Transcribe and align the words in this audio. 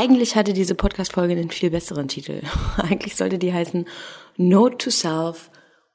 eigentlich 0.00 0.34
hatte 0.34 0.54
diese 0.54 0.74
Podcast-Folge 0.74 1.34
einen 1.34 1.50
viel 1.50 1.70
besseren 1.70 2.08
Titel. 2.08 2.40
eigentlich 2.78 3.16
sollte 3.16 3.38
die 3.38 3.52
heißen 3.52 3.86
Note 4.38 4.78
to 4.78 4.90
Self, 4.90 5.50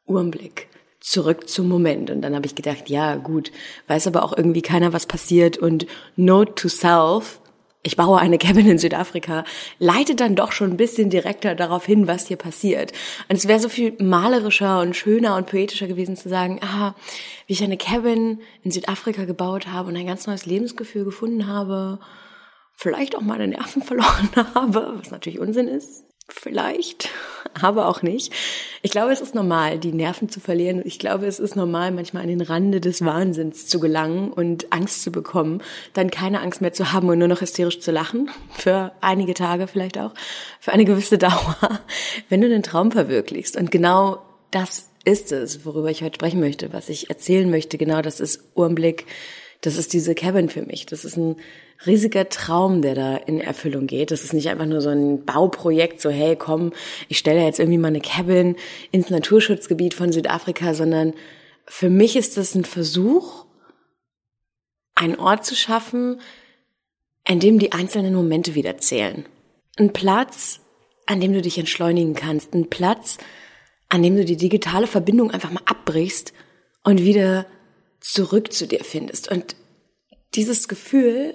Urmblick. 0.05 0.67
Zurück 1.00 1.50
zum 1.50 1.67
Moment. 1.67 2.12
Und 2.12 2.22
dann 2.22 2.36
habe 2.36 2.46
ich 2.46 2.54
gedacht, 2.54 2.90
ja, 2.90 3.16
gut, 3.16 3.52
weiß 3.88 4.06
aber 4.08 4.24
auch 4.24 4.38
irgendwie 4.38 4.62
keiner, 4.62 4.94
was 4.94 5.08
passiert. 5.08 5.58
Und 5.58 5.88
Note 6.16 6.54
to 6.54 6.68
Self, 6.68 7.40
ich 7.82 7.96
baue 7.96 8.20
eine 8.20 8.38
Cabin 8.38 8.68
in 8.68 8.78
Südafrika, 8.78 9.44
leitet 9.80 10.20
dann 10.20 10.36
doch 10.36 10.52
schon 10.52 10.72
ein 10.72 10.78
bisschen 10.78 11.10
direkter 11.10 11.56
darauf 11.56 11.86
hin, 11.86 12.08
was 12.08 12.28
hier 12.28 12.38
passiert. 12.38 12.92
Und 13.28 13.38
es 13.38 13.48
wäre 13.48 13.60
so 13.60 13.70
viel 13.70 13.94
malerischer 14.00 14.82
und 14.82 14.96
schöner 14.96 15.36
und 15.36 15.48
poetischer 15.48 15.88
gewesen 15.88 16.16
zu 16.16 16.30
sagen, 16.30 16.60
ah, 16.62 16.94
wie 17.48 17.54
ich 17.54 17.64
eine 17.64 17.78
Cabin 17.78 18.40
in 18.64 18.70
Südafrika 18.70 19.26
gebaut 19.26 19.68
habe 19.68 19.90
und 19.90 19.98
ein 19.98 20.08
ganz 20.08 20.28
neues 20.28 20.46
Lebensgefühl 20.46 21.06
gefunden 21.06 21.48
habe, 21.48 22.00
vielleicht 22.76 23.16
auch 23.16 23.21
meine 23.21 23.48
Nerven 23.48 23.82
verloren 23.82 24.30
habe, 24.54 24.94
was 24.98 25.12
natürlich 25.12 25.39
Unsinn 25.39 25.68
ist. 25.68 26.06
Vielleicht, 26.28 27.10
aber 27.61 27.88
auch 27.88 28.01
nicht. 28.01 28.34
Ich 28.82 28.89
glaube, 28.89 29.11
es 29.11 29.21
ist 29.21 29.36
normal, 29.36 29.78
die 29.78 29.93
Nerven 29.93 30.28
zu 30.28 30.39
verlieren. 30.39 30.82
Ich 30.84 30.98
glaube, 30.98 31.28
es 31.28 31.39
ist 31.39 31.56
normal, 31.56 31.92
manchmal 31.92 32.23
an 32.23 32.29
den 32.29 32.41
Rande 32.41 32.81
des 32.81 33.05
Wahnsinns 33.05 33.67
zu 33.67 33.79
gelangen 33.79 34.31
und 34.31 34.73
Angst 34.73 35.03
zu 35.03 35.11
bekommen, 35.11 35.61
dann 35.93 36.09
keine 36.09 36.41
Angst 36.41 36.61
mehr 36.61 36.73
zu 36.73 36.91
haben 36.91 37.09
und 37.09 37.20
nur 37.20 37.27
noch 37.27 37.41
hysterisch 37.41 37.79
zu 37.79 37.91
lachen. 37.91 38.31
Für 38.57 38.91
einige 39.01 39.35
Tage 39.35 39.67
vielleicht 39.67 39.99
auch. 39.99 40.13
Für 40.59 40.71
eine 40.71 40.85
gewisse 40.85 41.20
Dauer. 41.20 41.57
Wenn 42.29 42.41
du 42.41 42.49
den 42.49 42.63
Traum 42.63 42.91
verwirklichst. 42.91 43.55
Und 43.55 43.70
genau 43.70 44.23
das 44.49 44.89
ist 45.03 45.31
es, 45.31 45.63
worüber 45.63 45.91
ich 45.91 46.01
heute 46.01 46.15
sprechen 46.15 46.39
möchte, 46.39 46.73
was 46.73 46.89
ich 46.89 47.12
erzählen 47.12 47.51
möchte. 47.51 47.77
Genau 47.77 48.01
das 48.01 48.20
ist 48.20 48.41
Urmblick. 48.55 49.05
Das 49.62 49.77
ist 49.77 49.93
diese 49.93 50.15
Cabin 50.15 50.49
für 50.49 50.63
mich. 50.63 50.87
Das 50.87 51.05
ist 51.05 51.17
ein 51.17 51.35
riesiger 51.85 52.29
Traum, 52.29 52.81
der 52.81 52.95
da 52.95 53.17
in 53.17 53.39
Erfüllung 53.39 53.88
geht. 53.88 54.11
Das 54.11 54.23
ist 54.23 54.34
nicht 54.34 54.49
einfach 54.49 54.65
nur 54.65 54.81
so 54.81 54.89
ein 54.89 55.25
Bauprojekt, 55.25 56.01
so 56.01 56.09
hey, 56.09 56.35
komm, 56.35 56.73
ich 57.09 57.17
stelle 57.17 57.43
jetzt 57.43 57.59
irgendwie 57.59 57.77
mal 57.77 57.90
eine 57.90 58.01
Cabin 58.01 58.55
ins 58.91 59.09
Naturschutzgebiet 59.09 59.93
von 59.93 60.12
Südafrika, 60.12 60.73
sondern 60.73 61.13
für 61.65 61.90
mich 61.90 62.15
ist 62.15 62.37
das 62.37 62.55
ein 62.55 62.65
Versuch, 62.65 63.46
einen 64.94 65.18
Ort 65.18 65.46
zu 65.46 65.56
schaffen, 65.56 66.22
an 67.26 67.40
dem 67.40 67.59
die 67.59 67.72
einzelnen 67.72 68.14
Momente 68.14 68.56
wieder 68.56 68.78
zählen. 68.78 69.26
Ein 69.78 69.92
Platz, 69.92 70.62
an 71.06 71.20
dem 71.20 71.34
du 71.34 71.42
dich 71.42 71.58
entschleunigen 71.58 72.14
kannst. 72.14 72.53
Ein 72.53 72.70
Platz, 72.70 73.18
an 73.90 74.03
dem 74.03 74.16
du 74.16 74.26
die 74.26 74.38
digitale 74.38 74.88
Verbindung 74.88 75.31
einfach 75.31 75.52
mal 75.52 75.64
abbrichst 75.66 76.34
und 76.84 77.02
wieder 77.02 77.46
zurück 78.00 78.53
zu 78.53 78.68
dir 78.68 78.84
findest. 78.84 79.30
Und 79.31 79.56
dieses 80.36 80.68
Gefühl, 80.68 81.34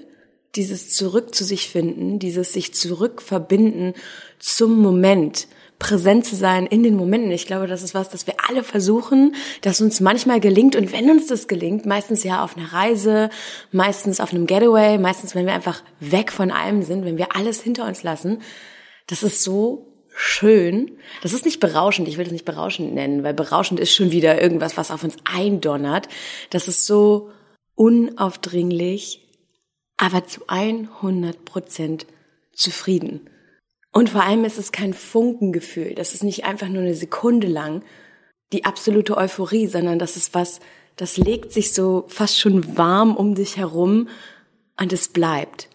dieses 0.56 0.94
Zurück 0.94 1.34
zu 1.34 1.44
sich 1.44 1.68
finden, 1.68 2.18
dieses 2.18 2.52
sich 2.52 2.74
zurückverbinden 2.74 3.94
zum 4.38 4.78
Moment, 4.78 5.46
präsent 5.78 6.26
zu 6.26 6.36
sein 6.36 6.66
in 6.66 6.82
den 6.82 6.94
Momenten. 6.94 7.30
Ich 7.30 7.46
glaube, 7.46 7.66
das 7.66 7.82
ist 7.82 7.94
was, 7.94 8.10
das 8.10 8.26
wir 8.26 8.34
alle 8.48 8.62
versuchen, 8.62 9.34
das 9.62 9.80
uns 9.80 10.00
manchmal 10.00 10.38
gelingt. 10.40 10.76
Und 10.76 10.92
wenn 10.92 11.10
uns 11.10 11.26
das 11.26 11.48
gelingt, 11.48 11.86
meistens 11.86 12.22
ja 12.22 12.44
auf 12.44 12.56
einer 12.56 12.72
Reise, 12.72 13.30
meistens 13.72 14.20
auf 14.20 14.32
einem 14.32 14.46
Getaway, 14.46 14.98
meistens, 14.98 15.34
wenn 15.34 15.46
wir 15.46 15.54
einfach 15.54 15.82
weg 15.98 16.32
von 16.32 16.50
allem 16.50 16.82
sind, 16.82 17.04
wenn 17.04 17.16
wir 17.16 17.34
alles 17.34 17.62
hinter 17.62 17.86
uns 17.86 18.02
lassen, 18.02 18.42
das 19.06 19.22
ist 19.22 19.42
so 19.42 19.86
schön. 20.14 20.98
Das 21.22 21.32
ist 21.32 21.46
nicht 21.46 21.60
berauschend. 21.60 22.08
Ich 22.08 22.18
will 22.18 22.24
das 22.24 22.32
nicht 22.32 22.44
berauschend 22.44 22.92
nennen, 22.94 23.22
weil 23.24 23.34
berauschend 23.34 23.80
ist 23.80 23.94
schon 23.94 24.12
wieder 24.12 24.40
irgendwas, 24.40 24.76
was 24.76 24.90
auf 24.90 25.02
uns 25.02 25.16
eindonnert. 25.24 26.08
Das 26.50 26.68
ist 26.68 26.84
so 26.84 27.30
unaufdringlich, 27.74 29.30
aber 30.00 30.26
zu 30.26 30.40
100 30.48 31.44
Prozent 31.44 32.06
zufrieden. 32.52 33.28
Und 33.92 34.10
vor 34.10 34.22
allem 34.24 34.44
ist 34.44 34.58
es 34.58 34.72
kein 34.72 34.94
Funkengefühl. 34.94 35.94
Das 35.94 36.14
ist 36.14 36.24
nicht 36.24 36.44
einfach 36.44 36.68
nur 36.68 36.82
eine 36.82 36.94
Sekunde 36.94 37.46
lang 37.46 37.82
die 38.52 38.64
absolute 38.64 39.16
Euphorie, 39.16 39.66
sondern 39.66 39.98
das 39.98 40.16
ist 40.16 40.34
was, 40.34 40.60
das 40.96 41.18
legt 41.18 41.52
sich 41.52 41.74
so 41.74 42.06
fast 42.08 42.40
schon 42.40 42.78
warm 42.78 43.14
um 43.14 43.34
dich 43.34 43.58
herum 43.58 44.08
und 44.78 44.92
es 44.92 45.08
bleibt. 45.08 45.68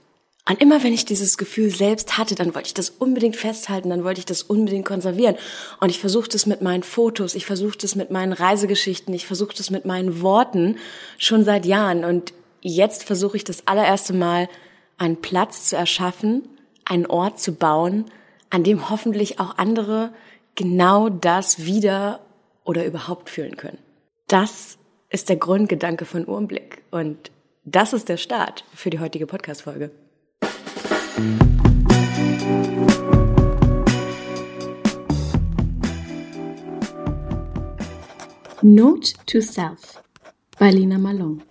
Und 0.50 0.60
immer 0.60 0.84
wenn 0.84 0.94
ich 0.94 1.06
dieses 1.06 1.38
Gefühl 1.38 1.70
selbst 1.70 2.18
hatte, 2.18 2.36
dann 2.36 2.54
wollte 2.56 2.68
ich 2.68 2.74
das 2.74 2.90
unbedingt 2.90 3.36
festhalten, 3.36 3.90
dann 3.90 4.04
wollte 4.04 4.20
ich 4.20 4.26
das 4.26 4.44
unbedingt 4.44 4.86
konservieren. 4.86 5.36
Und 5.80 5.90
ich 5.90 6.00
versuchte 6.00 6.36
es 6.36 6.46
mit 6.46 6.62
meinen 6.62 6.84
Fotos, 6.84 7.36
ich 7.36 7.46
versuchte 7.46 7.86
es 7.86 7.96
mit 7.96 8.12
meinen 8.12 8.34
Reisegeschichten, 8.34 9.14
ich 9.14 9.26
versuchte 9.26 9.62
es 9.62 9.70
mit 9.70 9.86
meinen 9.86 10.22
Worten 10.22 10.78
schon 11.18 11.44
seit 11.46 11.66
Jahren. 11.66 12.04
Und 12.04 12.34
jetzt 12.66 13.04
versuche 13.04 13.38
ich 13.38 13.44
das 13.44 13.68
allererste 13.68 14.14
Mal, 14.14 14.50
einen 14.98 15.22
Platz 15.22 15.70
zu 15.70 15.76
erschaffen, 15.76 16.48
einen 16.84 17.06
Ort 17.06 17.40
zu 17.40 17.54
bauen, 17.54 18.06
an 18.50 18.64
dem 18.64 18.90
hoffentlich 18.90 19.40
auch 19.40 19.58
andere 19.58 20.12
genau 20.56 21.10
das 21.10 21.66
wieder 21.66 22.22
oder 22.64 22.86
überhaupt 22.86 23.30
fühlen 23.30 23.56
können. 23.56 23.78
Das 24.28 24.78
ist 25.10 25.30
der 25.30 25.36
Grundgedanke 25.36 26.06
von 26.06 26.26
Urmblick 26.26 26.82
und 26.92 27.32
das 27.66 27.94
ist 27.94 28.10
der 28.10 28.18
Start 28.18 28.64
für 28.74 28.90
die 28.90 29.00
heutige 29.00 29.28
Podcast-Folge. 29.28 29.92
Note 38.62 39.14
to 39.28 39.42
Self 39.42 40.02
bei 40.58 40.72
Lina 40.72 40.98
Malone 40.98 41.42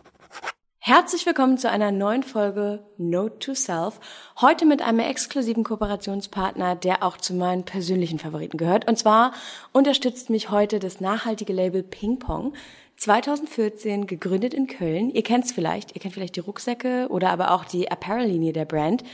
Herzlich 0.86 1.24
willkommen 1.24 1.56
zu 1.56 1.70
einer 1.70 1.90
neuen 1.92 2.22
Folge 2.22 2.84
Note 2.98 3.38
to 3.38 3.54
Self. 3.54 3.98
Heute 4.38 4.66
mit 4.66 4.82
einem 4.82 4.98
exklusiven 4.98 5.64
Kooperationspartner, 5.64 6.76
der 6.76 7.02
auch 7.02 7.16
zu 7.16 7.32
meinen 7.32 7.64
persönlichen 7.64 8.18
Favoriten 8.18 8.58
gehört. 8.58 8.86
Und 8.86 8.98
zwar 8.98 9.32
unterstützt 9.72 10.28
mich 10.28 10.50
heute 10.50 10.80
das 10.80 11.00
nachhaltige 11.00 11.54
Label 11.54 11.82
Ping 11.82 12.18
Pong. 12.18 12.52
2014 12.98 14.06
gegründet 14.06 14.52
in 14.52 14.66
Köln. 14.66 15.08
Ihr 15.08 15.22
kennt 15.22 15.46
es 15.46 15.52
vielleicht. 15.52 15.94
Ihr 15.94 16.02
kennt 16.02 16.12
vielleicht 16.12 16.36
die 16.36 16.40
Rucksäcke 16.40 17.06
oder 17.08 17.30
aber 17.30 17.52
auch 17.52 17.64
die 17.64 17.90
Apparel-Linie 17.90 18.52
der 18.52 18.66
Brand. 18.66 19.04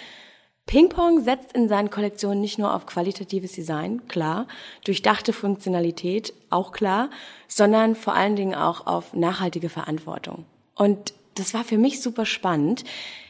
Ping 0.67 0.89
Pong 0.89 1.23
setzt 1.23 1.53
in 1.53 1.69
seinen 1.69 1.91
Kollektionen 1.91 2.41
nicht 2.41 2.59
nur 2.59 2.75
auf 2.75 2.87
qualitatives 2.87 3.53
Design, 3.53 4.09
klar, 4.09 4.49
durchdachte 4.83 5.33
Funktionalität, 5.33 6.35
auch 6.51 6.73
klar, 6.73 7.11
sondern 7.47 7.95
vor 7.95 8.15
allen 8.15 8.35
Dingen 8.35 8.57
auch 8.57 8.89
auf 8.89 9.15
nachhaltige 9.15 9.69
Verantwortung. 9.69 10.47
Und 10.75 11.15
das 11.35 11.55
war 11.55 11.65
für 11.65 11.79
mich 11.79 12.01
super 12.01 12.27
spannend, 12.27 12.85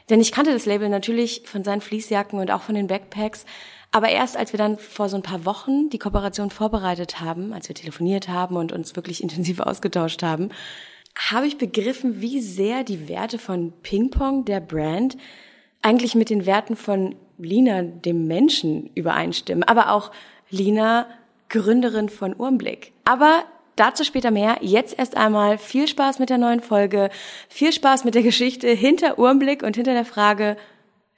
denn 0.09 0.21
ich 0.21 0.33
kannte 0.33 0.53
das 0.53 0.66
Label 0.66 0.88
natürlich 0.88 1.43
von 1.44 1.62
seinen 1.62 1.81
Fließjacken 1.81 2.38
und 2.38 2.50
auch 2.50 2.62
von 2.62 2.75
den 2.75 2.88
Backpacks. 2.88 3.44
Aber 3.93 4.09
erst 4.09 4.37
als 4.37 4.53
wir 4.53 4.59
dann 4.59 4.78
vor 4.78 5.09
so 5.09 5.16
ein 5.16 5.22
paar 5.22 5.44
Wochen 5.44 5.91
die 5.91 5.99
Kooperation 5.99 6.50
vorbereitet 6.50 7.21
haben, 7.21 7.53
als 7.53 7.69
wir 7.69 7.75
telefoniert 7.75 8.28
haben 8.28 8.56
und 8.56 8.72
uns 8.72 8.97
wirklich 8.97 9.22
intensiv 9.22 9.61
ausgetauscht 9.61 10.22
haben, 10.22 10.50
habe 11.16 11.47
ich 11.47 11.59
begriffen, 11.59 12.21
wie 12.21 12.41
sehr 12.41 12.84
die 12.84 13.09
Werte 13.09 13.38
von 13.38 13.72
Ping 13.83 14.11
Pong, 14.11 14.44
der 14.44 14.61
Brand, 14.61 15.17
eigentlich 15.82 16.15
mit 16.15 16.31
den 16.31 16.47
Werten 16.47 16.77
von 16.77 17.17
Lina, 17.38 17.82
dem 17.82 18.27
Menschen, 18.27 18.91
übereinstimmen. 18.94 19.65
Aber 19.65 19.91
auch 19.93 20.12
Lina, 20.50 21.06
Gründerin 21.49 22.09
von 22.09 22.34
Urmblick. 22.34 22.93
Aber 23.05 23.44
Dazu 23.80 24.04
später 24.04 24.30
mehr. 24.30 24.58
Jetzt 24.60 24.98
erst 24.98 25.16
einmal 25.16 25.56
viel 25.56 25.88
Spaß 25.88 26.18
mit 26.18 26.28
der 26.28 26.36
neuen 26.36 26.60
Folge, 26.60 27.08
viel 27.48 27.72
Spaß 27.72 28.04
mit 28.04 28.14
der 28.14 28.22
Geschichte 28.22 28.68
hinter 28.68 29.18
Urmblick 29.18 29.62
und 29.62 29.74
hinter 29.74 29.94
der 29.94 30.04
Frage, 30.04 30.58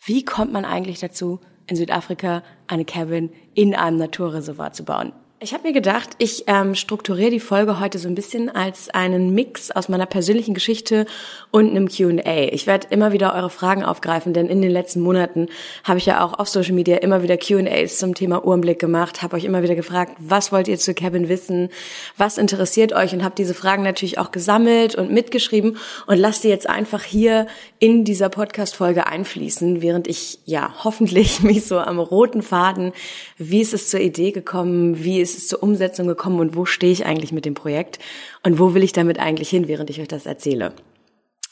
wie 0.04 0.24
kommt 0.24 0.52
man 0.52 0.64
eigentlich 0.64 1.00
dazu, 1.00 1.40
in 1.66 1.74
Südafrika 1.74 2.44
eine 2.68 2.84
Cabin 2.84 3.32
in 3.54 3.74
einem 3.74 3.96
Naturreservat 3.96 4.76
zu 4.76 4.84
bauen? 4.84 5.12
Ich 5.44 5.52
habe 5.52 5.66
mir 5.66 5.72
gedacht, 5.72 6.10
ich 6.18 6.44
ähm, 6.46 6.76
strukturiere 6.76 7.32
die 7.32 7.40
Folge 7.40 7.80
heute 7.80 7.98
so 7.98 8.06
ein 8.06 8.14
bisschen 8.14 8.48
als 8.48 8.90
einen 8.90 9.34
Mix 9.34 9.72
aus 9.72 9.88
meiner 9.88 10.06
persönlichen 10.06 10.54
Geschichte 10.54 11.04
und 11.50 11.68
einem 11.68 11.88
Q&A. 11.88 12.52
Ich 12.52 12.68
werde 12.68 12.86
immer 12.90 13.10
wieder 13.10 13.34
eure 13.34 13.50
Fragen 13.50 13.82
aufgreifen, 13.82 14.34
denn 14.34 14.46
in 14.46 14.62
den 14.62 14.70
letzten 14.70 15.00
Monaten 15.00 15.48
habe 15.82 15.98
ich 15.98 16.06
ja 16.06 16.24
auch 16.24 16.38
auf 16.38 16.48
Social 16.48 16.74
Media 16.74 16.98
immer 16.98 17.24
wieder 17.24 17.36
Q&As 17.36 17.98
zum 17.98 18.14
Thema 18.14 18.44
Uhrenblick 18.44 18.78
gemacht, 18.78 19.20
habe 19.22 19.34
euch 19.34 19.44
immer 19.44 19.64
wieder 19.64 19.74
gefragt, 19.74 20.14
was 20.18 20.52
wollt 20.52 20.68
ihr 20.68 20.78
zu 20.78 20.94
Cabin 20.94 21.28
wissen, 21.28 21.70
was 22.16 22.38
interessiert 22.38 22.92
euch 22.92 23.12
und 23.12 23.24
habe 23.24 23.34
diese 23.36 23.54
Fragen 23.54 23.82
natürlich 23.82 24.18
auch 24.18 24.30
gesammelt 24.30 24.94
und 24.94 25.10
mitgeschrieben 25.10 25.76
und 26.06 26.18
lasst 26.18 26.42
sie 26.42 26.50
jetzt 26.50 26.68
einfach 26.68 27.02
hier 27.02 27.48
in 27.80 28.04
dieser 28.04 28.28
Podcast-Folge 28.28 29.08
einfließen, 29.08 29.82
während 29.82 30.06
ich 30.06 30.38
ja 30.44 30.72
hoffentlich 30.84 31.40
mich 31.42 31.66
so 31.66 31.80
am 31.80 31.98
roten 31.98 32.42
Faden, 32.42 32.92
wie 33.38 33.60
ist 33.60 33.74
es 33.74 33.90
zur 33.90 33.98
Idee 33.98 34.30
gekommen, 34.30 35.02
wie 35.02 35.20
ist 35.20 35.31
ist 35.34 35.38
es 35.38 35.48
zur 35.48 35.62
Umsetzung 35.62 36.06
gekommen 36.06 36.40
und 36.40 36.56
wo 36.56 36.64
stehe 36.64 36.92
ich 36.92 37.06
eigentlich 37.06 37.32
mit 37.32 37.44
dem 37.44 37.54
Projekt 37.54 37.98
und 38.42 38.58
wo 38.58 38.74
will 38.74 38.82
ich 38.82 38.92
damit 38.92 39.18
eigentlich 39.18 39.48
hin, 39.50 39.68
während 39.68 39.90
ich 39.90 40.00
euch 40.00 40.08
das 40.08 40.26
erzähle. 40.26 40.72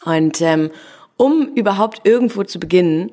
Und 0.05 0.41
ähm, 0.41 0.71
um 1.17 1.55
überhaupt 1.55 2.06
irgendwo 2.06 2.44
zu 2.44 2.59
beginnen, 2.59 3.11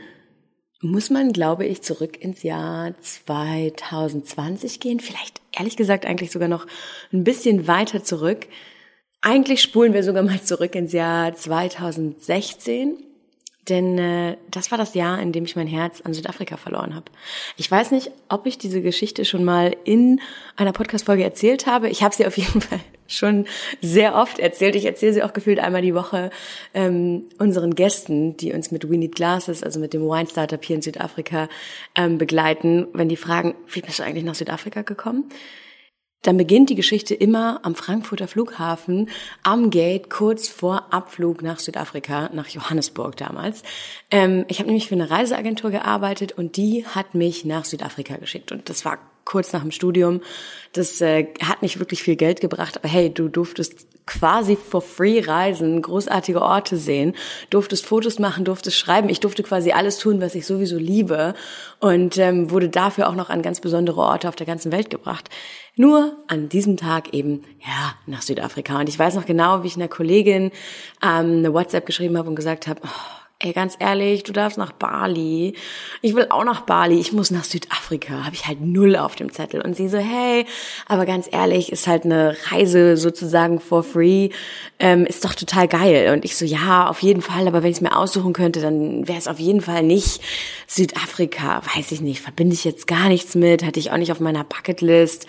muss 0.81 1.09
man, 1.09 1.33
glaube 1.33 1.65
ich, 1.65 1.81
zurück 1.81 2.21
ins 2.21 2.43
Jahr 2.43 2.93
2020 2.99 4.79
gehen. 4.79 4.99
Vielleicht, 4.99 5.41
ehrlich 5.57 5.75
gesagt, 5.75 6.05
eigentlich 6.05 6.31
sogar 6.31 6.47
noch 6.47 6.67
ein 7.11 7.23
bisschen 7.23 7.67
weiter 7.67 8.03
zurück. 8.03 8.47
Eigentlich 9.21 9.61
spulen 9.61 9.93
wir 9.93 10.03
sogar 10.03 10.23
mal 10.23 10.41
zurück 10.41 10.75
ins 10.75 10.93
Jahr 10.93 11.33
2016. 11.33 13.06
Denn 13.69 13.97
äh, 13.97 14.37
das 14.49 14.71
war 14.71 14.77
das 14.77 14.93
Jahr, 14.93 15.19
in 15.19 15.31
dem 15.31 15.43
ich 15.43 15.55
mein 15.55 15.67
Herz 15.67 16.01
an 16.01 16.13
Südafrika 16.13 16.57
verloren 16.57 16.95
habe. 16.95 17.05
Ich 17.57 17.69
weiß 17.69 17.91
nicht, 17.91 18.11
ob 18.29 18.45
ich 18.45 18.57
diese 18.57 18.81
Geschichte 18.81 19.25
schon 19.25 19.43
mal 19.43 19.75
in 19.83 20.21
einer 20.55 20.71
Podcast-Folge 20.71 21.23
erzählt 21.23 21.67
habe. 21.67 21.89
Ich 21.89 22.03
habe 22.03 22.15
sie 22.15 22.25
auf 22.25 22.37
jeden 22.37 22.61
Fall 22.61 22.79
schon 23.07 23.45
sehr 23.81 24.15
oft 24.15 24.39
erzählt. 24.39 24.75
Ich 24.75 24.85
erzähle 24.85 25.13
sie 25.13 25.23
auch 25.23 25.33
gefühlt 25.33 25.59
einmal 25.59 25.81
die 25.81 25.95
Woche 25.95 26.29
ähm, 26.73 27.25
unseren 27.39 27.75
Gästen, 27.75 28.37
die 28.37 28.53
uns 28.53 28.71
mit 28.71 28.89
We 28.89 28.97
Need 28.97 29.15
Glasses, 29.15 29.63
also 29.63 29.79
mit 29.79 29.93
dem 29.93 30.01
Wine 30.01 30.27
Startup 30.29 30.63
hier 30.63 30.75
in 30.77 30.81
Südafrika 30.81 31.49
ähm, 31.95 32.17
begleiten, 32.17 32.87
wenn 32.93 33.09
die 33.09 33.17
fragen, 33.17 33.55
wie 33.67 33.81
bist 33.81 33.99
du 33.99 34.03
eigentlich 34.03 34.25
nach 34.25 34.35
Südafrika 34.35 34.81
gekommen? 34.81 35.29
Dann 36.23 36.37
beginnt 36.37 36.69
die 36.69 36.75
Geschichte 36.75 37.13
immer 37.13 37.59
am 37.63 37.75
Frankfurter 37.75 38.27
Flughafen, 38.27 39.09
am 39.43 39.69
Gate, 39.69 40.09
kurz 40.09 40.47
vor 40.47 40.91
Abflug 40.93 41.41
nach 41.41 41.59
Südafrika, 41.59 42.29
nach 42.33 42.47
Johannesburg 42.47 43.15
damals. 43.17 43.63
Ähm, 44.11 44.45
ich 44.47 44.59
habe 44.59 44.67
nämlich 44.67 44.87
für 44.87 44.95
eine 44.95 45.09
Reiseagentur 45.09 45.71
gearbeitet 45.71 46.31
und 46.31 46.57
die 46.57 46.85
hat 46.85 47.13
mich 47.15 47.45
nach 47.45 47.65
Südafrika 47.65 48.17
geschickt. 48.17 48.51
Und 48.51 48.69
das 48.69 48.83
war 48.83 48.99
kurz 49.27 49.53
nach 49.53 49.61
dem 49.61 49.71
Studium. 49.71 50.21
Das 50.73 51.01
äh, 51.01 51.27
hat 51.43 51.61
nicht 51.61 51.79
wirklich 51.79 52.01
viel 52.01 52.15
Geld 52.15 52.41
gebracht, 52.41 52.77
aber 52.77 52.87
hey, 52.87 53.13
du 53.13 53.27
durftest 53.27 53.87
quasi 54.05 54.55
for 54.55 54.81
free 54.81 55.19
reisen, 55.19 55.81
großartige 55.81 56.41
Orte 56.41 56.77
sehen, 56.77 57.13
durftest 57.49 57.85
Fotos 57.85 58.19
machen, 58.19 58.45
durftest 58.45 58.77
schreiben. 58.77 59.09
Ich 59.09 59.19
durfte 59.19 59.43
quasi 59.43 59.71
alles 59.71 59.97
tun, 59.97 60.21
was 60.21 60.33
ich 60.33 60.47
sowieso 60.47 60.77
liebe 60.77 61.35
und 61.79 62.17
ähm, 62.17 62.49
wurde 62.49 62.69
dafür 62.69 63.09
auch 63.09 63.15
noch 63.15 63.29
an 63.29 63.41
ganz 63.41 63.59
besondere 63.59 63.99
Orte 63.99 64.29
auf 64.29 64.37
der 64.37 64.47
ganzen 64.47 64.71
Welt 64.71 64.89
gebracht. 64.89 65.29
Nur 65.77 66.17
an 66.27 66.49
diesem 66.49 66.75
Tag 66.75 67.13
eben, 67.13 67.43
ja, 67.61 67.93
nach 68.07 68.23
Südafrika. 68.23 68.79
Und 68.79 68.89
ich 68.89 68.97
weiß 68.97 69.13
noch 69.13 69.27
genau, 69.27 69.61
wie 69.63 69.67
ich 69.67 69.75
einer 69.75 69.87
Kollegin 69.87 70.51
ähm, 71.03 71.37
eine 71.37 71.53
WhatsApp 71.53 71.85
geschrieben 71.85 72.17
habe 72.17 72.29
und 72.29 72.35
gesagt 72.35 72.65
habe, 72.65 72.81
oh, 72.83 73.17
ey, 73.39 73.53
ganz 73.53 73.75
ehrlich, 73.79 74.23
du 74.23 74.33
darfst 74.33 74.57
nach 74.57 74.71
Bali. 74.71 75.53
Ich 76.01 76.15
will 76.15 76.27
auch 76.31 76.43
nach 76.43 76.61
Bali. 76.61 76.99
Ich 76.99 77.13
muss 77.13 77.29
nach 77.29 77.43
Südafrika. 77.43 78.25
Habe 78.25 78.33
ich 78.33 78.47
halt 78.47 78.61
null 78.61 78.95
auf 78.95 79.15
dem 79.15 79.31
Zettel. 79.31 79.61
Und 79.61 79.75
sie 79.75 79.87
so, 79.87 79.99
hey, 79.99 80.47
aber 80.87 81.05
ganz 81.05 81.29
ehrlich, 81.31 81.71
ist 81.71 81.85
halt 81.85 82.05
eine 82.05 82.35
Reise 82.49 82.97
sozusagen 82.97 83.59
for 83.59 83.83
free. 83.83 84.29
Ähm, 84.79 85.05
ist 85.05 85.23
doch 85.23 85.35
total 85.35 85.67
geil. 85.67 86.11
Und 86.13 86.25
ich 86.25 86.35
so, 86.35 86.45
ja, 86.45 86.87
auf 86.87 87.03
jeden 87.03 87.21
Fall. 87.21 87.47
Aber 87.47 87.61
wenn 87.61 87.69
ich 87.69 87.77
es 87.77 87.81
mir 87.81 87.95
aussuchen 87.95 88.33
könnte, 88.33 88.61
dann 88.61 89.07
wäre 89.07 89.19
es 89.19 89.27
auf 89.27 89.39
jeden 89.39 89.61
Fall 89.61 89.83
nicht 89.83 90.21
Südafrika. 90.65 91.61
Weiß 91.75 91.91
ich 91.91 92.01
nicht. 92.01 92.21
Verbinde 92.21 92.55
ich 92.55 92.63
jetzt 92.63 92.87
gar 92.87 93.09
nichts 93.09 93.35
mit. 93.35 93.63
Hatte 93.63 93.79
ich 93.79 93.91
auch 93.91 93.97
nicht 93.97 94.11
auf 94.11 94.19
meiner 94.19 94.43
Bucketlist. 94.43 95.27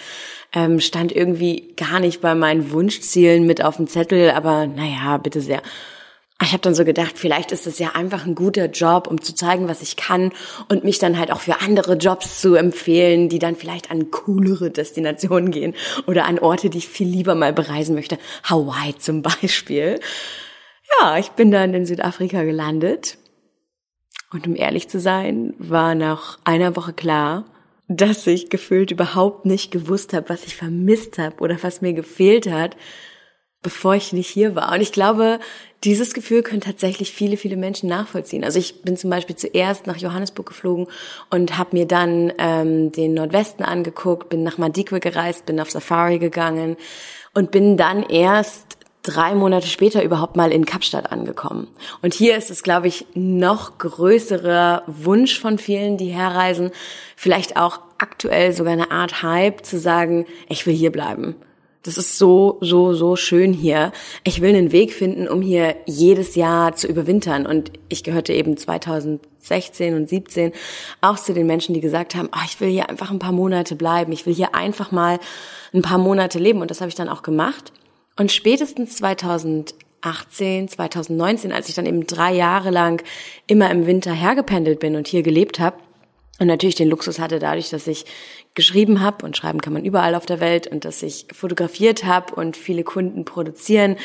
Ähm, 0.53 0.81
stand 0.81 1.13
irgendwie 1.13 1.75
gar 1.77 2.01
nicht 2.01 2.21
bei 2.21 2.35
meinen 2.35 2.71
Wunschzielen 2.73 3.47
mit 3.47 3.63
auf 3.63 3.77
dem 3.77 3.87
Zettel. 3.87 4.31
Aber 4.31 4.67
naja, 4.67 5.19
bitte 5.19 5.41
sehr. 5.41 5.63
Ich 6.41 6.53
habe 6.53 6.63
dann 6.63 6.75
so 6.75 6.85
gedacht, 6.85 7.19
vielleicht 7.19 7.51
ist 7.51 7.67
es 7.67 7.81
ja 7.81 7.97
einfach 7.97 8.25
ein 8.25 8.37
guter 8.37 8.67
Job, 8.67 9.09
um 9.09 9.21
zu 9.21 9.35
zeigen, 9.35 9.69
was 9.69 9.83
ich 9.83 9.97
kann 9.97 10.31
und 10.69 10.85
mich 10.85 11.01
dann 11.01 11.19
halt 11.19 11.33
auch 11.33 11.41
für 11.41 11.61
andere 11.61 11.95
Jobs 11.95 12.41
zu 12.41 12.55
empfehlen, 12.55 13.29
die 13.29 13.41
dann 13.41 13.57
vielleicht 13.57 13.91
an 13.91 14.13
coolere 14.13 14.71
Destinationen 14.71 15.51
gehen 15.51 15.75
oder 16.07 16.27
an 16.27 16.39
Orte, 16.39 16.71
die 16.71 16.79
ich 16.79 16.89
viel 16.89 17.09
lieber 17.09 17.35
mal 17.35 17.53
bereisen 17.53 17.97
möchte. 17.97 18.19
Hawaii 18.45 18.97
zum 18.97 19.23
Beispiel. 19.23 19.99
Ja, 21.01 21.19
ich 21.19 21.31
bin 21.31 21.51
dann 21.51 21.75
in 21.75 21.87
Südafrika 21.87 22.45
gelandet. 22.45 23.19
Und 24.31 24.47
um 24.47 24.55
ehrlich 24.55 24.89
zu 24.89 25.01
sein, 25.01 25.55
war 25.59 25.97
nach 25.97 26.39
einer 26.45 26.77
Woche 26.77 26.93
klar, 26.93 27.47
dass 27.89 28.27
ich 28.27 28.51
gefühlt 28.51 28.91
überhaupt 28.91 29.47
nicht 29.47 29.71
gewusst 29.71 30.13
habe, 30.13 30.29
was 30.29 30.45
ich 30.45 30.55
vermisst 30.55 31.19
habe 31.19 31.37
oder 31.41 31.57
was 31.63 31.81
mir 31.81 31.95
gefehlt 31.95 32.51
hat, 32.51 32.77
bevor 33.63 33.95
ich 33.95 34.13
nicht 34.13 34.29
hier 34.29 34.55
war. 34.55 34.73
Und 34.73 34.83
ich 34.83 34.93
glaube, 34.93 35.41
dieses 35.85 36.15
Gefühl 36.15 36.43
können 36.43 36.61
tatsächlich 36.61 37.13
viele, 37.13 37.37
viele 37.37 37.57
Menschen 37.57 37.89
nachvollziehen. 37.89 38.45
Also 38.45 38.59
ich 38.59 38.83
bin 38.83 38.97
zum 38.97 39.11
Beispiel 39.11 39.37
zuerst 39.37 39.87
nach 39.87 39.97
Johannesburg 39.97 40.47
geflogen 40.47 40.87
und 41.31 41.57
habe 41.57 41.77
mir 41.77 41.87
dann 41.87 42.33
ähm, 42.39 42.93
den 42.93 43.15
Nordwesten 43.15 43.65
angeguckt, 43.65 44.29
bin 44.29 44.43
nach 44.43 44.59
Madikwe 44.59 45.01
gereist, 45.01 45.47
bin 45.47 45.61
auf 45.61 45.71
Safari 45.71 46.19
gegangen 46.19 46.77
und 47.35 47.51
bin 47.51 47.77
dann 47.77 48.03
erst 48.03 48.78
drei 49.09 49.35
Monate 49.35 49.67
später 49.67 50.03
überhaupt 50.03 50.37
mal 50.37 50.53
in 50.53 50.67
Kapstadt 50.67 51.11
angekommen. 51.11 51.69
Und 52.03 52.15
hier 52.15 52.37
ist 52.37 52.51
es, 52.51 52.63
glaube 52.63 52.89
ich, 52.89 53.07
noch 53.15 53.79
größerer 53.79 54.83
Wunsch 54.87 55.41
von 55.41 55.59
vielen, 55.59 55.97
die 55.97 56.09
herreisen, 56.09 56.71
vielleicht 57.17 57.57
auch 57.57 57.81
aktuell 57.99 58.53
sogar 58.53 58.75
eine 58.75 58.91
Art 58.91 59.23
Hype 59.23 59.65
zu 59.65 59.79
sagen, 59.79 60.27
ich 60.49 60.67
will 60.67 60.75
hier 60.75 60.93
bleiben. 60.93 61.37
Das 61.85 61.97
ist 61.97 62.19
so, 62.19 62.59
so, 62.61 62.93
so 62.93 63.17
schön 63.17 63.55
hier. 63.55 63.93
Ich 64.25 64.43
will 64.43 64.55
einen 64.55 64.73
Weg 64.73 64.93
finden, 64.93 65.27
um 65.27 65.41
hier 65.41 65.77
jedes 65.87 66.35
Jahr 66.35 66.75
zu 66.75 66.87
überwintern. 66.87 67.47
Und 67.47 67.73
ich 67.89 68.05
gehörte 68.05 68.35
eben 68.35 68.57
2016 68.59 69.95
und 69.95 70.09
17 70.09 70.53
auch 71.01 71.19
zu 71.19 71.33
den 71.33 71.47
Menschen, 71.47 71.75
die 71.75 71.81
gesagt 71.81 72.15
haben, 72.15 72.29
oh, 72.35 72.45
ich 72.45 72.61
will 72.61 72.69
hier 72.69 72.91
einfach 72.91 73.11
ein 73.11 73.21
paar 73.21 73.33
Monate 73.33 73.75
bleiben. 73.75 74.13
Ich 74.13 74.27
will 74.27 74.35
hier 74.35 74.55
einfach 74.55 74.93
mal 74.93 75.19
ein 75.73 75.81
paar 75.81 75.99
Monate 75.99 76.39
leben. 76.39 76.61
Und 76.61 76.71
das 76.71 76.81
habe 76.81 76.91
ich 76.91 76.95
dann 76.95 77.09
auch 77.09 77.23
gemacht. 77.23 77.73
Und 78.19 78.33
spätestens 78.33 78.97
2018, 78.97 80.69
2019, 80.69 81.53
als 81.53 81.69
ich 81.69 81.77
dann 81.77 81.87
eben 81.87 82.05
drei 82.05 82.35
Jahre 82.35 82.71
lang 82.71 83.03
immer 83.47 83.71
im 83.71 83.87
Winter 83.87 84.13
hergependelt 84.13 84.81
bin 84.81 84.97
und 84.97 85.07
hier 85.07 85.23
gelebt 85.23 85.61
habe, 85.61 85.79
und 86.41 86.47
natürlich 86.47 86.77
den 86.77 86.89
Luxus 86.89 87.19
hatte 87.19 87.39
dadurch, 87.39 87.71
dass 87.71 87.89
ich 87.89 88.05
geschrieben 88.55 89.01
habe 89.01 89.25
und 89.25 89.37
schreiben 89.37 89.61
kann 89.61 89.73
man 89.73 89.85
überall 89.85 90.15
auf 90.15 90.27
der 90.27 90.39
Welt 90.39 90.69
und 90.69 90.85
dass 90.85 91.03
ich 91.03 91.27
fotografiert 91.33 92.05
habe 92.05 92.35
und 92.35 92.57
viele 92.57 92.85
Kunden 92.85 93.25
produzieren 93.25 93.97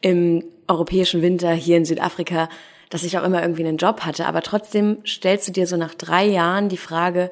im 0.00 0.42
europäischen 0.68 1.20
Winter 1.20 1.52
hier 1.52 1.76
in 1.76 1.84
Südafrika, 1.84 2.48
dass 2.88 3.04
ich 3.04 3.18
auch 3.18 3.24
immer 3.24 3.42
irgendwie 3.42 3.66
einen 3.66 3.76
Job 3.76 4.02
hatte. 4.02 4.26
Aber 4.26 4.40
trotzdem 4.40 4.98
stellst 5.06 5.48
du 5.48 5.52
dir 5.52 5.66
so 5.66 5.76
nach 5.76 5.94
drei 5.94 6.24
Jahren 6.24 6.70
die 6.70 6.78
Frage, 6.78 7.30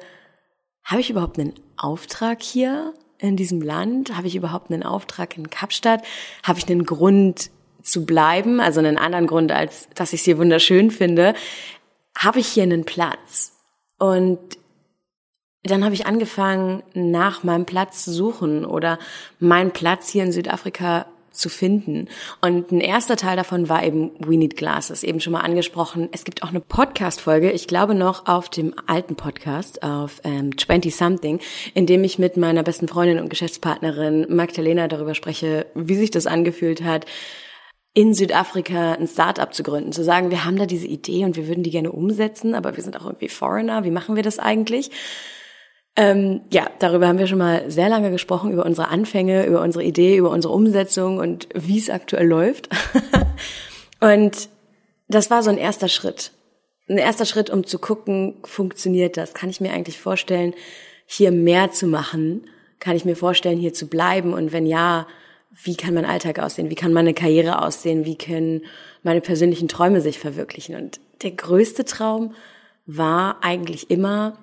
habe 0.83 1.01
ich 1.01 1.09
überhaupt 1.09 1.39
einen 1.39 1.53
Auftrag 1.77 2.43
hier 2.43 2.93
in 3.21 3.37
diesem 3.37 3.61
Land? 3.61 4.17
Habe 4.17 4.27
ich 4.27 4.35
überhaupt 4.35 4.71
einen 4.71 4.83
Auftrag 4.83 5.37
in 5.37 5.49
Kapstadt? 5.49 6.03
Habe 6.43 6.59
ich 6.59 6.67
einen 6.67 6.85
Grund 6.85 7.51
zu 7.81 8.05
bleiben? 8.05 8.59
Also 8.59 8.79
einen 8.79 8.97
anderen 8.97 9.27
Grund, 9.27 9.51
als 9.51 9.87
dass 9.95 10.13
ich 10.13 10.23
sie 10.23 10.37
wunderschön 10.37 10.91
finde. 10.91 11.35
Habe 12.17 12.39
ich 12.39 12.47
hier 12.47 12.63
einen 12.63 12.83
Platz? 12.83 13.53
Und 13.97 14.39
dann 15.63 15.85
habe 15.85 15.93
ich 15.93 16.07
angefangen, 16.07 16.81
nach 16.93 17.43
meinem 17.43 17.65
Platz 17.65 18.03
zu 18.03 18.11
suchen 18.11 18.65
oder 18.65 18.97
meinen 19.39 19.71
Platz 19.71 20.09
hier 20.09 20.23
in 20.23 20.31
Südafrika 20.31 21.05
zu 21.31 21.49
finden. 21.49 22.07
Und 22.41 22.71
ein 22.71 22.81
erster 22.81 23.15
Teil 23.15 23.37
davon 23.37 23.69
war 23.69 23.83
eben 23.83 24.11
We 24.19 24.37
Need 24.37 24.57
Glasses, 24.57 25.03
eben 25.03 25.19
schon 25.19 25.33
mal 25.33 25.41
angesprochen. 25.41 26.09
Es 26.11 26.23
gibt 26.23 26.43
auch 26.43 26.49
eine 26.49 26.59
Podcast-Folge, 26.59 27.51
ich 27.51 27.67
glaube 27.67 27.95
noch 27.95 28.27
auf 28.27 28.49
dem 28.49 28.73
alten 28.87 29.15
Podcast, 29.15 29.83
auf 29.83 30.21
ähm, 30.23 30.57
20 30.57 30.95
Something, 30.95 31.39
in 31.73 31.85
dem 31.85 32.03
ich 32.03 32.19
mit 32.19 32.37
meiner 32.37 32.63
besten 32.63 32.87
Freundin 32.87 33.19
und 33.19 33.29
Geschäftspartnerin 33.29 34.27
Magdalena 34.29 34.87
darüber 34.87 35.15
spreche, 35.15 35.65
wie 35.73 35.95
sich 35.95 36.11
das 36.11 36.27
angefühlt 36.27 36.83
hat, 36.83 37.05
in 37.93 38.13
Südafrika 38.13 38.93
ein 38.93 39.07
Startup 39.07 39.53
zu 39.53 39.63
gründen, 39.63 39.91
zu 39.91 40.03
sagen, 40.03 40.31
wir 40.31 40.45
haben 40.45 40.57
da 40.57 40.65
diese 40.65 40.87
Idee 40.87 41.25
und 41.25 41.35
wir 41.35 41.47
würden 41.47 41.63
die 41.63 41.71
gerne 41.71 41.91
umsetzen, 41.91 42.55
aber 42.55 42.77
wir 42.77 42.83
sind 42.83 42.97
auch 42.97 43.05
irgendwie 43.05 43.27
Foreigner, 43.27 43.83
wie 43.83 43.91
machen 43.91 44.15
wir 44.15 44.23
das 44.23 44.39
eigentlich? 44.39 44.91
Ähm, 45.95 46.41
ja, 46.51 46.69
darüber 46.79 47.07
haben 47.07 47.19
wir 47.19 47.27
schon 47.27 47.37
mal 47.37 47.69
sehr 47.69 47.89
lange 47.89 48.11
gesprochen, 48.11 48.51
über 48.51 48.65
unsere 48.65 48.87
Anfänge, 48.87 49.45
über 49.45 49.61
unsere 49.61 49.83
Idee, 49.83 50.15
über 50.15 50.29
unsere 50.29 50.53
Umsetzung 50.53 51.17
und 51.17 51.49
wie 51.53 51.77
es 51.77 51.89
aktuell 51.89 52.27
läuft. 52.27 52.69
und 53.99 54.49
das 55.09 55.29
war 55.29 55.43
so 55.43 55.49
ein 55.49 55.57
erster 55.57 55.89
Schritt. 55.89 56.31
Ein 56.87 56.97
erster 56.97 57.25
Schritt, 57.25 57.49
um 57.49 57.65
zu 57.65 57.79
gucken, 57.79 58.35
funktioniert 58.43 59.17
das? 59.17 59.33
Kann 59.33 59.49
ich 59.49 59.59
mir 59.59 59.73
eigentlich 59.73 59.99
vorstellen, 59.99 60.53
hier 61.05 61.31
mehr 61.31 61.71
zu 61.71 61.87
machen? 61.87 62.47
Kann 62.79 62.95
ich 62.95 63.05
mir 63.05 63.15
vorstellen, 63.15 63.59
hier 63.59 63.73
zu 63.73 63.87
bleiben? 63.87 64.33
Und 64.33 64.53
wenn 64.53 64.65
ja, 64.65 65.07
wie 65.63 65.75
kann 65.75 65.93
mein 65.93 66.05
Alltag 66.05 66.39
aussehen, 66.39 66.69
wie 66.69 66.75
kann 66.75 66.93
meine 66.93 67.13
Karriere 67.13 67.61
aussehen, 67.61 68.05
wie 68.05 68.17
können 68.17 68.61
meine 69.03 69.21
persönlichen 69.21 69.67
Träume 69.67 69.99
sich 69.99 70.19
verwirklichen. 70.19 70.75
Und 70.75 71.01
der 71.21 71.31
größte 71.31 71.83
Traum 71.83 72.33
war 72.85 73.43
eigentlich 73.43 73.89
immer, 73.91 74.37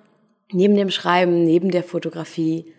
neben 0.52 0.76
dem 0.76 0.90
Schreiben, 0.90 1.44
neben 1.44 1.70
der 1.70 1.82
Fotografie, 1.82 2.72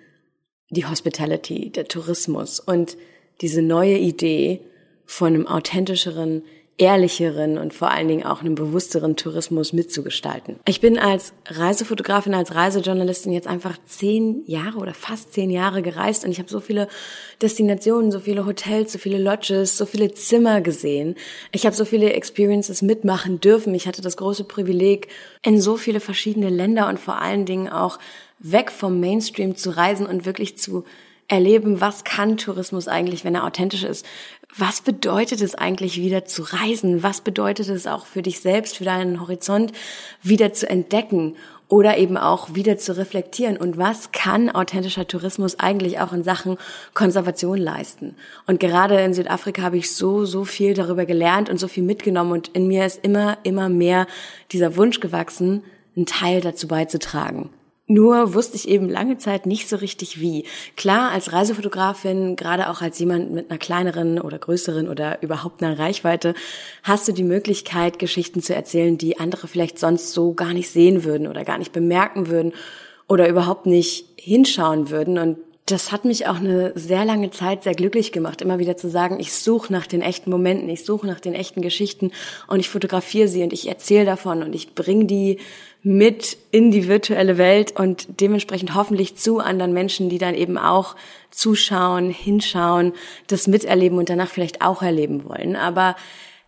die 0.69 0.85
Hospitality, 0.85 1.71
der 1.71 1.87
Tourismus 1.87 2.59
und 2.59 2.97
diese 3.41 3.61
neue 3.61 3.97
Idee 3.97 4.61
von 5.05 5.33
einem 5.33 5.47
authentischeren, 5.47 6.43
ehrlicheren 6.79 7.57
und 7.57 7.73
vor 7.73 7.91
allen 7.91 8.07
Dingen 8.07 8.25
auch 8.25 8.39
einem 8.39 8.55
bewussteren 8.55 9.17
Tourismus 9.17 9.73
mitzugestalten. 9.73 10.55
Ich 10.65 10.79
bin 10.79 10.97
als 10.97 11.33
Reisefotografin, 11.45 12.33
als 12.33 12.55
Reisejournalistin 12.55 13.33
jetzt 13.33 13.47
einfach 13.47 13.77
zehn 13.85 14.43
Jahre 14.47 14.77
oder 14.77 14.93
fast 14.93 15.33
zehn 15.33 15.51
Jahre 15.51 15.81
gereist 15.81 16.23
und 16.23 16.31
ich 16.31 16.39
habe 16.39 16.49
so 16.49 16.61
viele 16.61 16.87
Destinationen, 17.41 18.11
so 18.11 18.21
viele 18.21 18.45
Hotels, 18.45 18.93
so 18.93 18.97
viele 18.97 19.17
Lodges, 19.17 19.77
so 19.77 19.85
viele 19.85 20.13
Zimmer 20.13 20.61
gesehen. 20.61 21.15
Ich 21.51 21.65
habe 21.65 21.75
so 21.75 21.83
viele 21.83 22.13
Experiences 22.13 22.81
mitmachen 22.81 23.41
dürfen. 23.41 23.75
Ich 23.75 23.85
hatte 23.85 24.01
das 24.01 24.15
große 24.15 24.45
Privileg, 24.45 25.09
in 25.43 25.59
so 25.59 25.75
viele 25.75 25.99
verschiedene 25.99 26.49
Länder 26.49 26.87
und 26.87 26.99
vor 26.99 27.21
allen 27.21 27.45
Dingen 27.45 27.67
auch 27.67 27.99
weg 28.39 28.71
vom 28.71 29.01
Mainstream 29.01 29.57
zu 29.57 29.75
reisen 29.75 30.05
und 30.05 30.25
wirklich 30.25 30.57
zu 30.57 30.85
erleben, 31.29 31.79
was 31.79 32.03
kann 32.03 32.37
Tourismus 32.37 32.87
eigentlich, 32.87 33.23
wenn 33.23 33.35
er 33.35 33.45
authentisch 33.45 33.83
ist? 33.83 34.05
Was 34.57 34.81
bedeutet 34.81 35.41
es 35.41 35.55
eigentlich 35.55 35.97
wieder 35.97 36.25
zu 36.25 36.41
reisen? 36.41 37.03
Was 37.03 37.21
bedeutet 37.21 37.69
es 37.69 37.85
auch 37.85 38.05
für 38.05 38.21
dich 38.21 38.41
selbst, 38.41 38.77
für 38.77 38.83
deinen 38.83 39.21
Horizont 39.21 39.71
wieder 40.23 40.53
zu 40.53 40.67
entdecken 40.67 41.35
oder 41.67 41.97
eben 41.97 42.17
auch 42.17 42.55
wieder 42.55 42.77
zu 42.77 42.97
reflektieren? 42.97 43.57
Und 43.57 43.77
was 43.77 44.11
kann 44.11 44.49
authentischer 44.49 45.07
Tourismus 45.07 45.59
eigentlich 45.59 45.99
auch 45.99 46.13
in 46.13 46.23
Sachen 46.23 46.57
Konservation 46.95 47.59
leisten? 47.59 48.15
Und 48.47 48.59
gerade 48.59 48.99
in 49.01 49.13
Südafrika 49.13 49.61
habe 49.61 49.77
ich 49.77 49.95
so, 49.95 50.25
so 50.25 50.45
viel 50.45 50.73
darüber 50.73 51.05
gelernt 51.05 51.49
und 51.49 51.59
so 51.59 51.67
viel 51.67 51.83
mitgenommen 51.83 52.31
und 52.31 52.47
in 52.49 52.67
mir 52.67 52.85
ist 52.85 53.03
immer, 53.03 53.37
immer 53.43 53.69
mehr 53.69 54.07
dieser 54.51 54.75
Wunsch 54.75 54.99
gewachsen, 54.99 55.63
einen 55.95 56.07
Teil 56.07 56.41
dazu 56.41 56.67
beizutragen. 56.67 57.49
Nur 57.91 58.35
wusste 58.35 58.55
ich 58.55 58.67
eben 58.67 58.87
lange 58.87 59.17
Zeit 59.17 59.47
nicht 59.47 59.67
so 59.67 59.75
richtig 59.75 60.21
wie. 60.21 60.45
Klar, 60.77 61.09
als 61.09 61.33
Reisefotografin, 61.33 62.35
gerade 62.35 62.69
auch 62.69 62.83
als 62.83 62.99
jemand 62.99 63.31
mit 63.31 63.49
einer 63.49 63.57
kleineren 63.57 64.21
oder 64.21 64.37
größeren 64.37 64.87
oder 64.87 65.23
überhaupt 65.23 65.63
einer 65.63 65.79
Reichweite, 65.79 66.35
hast 66.83 67.07
du 67.07 67.13
die 67.13 67.23
Möglichkeit, 67.23 67.97
Geschichten 67.97 68.43
zu 68.43 68.53
erzählen, 68.53 68.99
die 68.99 69.19
andere 69.19 69.47
vielleicht 69.47 69.79
sonst 69.79 70.11
so 70.11 70.33
gar 70.33 70.53
nicht 70.53 70.69
sehen 70.69 71.03
würden 71.03 71.25
oder 71.25 71.43
gar 71.43 71.57
nicht 71.57 71.71
bemerken 71.71 72.27
würden 72.27 72.53
oder 73.07 73.27
überhaupt 73.27 73.65
nicht 73.65 74.05
hinschauen 74.17 74.91
würden. 74.91 75.17
Und 75.17 75.37
das 75.65 75.91
hat 75.91 76.05
mich 76.05 76.27
auch 76.27 76.37
eine 76.37 76.73
sehr 76.75 77.05
lange 77.05 77.31
Zeit 77.31 77.63
sehr 77.63 77.73
glücklich 77.73 78.11
gemacht, 78.11 78.41
immer 78.41 78.59
wieder 78.59 78.77
zu 78.77 78.89
sagen, 78.89 79.19
ich 79.19 79.33
suche 79.33 79.71
nach 79.73 79.87
den 79.87 80.01
echten 80.01 80.29
Momenten, 80.29 80.69
ich 80.69 80.85
suche 80.85 81.07
nach 81.07 81.19
den 81.19 81.33
echten 81.33 81.61
Geschichten 81.61 82.11
und 82.47 82.59
ich 82.59 82.69
fotografiere 82.69 83.27
sie 83.27 83.43
und 83.43 83.53
ich 83.53 83.67
erzähle 83.67 84.05
davon 84.05 84.43
und 84.43 84.53
ich 84.53 84.73
bringe 84.73 85.05
die 85.05 85.39
mit 85.81 86.37
in 86.51 86.71
die 86.71 86.87
virtuelle 86.87 87.37
Welt 87.37 87.79
und 87.79 88.19
dementsprechend 88.19 88.75
hoffentlich 88.75 89.15
zu 89.15 89.39
anderen 89.39 89.73
Menschen, 89.73 90.09
die 90.09 90.17
dann 90.17 90.35
eben 90.35 90.57
auch 90.57 90.95
zuschauen, 91.31 92.09
hinschauen, 92.09 92.93
das 93.27 93.47
miterleben 93.47 93.97
und 93.97 94.09
danach 94.09 94.29
vielleicht 94.29 94.61
auch 94.61 94.81
erleben 94.81 95.23
wollen. 95.23 95.55
Aber 95.55 95.95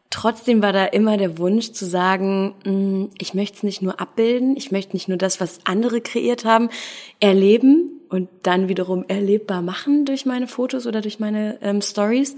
trotzdem 0.09 0.61
war 0.61 0.73
da 0.73 0.85
immer 0.85 1.15
der 1.15 1.37
Wunsch 1.37 1.71
zu 1.71 1.85
sagen, 1.85 2.55
mm, 2.65 3.05
ich 3.19 3.33
möchte 3.33 3.57
es 3.57 3.63
nicht 3.63 3.81
nur 3.81 4.01
abbilden, 4.01 4.57
ich 4.57 4.71
möchte 4.71 4.93
nicht 4.93 5.07
nur 5.07 5.17
das, 5.17 5.39
was 5.39 5.59
andere 5.63 6.01
kreiert 6.01 6.43
haben, 6.43 6.69
erleben 7.21 8.01
und 8.09 8.27
dann 8.43 8.67
wiederum 8.67 9.05
erlebbar 9.07 9.61
machen 9.61 10.03
durch 10.03 10.25
meine 10.25 10.47
Fotos 10.47 10.85
oder 10.85 10.99
durch 10.99 11.19
meine 11.19 11.57
ähm, 11.61 11.81
Stories. 11.81 12.35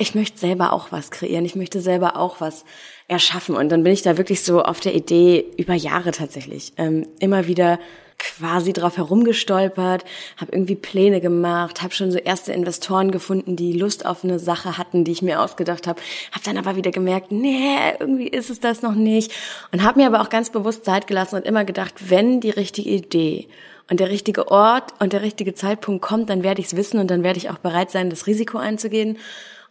Ich 0.00 0.14
möchte 0.14 0.38
selber 0.38 0.72
auch 0.72 0.92
was 0.92 1.10
kreieren, 1.10 1.44
ich 1.44 1.56
möchte 1.56 1.80
selber 1.80 2.16
auch 2.16 2.40
was 2.40 2.64
erschaffen. 3.08 3.56
Und 3.56 3.70
dann 3.70 3.82
bin 3.82 3.92
ich 3.92 4.02
da 4.02 4.16
wirklich 4.16 4.44
so 4.44 4.62
auf 4.62 4.78
der 4.78 4.94
Idee 4.94 5.44
über 5.56 5.74
Jahre 5.74 6.12
tatsächlich 6.12 6.72
ähm, 6.76 7.06
immer 7.18 7.48
wieder 7.48 7.80
quasi 8.18 8.72
drauf 8.72 8.96
herumgestolpert, 8.96 10.04
habe 10.36 10.52
irgendwie 10.52 10.74
Pläne 10.74 11.20
gemacht, 11.20 11.82
habe 11.82 11.94
schon 11.94 12.10
so 12.10 12.18
erste 12.18 12.52
Investoren 12.52 13.10
gefunden, 13.10 13.56
die 13.56 13.72
Lust 13.72 14.06
auf 14.06 14.24
eine 14.24 14.38
Sache 14.38 14.76
hatten, 14.76 15.04
die 15.04 15.12
ich 15.12 15.22
mir 15.22 15.40
ausgedacht 15.40 15.86
habe, 15.86 16.00
habe 16.32 16.44
dann 16.44 16.58
aber 16.58 16.76
wieder 16.76 16.90
gemerkt, 16.90 17.30
nee, 17.30 17.76
irgendwie 17.98 18.26
ist 18.26 18.50
es 18.50 18.60
das 18.60 18.82
noch 18.82 18.94
nicht 18.94 19.32
und 19.72 19.82
habe 19.82 20.00
mir 20.00 20.06
aber 20.06 20.20
auch 20.20 20.30
ganz 20.30 20.50
bewusst 20.50 20.84
Zeit 20.84 21.06
gelassen 21.06 21.36
und 21.36 21.46
immer 21.46 21.64
gedacht, 21.64 22.10
wenn 22.10 22.40
die 22.40 22.50
richtige 22.50 22.90
Idee 22.90 23.48
und 23.88 24.00
der 24.00 24.10
richtige 24.10 24.48
Ort 24.48 24.94
und 24.98 25.12
der 25.12 25.22
richtige 25.22 25.54
Zeitpunkt 25.54 26.02
kommt, 26.02 26.28
dann 26.28 26.42
werde 26.42 26.60
ich 26.60 26.66
es 26.66 26.76
wissen 26.76 26.98
und 26.98 27.10
dann 27.10 27.22
werde 27.22 27.38
ich 27.38 27.50
auch 27.50 27.58
bereit 27.58 27.90
sein, 27.90 28.10
das 28.10 28.26
Risiko 28.26 28.58
einzugehen. 28.58 29.18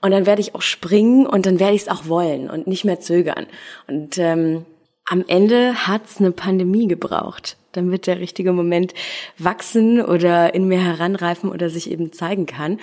Und 0.01 0.11
dann 0.11 0.25
werde 0.25 0.41
ich 0.41 0.55
auch 0.55 0.61
springen 0.61 1.25
und 1.25 1.45
dann 1.45 1.59
werde 1.59 1.75
ich 1.75 1.83
es 1.83 1.87
auch 1.87 2.07
wollen 2.07 2.49
und 2.49 2.67
nicht 2.67 2.85
mehr 2.85 2.99
zögern. 2.99 3.47
Und 3.87 4.17
ähm, 4.17 4.65
am 5.05 5.23
Ende 5.27 5.87
hat's 5.87 6.19
eine 6.19 6.31
Pandemie 6.31 6.87
gebraucht, 6.87 7.57
damit 7.71 8.07
der 8.07 8.19
richtige 8.19 8.51
Moment 8.51 8.93
wachsen 9.37 10.01
oder 10.01 10.53
in 10.53 10.67
mir 10.67 10.79
heranreifen 10.79 11.49
oder 11.49 11.69
sich 11.69 11.89
eben 11.89 12.11
zeigen 12.11 12.45
kann. 12.45 12.79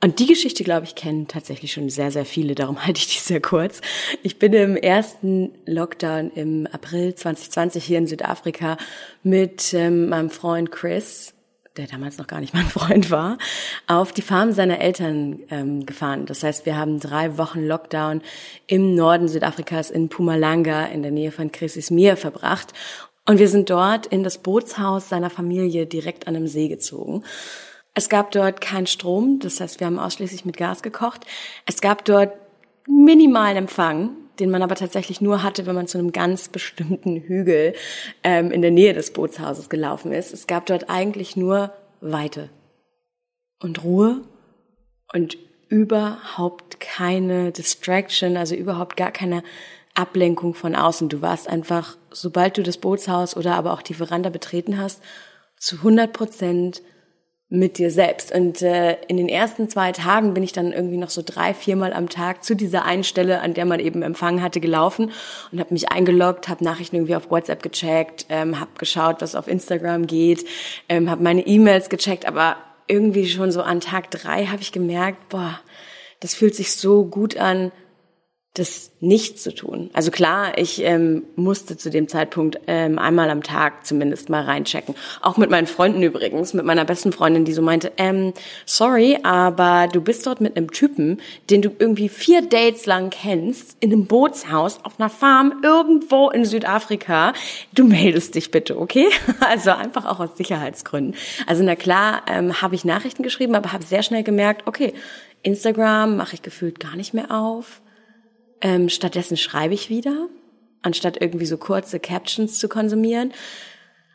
Und 0.00 0.20
die 0.20 0.26
Geschichte, 0.26 0.62
glaube 0.62 0.86
ich, 0.86 0.94
kennen 0.94 1.26
tatsächlich 1.26 1.72
schon 1.72 1.90
sehr, 1.90 2.12
sehr 2.12 2.24
viele. 2.24 2.54
Darum 2.54 2.84
halte 2.86 2.98
ich 2.98 3.08
die 3.08 3.20
sehr 3.20 3.40
kurz. 3.40 3.80
Ich 4.22 4.38
bin 4.38 4.52
im 4.52 4.76
ersten 4.76 5.50
Lockdown 5.66 6.30
im 6.34 6.68
April 6.70 7.14
2020 7.14 7.84
hier 7.84 7.98
in 7.98 8.06
Südafrika 8.06 8.76
mit 9.22 9.72
ähm, 9.74 10.08
meinem 10.08 10.30
Freund 10.30 10.70
Chris 10.70 11.34
der 11.78 11.86
damals 11.86 12.18
noch 12.18 12.26
gar 12.26 12.40
nicht 12.40 12.52
mein 12.52 12.66
Freund 12.68 13.10
war, 13.10 13.38
auf 13.86 14.12
die 14.12 14.22
Farm 14.22 14.52
seiner 14.52 14.80
Eltern 14.80 15.40
ähm, 15.50 15.86
gefahren. 15.86 16.26
Das 16.26 16.42
heißt, 16.42 16.66
wir 16.66 16.76
haben 16.76 17.00
drei 17.00 17.38
Wochen 17.38 17.66
Lockdown 17.66 18.20
im 18.66 18.94
Norden 18.94 19.28
Südafrikas 19.28 19.90
in 19.90 20.08
Pumalanga 20.08 20.86
in 20.86 21.02
der 21.02 21.12
Nähe 21.12 21.32
von 21.32 21.50
Mir 21.90 22.16
verbracht. 22.16 22.74
Und 23.24 23.38
wir 23.38 23.48
sind 23.48 23.70
dort 23.70 24.06
in 24.06 24.24
das 24.24 24.38
Bootshaus 24.38 25.08
seiner 25.08 25.30
Familie 25.30 25.86
direkt 25.86 26.26
an 26.26 26.36
einem 26.36 26.46
See 26.46 26.68
gezogen. 26.68 27.24
Es 27.94 28.08
gab 28.08 28.30
dort 28.30 28.60
keinen 28.60 28.86
Strom, 28.86 29.38
das 29.40 29.60
heißt, 29.60 29.80
wir 29.80 29.86
haben 29.86 29.98
ausschließlich 29.98 30.44
mit 30.44 30.56
Gas 30.56 30.82
gekocht. 30.82 31.26
Es 31.66 31.80
gab 31.80 32.04
dort 32.04 32.32
minimalen 32.86 33.56
Empfang 33.56 34.10
den 34.40 34.50
man 34.50 34.62
aber 34.62 34.74
tatsächlich 34.74 35.20
nur 35.20 35.42
hatte, 35.42 35.66
wenn 35.66 35.74
man 35.74 35.88
zu 35.88 35.98
einem 35.98 36.12
ganz 36.12 36.48
bestimmten 36.48 37.16
Hügel 37.16 37.74
ähm, 38.22 38.50
in 38.50 38.62
der 38.62 38.70
Nähe 38.70 38.94
des 38.94 39.12
Bootshauses 39.12 39.68
gelaufen 39.68 40.12
ist. 40.12 40.32
Es 40.32 40.46
gab 40.46 40.66
dort 40.66 40.88
eigentlich 40.88 41.36
nur 41.36 41.72
Weite 42.00 42.48
und 43.60 43.82
Ruhe 43.82 44.22
und 45.12 45.36
überhaupt 45.68 46.80
keine 46.80 47.52
Distraction, 47.52 48.36
also 48.36 48.54
überhaupt 48.54 48.96
gar 48.96 49.10
keine 49.10 49.42
Ablenkung 49.94 50.54
von 50.54 50.74
außen. 50.74 51.08
Du 51.08 51.20
warst 51.22 51.48
einfach, 51.48 51.96
sobald 52.10 52.56
du 52.56 52.62
das 52.62 52.78
Bootshaus 52.78 53.36
oder 53.36 53.54
aber 53.54 53.72
auch 53.72 53.82
die 53.82 53.94
Veranda 53.94 54.30
betreten 54.30 54.78
hast, 54.78 55.02
zu 55.56 55.76
100 55.76 56.12
Prozent 56.12 56.82
mit 57.50 57.78
dir 57.78 57.90
selbst. 57.90 58.30
Und 58.32 58.60
äh, 58.60 58.98
in 59.08 59.16
den 59.16 59.28
ersten 59.28 59.70
zwei 59.70 59.92
Tagen 59.92 60.34
bin 60.34 60.42
ich 60.42 60.52
dann 60.52 60.72
irgendwie 60.72 60.98
noch 60.98 61.08
so 61.08 61.22
drei, 61.24 61.54
viermal 61.54 61.94
am 61.94 62.10
Tag 62.10 62.44
zu 62.44 62.54
dieser 62.54 62.84
einen 62.84 63.04
Stelle, 63.04 63.40
an 63.40 63.54
der 63.54 63.64
man 63.64 63.80
eben 63.80 64.02
Empfang 64.02 64.42
hatte, 64.42 64.60
gelaufen 64.60 65.12
und 65.50 65.58
habe 65.58 65.72
mich 65.72 65.90
eingeloggt, 65.90 66.48
habe 66.48 66.62
Nachrichten 66.62 66.96
irgendwie 66.96 67.16
auf 67.16 67.30
WhatsApp 67.30 67.62
gecheckt, 67.62 68.26
ähm, 68.28 68.60
habe 68.60 68.70
geschaut, 68.78 69.22
was 69.22 69.34
auf 69.34 69.48
Instagram 69.48 70.06
geht, 70.06 70.44
ähm, 70.90 71.08
habe 71.08 71.22
meine 71.22 71.46
E-Mails 71.46 71.88
gecheckt, 71.88 72.26
aber 72.26 72.56
irgendwie 72.86 73.26
schon 73.28 73.50
so 73.50 73.62
an 73.62 73.80
Tag 73.80 74.10
drei 74.10 74.46
habe 74.46 74.60
ich 74.60 74.72
gemerkt, 74.72 75.30
boah, 75.30 75.58
das 76.20 76.34
fühlt 76.34 76.54
sich 76.54 76.72
so 76.72 77.04
gut 77.04 77.36
an, 77.38 77.72
das 78.54 78.90
nicht 79.00 79.38
zu 79.38 79.54
tun. 79.54 79.90
Also 79.92 80.10
klar, 80.10 80.58
ich 80.58 80.82
ähm, 80.82 81.22
musste 81.36 81.76
zu 81.76 81.90
dem 81.90 82.08
Zeitpunkt 82.08 82.58
ähm, 82.66 82.98
einmal 82.98 83.30
am 83.30 83.44
Tag 83.44 83.86
zumindest 83.86 84.30
mal 84.30 84.42
reinchecken. 84.42 84.96
Auch 85.22 85.36
mit 85.36 85.50
meinen 85.50 85.68
Freunden 85.68 86.02
übrigens, 86.02 86.54
mit 86.54 86.64
meiner 86.64 86.84
besten 86.84 87.12
Freundin, 87.12 87.44
die 87.44 87.52
so 87.52 87.62
meinte, 87.62 87.92
ähm, 87.98 88.32
sorry, 88.66 89.18
aber 89.22 89.88
du 89.92 90.00
bist 90.00 90.26
dort 90.26 90.40
mit 90.40 90.56
einem 90.56 90.72
Typen, 90.72 91.20
den 91.50 91.62
du 91.62 91.70
irgendwie 91.78 92.08
vier 92.08 92.42
Dates 92.42 92.86
lang 92.86 93.10
kennst, 93.10 93.76
in 93.80 93.92
einem 93.92 94.06
Bootshaus 94.06 94.80
auf 94.84 94.98
einer 94.98 95.10
Farm 95.10 95.60
irgendwo 95.62 96.30
in 96.30 96.44
Südafrika. 96.44 97.34
Du 97.72 97.84
meldest 97.84 98.34
dich 98.34 98.50
bitte, 98.50 98.78
okay? 98.78 99.08
Also 99.40 99.70
einfach 99.70 100.04
auch 100.04 100.20
aus 100.20 100.36
Sicherheitsgründen. 100.36 101.14
Also 101.46 101.62
na 101.62 101.76
klar, 101.76 102.22
ähm, 102.26 102.60
habe 102.60 102.74
ich 102.74 102.84
Nachrichten 102.84 103.22
geschrieben, 103.22 103.54
aber 103.54 103.72
habe 103.72 103.84
sehr 103.84 104.02
schnell 104.02 104.22
gemerkt, 104.22 104.66
okay, 104.66 104.92
Instagram 105.42 106.16
mache 106.16 106.34
ich 106.34 106.42
gefühlt 106.42 106.80
gar 106.80 106.96
nicht 106.96 107.14
mehr 107.14 107.30
auf. 107.30 107.80
Ähm, 108.60 108.88
stattdessen 108.88 109.36
schreibe 109.36 109.74
ich 109.74 109.90
wieder, 109.90 110.28
anstatt 110.82 111.20
irgendwie 111.20 111.46
so 111.46 111.56
kurze 111.56 112.00
Captions 112.00 112.58
zu 112.58 112.68
konsumieren. 112.68 113.32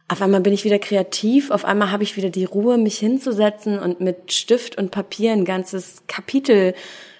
Auf 0.07 0.21
einmal 0.21 0.41
bin 0.41 0.53
ich 0.53 0.65
wieder 0.65 0.79
kreativ, 0.79 1.49
auf 1.49 1.65
einmal 1.65 1.91
habe 1.91 2.03
ich 2.03 2.17
wieder 2.17 2.29
die 2.29 2.45
Ruhe, 2.45 2.77
mich 2.77 2.97
hinzusetzen 2.97 3.79
und 3.79 4.01
mit 4.01 4.33
Stift 4.33 4.77
und 4.77 4.91
Papier 4.91 5.31
ein 5.31 5.45
ganzes 5.45 6.03
Kapitel 6.07 6.73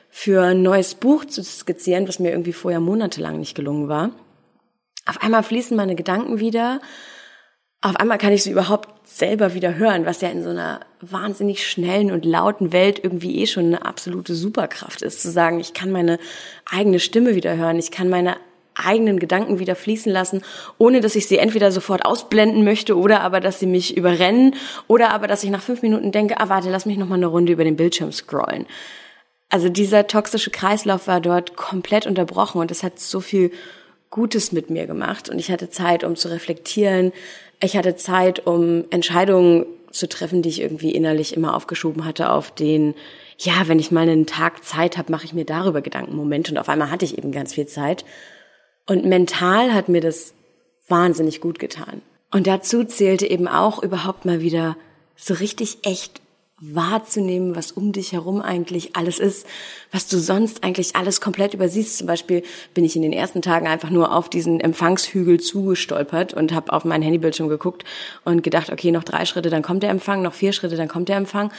für 0.09 0.43
ein 0.43 0.61
neues 0.61 0.95
Buch 0.95 1.25
zu 1.25 1.43
skizzieren, 1.43 2.07
was 2.07 2.19
mir 2.19 2.31
irgendwie 2.31 2.53
vorher 2.53 2.79
monatelang 2.79 3.39
nicht 3.39 3.55
gelungen 3.55 3.87
war. 3.87 4.11
Auf 5.05 5.21
einmal 5.23 5.43
fließen 5.43 5.75
meine 5.75 5.95
Gedanken 5.95 6.39
wieder 6.39 6.81
auf 7.83 7.97
einmal 7.97 8.17
kann 8.17 8.31
ich 8.31 8.43
sie 8.43 8.51
überhaupt 8.51 8.92
selber 9.17 9.53
wieder 9.53 9.75
hören, 9.75 10.05
was 10.05 10.21
ja 10.21 10.29
in 10.29 10.43
so 10.43 10.49
einer 10.49 10.81
wahnsinnig 11.01 11.67
schnellen 11.67 12.11
und 12.11 12.25
lauten 12.25 12.71
Welt 12.73 12.99
irgendwie 13.03 13.41
eh 13.41 13.47
schon 13.47 13.65
eine 13.65 13.85
absolute 13.85 14.33
Superkraft 14.33 15.01
ist, 15.01 15.21
zu 15.21 15.29
sagen, 15.29 15.59
ich 15.59 15.73
kann 15.73 15.91
meine 15.91 16.19
eigene 16.69 16.99
Stimme 16.99 17.35
wieder 17.35 17.55
hören, 17.55 17.77
ich 17.77 17.91
kann 17.91 18.09
meine 18.09 18.37
eigenen 18.75 19.19
Gedanken 19.19 19.59
wieder 19.59 19.75
fließen 19.75 20.11
lassen, 20.11 20.41
ohne 20.77 20.99
dass 20.99 21.15
ich 21.15 21.27
sie 21.27 21.37
entweder 21.37 21.71
sofort 21.71 22.05
ausblenden 22.05 22.63
möchte 22.63 22.97
oder 22.97 23.21
aber, 23.21 23.39
dass 23.39 23.59
sie 23.59 23.67
mich 23.67 23.95
überrennen 23.95 24.55
oder 24.87 25.11
aber, 25.11 25.27
dass 25.27 25.43
ich 25.43 25.51
nach 25.51 25.61
fünf 25.61 25.81
Minuten 25.81 26.11
denke, 26.11 26.39
ah, 26.39 26.49
warte, 26.49 26.69
lass 26.69 26.85
mich 26.85 26.97
noch 26.97 27.07
mal 27.07 27.15
eine 27.15 27.27
Runde 27.27 27.53
über 27.53 27.63
den 27.63 27.75
Bildschirm 27.75 28.11
scrollen. 28.11 28.65
Also 29.49 29.69
dieser 29.69 30.07
toxische 30.07 30.49
Kreislauf 30.49 31.07
war 31.07 31.21
dort 31.21 31.55
komplett 31.55 32.07
unterbrochen 32.07 32.59
und 32.59 32.71
es 32.71 32.81
hat 32.81 32.99
so 32.99 33.19
viel 33.19 33.51
Gutes 34.09 34.51
mit 34.51 34.69
mir 34.69 34.87
gemacht 34.87 35.29
und 35.29 35.37
ich 35.37 35.51
hatte 35.51 35.69
Zeit, 35.69 36.03
um 36.03 36.15
zu 36.15 36.29
reflektieren, 36.29 37.11
ich 37.63 37.77
hatte 37.77 37.95
Zeit, 37.95 38.45
um 38.45 38.85
Entscheidungen 38.89 39.65
zu 39.91 40.09
treffen, 40.09 40.41
die 40.41 40.49
ich 40.49 40.61
irgendwie 40.61 40.91
innerlich 40.91 41.35
immer 41.35 41.55
aufgeschoben 41.55 42.05
hatte 42.05 42.31
auf 42.31 42.51
den, 42.51 42.95
ja, 43.37 43.67
wenn 43.67 43.79
ich 43.79 43.91
mal 43.91 44.01
einen 44.01 44.25
Tag 44.25 44.65
Zeit 44.65 44.97
habe, 44.97 45.11
mache 45.11 45.25
ich 45.25 45.33
mir 45.33 45.45
darüber 45.45 45.81
Gedanken. 45.81 46.15
Moment. 46.15 46.49
Und 46.49 46.57
auf 46.57 46.67
einmal 46.67 46.89
hatte 46.91 47.05
ich 47.05 47.17
eben 47.17 47.31
ganz 47.31 47.53
viel 47.53 47.67
Zeit. 47.67 48.03
Und 48.87 49.05
mental 49.05 49.73
hat 49.73 49.89
mir 49.89 50.01
das 50.01 50.33
wahnsinnig 50.87 51.41
gut 51.41 51.59
getan. 51.59 52.01
Und 52.31 52.47
dazu 52.47 52.83
zählte 52.83 53.27
eben 53.27 53.47
auch 53.47 53.81
überhaupt 53.81 54.25
mal 54.25 54.41
wieder 54.41 54.75
so 55.15 55.35
richtig 55.35 55.77
echt 55.83 56.22
wahrzunehmen, 56.71 57.55
was 57.55 57.71
um 57.71 57.91
dich 57.91 58.13
herum 58.13 58.41
eigentlich 58.41 58.95
alles 58.95 59.19
ist, 59.19 59.45
was 59.91 60.07
du 60.07 60.17
sonst 60.17 60.63
eigentlich 60.63 60.95
alles 60.95 61.19
komplett 61.19 61.53
übersiehst. 61.53 61.97
Zum 61.97 62.07
Beispiel 62.07 62.43
bin 62.73 62.85
ich 62.85 62.95
in 62.95 63.01
den 63.01 63.11
ersten 63.11 63.41
Tagen 63.41 63.67
einfach 63.67 63.89
nur 63.89 64.13
auf 64.15 64.29
diesen 64.29 64.59
Empfangshügel 64.61 65.39
zugestolpert 65.41 66.33
und 66.33 66.53
habe 66.53 66.71
auf 66.71 66.85
mein 66.85 67.01
Handybildschirm 67.01 67.49
geguckt 67.49 67.83
und 68.23 68.43
gedacht, 68.43 68.71
okay, 68.71 68.91
noch 68.91 69.03
drei 69.03 69.25
Schritte, 69.25 69.49
dann 69.49 69.61
kommt 69.61 69.83
der 69.83 69.89
Empfang, 69.89 70.21
noch 70.21 70.33
vier 70.33 70.53
Schritte, 70.53 70.77
dann 70.77 70.87
kommt 70.87 71.09
der 71.09 71.17
Empfang. 71.17 71.51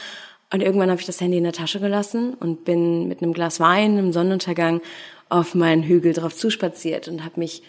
Und 0.51 0.61
irgendwann 0.61 0.89
habe 0.89 0.99
ich 0.99 1.07
das 1.07 1.21
Handy 1.21 1.37
in 1.37 1.43
der 1.43 1.53
Tasche 1.53 1.79
gelassen 1.79 2.33
und 2.33 2.65
bin 2.65 3.07
mit 3.07 3.21
einem 3.21 3.33
Glas 3.33 3.59
Wein 3.59 3.97
im 3.97 4.11
Sonnenuntergang 4.11 4.81
auf 5.29 5.55
meinen 5.55 5.83
Hügel 5.83 6.13
drauf 6.13 6.35
zuspaziert 6.35 7.07
und 7.07 7.23
habe 7.23 7.39
mich 7.39 7.63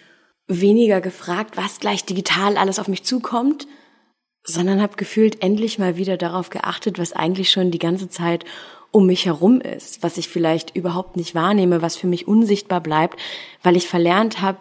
weniger 0.46 1.00
gefragt, 1.00 1.56
was 1.56 1.80
gleich 1.80 2.04
digital 2.04 2.56
alles 2.56 2.78
auf 2.78 2.88
mich 2.88 3.02
zukommt, 3.02 3.66
sondern 4.46 4.80
habe 4.80 4.96
gefühlt 4.96 5.42
endlich 5.42 5.78
mal 5.78 5.96
wieder 5.96 6.16
darauf 6.16 6.50
geachtet, 6.50 6.98
was 6.98 7.12
eigentlich 7.12 7.50
schon 7.50 7.70
die 7.70 7.78
ganze 7.78 8.08
Zeit 8.08 8.44
um 8.92 9.06
mich 9.06 9.26
herum 9.26 9.60
ist, 9.60 10.02
was 10.02 10.16
ich 10.16 10.28
vielleicht 10.28 10.74
überhaupt 10.74 11.16
nicht 11.16 11.34
wahrnehme, 11.34 11.82
was 11.82 11.96
für 11.96 12.06
mich 12.06 12.26
unsichtbar 12.26 12.80
bleibt, 12.80 13.20
weil 13.62 13.76
ich 13.76 13.88
verlernt 13.88 14.40
habe, 14.40 14.58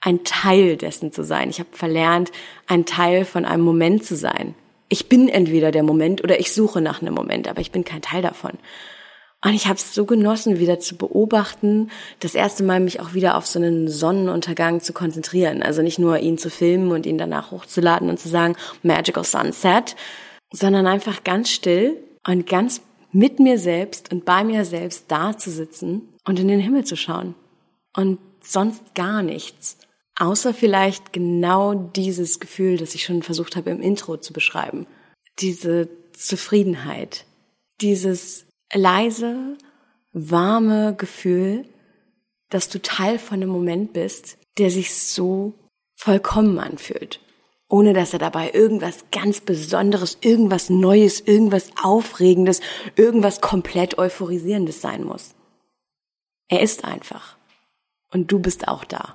ein 0.00 0.24
Teil 0.24 0.76
dessen 0.76 1.12
zu 1.12 1.22
sein. 1.22 1.50
Ich 1.50 1.60
habe 1.60 1.68
verlernt, 1.72 2.32
ein 2.66 2.86
Teil 2.86 3.24
von 3.24 3.44
einem 3.44 3.62
Moment 3.62 4.04
zu 4.04 4.16
sein. 4.16 4.54
Ich 4.88 5.08
bin 5.08 5.28
entweder 5.28 5.70
der 5.70 5.82
Moment 5.82 6.24
oder 6.24 6.40
ich 6.40 6.52
suche 6.52 6.80
nach 6.80 7.02
einem 7.02 7.14
Moment, 7.14 7.46
aber 7.46 7.60
ich 7.60 7.70
bin 7.70 7.84
kein 7.84 8.02
Teil 8.02 8.22
davon. 8.22 8.52
Und 9.42 9.54
ich 9.54 9.66
habe 9.66 9.76
es 9.76 9.94
so 9.94 10.04
genossen, 10.04 10.58
wieder 10.58 10.80
zu 10.80 10.96
beobachten, 10.96 11.90
das 12.20 12.34
erste 12.34 12.62
Mal 12.62 12.80
mich 12.80 13.00
auch 13.00 13.14
wieder 13.14 13.36
auf 13.36 13.46
so 13.46 13.58
einen 13.58 13.88
Sonnenuntergang 13.88 14.80
zu 14.80 14.92
konzentrieren. 14.92 15.62
Also 15.62 15.80
nicht 15.80 15.98
nur 15.98 16.18
ihn 16.18 16.36
zu 16.36 16.50
filmen 16.50 16.92
und 16.92 17.06
ihn 17.06 17.16
danach 17.16 17.50
hochzuladen 17.50 18.10
und 18.10 18.20
zu 18.20 18.28
sagen, 18.28 18.56
Magical 18.82 19.24
Sunset, 19.24 19.96
sondern 20.52 20.86
einfach 20.86 21.24
ganz 21.24 21.48
still 21.50 21.96
und 22.26 22.46
ganz 22.46 22.82
mit 23.12 23.40
mir 23.40 23.58
selbst 23.58 24.12
und 24.12 24.24
bei 24.24 24.44
mir 24.44 24.64
selbst 24.64 25.06
da 25.08 25.36
zu 25.36 25.50
sitzen 25.50 26.08
und 26.26 26.38
in 26.38 26.48
den 26.48 26.60
Himmel 26.60 26.84
zu 26.84 26.96
schauen. 26.96 27.34
Und 27.96 28.18
sonst 28.42 28.94
gar 28.94 29.22
nichts. 29.22 29.78
Außer 30.18 30.52
vielleicht 30.52 31.14
genau 31.14 31.74
dieses 31.74 32.40
Gefühl, 32.40 32.76
das 32.76 32.94
ich 32.94 33.04
schon 33.04 33.22
versucht 33.22 33.56
habe 33.56 33.70
im 33.70 33.80
Intro 33.80 34.18
zu 34.18 34.34
beschreiben. 34.34 34.86
Diese 35.38 35.88
Zufriedenheit, 36.12 37.24
dieses 37.80 38.49
leise, 38.72 39.56
warme 40.12 40.94
Gefühl, 40.94 41.66
dass 42.48 42.68
du 42.68 42.80
Teil 42.82 43.18
von 43.18 43.42
einem 43.42 43.50
Moment 43.50 43.92
bist, 43.92 44.38
der 44.58 44.70
sich 44.70 44.94
so 44.94 45.54
vollkommen 45.94 46.58
anfühlt, 46.58 47.20
ohne 47.68 47.92
dass 47.92 48.12
er 48.12 48.18
dabei 48.18 48.50
irgendwas 48.52 49.04
ganz 49.12 49.40
Besonderes, 49.40 50.18
irgendwas 50.20 50.70
Neues, 50.70 51.20
irgendwas 51.20 51.70
Aufregendes, 51.82 52.60
irgendwas 52.96 53.40
komplett 53.40 53.98
Euphorisierendes 53.98 54.80
sein 54.80 55.04
muss. 55.04 55.34
Er 56.48 56.60
ist 56.60 56.84
einfach. 56.84 57.36
Und 58.12 58.32
du 58.32 58.40
bist 58.40 58.66
auch 58.66 58.84
da. 58.84 59.14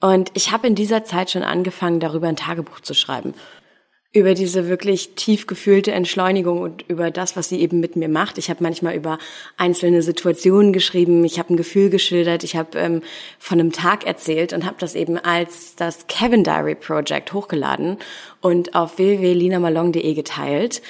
Und 0.00 0.30
ich 0.34 0.52
habe 0.52 0.68
in 0.68 0.76
dieser 0.76 1.04
Zeit 1.04 1.30
schon 1.30 1.42
angefangen, 1.42 1.98
darüber 1.98 2.28
ein 2.28 2.36
Tagebuch 2.36 2.80
zu 2.80 2.94
schreiben 2.94 3.34
über 4.14 4.34
diese 4.34 4.68
wirklich 4.68 5.14
tief 5.14 5.46
gefühlte 5.46 5.92
Entschleunigung 5.92 6.60
und 6.60 6.84
über 6.88 7.10
das, 7.10 7.34
was 7.34 7.48
sie 7.48 7.60
eben 7.60 7.80
mit 7.80 7.96
mir 7.96 8.10
macht. 8.10 8.36
Ich 8.36 8.50
habe 8.50 8.62
manchmal 8.62 8.94
über 8.94 9.18
einzelne 9.56 10.02
Situationen 10.02 10.74
geschrieben, 10.74 11.24
ich 11.24 11.38
habe 11.38 11.54
ein 11.54 11.56
Gefühl 11.56 11.88
geschildert, 11.88 12.44
ich 12.44 12.54
habe 12.54 12.78
ähm, 12.78 13.02
von 13.38 13.58
einem 13.58 13.72
Tag 13.72 14.06
erzählt 14.06 14.52
und 14.52 14.66
habe 14.66 14.76
das 14.78 14.94
eben 14.94 15.16
als 15.16 15.76
das 15.76 16.06
Kevin 16.08 16.44
Diary 16.44 16.74
Project 16.74 17.32
hochgeladen 17.32 17.96
und 18.42 18.74
auf 18.74 18.98
www.linamalong.de 18.98 20.14
geteilt. 20.14 20.82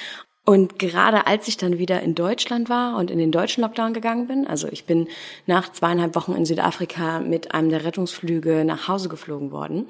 Und 0.44 0.80
gerade 0.80 1.28
als 1.28 1.46
ich 1.46 1.56
dann 1.56 1.78
wieder 1.78 2.02
in 2.02 2.16
Deutschland 2.16 2.68
war 2.68 2.98
und 2.98 3.12
in 3.12 3.18
den 3.18 3.30
deutschen 3.30 3.62
Lockdown 3.62 3.94
gegangen 3.94 4.26
bin, 4.26 4.48
also 4.48 4.66
ich 4.66 4.86
bin 4.86 5.06
nach 5.46 5.70
zweieinhalb 5.70 6.16
Wochen 6.16 6.32
in 6.32 6.44
Südafrika 6.44 7.20
mit 7.20 7.54
einem 7.54 7.70
der 7.70 7.84
Rettungsflüge 7.84 8.64
nach 8.64 8.88
Hause 8.88 9.08
geflogen 9.08 9.52
worden, 9.52 9.86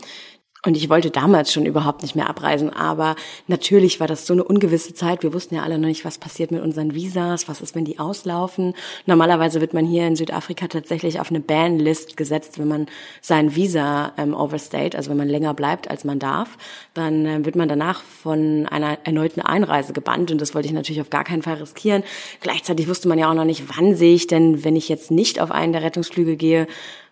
und 0.64 0.76
ich 0.76 0.88
wollte 0.88 1.10
damals 1.10 1.52
schon 1.52 1.66
überhaupt 1.66 2.02
nicht 2.02 2.14
mehr 2.14 2.30
abreisen, 2.30 2.70
aber 2.70 3.16
natürlich 3.48 3.98
war 3.98 4.06
das 4.06 4.28
so 4.28 4.32
eine 4.32 4.44
ungewisse 4.44 4.94
Zeit. 4.94 5.24
Wir 5.24 5.32
wussten 5.32 5.56
ja 5.56 5.64
alle 5.64 5.76
noch 5.76 5.88
nicht, 5.88 6.04
was 6.04 6.18
passiert 6.18 6.52
mit 6.52 6.62
unseren 6.62 6.94
Visas, 6.94 7.48
was 7.48 7.60
ist, 7.60 7.74
wenn 7.74 7.84
die 7.84 7.98
auslaufen. 7.98 8.74
Normalerweise 9.04 9.60
wird 9.60 9.74
man 9.74 9.84
hier 9.84 10.06
in 10.06 10.14
Südafrika 10.14 10.68
tatsächlich 10.68 11.18
auf 11.18 11.30
eine 11.30 11.40
Ban-List 11.40 12.16
gesetzt, 12.16 12.60
wenn 12.60 12.68
man 12.68 12.86
sein 13.20 13.56
Visa 13.56 14.12
ähm, 14.16 14.34
overstayt, 14.34 14.94
also 14.94 15.10
wenn 15.10 15.16
man 15.16 15.28
länger 15.28 15.52
bleibt, 15.52 15.90
als 15.90 16.04
man 16.04 16.20
darf, 16.20 16.56
dann 16.94 17.26
äh, 17.26 17.44
wird 17.44 17.56
man 17.56 17.68
danach 17.68 18.00
von 18.00 18.68
einer 18.68 18.98
erneuten 19.02 19.40
Einreise 19.40 19.92
gebannt 19.92 20.30
und 20.30 20.40
das 20.40 20.54
wollte 20.54 20.68
ich 20.68 20.74
natürlich 20.74 21.00
auf 21.00 21.10
gar 21.10 21.24
keinen 21.24 21.42
Fall 21.42 21.54
riskieren. 21.54 22.04
Gleichzeitig 22.40 22.86
wusste 22.86 23.08
man 23.08 23.18
ja 23.18 23.28
auch 23.28 23.34
noch 23.34 23.44
nicht, 23.44 23.64
wann 23.76 23.96
sehe 23.96 24.14
ich 24.14 24.28
denn, 24.28 24.62
wenn 24.62 24.76
ich 24.76 24.88
jetzt 24.88 25.10
nicht 25.10 25.40
auf 25.40 25.50
einen 25.50 25.72
der 25.72 25.82
Rettungsflüge 25.82 26.36
gehe, 26.36 26.68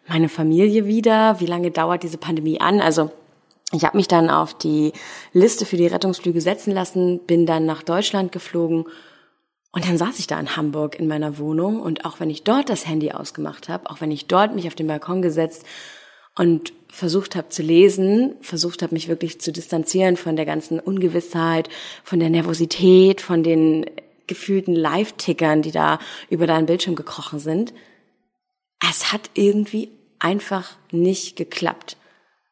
meine 0.07 0.29
Familie 0.29 0.87
wieder? 0.87 1.41
Wie 1.41 1.47
lange 1.47 1.73
dauert 1.73 2.05
diese 2.05 2.19
Pandemie 2.19 2.61
an? 2.61 2.81
Also 2.81 3.11
ich 3.73 3.85
habe 3.85 3.97
mich 3.97 4.09
dann 4.09 4.31
auf 4.31 4.55
die 4.55 4.93
Liste 5.33 5.65
für 5.65 5.77
die 5.77 5.87
Rettungsflüge 5.87 6.41
setzen 6.41 6.73
lassen, 6.73 7.21
bin 7.27 7.47
dann 7.47 7.67
nach 7.67 7.83
Deutschland 7.83 8.33
geflogen 8.33 8.87
und 9.73 9.87
dann 9.87 9.99
saß 9.99 10.19
ich 10.19 10.27
da 10.27 10.41
in 10.41 10.57
Hamburg 10.57 10.99
in 10.99 11.07
meiner 11.07 11.39
Wohnung 11.39 11.81
und 11.81 12.05
auch 12.05 12.19
wenn 12.19 12.31
ich 12.31 12.43
dort 12.43 12.69
das 12.69 12.87
Handy 12.87 13.13
ausgemacht 13.13 13.69
habe, 13.69 13.89
auch 13.89 14.01
wenn 14.01 14.11
ich 14.11 14.27
dort 14.27 14.55
mich 14.55 14.67
auf 14.67 14.75
den 14.75 14.89
Balkon 14.89 15.23
gesetzt 15.23 15.65
und 16.35 16.73
versucht 16.89 17.37
habe 17.37 17.51
zu 17.51 17.63
lesen, 17.63 18.35
versucht 18.41 18.83
habe 18.83 18.95
mich 18.95 19.07
wirklich 19.07 19.41
zu 19.41 19.53
distanzieren 19.53 20.17
von 20.17 20.35
der 20.35 20.47
ganzen 20.47 20.81
Ungewissheit, 20.81 21.69
von 22.03 22.19
der 22.19 22.31
Nervosität, 22.31 23.21
von 23.21 23.45
den 23.45 23.87
gefühlten 24.27 24.75
Live-Tickern, 24.75 25.63
die 25.63 25.73
da 25.73 26.01
über 26.29 26.49
deinen 26.49 26.67
Bildschirm 26.67 26.97
gekrochen 26.97 27.39
sind. 27.39 27.73
Es 28.89 29.13
hat 29.13 29.31
irgendwie 29.35 29.91
einfach 30.19 30.77
nicht 30.91 31.37
geklappt. 31.37 31.97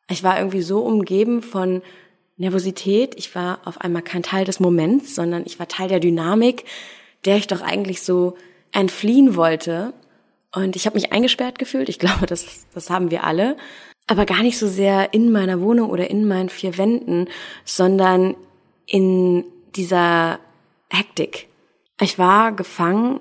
Ich 0.08 0.24
war 0.24 0.38
irgendwie 0.38 0.62
so 0.62 0.80
umgeben 0.80 1.42
von 1.42 1.82
Nervosität. 2.36 3.14
Ich 3.16 3.34
war 3.34 3.60
auf 3.64 3.80
einmal 3.80 4.02
kein 4.02 4.22
Teil 4.22 4.44
des 4.44 4.60
Moments, 4.60 5.14
sondern 5.14 5.42
ich 5.44 5.58
war 5.58 5.68
Teil 5.68 5.88
der 5.88 6.00
Dynamik, 6.00 6.64
der 7.24 7.36
ich 7.36 7.46
doch 7.46 7.60
eigentlich 7.60 8.02
so 8.02 8.36
entfliehen 8.72 9.36
wollte. 9.36 9.92
Und 10.54 10.76
ich 10.76 10.86
habe 10.86 10.96
mich 10.96 11.12
eingesperrt 11.12 11.58
gefühlt. 11.58 11.88
Ich 11.88 11.98
glaube, 12.00 12.26
das, 12.26 12.66
das 12.74 12.90
haben 12.90 13.10
wir 13.10 13.24
alle. 13.24 13.56
Aber 14.06 14.24
gar 14.24 14.42
nicht 14.42 14.58
so 14.58 14.66
sehr 14.66 15.12
in 15.12 15.30
meiner 15.30 15.60
Wohnung 15.60 15.90
oder 15.90 16.08
in 16.08 16.26
meinen 16.26 16.48
vier 16.48 16.78
Wänden, 16.78 17.28
sondern 17.64 18.36
in 18.86 19.44
dieser 19.76 20.38
Hektik. 20.88 21.48
Ich 22.00 22.18
war 22.18 22.52
gefangen 22.52 23.20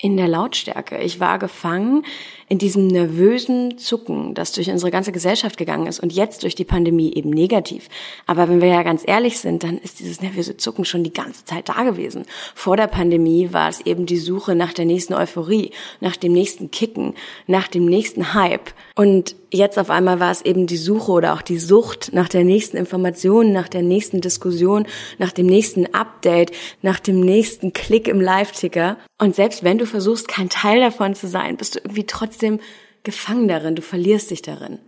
in 0.00 0.16
der 0.16 0.28
Lautstärke. 0.28 0.98
Ich 0.98 1.18
war 1.18 1.40
gefangen 1.40 2.04
in 2.48 2.58
diesem 2.58 2.86
nervösen 2.86 3.78
Zucken, 3.78 4.32
das 4.32 4.52
durch 4.52 4.70
unsere 4.70 4.92
ganze 4.92 5.10
Gesellschaft 5.10 5.58
gegangen 5.58 5.88
ist 5.88 5.98
und 5.98 6.12
jetzt 6.12 6.44
durch 6.44 6.54
die 6.54 6.64
Pandemie 6.64 7.12
eben 7.14 7.30
negativ. 7.30 7.88
Aber 8.24 8.48
wenn 8.48 8.60
wir 8.60 8.68
ja 8.68 8.84
ganz 8.84 9.02
ehrlich 9.04 9.40
sind, 9.40 9.64
dann 9.64 9.76
ist 9.78 9.98
dieses 9.98 10.22
nervöse 10.22 10.56
Zucken 10.56 10.84
schon 10.84 11.02
die 11.02 11.12
ganze 11.12 11.44
Zeit 11.44 11.68
da 11.68 11.82
gewesen. 11.82 12.26
Vor 12.54 12.76
der 12.76 12.86
Pandemie 12.86 13.52
war 13.52 13.68
es 13.68 13.80
eben 13.80 14.06
die 14.06 14.18
Suche 14.18 14.54
nach 14.54 14.72
der 14.72 14.84
nächsten 14.84 15.14
Euphorie, 15.14 15.72
nach 16.00 16.14
dem 16.14 16.32
nächsten 16.32 16.70
Kicken, 16.70 17.14
nach 17.48 17.66
dem 17.66 17.84
nächsten 17.84 18.34
Hype. 18.34 18.72
Und 18.94 19.34
jetzt 19.50 19.80
auf 19.80 19.90
einmal 19.90 20.20
war 20.20 20.30
es 20.30 20.42
eben 20.42 20.68
die 20.68 20.76
Suche 20.76 21.10
oder 21.10 21.34
auch 21.34 21.42
die 21.42 21.58
Sucht 21.58 22.10
nach 22.12 22.28
der 22.28 22.44
nächsten 22.44 22.76
Information, 22.76 23.52
nach 23.52 23.68
der 23.68 23.82
nächsten 23.82 24.20
Diskussion, 24.20 24.86
nach 25.18 25.32
dem 25.32 25.46
nächsten 25.46 25.92
Update, 25.92 26.52
nach 26.82 27.00
dem 27.00 27.18
nächsten 27.18 27.72
Klick 27.72 28.06
im 28.06 28.20
Live-Ticker. 28.20 28.96
Und 29.18 29.34
selbst 29.34 29.64
wenn 29.64 29.78
du 29.78 29.86
versuchst, 29.86 30.28
kein 30.28 30.48
Teil 30.48 30.80
davon 30.80 31.14
zu 31.14 31.26
sein, 31.26 31.56
bist 31.56 31.74
du 31.74 31.80
irgendwie 31.80 32.06
trotzdem 32.06 32.60
gefangen 33.02 33.48
darin, 33.48 33.74
du 33.74 33.82
verlierst 33.82 34.30
dich 34.30 34.42
darin. 34.42 34.78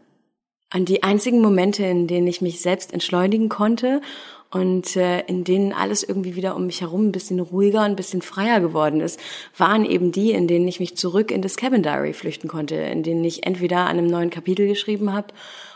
An 0.70 0.84
die 0.84 1.02
einzigen 1.02 1.40
Momente, 1.40 1.84
in 1.84 2.06
denen 2.06 2.28
ich 2.28 2.40
mich 2.40 2.60
selbst 2.60 2.92
entschleunigen 2.92 3.48
konnte 3.48 4.00
und 4.52 4.94
äh, 4.96 5.20
in 5.22 5.42
denen 5.42 5.72
alles 5.72 6.04
irgendwie 6.04 6.36
wieder 6.36 6.54
um 6.54 6.66
mich 6.66 6.80
herum 6.80 7.08
ein 7.08 7.12
bisschen 7.12 7.40
ruhiger 7.40 7.80
und 7.80 7.86
ein 7.86 7.96
bisschen 7.96 8.22
freier 8.22 8.60
geworden 8.60 9.00
ist, 9.00 9.18
waren 9.56 9.84
eben 9.84 10.12
die, 10.12 10.30
in 10.30 10.46
denen 10.46 10.68
ich 10.68 10.78
mich 10.78 10.96
zurück 10.96 11.32
in 11.32 11.42
das 11.42 11.56
Cabin 11.56 11.82
Diary 11.82 12.12
flüchten 12.12 12.48
konnte, 12.48 12.76
in 12.76 13.02
denen 13.02 13.24
ich 13.24 13.46
entweder 13.46 13.78
an 13.80 13.98
einem 13.98 14.06
neuen 14.06 14.30
Kapitel 14.30 14.68
geschrieben 14.68 15.12
habe 15.12 15.28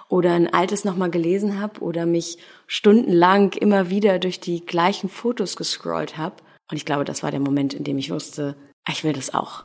oder 0.08 0.32
ein 0.34 0.52
altes 0.52 0.84
nochmal 0.84 1.10
gelesen 1.10 1.60
habe 1.60 1.80
oder 1.80 2.06
mich 2.06 2.38
stundenlang 2.68 3.52
immer 3.54 3.90
wieder 3.90 4.20
durch 4.20 4.38
die 4.38 4.64
gleichen 4.64 5.08
Fotos 5.08 5.56
gescrollt 5.56 6.16
habe. 6.16 6.36
Und 6.70 6.76
ich 6.76 6.84
glaube, 6.84 7.04
das 7.04 7.22
war 7.22 7.30
der 7.30 7.40
Moment, 7.40 7.74
in 7.74 7.84
dem 7.84 7.98
ich 7.98 8.10
wusste, 8.10 8.56
ich 8.90 9.04
will 9.04 9.12
das 9.12 9.34
auch. 9.34 9.64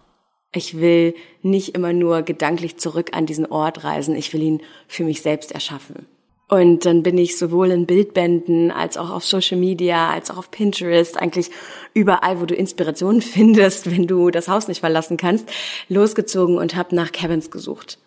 Ich 0.51 0.79
will 0.79 1.13
nicht 1.41 1.75
immer 1.75 1.93
nur 1.93 2.23
gedanklich 2.23 2.77
zurück 2.77 3.11
an 3.13 3.25
diesen 3.25 3.45
Ort 3.45 3.83
reisen, 3.83 4.15
ich 4.15 4.33
will 4.33 4.41
ihn 4.41 4.61
für 4.87 5.03
mich 5.03 5.21
selbst 5.21 5.51
erschaffen. 5.51 6.07
Und 6.49 6.85
dann 6.85 7.03
bin 7.03 7.15
ich 7.19 7.37
sowohl 7.37 7.69
in 7.69 7.85
Bildbänden 7.85 8.71
als 8.71 8.97
auch 8.97 9.11
auf 9.11 9.23
Social 9.23 9.59
Media, 9.59 10.09
als 10.09 10.31
auch 10.31 10.37
auf 10.37 10.49
Pinterest, 10.49 11.15
eigentlich 11.21 11.51
überall, 11.93 12.41
wo 12.41 12.45
du 12.45 12.55
Inspirationen 12.55 13.21
findest, 13.21 13.91
wenn 13.91 14.07
du 14.07 14.31
das 14.31 14.47
Haus 14.47 14.67
nicht 14.67 14.79
verlassen 14.79 15.15
kannst, 15.17 15.47
losgezogen 15.89 16.57
und 16.57 16.75
habe 16.75 16.95
nach 16.95 17.11
Cabins 17.11 17.51
gesucht. 17.51 17.99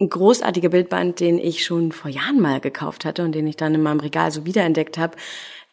ein 0.00 0.08
großartiger 0.08 0.70
Bildband, 0.70 1.20
den 1.20 1.38
ich 1.38 1.64
schon 1.64 1.92
vor 1.92 2.10
Jahren 2.10 2.40
mal 2.40 2.58
gekauft 2.60 3.04
hatte 3.04 3.22
und 3.22 3.32
den 3.32 3.46
ich 3.46 3.56
dann 3.56 3.76
in 3.76 3.82
meinem 3.82 4.00
Regal 4.00 4.32
so 4.32 4.44
wiederentdeckt 4.44 4.98
habe, 4.98 5.16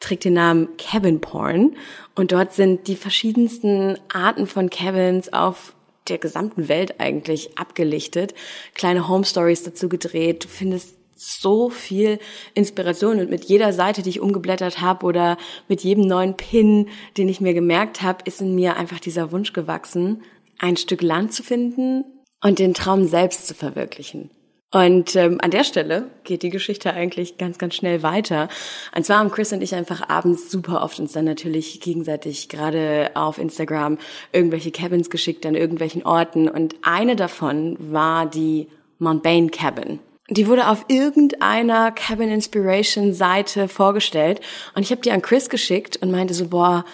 trägt 0.02 0.26
den 0.26 0.34
Namen 0.34 0.68
Cabin 0.78 1.22
Porn. 1.22 1.78
Und 2.16 2.34
dort 2.34 2.54
sind 2.54 2.88
die 2.88 2.98
verschiedensten 2.98 3.98
Arten 4.14 4.48
von 4.48 4.70
Cabins 4.70 5.32
auf 5.32 5.74
der 6.10 6.18
gesamten 6.18 6.68
Welt 6.68 7.00
eigentlich 7.00 7.58
abgelichtet, 7.58 8.34
kleine 8.74 9.08
Home 9.08 9.24
Stories 9.24 9.64
dazu 9.64 9.88
gedreht. 9.88 10.44
Du 10.44 10.50
findest 10.50 10.98
so 11.16 11.70
viel 11.70 12.20
Inspiration 12.56 13.20
und 13.20 13.30
mit 13.30 13.46
jeder 13.46 13.74
Seite, 13.74 14.02
die 14.02 14.10
ich 14.10 14.20
umgeblättert 14.20 14.82
habe 14.82 15.06
oder 15.06 15.38
mit 15.68 15.82
jedem 15.84 16.08
neuen 16.08 16.36
Pin, 16.36 16.90
den 17.16 17.30
ich 17.30 17.40
mir 17.40 17.54
gemerkt 17.54 18.02
habe, 18.02 18.24
ist 18.26 18.42
in 18.42 18.56
mir 18.56 18.76
einfach 18.76 19.00
dieser 19.00 19.32
Wunsch 19.32 19.54
gewachsen, 19.54 20.24
ein 20.58 20.78
Stück 20.78 21.04
Land 21.04 21.32
zu 21.32 21.44
finden 21.44 22.04
und 22.44 22.58
den 22.58 22.74
Traum 22.74 23.06
selbst 23.06 23.46
zu 23.46 23.54
verwirklichen. 23.54 24.32
Und 24.74 25.18
ähm, 25.18 25.40
an 25.42 25.52
der 25.52 25.66
Stelle 25.66 26.10
geht 26.24 26.44
die 26.44 26.50
Geschichte 26.50 26.94
eigentlich 26.94 27.38
ganz, 27.38 27.58
ganz 27.58 27.76
schnell 27.76 28.04
weiter. 28.04 28.48
Und 28.96 29.06
zwar 29.06 29.20
haben 29.20 29.30
Chris 29.30 29.52
und 29.52 29.62
ich 29.62 29.76
einfach 29.76 30.08
abends 30.08 30.50
super 30.50 30.82
oft 30.82 30.98
uns 31.00 31.12
dann 31.12 31.26
natürlich 31.26 31.82
gegenseitig 31.82 32.48
gerade 32.48 33.12
auf 33.14 33.38
Instagram 33.38 33.98
irgendwelche 34.32 34.72
Cabins 34.72 35.10
geschickt 35.10 35.46
an 35.46 35.56
irgendwelchen 35.56 36.04
Orten. 36.04 36.48
Und 36.48 36.76
eine 36.84 37.18
davon 37.18 37.76
war 37.80 38.26
die 38.26 38.70
Mount 38.98 39.24
Bain 39.24 39.52
Cabin. 39.52 40.00
Die 40.30 40.48
wurde 40.48 40.70
auf 40.70 40.86
irgendeiner 40.88 41.92
Cabin 41.92 42.30
Inspiration 42.30 43.14
Seite 43.14 43.68
vorgestellt 43.68 44.40
und 44.76 44.84
ich 44.84 44.92
habe 44.92 45.02
die 45.02 45.12
an 45.12 45.22
Chris 45.22 45.50
geschickt 45.50 45.98
und 45.98 46.10
meinte 46.10 46.34
so, 46.34 46.48
boah, 46.48 46.86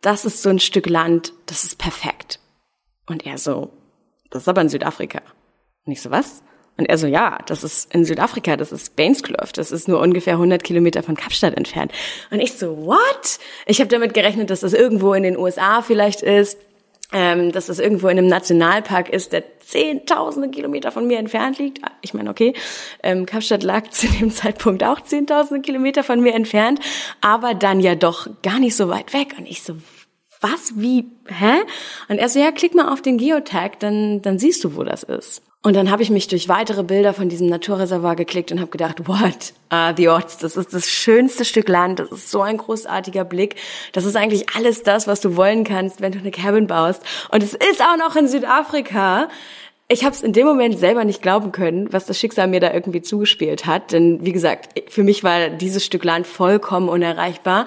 das 0.00 0.24
ist 0.24 0.42
so 0.42 0.48
ein 0.48 0.58
Stück 0.58 0.88
Land, 0.88 1.32
das 1.46 1.62
ist 1.62 1.78
perfekt. 1.78 2.40
Und 3.06 3.26
er 3.26 3.38
so, 3.38 3.70
das 4.30 4.42
ist 4.42 4.48
aber 4.48 4.62
in 4.62 4.68
Südafrika. 4.68 5.20
Und 5.84 5.92
ich 5.92 6.02
so, 6.02 6.10
was? 6.10 6.42
Und 6.80 6.86
er 6.86 6.96
so, 6.96 7.06
ja, 7.06 7.36
das 7.44 7.62
ist 7.62 7.94
in 7.94 8.06
Südafrika, 8.06 8.56
das 8.56 8.72
ist 8.72 8.96
Bainscliffe, 8.96 9.52
das 9.52 9.70
ist 9.70 9.86
nur 9.86 10.00
ungefähr 10.00 10.32
100 10.32 10.64
Kilometer 10.64 11.02
von 11.02 11.14
Kapstadt 11.14 11.54
entfernt. 11.54 11.92
Und 12.30 12.40
ich 12.40 12.54
so, 12.54 12.86
what? 12.86 13.38
Ich 13.66 13.80
habe 13.80 13.88
damit 13.88 14.14
gerechnet, 14.14 14.48
dass 14.48 14.60
das 14.60 14.72
irgendwo 14.72 15.12
in 15.12 15.22
den 15.22 15.36
USA 15.36 15.82
vielleicht 15.82 16.22
ist, 16.22 16.56
ähm, 17.12 17.52
dass 17.52 17.66
das 17.66 17.80
irgendwo 17.80 18.08
in 18.08 18.16
einem 18.16 18.28
Nationalpark 18.28 19.10
ist, 19.10 19.34
der 19.34 19.58
zehntausende 19.58 20.48
Kilometer 20.48 20.90
von 20.90 21.06
mir 21.06 21.18
entfernt 21.18 21.58
liegt. 21.58 21.82
Ich 22.00 22.14
meine, 22.14 22.30
okay, 22.30 22.54
ähm, 23.02 23.26
Kapstadt 23.26 23.62
lag 23.62 23.88
zu 23.90 24.06
dem 24.06 24.30
Zeitpunkt 24.30 24.82
auch 24.82 25.02
zehntausende 25.02 25.60
Kilometer 25.60 26.02
von 26.02 26.20
mir 26.20 26.32
entfernt, 26.32 26.80
aber 27.20 27.52
dann 27.52 27.80
ja 27.80 27.94
doch 27.94 28.26
gar 28.42 28.58
nicht 28.58 28.74
so 28.74 28.88
weit 28.88 29.12
weg. 29.12 29.34
Und 29.36 29.44
ich 29.44 29.62
so, 29.62 29.74
was, 30.40 30.72
wie, 30.76 31.10
hä? 31.26 31.58
Und 32.08 32.16
er 32.16 32.30
so, 32.30 32.40
ja, 32.40 32.52
klick 32.52 32.74
mal 32.74 32.90
auf 32.90 33.02
den 33.02 33.18
Geotag, 33.18 33.80
dann, 33.80 34.22
dann 34.22 34.38
siehst 34.38 34.64
du, 34.64 34.76
wo 34.76 34.82
das 34.82 35.02
ist. 35.02 35.42
Und 35.62 35.76
dann 35.76 35.90
habe 35.90 36.02
ich 36.02 36.08
mich 36.08 36.26
durch 36.26 36.48
weitere 36.48 36.82
Bilder 36.82 37.12
von 37.12 37.28
diesem 37.28 37.46
Naturreservoir 37.48 38.16
geklickt 38.16 38.50
und 38.50 38.60
habe 38.60 38.70
gedacht, 38.70 39.06
what 39.06 39.52
are 39.68 39.92
the 39.94 40.08
odds? 40.08 40.38
Das 40.38 40.56
ist 40.56 40.72
das 40.72 40.88
schönste 40.88 41.44
Stück 41.44 41.68
Land, 41.68 41.98
das 41.98 42.10
ist 42.10 42.30
so 42.30 42.40
ein 42.40 42.56
großartiger 42.56 43.24
Blick. 43.26 43.56
Das 43.92 44.06
ist 44.06 44.16
eigentlich 44.16 44.46
alles 44.56 44.82
das, 44.82 45.06
was 45.06 45.20
du 45.20 45.36
wollen 45.36 45.64
kannst, 45.64 46.00
wenn 46.00 46.12
du 46.12 46.18
eine 46.18 46.30
Cabin 46.30 46.66
baust. 46.66 47.02
Und 47.30 47.42
es 47.42 47.52
ist 47.52 47.82
auch 47.82 47.98
noch 47.98 48.16
in 48.16 48.26
Südafrika. 48.26 49.28
Ich 49.86 50.02
habe 50.02 50.14
es 50.14 50.22
in 50.22 50.32
dem 50.32 50.46
Moment 50.46 50.78
selber 50.78 51.04
nicht 51.04 51.20
glauben 51.20 51.52
können, 51.52 51.92
was 51.92 52.06
das 52.06 52.18
Schicksal 52.18 52.46
mir 52.46 52.60
da 52.60 52.72
irgendwie 52.72 53.02
zugespielt 53.02 53.66
hat. 53.66 53.92
Denn 53.92 54.24
wie 54.24 54.32
gesagt, 54.32 54.80
für 54.90 55.02
mich 55.02 55.24
war 55.24 55.50
dieses 55.50 55.84
Stück 55.84 56.04
Land 56.04 56.26
vollkommen 56.26 56.88
unerreichbar. 56.88 57.66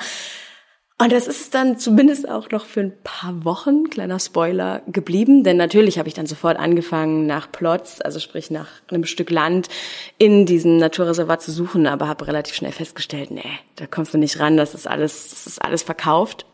Und 0.99 1.11
das 1.11 1.27
ist 1.27 1.53
dann 1.55 1.79
zumindest 1.79 2.29
auch 2.29 2.51
noch 2.51 2.65
für 2.65 2.81
ein 2.81 2.93
paar 3.03 3.43
Wochen, 3.43 3.89
kleiner 3.89 4.19
Spoiler, 4.19 4.83
geblieben. 4.87 5.43
Denn 5.43 5.57
natürlich 5.57 5.97
habe 5.97 6.07
ich 6.07 6.13
dann 6.13 6.27
sofort 6.27 6.57
angefangen, 6.57 7.25
nach 7.25 7.51
Plots, 7.51 7.99
also 7.99 8.19
sprich 8.19 8.51
nach 8.51 8.69
einem 8.89 9.05
Stück 9.05 9.31
Land 9.31 9.69
in 10.17 10.45
diesem 10.45 10.77
Naturreservat 10.77 11.41
zu 11.41 11.51
suchen, 11.51 11.87
aber 11.87 12.07
habe 12.07 12.27
relativ 12.27 12.55
schnell 12.55 12.71
festgestellt, 12.71 13.31
nee, 13.31 13.59
da 13.75 13.87
kommst 13.87 14.13
du 14.13 14.17
nicht 14.17 14.39
ran, 14.39 14.55
das 14.55 14.75
ist 14.75 14.87
alles, 14.87 15.29
das 15.29 15.47
ist 15.47 15.61
alles 15.61 15.83
verkauft. 15.83 16.45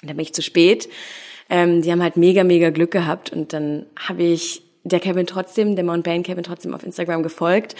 Und 0.00 0.08
dann 0.08 0.16
bin 0.16 0.24
ich 0.24 0.34
zu 0.34 0.42
spät. 0.42 0.88
Ähm, 1.50 1.82
die 1.82 1.90
haben 1.90 2.02
halt 2.02 2.16
mega, 2.16 2.44
mega 2.44 2.70
Glück 2.70 2.92
gehabt 2.92 3.32
und 3.32 3.52
dann 3.52 3.86
habe 3.96 4.22
ich 4.22 4.62
der 4.84 5.00
Kevin 5.00 5.26
trotzdem, 5.26 5.76
der 5.76 5.84
Mount 5.84 6.04
Bain 6.04 6.22
Kevin 6.22 6.42
trotzdem 6.42 6.74
auf 6.74 6.82
Instagram 6.82 7.22
gefolgt 7.22 7.76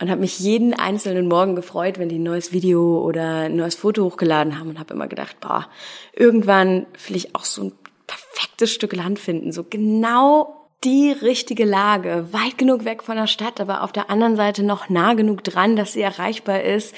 und 0.00 0.10
habe 0.10 0.20
mich 0.20 0.38
jeden 0.38 0.74
einzelnen 0.74 1.28
Morgen 1.28 1.54
gefreut, 1.54 1.98
wenn 1.98 2.08
die 2.08 2.18
ein 2.18 2.22
neues 2.22 2.52
Video 2.52 3.00
oder 3.02 3.42
ein 3.42 3.56
neues 3.56 3.74
Foto 3.74 4.04
hochgeladen 4.04 4.58
haben 4.58 4.70
und 4.70 4.78
habe 4.78 4.94
immer 4.94 5.06
gedacht, 5.06 5.38
boah, 5.40 5.68
irgendwann 6.14 6.86
will 7.06 7.16
ich 7.16 7.34
auch 7.34 7.44
so 7.44 7.64
ein 7.64 7.72
perfektes 8.06 8.72
Stück 8.72 8.94
Land 8.94 9.18
finden, 9.18 9.52
so 9.52 9.64
genau 9.64 10.66
die 10.84 11.10
richtige 11.10 11.64
Lage, 11.64 12.28
weit 12.32 12.58
genug 12.58 12.84
weg 12.84 13.02
von 13.02 13.16
der 13.16 13.26
Stadt, 13.26 13.60
aber 13.60 13.82
auf 13.82 13.92
der 13.92 14.10
anderen 14.10 14.36
Seite 14.36 14.62
noch 14.62 14.88
nah 14.88 15.14
genug 15.14 15.42
dran, 15.42 15.76
dass 15.76 15.94
sie 15.94 16.02
erreichbar 16.02 16.62
ist, 16.62 16.94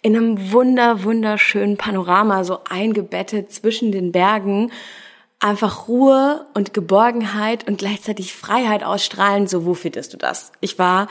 in 0.00 0.16
einem 0.16 0.52
wunder, 0.52 1.02
wunderschönen 1.04 1.76
Panorama, 1.76 2.44
so 2.44 2.60
eingebettet 2.68 3.52
zwischen 3.52 3.92
den 3.92 4.12
Bergen 4.12 4.70
einfach 5.40 5.88
Ruhe 5.88 6.46
und 6.54 6.74
Geborgenheit 6.74 7.66
und 7.68 7.78
gleichzeitig 7.78 8.34
Freiheit 8.34 8.82
ausstrahlen, 8.82 9.46
so 9.46 9.64
wo 9.64 9.74
findest 9.74 10.12
du 10.12 10.16
das? 10.16 10.52
Ich 10.60 10.78
war 10.78 11.08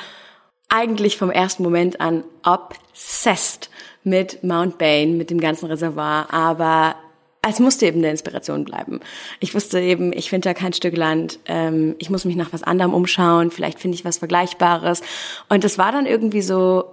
eigentlich 0.69 1.17
vom 1.17 1.31
ersten 1.31 1.63
Moment 1.63 2.01
an 2.01 2.23
obsessed 2.43 3.69
mit 4.03 4.43
Mount 4.43 4.77
Bain, 4.77 5.17
mit 5.17 5.29
dem 5.29 5.39
ganzen 5.39 5.67
Reservoir, 5.67 6.33
aber 6.33 6.95
es 7.49 7.59
musste 7.59 7.85
eben 7.85 7.99
eine 7.99 8.09
Inspiration 8.09 8.65
bleiben. 8.65 8.99
Ich 9.39 9.55
wusste 9.55 9.79
eben, 9.79 10.11
ich 10.11 10.29
finde 10.29 10.49
da 10.49 10.53
kein 10.53 10.73
Stück 10.73 10.97
Land, 10.97 11.39
ähm, 11.45 11.95
ich 11.99 12.09
muss 12.09 12.25
mich 12.25 12.35
nach 12.35 12.51
was 12.51 12.63
anderem 12.63 12.93
umschauen, 12.93 13.51
vielleicht 13.51 13.79
finde 13.79 13.95
ich 13.95 14.03
was 14.03 14.17
Vergleichbares. 14.17 15.01
Und 15.47 15.63
das 15.63 15.77
war 15.77 15.93
dann 15.93 16.05
irgendwie 16.05 16.41
so 16.41 16.85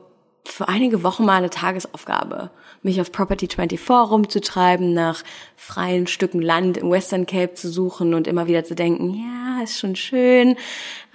für 0.44 0.68
einige 0.68 1.02
Wochen 1.02 1.24
mal 1.24 1.38
eine 1.38 1.50
Tagesaufgabe 1.50 2.50
mich 2.84 3.00
auf 3.00 3.10
Property 3.10 3.48
24 3.48 3.90
rumzutreiben, 3.90 4.92
nach 4.92 5.22
freien 5.56 6.06
Stücken 6.06 6.40
Land 6.40 6.76
im 6.76 6.90
Western 6.90 7.26
Cape 7.26 7.54
zu 7.54 7.70
suchen 7.70 8.14
und 8.14 8.26
immer 8.26 8.46
wieder 8.46 8.64
zu 8.64 8.74
denken, 8.74 9.14
ja, 9.14 9.62
ist 9.62 9.78
schon 9.78 9.96
schön, 9.96 10.56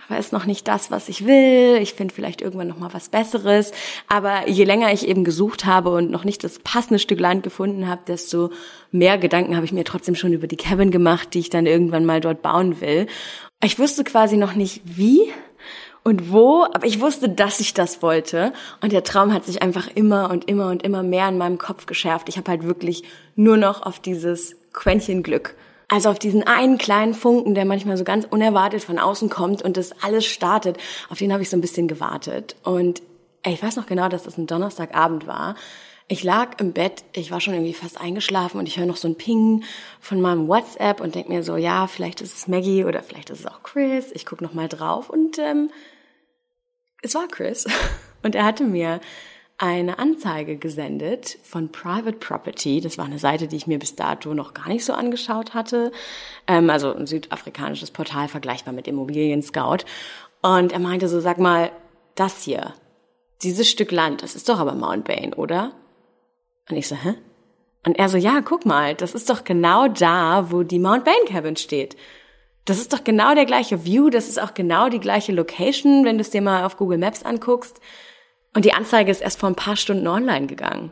aber 0.10 0.20
ist 0.20 0.34
noch 0.34 0.46
nicht 0.46 0.68
das, 0.68 0.90
was 0.90 1.08
ich 1.08 1.26
will. 1.28 1.78
Ich 1.82 1.94
finde 1.94 2.14
vielleicht 2.14 2.42
irgendwann 2.42 2.68
noch 2.68 2.80
mal 2.80 2.94
was 2.94 3.10
Besseres. 3.10 3.72
Aber 4.08 4.50
je 4.50 4.64
länger 4.64 4.92
ich 4.92 5.08
eben 5.08 5.24
gesucht 5.24 5.66
habe 5.66 5.92
und 5.92 6.10
noch 6.10 6.24
nicht 6.24 6.44
das 6.44 6.58
passende 6.60 6.98
Stück 6.98 7.20
Land 7.20 7.44
gefunden 7.44 7.88
habe, 7.88 8.02
desto 8.08 8.50
mehr 8.92 9.20
Gedanken 9.20 9.56
habe 9.56 9.66
ich 9.66 9.72
mir 9.72 9.84
trotzdem 9.84 10.16
schon 10.16 10.34
über 10.34 10.48
die 10.48 10.58
Cabin 10.58 10.90
gemacht, 10.90 11.36
die 11.36 11.40
ich 11.40 11.52
dann 11.52 11.68
irgendwann 11.68 12.06
mal 12.06 12.22
dort 12.22 12.42
bauen 12.42 12.82
will. 12.82 13.06
Ich 13.64 13.78
wusste 13.78 14.04
quasi 14.04 14.36
noch 14.36 14.56
nicht 14.56 14.82
wie, 14.86 15.32
und 16.04 16.32
wo, 16.32 16.64
aber 16.64 16.86
ich 16.86 17.02
wusste, 17.02 17.30
dass 17.30 17.60
ich 17.60 17.74
das 17.74 18.02
wollte. 18.02 18.54
Und 18.82 18.92
der 18.92 19.04
Traum 19.04 19.34
hat 19.34 19.46
sich 19.46 19.62
einfach 19.62 19.88
immer 19.94 20.30
und 20.32 20.50
immer 20.50 20.70
und 20.70 20.84
immer 20.84 21.04
mehr 21.04 21.28
in 21.28 21.38
meinem 21.38 21.58
Kopf 21.58 21.86
geschärft. 21.86 22.30
Ich 22.30 22.38
habe 22.38 22.50
halt 22.50 22.64
wirklich 22.64 23.04
nur 23.36 23.58
noch 23.58 23.84
auf 23.84 24.00
dieses 24.00 24.56
Quäntchen 24.74 25.24
Glück. 25.24 25.56
Also 25.88 26.10
auf 26.10 26.20
diesen 26.20 26.44
einen 26.44 26.78
kleinen 26.78 27.14
Funken, 27.14 27.56
der 27.56 27.66
manchmal 27.66 27.98
so 27.98 28.04
ganz 28.04 28.26
unerwartet 28.30 28.84
von 28.84 29.00
außen 29.00 29.30
kommt 29.30 29.62
und 29.64 29.76
das 29.76 29.92
alles 30.04 30.26
startet, 30.26 30.78
auf 31.10 31.18
den 31.18 31.34
habe 31.34 31.42
ich 31.42 31.50
so 31.50 31.58
ein 31.58 31.62
bisschen 31.62 31.88
gewartet. 31.88 32.56
Und 32.64 33.02
ey, 33.42 33.54
ich 33.54 33.64
weiß 33.64 33.76
noch 33.76 33.88
genau, 33.88 34.08
dass 34.08 34.24
das 34.24 34.38
ein 34.38 34.46
Donnerstagabend 34.46 35.26
war. 35.26 35.56
Ich 36.12 36.24
lag 36.24 36.60
im 36.60 36.74
Bett, 36.74 37.04
ich 37.14 37.30
war 37.30 37.40
schon 37.40 37.54
irgendwie 37.54 37.76
fast 37.76 38.02
eingeschlafen 38.02 38.58
und 38.58 38.68
ich 38.68 38.80
höre 38.80 38.88
noch 38.88 38.98
so 38.98 39.08
ein 39.08 39.16
Ping 39.16 39.64
von 40.02 40.20
meinem 40.20 40.48
WhatsApp 40.48 41.02
und 41.02 41.14
denk 41.14 41.30
mir 41.30 41.44
so, 41.44 41.56
ja, 41.56 41.86
vielleicht 41.86 42.22
ist 42.22 42.36
es 42.36 42.48
Maggie 42.48 42.84
oder 42.84 43.04
vielleicht 43.04 43.30
ist 43.30 43.42
es 43.42 43.46
auch 43.46 43.62
Chris. 43.62 44.12
Ich 44.14 44.26
guck 44.26 44.42
noch 44.42 44.56
mal 44.56 44.68
drauf 44.68 45.12
und 45.12 45.38
ähm, 45.38 45.70
es 47.04 47.14
war 47.14 47.28
Chris 47.28 47.68
und 48.24 48.34
er 48.34 48.44
hatte 48.44 48.64
mir 48.64 49.02
eine 49.60 50.00
Anzeige 50.00 50.58
gesendet 50.58 51.38
von 51.44 51.72
Private 51.72 52.18
Property. 52.18 52.82
Das 52.82 52.98
war 52.98 53.06
eine 53.06 53.20
Seite, 53.20 53.48
die 53.48 53.58
ich 53.58 53.68
mir 53.68 53.78
bis 53.78 53.96
dato 53.96 54.34
noch 54.34 54.56
gar 54.56 54.70
nicht 54.70 54.86
so 54.86 54.94
angeschaut 54.94 55.54
hatte. 55.54 55.92
Ähm, 56.48 56.72
also 56.72 56.92
ein 56.92 57.06
südafrikanisches 57.06 57.92
Portal 57.92 58.30
vergleichbar 58.30 58.74
mit 58.74 58.88
Immobilien 58.88 59.44
Scout. 59.44 59.86
Und 60.42 60.72
er 60.72 60.80
meinte 60.80 61.08
so, 61.08 61.20
sag 61.20 61.38
mal, 61.38 61.72
das 62.16 62.42
hier, 62.42 62.74
dieses 63.44 63.70
Stück 63.70 63.92
Land, 63.92 64.24
das 64.24 64.36
ist 64.36 64.50
doch 64.50 64.58
aber 64.58 64.74
Mount 64.74 65.06
Bain, 65.06 65.34
oder? 65.34 65.74
Und 66.70 66.78
ich 66.78 66.88
so, 66.88 66.96
hä? 66.96 67.16
Und 67.86 67.98
er 67.98 68.10
so, 68.10 68.18
ja, 68.18 68.42
guck 68.42 68.66
mal, 68.66 68.96
das 68.96 69.16
ist 69.16 69.30
doch 69.30 69.44
genau 69.44 69.88
da, 69.88 70.52
wo 70.52 70.64
die 70.64 70.80
Mount 70.80 71.06
Bain 71.06 71.26
Cabin 71.28 71.56
steht. 71.56 71.96
Das 72.66 72.78
ist 72.78 72.94
doch 72.94 73.04
genau 73.04 73.34
der 73.34 73.46
gleiche 73.46 73.86
View, 73.86 74.10
das 74.10 74.28
ist 74.28 74.40
auch 74.40 74.54
genau 74.54 74.90
die 74.90 75.00
gleiche 75.00 75.32
Location, 75.32 76.06
wenn 76.06 76.18
du 76.18 76.22
es 76.22 76.30
dir 76.30 76.42
mal 76.42 76.66
auf 76.66 76.78
Google 76.78 76.98
Maps 76.98 77.24
anguckst. 77.24 77.80
Und 78.54 78.66
die 78.66 78.74
Anzeige 78.74 79.12
ist 79.12 79.22
erst 79.22 79.40
vor 79.40 79.50
ein 79.50 79.56
paar 79.56 79.76
Stunden 79.76 80.08
online 80.08 80.48
gegangen. 80.48 80.92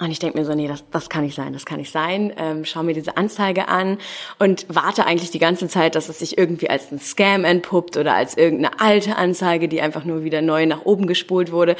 Und 0.00 0.10
ich 0.10 0.18
denke 0.18 0.36
mir 0.36 0.44
so, 0.44 0.54
nee, 0.54 0.66
das, 0.66 0.84
das 0.90 1.08
kann 1.08 1.22
nicht 1.22 1.36
sein, 1.36 1.52
das 1.52 1.64
kann 1.64 1.78
nicht 1.78 1.92
sein. 1.92 2.32
Ähm, 2.36 2.64
schau 2.64 2.82
mir 2.82 2.94
diese 2.94 3.16
Anzeige 3.16 3.68
an 3.68 3.98
und 4.40 4.66
warte 4.68 5.06
eigentlich 5.06 5.30
die 5.30 5.38
ganze 5.38 5.68
Zeit, 5.68 5.94
dass 5.94 6.08
es 6.08 6.18
sich 6.18 6.36
irgendwie 6.36 6.68
als 6.68 6.90
ein 6.90 6.98
Scam 6.98 7.44
entpuppt 7.44 7.96
oder 7.96 8.12
als 8.12 8.36
irgendeine 8.36 8.80
alte 8.80 9.14
Anzeige, 9.14 9.68
die 9.68 9.80
einfach 9.80 10.04
nur 10.04 10.24
wieder 10.24 10.42
neu 10.42 10.66
nach 10.66 10.84
oben 10.84 11.06
gespult 11.06 11.52
wurde. 11.52 11.76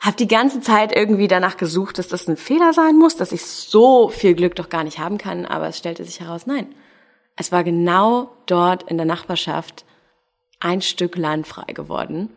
Hab 0.00 0.16
die 0.16 0.28
ganze 0.28 0.62
Zeit 0.62 0.96
irgendwie 0.96 1.28
danach 1.28 1.58
gesucht, 1.58 1.98
dass 1.98 2.08
das 2.08 2.26
ein 2.26 2.38
Fehler 2.38 2.72
sein 2.72 2.96
muss, 2.96 3.16
dass 3.16 3.32
ich 3.32 3.44
so 3.44 4.08
viel 4.08 4.34
Glück 4.34 4.54
doch 4.54 4.70
gar 4.70 4.84
nicht 4.84 4.98
haben 4.98 5.18
kann, 5.18 5.44
aber 5.44 5.68
es 5.68 5.76
stellte 5.76 6.04
sich 6.04 6.20
heraus, 6.20 6.46
nein. 6.46 6.74
Es 7.36 7.52
war 7.52 7.64
genau 7.64 8.30
dort 8.46 8.84
in 8.84 8.96
der 8.96 9.06
Nachbarschaft 9.06 9.84
ein 10.58 10.80
Stück 10.80 11.16
Land 11.16 11.46
frei 11.46 11.72
geworden 11.72 12.30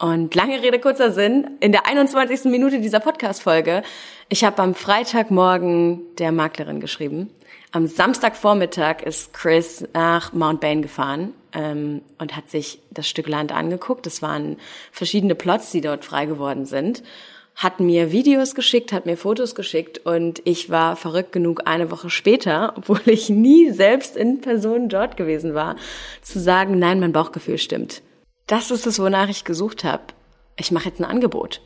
Und 0.00 0.34
lange 0.34 0.62
Rede, 0.62 0.78
kurzer 0.78 1.12
Sinn, 1.12 1.58
in 1.60 1.72
der 1.72 1.86
21. 1.86 2.44
Minute 2.44 2.80
dieser 2.80 3.00
Podcast-Folge, 3.00 3.82
ich 4.30 4.44
habe 4.44 4.62
am 4.62 4.74
Freitagmorgen 4.74 6.00
der 6.16 6.32
Maklerin 6.32 6.80
geschrieben. 6.80 7.28
Am 7.72 7.86
Samstagvormittag 7.86 9.02
ist 9.02 9.34
Chris 9.34 9.86
nach 9.92 10.32
Mount 10.32 10.62
Bain 10.62 10.80
gefahren 10.80 11.34
ähm, 11.52 12.00
und 12.16 12.34
hat 12.34 12.48
sich 12.48 12.80
das 12.90 13.10
Stück 13.10 13.28
Land 13.28 13.52
angeguckt. 13.52 14.06
Es 14.06 14.22
waren 14.22 14.56
verschiedene 14.90 15.34
Plots, 15.34 15.70
die 15.70 15.82
dort 15.82 16.06
frei 16.06 16.24
geworden 16.24 16.64
sind. 16.64 17.02
Hat 17.54 17.78
mir 17.78 18.10
Videos 18.10 18.54
geschickt, 18.54 18.94
hat 18.94 19.04
mir 19.04 19.18
Fotos 19.18 19.54
geschickt 19.54 19.98
und 20.06 20.40
ich 20.46 20.70
war 20.70 20.96
verrückt 20.96 21.32
genug, 21.32 21.66
eine 21.66 21.90
Woche 21.90 22.08
später, 22.08 22.72
obwohl 22.78 23.02
ich 23.04 23.28
nie 23.28 23.68
selbst 23.68 24.16
in 24.16 24.40
Person 24.40 24.88
dort 24.88 25.18
gewesen 25.18 25.52
war, 25.52 25.76
zu 26.22 26.40
sagen, 26.40 26.78
nein, 26.78 27.00
mein 27.00 27.12
Bauchgefühl 27.12 27.58
stimmt 27.58 28.00
das 28.50 28.70
ist 28.70 28.86
es, 28.86 28.98
wonach 28.98 29.28
ich 29.28 29.44
gesucht 29.44 29.84
habe. 29.84 30.02
Ich 30.56 30.72
mache 30.72 30.88
jetzt 30.88 31.00
ein 31.00 31.04
Angebot. 31.04 31.60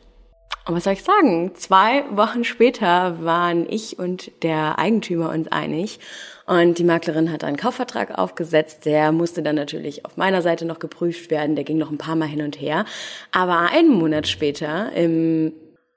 Und 0.67 0.75
was 0.75 0.85
soll 0.85 0.95
ich 0.95 1.03
sagen? 1.03 1.55
Zwei 1.55 2.05
Wochen 2.11 2.45
später 2.45 3.23
waren 3.23 3.67
ich 3.69 3.99
und 3.99 4.31
der 4.43 4.79
Eigentümer 4.79 5.31
uns 5.31 5.49
einig. 5.49 5.99
Und 6.47 6.79
die 6.79 6.85
Maklerin 6.85 7.33
hat 7.33 7.45
einen 7.45 7.57
Kaufvertrag 7.57 8.19
aufgesetzt. 8.19 8.85
Der 8.85 9.13
musste 9.13 9.43
dann 9.43 9.57
natürlich 9.57 10.05
auf 10.05 10.17
meiner 10.17 10.43
Seite 10.43 10.65
noch 10.65 10.79
geprüft 10.79 11.31
werden. 11.31 11.55
Der 11.57 11.65
ging 11.65 11.79
noch 11.79 11.91
ein 11.91 11.99
paar 11.99 12.17
Mal 12.17 12.29
hin 12.29 12.43
und 12.43 12.61
her. 12.61 12.85
Aber 13.33 13.71
einen 13.71 13.91
Monat 13.91 14.27
später, 14.27 14.93
im, 14.93 15.53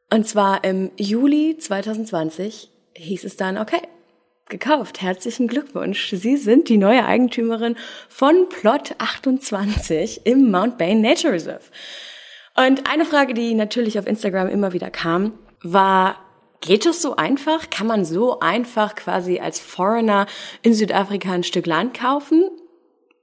und 0.09 0.27
zwar 0.27 0.63
im 0.63 0.91
Juli 0.97 1.57
2020, 1.57 2.69
hieß 2.95 3.23
es 3.25 3.37
dann, 3.37 3.57
okay, 3.57 3.81
gekauft. 4.49 5.01
Herzlichen 5.01 5.47
Glückwunsch. 5.47 6.13
Sie 6.15 6.37
sind 6.37 6.69
die 6.69 6.77
neue 6.77 7.05
Eigentümerin 7.05 7.75
von 8.09 8.49
Plot 8.49 8.95
28 8.97 10.25
im 10.25 10.51
Mount 10.51 10.77
Bain 10.77 11.01
Nature 11.01 11.33
Reserve. 11.33 11.63
Und 12.55 12.89
eine 12.89 13.05
Frage, 13.05 13.33
die 13.33 13.53
natürlich 13.53 13.99
auf 13.99 14.07
Instagram 14.07 14.49
immer 14.49 14.73
wieder 14.73 14.89
kam, 14.89 15.33
war, 15.61 16.17
geht 16.61 16.85
das 16.85 17.01
so 17.01 17.15
einfach? 17.15 17.69
Kann 17.69 17.87
man 17.87 18.05
so 18.05 18.39
einfach 18.39 18.95
quasi 18.95 19.39
als 19.39 19.59
Foreigner 19.59 20.25
in 20.63 20.73
Südafrika 20.73 21.31
ein 21.31 21.43
Stück 21.43 21.65
Land 21.65 21.93
kaufen? 21.93 22.49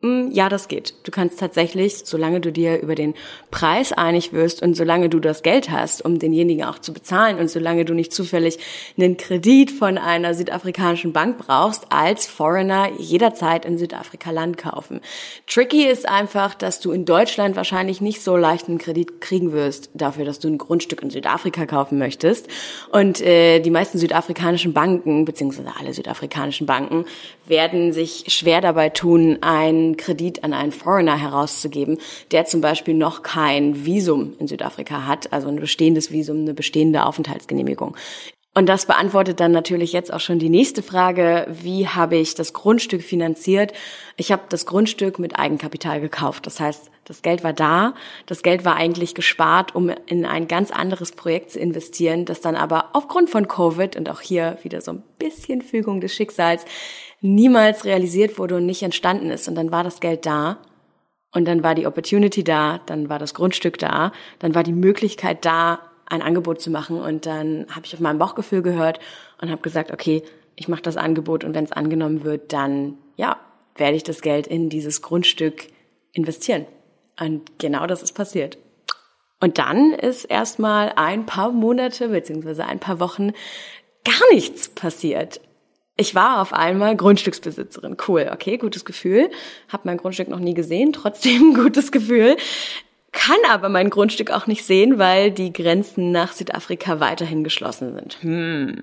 Hm, 0.04 0.32
ja, 0.32 0.50
das 0.50 0.68
geht. 0.68 0.92
Du 1.04 1.10
kannst 1.10 1.40
tatsächlich, 1.40 2.02
solange 2.04 2.38
du 2.38 2.52
dir 2.52 2.78
über 2.82 2.94
den 2.94 3.14
Preis 3.50 3.90
einig 3.90 4.34
wirst 4.34 4.60
und 4.60 4.74
solange 4.74 5.08
du 5.08 5.18
das 5.18 5.42
Geld 5.42 5.70
hast, 5.70 6.04
um 6.04 6.18
denjenigen 6.18 6.64
auch 6.64 6.78
zu 6.78 6.92
bezahlen 6.92 7.38
und 7.38 7.48
solange 7.48 7.86
du 7.86 7.94
nicht 7.94 8.12
zufällig 8.12 8.58
einen 8.98 9.16
Kredit 9.16 9.70
von 9.70 9.96
einer 9.96 10.34
südafrikanischen 10.34 11.14
Bank 11.14 11.38
brauchst, 11.38 11.86
als 11.88 12.26
Foreigner 12.26 12.90
jederzeit 12.98 13.64
in 13.64 13.78
Südafrika 13.78 14.30
Land 14.30 14.58
kaufen. 14.58 15.00
Tricky 15.46 15.86
ist 15.86 16.06
einfach, 16.06 16.54
dass 16.54 16.80
du 16.80 16.92
in 16.92 17.06
Deutschland 17.06 17.56
wahrscheinlich 17.56 18.02
nicht 18.02 18.20
so 18.20 18.36
leicht 18.36 18.68
einen 18.68 18.76
Kredit 18.76 19.22
kriegen 19.22 19.52
wirst 19.52 19.88
dafür, 19.94 20.26
dass 20.26 20.38
du 20.38 20.48
ein 20.48 20.58
Grundstück 20.58 21.00
in 21.00 21.08
Südafrika 21.08 21.64
kaufen 21.64 21.96
möchtest. 21.96 22.48
Und 22.92 23.22
äh, 23.22 23.60
die 23.60 23.70
meisten 23.70 23.96
südafrikanischen 23.96 24.74
Banken, 24.74 25.24
beziehungsweise 25.24 25.72
alle 25.80 25.94
südafrikanischen 25.94 26.66
Banken, 26.66 27.06
werden 27.46 27.94
sich 27.94 28.24
schwer 28.28 28.60
dabei 28.60 28.90
tun, 28.90 29.38
ein 29.40 29.93
Kredit 29.96 30.44
an 30.44 30.52
einen 30.52 30.72
Foreigner 30.72 31.16
herauszugeben, 31.16 31.98
der 32.30 32.44
zum 32.44 32.60
Beispiel 32.60 32.94
noch 32.94 33.22
kein 33.22 33.84
Visum 33.84 34.34
in 34.38 34.48
Südafrika 34.48 35.06
hat, 35.06 35.32
also 35.32 35.48
ein 35.48 35.56
bestehendes 35.56 36.10
Visum, 36.10 36.40
eine 36.40 36.54
bestehende 36.54 37.06
Aufenthaltsgenehmigung. 37.06 37.96
Und 38.56 38.68
das 38.68 38.86
beantwortet 38.86 39.40
dann 39.40 39.50
natürlich 39.50 39.92
jetzt 39.92 40.12
auch 40.12 40.20
schon 40.20 40.38
die 40.38 40.48
nächste 40.48 40.84
Frage, 40.84 41.48
wie 41.50 41.88
habe 41.88 42.16
ich 42.16 42.36
das 42.36 42.52
Grundstück 42.52 43.02
finanziert? 43.02 43.72
Ich 44.16 44.30
habe 44.30 44.42
das 44.48 44.64
Grundstück 44.64 45.18
mit 45.18 45.36
Eigenkapital 45.36 46.00
gekauft. 46.00 46.46
Das 46.46 46.60
heißt, 46.60 46.88
das 47.04 47.22
Geld 47.22 47.42
war 47.42 47.52
da, 47.52 47.94
das 48.26 48.44
Geld 48.44 48.64
war 48.64 48.76
eigentlich 48.76 49.16
gespart, 49.16 49.74
um 49.74 49.90
in 50.06 50.24
ein 50.24 50.46
ganz 50.46 50.70
anderes 50.70 51.10
Projekt 51.10 51.50
zu 51.50 51.58
investieren, 51.58 52.26
das 52.26 52.40
dann 52.40 52.54
aber 52.54 52.90
aufgrund 52.92 53.28
von 53.28 53.48
Covid 53.48 53.96
und 53.96 54.08
auch 54.08 54.20
hier 54.20 54.56
wieder 54.62 54.80
so 54.80 54.92
ein 54.92 55.02
bisschen 55.18 55.60
Fügung 55.60 56.00
des 56.00 56.14
Schicksals 56.14 56.64
niemals 57.24 57.86
realisiert 57.86 58.38
wurde 58.38 58.56
und 58.56 58.66
nicht 58.66 58.82
entstanden 58.82 59.30
ist. 59.30 59.48
Und 59.48 59.54
dann 59.54 59.72
war 59.72 59.82
das 59.82 60.00
Geld 60.00 60.26
da 60.26 60.58
und 61.32 61.46
dann 61.46 61.64
war 61.64 61.74
die 61.74 61.86
Opportunity 61.86 62.44
da, 62.44 62.80
dann 62.84 63.08
war 63.08 63.18
das 63.18 63.32
Grundstück 63.32 63.78
da, 63.78 64.12
dann 64.40 64.54
war 64.54 64.62
die 64.62 64.74
Möglichkeit 64.74 65.44
da, 65.44 65.80
ein 66.06 66.20
Angebot 66.20 66.60
zu 66.60 66.70
machen. 66.70 67.00
Und 67.00 67.24
dann 67.24 67.66
habe 67.70 67.86
ich 67.86 67.94
auf 67.94 68.00
mein 68.00 68.18
Bauchgefühl 68.18 68.60
gehört 68.60 69.00
und 69.40 69.50
habe 69.50 69.62
gesagt, 69.62 69.90
okay, 69.90 70.22
ich 70.54 70.68
mache 70.68 70.82
das 70.82 70.98
Angebot 70.98 71.44
und 71.44 71.54
wenn 71.54 71.64
es 71.64 71.72
angenommen 71.72 72.24
wird, 72.24 72.52
dann 72.52 72.98
ja, 73.16 73.38
werde 73.74 73.96
ich 73.96 74.02
das 74.02 74.20
Geld 74.20 74.46
in 74.46 74.68
dieses 74.68 75.00
Grundstück 75.00 75.68
investieren. 76.12 76.66
Und 77.18 77.58
genau 77.58 77.86
das 77.86 78.02
ist 78.02 78.12
passiert. 78.12 78.58
Und 79.40 79.56
dann 79.56 79.92
ist 79.92 80.26
erstmal 80.26 80.92
ein 80.96 81.24
paar 81.24 81.52
Monate 81.52 82.08
beziehungsweise 82.08 82.66
ein 82.66 82.80
paar 82.80 83.00
Wochen 83.00 83.32
gar 84.04 84.30
nichts 84.32 84.68
passiert 84.68 85.40
ich 85.96 86.14
war 86.14 86.40
auf 86.40 86.52
einmal 86.52 86.96
Grundstücksbesitzerin. 86.96 87.96
Cool, 88.06 88.30
okay, 88.32 88.56
gutes 88.58 88.84
Gefühl. 88.84 89.30
Hab 89.68 89.84
mein 89.84 89.96
Grundstück 89.96 90.28
noch 90.28 90.40
nie 90.40 90.54
gesehen, 90.54 90.92
trotzdem 90.94 91.54
gutes 91.54 91.92
Gefühl. 91.92 92.36
Kann 93.12 93.38
aber 93.48 93.68
mein 93.68 93.90
Grundstück 93.90 94.32
auch 94.32 94.48
nicht 94.48 94.64
sehen, 94.64 94.98
weil 94.98 95.30
die 95.30 95.52
Grenzen 95.52 96.10
nach 96.10 96.32
Südafrika 96.32 96.98
weiterhin 96.98 97.44
geschlossen 97.44 97.94
sind. 97.94 98.18
Hm. 98.22 98.82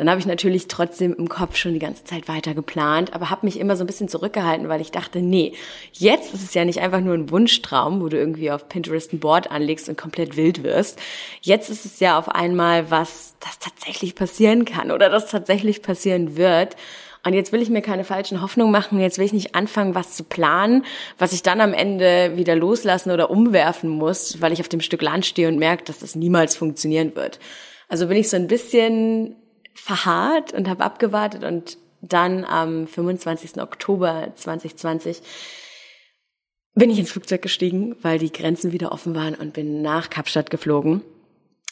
Dann 0.00 0.08
habe 0.08 0.18
ich 0.18 0.24
natürlich 0.24 0.66
trotzdem 0.66 1.12
im 1.12 1.28
Kopf 1.28 1.56
schon 1.56 1.74
die 1.74 1.78
ganze 1.78 2.04
Zeit 2.04 2.26
weiter 2.26 2.54
geplant, 2.54 3.12
aber 3.12 3.28
habe 3.28 3.44
mich 3.44 3.60
immer 3.60 3.76
so 3.76 3.84
ein 3.84 3.86
bisschen 3.86 4.08
zurückgehalten, 4.08 4.70
weil 4.70 4.80
ich 4.80 4.92
dachte, 4.92 5.20
nee, 5.20 5.52
jetzt 5.92 6.32
ist 6.32 6.42
es 6.42 6.54
ja 6.54 6.64
nicht 6.64 6.80
einfach 6.80 7.02
nur 7.02 7.12
ein 7.12 7.30
Wunschtraum, 7.30 8.00
wo 8.00 8.08
du 8.08 8.16
irgendwie 8.16 8.50
auf 8.50 8.66
Pinterest 8.70 9.12
ein 9.12 9.20
Board 9.20 9.50
anlegst 9.50 9.90
und 9.90 9.98
komplett 9.98 10.38
wild 10.38 10.62
wirst. 10.62 10.98
Jetzt 11.42 11.68
ist 11.68 11.84
es 11.84 12.00
ja 12.00 12.18
auf 12.18 12.30
einmal 12.30 12.90
was, 12.90 13.34
das 13.40 13.58
tatsächlich 13.58 14.14
passieren 14.14 14.64
kann 14.64 14.90
oder 14.90 15.10
das 15.10 15.30
tatsächlich 15.30 15.82
passieren 15.82 16.38
wird. 16.38 16.76
Und 17.22 17.34
jetzt 17.34 17.52
will 17.52 17.60
ich 17.60 17.68
mir 17.68 17.82
keine 17.82 18.04
falschen 18.04 18.40
Hoffnungen 18.40 18.72
machen. 18.72 19.00
Jetzt 19.00 19.18
will 19.18 19.26
ich 19.26 19.34
nicht 19.34 19.54
anfangen, 19.54 19.94
was 19.94 20.16
zu 20.16 20.24
planen, 20.24 20.86
was 21.18 21.34
ich 21.34 21.42
dann 21.42 21.60
am 21.60 21.74
Ende 21.74 22.38
wieder 22.38 22.56
loslassen 22.56 23.10
oder 23.10 23.30
umwerfen 23.30 23.90
muss, 23.90 24.40
weil 24.40 24.54
ich 24.54 24.60
auf 24.62 24.68
dem 24.70 24.80
Stück 24.80 25.02
Land 25.02 25.26
stehe 25.26 25.48
und 25.48 25.58
merke, 25.58 25.84
dass 25.84 25.98
das 25.98 26.14
niemals 26.14 26.56
funktionieren 26.56 27.14
wird. 27.14 27.38
Also 27.90 28.06
bin 28.06 28.16
ich 28.16 28.30
so 28.30 28.36
ein 28.36 28.46
bisschen 28.46 29.36
verharrt 29.80 30.52
und 30.52 30.68
habe 30.68 30.84
abgewartet 30.84 31.44
und 31.44 31.78
dann 32.02 32.44
am 32.44 32.86
25. 32.86 33.60
Oktober 33.60 34.32
2020 34.34 35.22
bin 36.74 36.90
ich 36.90 36.98
ins 36.98 37.10
Flugzeug 37.10 37.42
gestiegen, 37.42 37.96
weil 38.02 38.18
die 38.18 38.32
Grenzen 38.32 38.72
wieder 38.72 38.92
offen 38.92 39.14
waren 39.14 39.34
und 39.34 39.52
bin 39.52 39.82
nach 39.82 40.08
Kapstadt 40.08 40.50
geflogen. 40.50 41.02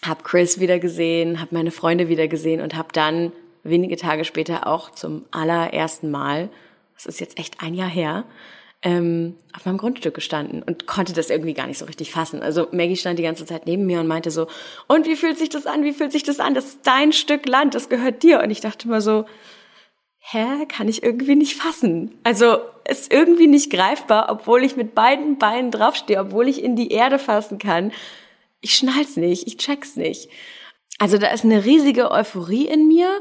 Hab 0.04 0.24
Chris 0.24 0.60
wieder 0.60 0.78
gesehen, 0.78 1.40
hab 1.40 1.52
meine 1.52 1.70
Freunde 1.70 2.08
wieder 2.08 2.28
gesehen 2.28 2.60
und 2.60 2.76
hab 2.76 2.92
dann 2.92 3.32
wenige 3.62 3.96
Tage 3.96 4.24
später 4.24 4.66
auch 4.66 4.90
zum 4.90 5.24
allerersten 5.30 6.10
Mal, 6.10 6.50
das 6.94 7.06
ist 7.06 7.20
jetzt 7.20 7.38
echt 7.38 7.62
ein 7.62 7.74
Jahr 7.74 7.88
her, 7.88 8.24
ähm, 8.82 9.36
auf 9.56 9.66
meinem 9.66 9.78
Grundstück 9.78 10.14
gestanden 10.14 10.62
und 10.62 10.86
konnte 10.86 11.12
das 11.12 11.30
irgendwie 11.30 11.54
gar 11.54 11.66
nicht 11.66 11.78
so 11.78 11.84
richtig 11.84 12.12
fassen. 12.12 12.42
Also 12.42 12.68
Maggie 12.70 12.96
stand 12.96 13.18
die 13.18 13.24
ganze 13.24 13.44
Zeit 13.44 13.66
neben 13.66 13.86
mir 13.86 14.00
und 14.00 14.06
meinte 14.06 14.30
so, 14.30 14.46
und 14.86 15.06
wie 15.06 15.16
fühlt 15.16 15.38
sich 15.38 15.48
das 15.48 15.66
an? 15.66 15.82
Wie 15.82 15.92
fühlt 15.92 16.12
sich 16.12 16.22
das 16.22 16.38
an? 16.38 16.54
Das 16.54 16.66
ist 16.66 16.80
dein 16.84 17.12
Stück 17.12 17.46
Land, 17.46 17.74
das 17.74 17.88
gehört 17.88 18.22
dir. 18.22 18.40
Und 18.40 18.50
ich 18.50 18.60
dachte 18.60 18.86
mal 18.86 19.00
so, 19.00 19.24
hä, 20.20 20.66
kann 20.68 20.88
ich 20.88 21.02
irgendwie 21.02 21.34
nicht 21.34 21.56
fassen. 21.56 22.18
Also 22.22 22.58
ist 22.88 23.12
irgendwie 23.12 23.48
nicht 23.48 23.70
greifbar, 23.70 24.28
obwohl 24.30 24.62
ich 24.62 24.76
mit 24.76 24.94
beiden 24.94 25.38
Beinen 25.38 25.70
draufstehe, 25.70 26.20
obwohl 26.20 26.48
ich 26.48 26.62
in 26.62 26.76
die 26.76 26.92
Erde 26.92 27.18
fassen 27.18 27.58
kann. 27.58 27.92
Ich 28.60 28.74
schnall's 28.74 29.16
nicht, 29.16 29.46
ich 29.46 29.56
check's 29.56 29.96
nicht. 29.96 30.30
Also 30.98 31.18
da 31.18 31.28
ist 31.28 31.44
eine 31.44 31.64
riesige 31.64 32.10
Euphorie 32.10 32.66
in 32.66 32.88
mir 32.88 33.20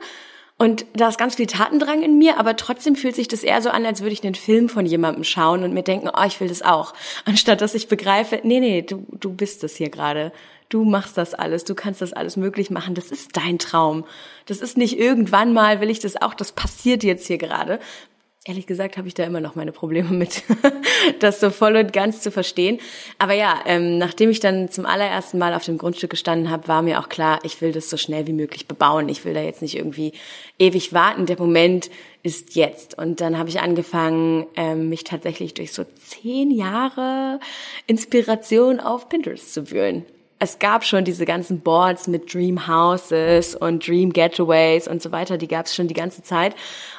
und 0.59 0.85
da 0.93 1.07
ist 1.07 1.19
ganz 1.19 1.35
viel 1.35 1.45
Tatendrang 1.45 2.01
in 2.01 2.17
mir, 2.17 2.39
aber 2.39 2.55
trotzdem 2.55 2.95
fühlt 2.95 3.15
sich 3.15 3.27
das 3.27 3.43
eher 3.43 3.61
so 3.61 3.69
an, 3.69 3.85
als 3.85 4.01
würde 4.01 4.13
ich 4.13 4.23
einen 4.23 4.33
Film 4.33 4.69
von 4.69 4.87
jemandem 4.87 5.23
schauen 5.23 5.63
und 5.63 5.73
mir 5.73 5.83
denken, 5.83 6.09
oh, 6.09 6.25
ich 6.25 6.39
will 6.39 6.47
das 6.47 6.63
auch. 6.63 6.93
Anstatt 7.25 7.61
dass 7.61 7.75
ich 7.75 7.87
begreife, 7.87 8.41
nee, 8.43 8.59
nee, 8.59 8.81
du, 8.81 9.05
du 9.11 9.31
bist 9.31 9.63
das 9.63 9.75
hier 9.75 9.89
gerade. 9.89 10.31
Du 10.69 10.83
machst 10.83 11.15
das 11.17 11.33
alles, 11.33 11.63
du 11.63 11.75
kannst 11.75 12.01
das 12.01 12.11
alles 12.11 12.35
möglich 12.35 12.71
machen. 12.71 12.95
Das 12.95 13.11
ist 13.11 13.37
dein 13.37 13.57
Traum. 13.57 14.03
Das 14.47 14.59
ist 14.59 14.77
nicht 14.77 14.99
irgendwann 14.99 15.53
mal, 15.53 15.79
will 15.79 15.89
ich 15.89 15.99
das 15.99 16.21
auch, 16.21 16.33
das 16.33 16.51
passiert 16.51 17.03
jetzt 17.03 17.27
hier 17.27 17.37
gerade 17.37 17.79
ehrlich 18.47 18.65
gesagt 18.65 18.97
habe 18.97 19.07
ich 19.07 19.13
da 19.13 19.23
immer 19.23 19.41
noch 19.41 19.55
meine 19.55 19.71
Probleme 19.71 20.10
mit, 20.10 20.43
das 21.19 21.39
so 21.39 21.49
voll 21.49 21.75
und 21.75 21.93
ganz 21.93 22.21
zu 22.21 22.31
verstehen. 22.31 22.79
Aber 23.17 23.33
ja, 23.33 23.60
ähm, 23.65 23.97
nachdem 23.97 24.29
ich 24.29 24.39
dann 24.39 24.69
zum 24.69 24.86
allerersten 24.86 25.38
Mal 25.38 25.53
auf 25.53 25.65
dem 25.65 25.77
Grundstück 25.77 26.10
gestanden 26.10 26.49
habe, 26.49 26.67
war 26.67 26.81
mir 26.81 26.99
auch 26.99 27.10
klar, 27.10 27.39
ich 27.43 27.62
will 27.62 27.71
das 27.71 27.89
so 27.89 27.97
schnell 27.97 28.27
wie 28.27 28.33
möglich 28.33 28.67
bebauen. 28.67 29.10
Ich 29.10 29.25
will 29.25 29.33
da 29.33 29.41
jetzt 29.41 29.62
nicht 29.62 29.75
irgendwie 29.75 30.13
ewig 30.57 30.93
warten. 30.93 31.25
Der 31.25 31.38
Moment 31.38 31.89
ist 32.23 32.55
jetzt. 32.55 32.97
Und 32.97 33.21
dann 33.21 33.38
habe 33.38 33.49
ich 33.49 33.60
angefangen, 33.60 34.47
ähm, 34.55 34.89
mich 34.89 35.03
tatsächlich 35.03 35.53
durch 35.53 35.73
so 35.73 35.83
zehn 35.83 36.51
Jahre 36.51 37.39
Inspiration 37.86 38.79
auf 38.79 39.10
Pinterest 39.10 39.53
zu 39.53 39.71
wühlen 39.71 40.05
es 40.39 40.60
gab 40.60 40.84
schon 40.84 41.04
diese 41.04 41.26
ganzen 41.26 41.62
Boards 41.62 42.08
mit 42.08 42.34
Dream 42.34 42.67
Houses 42.67 43.56
und 43.56 43.88
Dream 43.88 44.13
Getaways 44.13 44.88
und 44.88 45.02
so 45.02 45.12
weiter, 45.12 45.38
die 45.38 45.47
gab 45.47 45.65
es 45.65 45.76
schon 45.76 45.88
die 45.88 45.93
ganze 45.93 46.21
Zeit. 46.21 46.56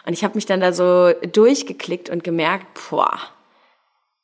Und 0.07 0.12
ich 0.12 0.24
habe 0.24 0.35
mich 0.35 0.46
dann 0.46 0.61
da 0.61 0.72
so 0.72 1.12
durchgeklickt 1.33 2.11
und 2.11 2.24
gemerkt, 2.24 2.66
boah, 2.90 3.18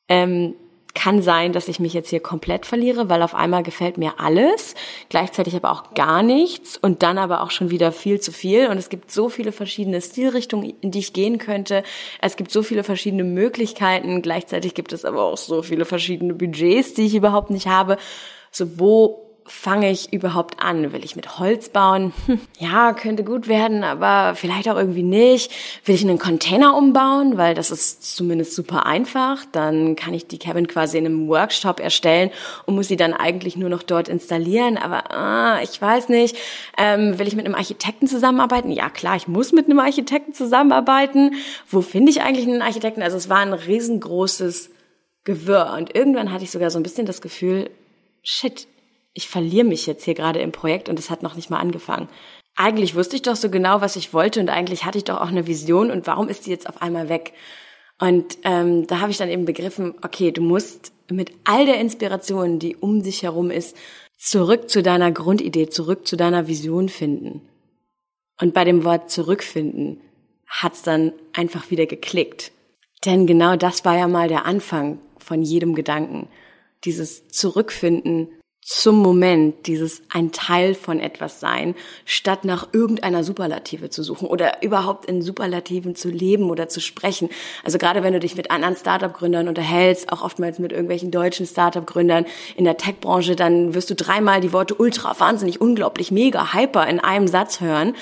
ähm, 0.09 0.55
kann 0.95 1.23
sein, 1.23 1.53
dass 1.53 1.69
ich 1.69 1.81
mich 1.81 1.93
jetzt 1.93 2.11
hier 2.11 2.21
komplett 2.21 2.67
verliere, 2.67 3.09
weil 3.11 3.23
auf 3.23 3.35
einmal 3.35 3.65
gefällt 3.65 3.99
mir 3.99 4.15
alles, 4.19 4.75
gleichzeitig 5.09 5.57
aber 5.57 5.73
auch 5.73 5.95
gar 5.95 6.23
nichts 6.23 6.77
und 6.77 7.03
dann 7.03 7.19
aber 7.19 7.43
auch 7.43 7.51
schon 7.51 7.71
wieder 7.71 7.91
viel 7.91 8.21
zu 8.21 8.31
viel. 8.31 8.69
Und 8.69 8.79
es 8.79 8.89
gibt 8.89 9.11
so 9.11 9.29
viele 9.29 9.51
verschiedene 9.51 10.01
Stilrichtungen, 10.01 10.73
in 10.81 10.93
die 10.93 11.01
ich 11.01 11.13
gehen 11.13 11.39
könnte. 11.39 11.83
Es 12.21 12.37
gibt 12.37 12.53
so 12.53 12.63
viele 12.63 12.85
verschiedene 12.85 13.25
Möglichkeiten. 13.25 14.23
Gleichzeitig 14.23 14.75
gibt 14.75 14.93
es 14.93 15.05
aber 15.05 15.25
auch 15.25 15.37
so 15.37 15.63
viele 15.63 15.85
verschiedene 15.85 16.35
Budgets, 16.35 16.95
die 16.95 17.07
ich 17.07 17.17
überhaupt 17.17 17.51
nicht 17.51 17.67
habe. 17.67 17.97
So, 18.57 18.79
wo 18.79 19.21
fange 19.47 19.91
ich 19.91 20.13
überhaupt 20.13 20.63
an? 20.63 20.93
Will 20.93 21.05
ich 21.05 21.17
mit 21.17 21.41
Holz 21.41 21.71
bauen? 21.71 22.13
Hm, 22.27 22.41
ja, 22.61 22.93
könnte 22.93 23.25
gut 23.25 23.49
werden, 23.49 23.83
aber 23.83 24.37
vielleicht 24.37 24.69
auch 24.69 24.77
irgendwie 24.77 25.03
nicht. 25.03 25.51
Will 25.85 25.97
ich 25.97 26.03
einen 26.03 26.21
Container 26.21 26.77
umbauen? 26.77 27.37
Weil 27.37 27.55
das 27.55 27.73
ist 27.73 28.17
zumindest 28.17 28.55
super 28.55 28.87
einfach. 28.87 29.45
Dann 29.51 29.97
kann 29.97 30.15
ich 30.15 30.29
die 30.29 30.39
Cabin 30.39 30.69
quasi 30.69 30.99
in 30.99 31.05
einem 31.05 31.27
Workshop 31.27 31.81
erstellen 31.81 32.31
und 32.65 32.77
muss 32.77 32.87
sie 32.87 32.97
dann 32.97 33.13
eigentlich 33.13 33.57
nur 33.57 33.71
noch 33.71 33.83
dort 33.83 34.09
installieren. 34.09 34.79
Aber 34.79 35.11
ah, 35.11 35.61
ich 35.61 35.83
weiß 35.83 36.09
nicht. 36.09 36.37
Ähm, 36.79 37.19
will 37.19 37.27
ich 37.27 37.35
mit 37.35 37.45
einem 37.45 37.57
Architekten 37.57 38.07
zusammenarbeiten? 38.07 38.71
Ja, 38.71 38.89
klar, 38.89 39.17
ich 39.17 39.27
muss 39.27 39.51
mit 39.51 39.67
einem 39.67 39.81
Architekten 39.81 40.33
zusammenarbeiten. 40.33 41.35
Wo 41.69 41.81
finde 41.81 42.13
ich 42.13 42.23
eigentlich 42.23 42.47
einen 42.47 42.63
Architekten? 42.63 43.03
Also 43.03 43.17
es 43.17 43.29
war 43.29 43.39
ein 43.39 43.53
riesengroßes 43.53 44.71
Gewirr. 45.25 45.75
Und 45.77 45.97
irgendwann 45.97 46.33
hatte 46.33 46.45
ich 46.45 46.53
sogar 46.53 46.71
so 46.71 46.79
ein 46.79 46.85
bisschen 46.85 47.05
das 47.05 47.21
Gefühl, 47.21 47.69
shit, 48.25 48.67
ich 49.13 49.29
verliere 49.29 49.65
mich 49.65 49.87
jetzt 49.87 50.05
hier 50.05 50.15
gerade 50.15 50.41
im 50.41 50.51
Projekt 50.51 50.89
und 50.89 50.99
es 50.99 51.11
hat 51.11 51.23
noch 51.23 51.37
nicht 51.37 51.51
mal 51.51 51.61
angefangen. 51.61 52.09
Eigentlich 52.57 52.95
wusste 52.95 53.17
ich 53.17 53.23
doch 53.23 53.37
so 53.37 53.51
genau, 53.51 53.81
was 53.81 53.97
ich 53.97 54.13
wollte 54.13 54.41
und 54.41 54.49
eigentlich 54.49 54.85
hatte 54.85 54.99
ich 54.99 55.05
doch 55.05 55.21
auch 55.21 55.29
eine 55.29 55.47
Vision 55.47 55.91
und 55.91 56.07
warum 56.07 56.29
ist 56.29 56.47
die 56.47 56.51
jetzt 56.51 56.69
auf 56.69 56.83
einmal 56.83 57.09
weg? 57.09 57.33
Und 58.01 58.39
ähm, 58.43 58.87
da 58.87 59.01
habe 59.01 59.13
ich 59.13 59.19
dann 59.19 59.29
eben 59.29 59.45
begriffen, 59.45 59.95
okay, 60.03 60.33
du 60.33 60.43
musst 60.43 60.93
mit 61.09 61.33
all 61.45 61.67
der 61.67 61.79
Inspiration, 61.79 62.59
die 62.59 62.77
um 62.77 63.03
dich 63.03 63.23
herum 63.23 63.51
ist, 63.51 63.77
zurück 64.19 64.69
zu 64.69 64.83
deiner 64.83 65.13
Grundidee, 65.13 65.69
zurück 65.69 66.07
zu 66.07 66.17
deiner 66.17 66.49
Vision 66.49 66.89
finden. 66.89 67.43
Und 68.41 68.55
bei 68.55 68.65
dem 68.65 68.85
Wort 68.85 69.11
zurückfinden 69.11 70.01
hat's 70.49 70.83
dann 70.83 71.13
einfach 71.33 71.71
wieder 71.71 71.87
geklickt. 71.87 72.53
Denn 73.05 73.27
genau 73.27 73.57
das 73.57 73.85
war 73.85 73.97
ja 73.97 74.09
mal 74.09 74.29
der 74.29 74.47
Anfang 74.47 74.99
von 75.19 75.43
jedem 75.43 75.75
Gedanken. 75.75 76.29
Dieses 76.85 77.29
Zurückfinden 77.29 78.29
zum 78.65 78.97
Moment 78.97 79.67
dieses 79.67 80.03
ein 80.09 80.33
Teil 80.33 80.75
von 80.75 80.99
etwas 80.99 81.39
sein, 81.39 81.75
statt 82.07 82.47
nach 82.47 82.69
irgendeiner 82.73 83.23
Superlative 83.23 83.91
zu 83.91 84.03
suchen 84.03 84.27
oder 84.27 84.63
überhaupt 84.63 85.05
in 85.05 85.21
Superlativen 85.21 85.95
zu 85.95 86.09
leben 86.09 86.49
oder 86.49 86.67
zu 86.71 86.81
sprechen. 86.81 87.29
Also 87.63 87.77
gerade 87.77 88.03
wenn 88.03 88.15
du 88.15 88.21
dich 88.21 88.37
mit 88.37 88.51
anderen 88.51 88.75
Startup-Gründern 88.75 89.49
unterhältst, 89.49 90.11
auch 90.11 90.23
oftmals 90.23 90.59
mit 90.59 90.73
irgendwelchen 90.73 91.11
deutschen 91.11 91.45
Startup-Gründern 91.45 92.25
in 92.57 92.65
der 92.65 92.79
Tech-Branche, 92.79 93.37
dann 93.37 93.75
wirst 93.75 93.91
du 93.91 93.95
dreimal 93.95 94.41
die 94.41 94.55
Worte 94.55 94.75
ultra, 94.75 95.21
wahnsinnig, 95.21 95.61
unglaublich, 95.61 96.11
mega, 96.11 96.55
hyper 96.55 96.87
in 96.87 97.01
einem 97.01 97.29
Satz 97.29 97.61
hören. 97.61 97.95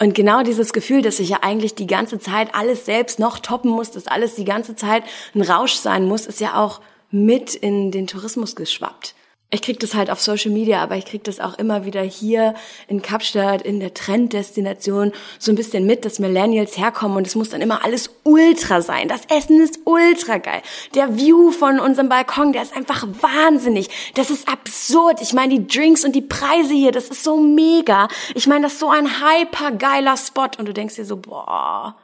Und 0.00 0.14
genau 0.14 0.44
dieses 0.44 0.72
Gefühl, 0.72 1.02
dass 1.02 1.18
ich 1.18 1.30
ja 1.30 1.38
eigentlich 1.42 1.74
die 1.74 1.88
ganze 1.88 2.20
Zeit 2.20 2.54
alles 2.54 2.84
selbst 2.84 3.18
noch 3.18 3.40
toppen 3.40 3.72
muss, 3.72 3.90
dass 3.90 4.06
alles 4.06 4.36
die 4.36 4.44
ganze 4.44 4.76
Zeit 4.76 5.02
ein 5.34 5.42
Rausch 5.42 5.74
sein 5.74 6.06
muss, 6.06 6.26
ist 6.26 6.38
ja 6.38 6.62
auch 6.62 6.80
mit 7.10 7.54
in 7.54 7.90
den 7.90 8.06
Tourismus 8.06 8.56
geschwappt 8.56 9.14
ich 9.50 9.62
krieg 9.62 9.78
das 9.78 9.94
halt 9.94 10.10
auf 10.10 10.20
Social 10.20 10.50
Media, 10.50 10.82
aber 10.82 10.96
ich 10.96 11.04
krieg 11.04 11.22
das 11.22 11.38
auch 11.38 11.56
immer 11.56 11.84
wieder 11.84 12.02
hier 12.02 12.54
in 12.88 13.00
Kapstadt, 13.00 13.62
in 13.62 13.78
der 13.78 13.94
Trenddestination, 13.94 15.12
so 15.38 15.52
ein 15.52 15.54
bisschen 15.54 15.86
mit, 15.86 16.04
dass 16.04 16.18
Millennials 16.18 16.76
herkommen 16.76 17.16
und 17.16 17.26
es 17.28 17.36
muss 17.36 17.50
dann 17.50 17.60
immer 17.60 17.84
alles 17.84 18.10
ultra 18.24 18.82
sein. 18.82 19.06
Das 19.06 19.24
Essen 19.26 19.60
ist 19.60 19.78
ultra 19.84 20.38
geil. 20.38 20.62
Der 20.96 21.16
View 21.16 21.52
von 21.52 21.78
unserem 21.78 22.08
Balkon, 22.08 22.52
der 22.52 22.62
ist 22.62 22.76
einfach 22.76 23.06
wahnsinnig. 23.20 23.88
Das 24.14 24.30
ist 24.30 24.48
absurd. 24.48 25.22
Ich 25.22 25.32
meine, 25.32 25.60
die 25.60 25.66
Drinks 25.68 26.04
und 26.04 26.16
die 26.16 26.22
Preise 26.22 26.74
hier, 26.74 26.90
das 26.90 27.08
ist 27.08 27.22
so 27.22 27.36
mega. 27.36 28.08
Ich 28.34 28.48
meine, 28.48 28.64
das 28.64 28.74
ist 28.74 28.80
so 28.80 28.90
ein 28.90 29.06
hyper 29.06 29.70
geiler 29.70 30.16
Spot 30.16 30.48
und 30.58 30.66
du 30.66 30.74
denkst 30.74 30.96
dir 30.96 31.04
so, 31.04 31.18
boah, 31.18 31.96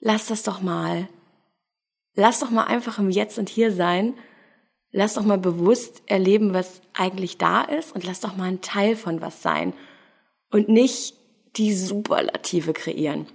lass 0.00 0.26
das 0.26 0.42
doch 0.42 0.62
mal. 0.62 1.06
Lass 2.14 2.40
doch 2.40 2.50
mal 2.50 2.64
einfach 2.64 2.98
im 2.98 3.10
Jetzt 3.10 3.38
und 3.38 3.48
Hier 3.48 3.72
sein 3.72 4.14
Lass 4.94 5.14
doch 5.14 5.24
mal 5.24 5.38
bewusst 5.38 6.02
erleben, 6.04 6.52
was 6.52 6.82
eigentlich 6.92 7.38
da 7.38 7.62
ist 7.62 7.94
und 7.94 8.04
lass 8.04 8.20
doch 8.20 8.36
mal 8.36 8.44
ein 8.44 8.60
Teil 8.60 8.94
von 8.94 9.22
was 9.22 9.40
sein 9.40 9.72
und 10.50 10.68
nicht 10.68 11.16
die 11.56 11.74
Superlative 11.74 12.74
kreieren. 12.74 13.26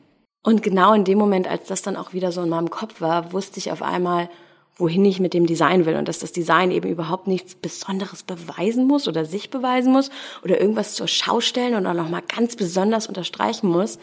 Und 0.43 0.61
genau 0.61 0.93
in 0.93 1.03
dem 1.03 1.17
Moment, 1.17 1.47
als 1.47 1.67
das 1.67 1.81
dann 1.81 1.95
auch 1.95 2.13
wieder 2.13 2.31
so 2.31 2.43
in 2.43 2.49
meinem 2.49 2.69
Kopf 2.69 3.01
war, 3.01 3.33
wusste 3.33 3.57
ich 3.57 3.71
auf 3.71 3.81
einmal, 3.81 4.29
wohin 4.75 5.03
ich 5.03 5.19
mit 5.19 5.33
dem 5.33 5.47
Design 5.47 5.87
will 5.87 5.95
und 5.95 6.07
dass 6.07 6.19
das 6.19 6.31
Design 6.31 6.69
eben 6.69 6.87
überhaupt 6.87 7.25
nichts 7.25 7.55
Besonderes 7.55 8.21
beweisen 8.21 8.85
muss 8.85 9.07
oder 9.07 9.25
sich 9.25 9.49
beweisen 9.49 9.91
muss 9.91 10.11
oder 10.43 10.61
irgendwas 10.61 10.93
zur 10.93 11.07
Schau 11.07 11.41
stellen 11.41 11.73
oder 11.73 11.95
nochmal 11.95 12.21
ganz 12.21 12.55
besonders 12.55 13.07
unterstreichen 13.07 13.67
muss, 13.67 13.97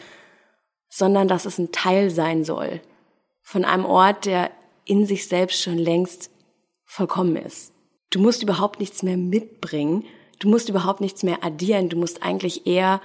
sondern 0.89 1.29
dass 1.29 1.45
es 1.45 1.57
ein 1.57 1.71
Teil 1.71 2.09
sein 2.09 2.43
soll 2.43 2.81
von 3.41 3.63
einem 3.63 3.85
Ort, 3.85 4.25
der 4.25 4.51
in 4.85 5.05
sich 5.05 5.27
selbst 5.27 5.61
schon 5.61 5.77
längst 5.77 6.29
vollkommen 6.85 7.35
ist. 7.35 7.73
Du 8.09 8.19
musst 8.19 8.43
überhaupt 8.43 8.79
nichts 8.79 9.03
mehr 9.03 9.17
mitbringen, 9.17 10.05
du 10.39 10.49
musst 10.49 10.69
überhaupt 10.69 11.01
nichts 11.01 11.23
mehr 11.23 11.43
addieren, 11.43 11.89
du 11.89 11.97
musst 11.97 12.23
eigentlich 12.23 12.65
eher 12.67 13.01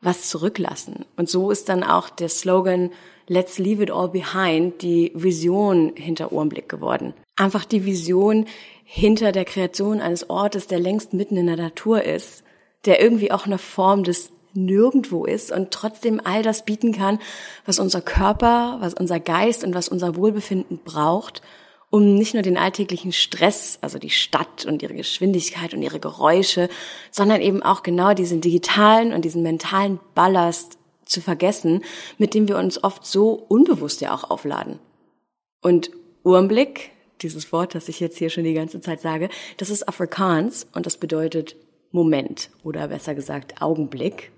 was 0.00 0.28
zurücklassen. 0.28 1.04
Und 1.16 1.28
so 1.28 1.50
ist 1.50 1.68
dann 1.68 1.82
auch 1.82 2.10
der 2.10 2.28
Slogan 2.28 2.90
Let's 3.26 3.58
Leave 3.58 3.84
It 3.84 3.90
All 3.90 4.08
Behind 4.08 4.82
die 4.82 5.12
Vision 5.14 5.92
hinter 5.94 6.32
Ohrenblick 6.32 6.68
geworden. 6.68 7.14
Einfach 7.36 7.64
die 7.64 7.84
Vision 7.84 8.46
hinter 8.84 9.30
der 9.30 9.44
Kreation 9.44 10.00
eines 10.00 10.28
Ortes, 10.28 10.66
der 10.66 10.80
längst 10.80 11.12
mitten 11.14 11.36
in 11.36 11.46
der 11.46 11.56
Natur 11.56 12.02
ist, 12.02 12.42
der 12.86 13.00
irgendwie 13.00 13.30
auch 13.30 13.46
eine 13.46 13.58
Form 13.58 14.02
des 14.02 14.32
Nirgendwo 14.54 15.24
ist 15.24 15.52
und 15.52 15.70
trotzdem 15.70 16.20
all 16.22 16.42
das 16.42 16.64
bieten 16.64 16.92
kann, 16.92 17.18
was 17.66 17.78
unser 17.78 18.00
Körper, 18.00 18.78
was 18.80 18.94
unser 18.94 19.20
Geist 19.20 19.64
und 19.64 19.74
was 19.74 19.88
unser 19.88 20.16
Wohlbefinden 20.16 20.78
braucht, 20.84 21.42
um 21.90 22.14
nicht 22.14 22.34
nur 22.34 22.42
den 22.42 22.56
alltäglichen 22.56 23.12
Stress, 23.12 23.78
also 23.80 23.98
die 23.98 24.10
Stadt 24.10 24.64
und 24.64 24.82
ihre 24.82 24.94
Geschwindigkeit 24.94 25.74
und 25.74 25.82
ihre 25.82 26.00
Geräusche, 26.00 26.68
sondern 27.10 27.40
eben 27.40 27.62
auch 27.62 27.82
genau 27.82 28.14
diesen 28.14 28.40
digitalen 28.40 29.12
und 29.12 29.24
diesen 29.24 29.42
mentalen 29.42 29.98
Ballast 30.14 30.78
zu 31.04 31.20
vergessen, 31.20 31.82
mit 32.18 32.34
dem 32.34 32.46
wir 32.48 32.56
uns 32.56 32.82
oft 32.82 33.04
so 33.04 33.32
unbewusst 33.32 34.00
ja 34.00 34.14
auch 34.14 34.30
aufladen. 34.30 34.78
Und 35.60 35.90
Urmblick, 36.22 36.92
dieses 37.22 37.52
Wort, 37.52 37.74
das 37.74 37.88
ich 37.88 38.00
jetzt 38.00 38.18
hier 38.18 38.30
schon 38.30 38.44
die 38.44 38.54
ganze 38.54 38.80
Zeit 38.80 39.00
sage, 39.00 39.28
das 39.56 39.70
ist 39.70 39.88
Afrikaans 39.88 40.68
und 40.72 40.86
das 40.86 40.96
bedeutet 40.96 41.56
Moment 41.92 42.50
oder 42.62 42.88
besser 42.88 43.14
gesagt 43.16 43.60
Augenblick, 43.60 44.30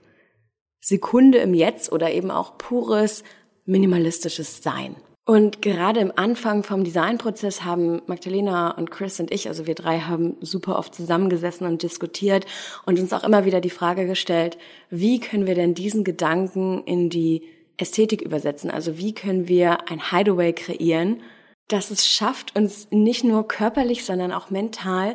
Sekunde 0.82 1.38
im 1.38 1.54
Jetzt 1.54 1.92
oder 1.92 2.10
eben 2.12 2.30
auch 2.30 2.58
pures 2.58 3.22
minimalistisches 3.64 4.62
Sein. 4.62 4.96
Und 5.24 5.62
gerade 5.62 6.00
im 6.00 6.12
Anfang 6.16 6.64
vom 6.64 6.82
Designprozess 6.82 7.62
haben 7.62 8.02
Magdalena 8.06 8.72
und 8.72 8.90
Chris 8.90 9.20
und 9.20 9.32
ich, 9.32 9.46
also 9.46 9.68
wir 9.68 9.76
drei, 9.76 10.00
haben 10.00 10.36
super 10.40 10.76
oft 10.76 10.92
zusammengesessen 10.96 11.64
und 11.64 11.84
diskutiert 11.84 12.44
und 12.86 12.98
uns 12.98 13.12
auch 13.12 13.22
immer 13.22 13.44
wieder 13.44 13.60
die 13.60 13.70
Frage 13.70 14.06
gestellt, 14.06 14.58
wie 14.90 15.20
können 15.20 15.46
wir 15.46 15.54
denn 15.54 15.74
diesen 15.74 16.02
Gedanken 16.02 16.82
in 16.84 17.08
die 17.08 17.42
Ästhetik 17.76 18.20
übersetzen? 18.20 18.68
Also 18.68 18.98
wie 18.98 19.14
können 19.14 19.46
wir 19.46 19.88
ein 19.88 20.10
Hideaway 20.10 20.52
kreieren, 20.52 21.22
das 21.68 21.92
es 21.92 22.08
schafft, 22.08 22.56
uns 22.56 22.88
nicht 22.90 23.22
nur 23.22 23.46
körperlich, 23.46 24.04
sondern 24.04 24.32
auch 24.32 24.50
mental 24.50 25.14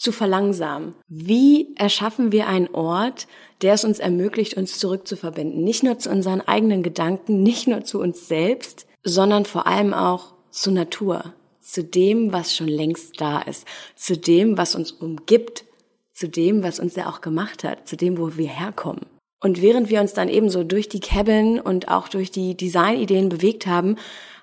zu 0.00 0.12
verlangsamen. 0.12 0.94
Wie 1.08 1.76
erschaffen 1.76 2.32
wir 2.32 2.46
einen 2.46 2.68
Ort, 2.68 3.26
der 3.60 3.74
es 3.74 3.84
uns 3.84 3.98
ermöglicht, 3.98 4.54
uns 4.54 4.78
zurückzuverbinden? 4.78 5.62
Nicht 5.62 5.82
nur 5.82 5.98
zu 5.98 6.08
unseren 6.08 6.40
eigenen 6.40 6.82
Gedanken, 6.82 7.42
nicht 7.42 7.68
nur 7.68 7.84
zu 7.84 8.00
uns 8.00 8.26
selbst, 8.26 8.86
sondern 9.04 9.44
vor 9.44 9.66
allem 9.66 9.92
auch 9.92 10.32
zur 10.50 10.72
Natur, 10.72 11.34
zu 11.60 11.84
dem, 11.84 12.32
was 12.32 12.56
schon 12.56 12.66
längst 12.66 13.20
da 13.20 13.42
ist, 13.42 13.66
zu 13.94 14.16
dem, 14.16 14.56
was 14.56 14.74
uns 14.74 14.90
umgibt, 14.90 15.64
zu 16.12 16.30
dem, 16.30 16.62
was 16.62 16.80
uns 16.80 16.96
ja 16.96 17.10
auch 17.10 17.20
gemacht 17.20 17.62
hat, 17.62 17.86
zu 17.86 17.98
dem, 17.98 18.16
wo 18.16 18.38
wir 18.38 18.48
herkommen. 18.48 19.04
Und 19.38 19.60
während 19.60 19.90
wir 19.90 20.00
uns 20.00 20.14
dann 20.14 20.30
eben 20.30 20.48
so 20.48 20.64
durch 20.64 20.88
die 20.88 21.00
Cabin 21.00 21.60
und 21.60 21.88
auch 21.88 22.08
durch 22.08 22.30
die 22.30 22.56
Designideen 22.56 23.28
bewegt 23.28 23.66
haben, 23.66 23.96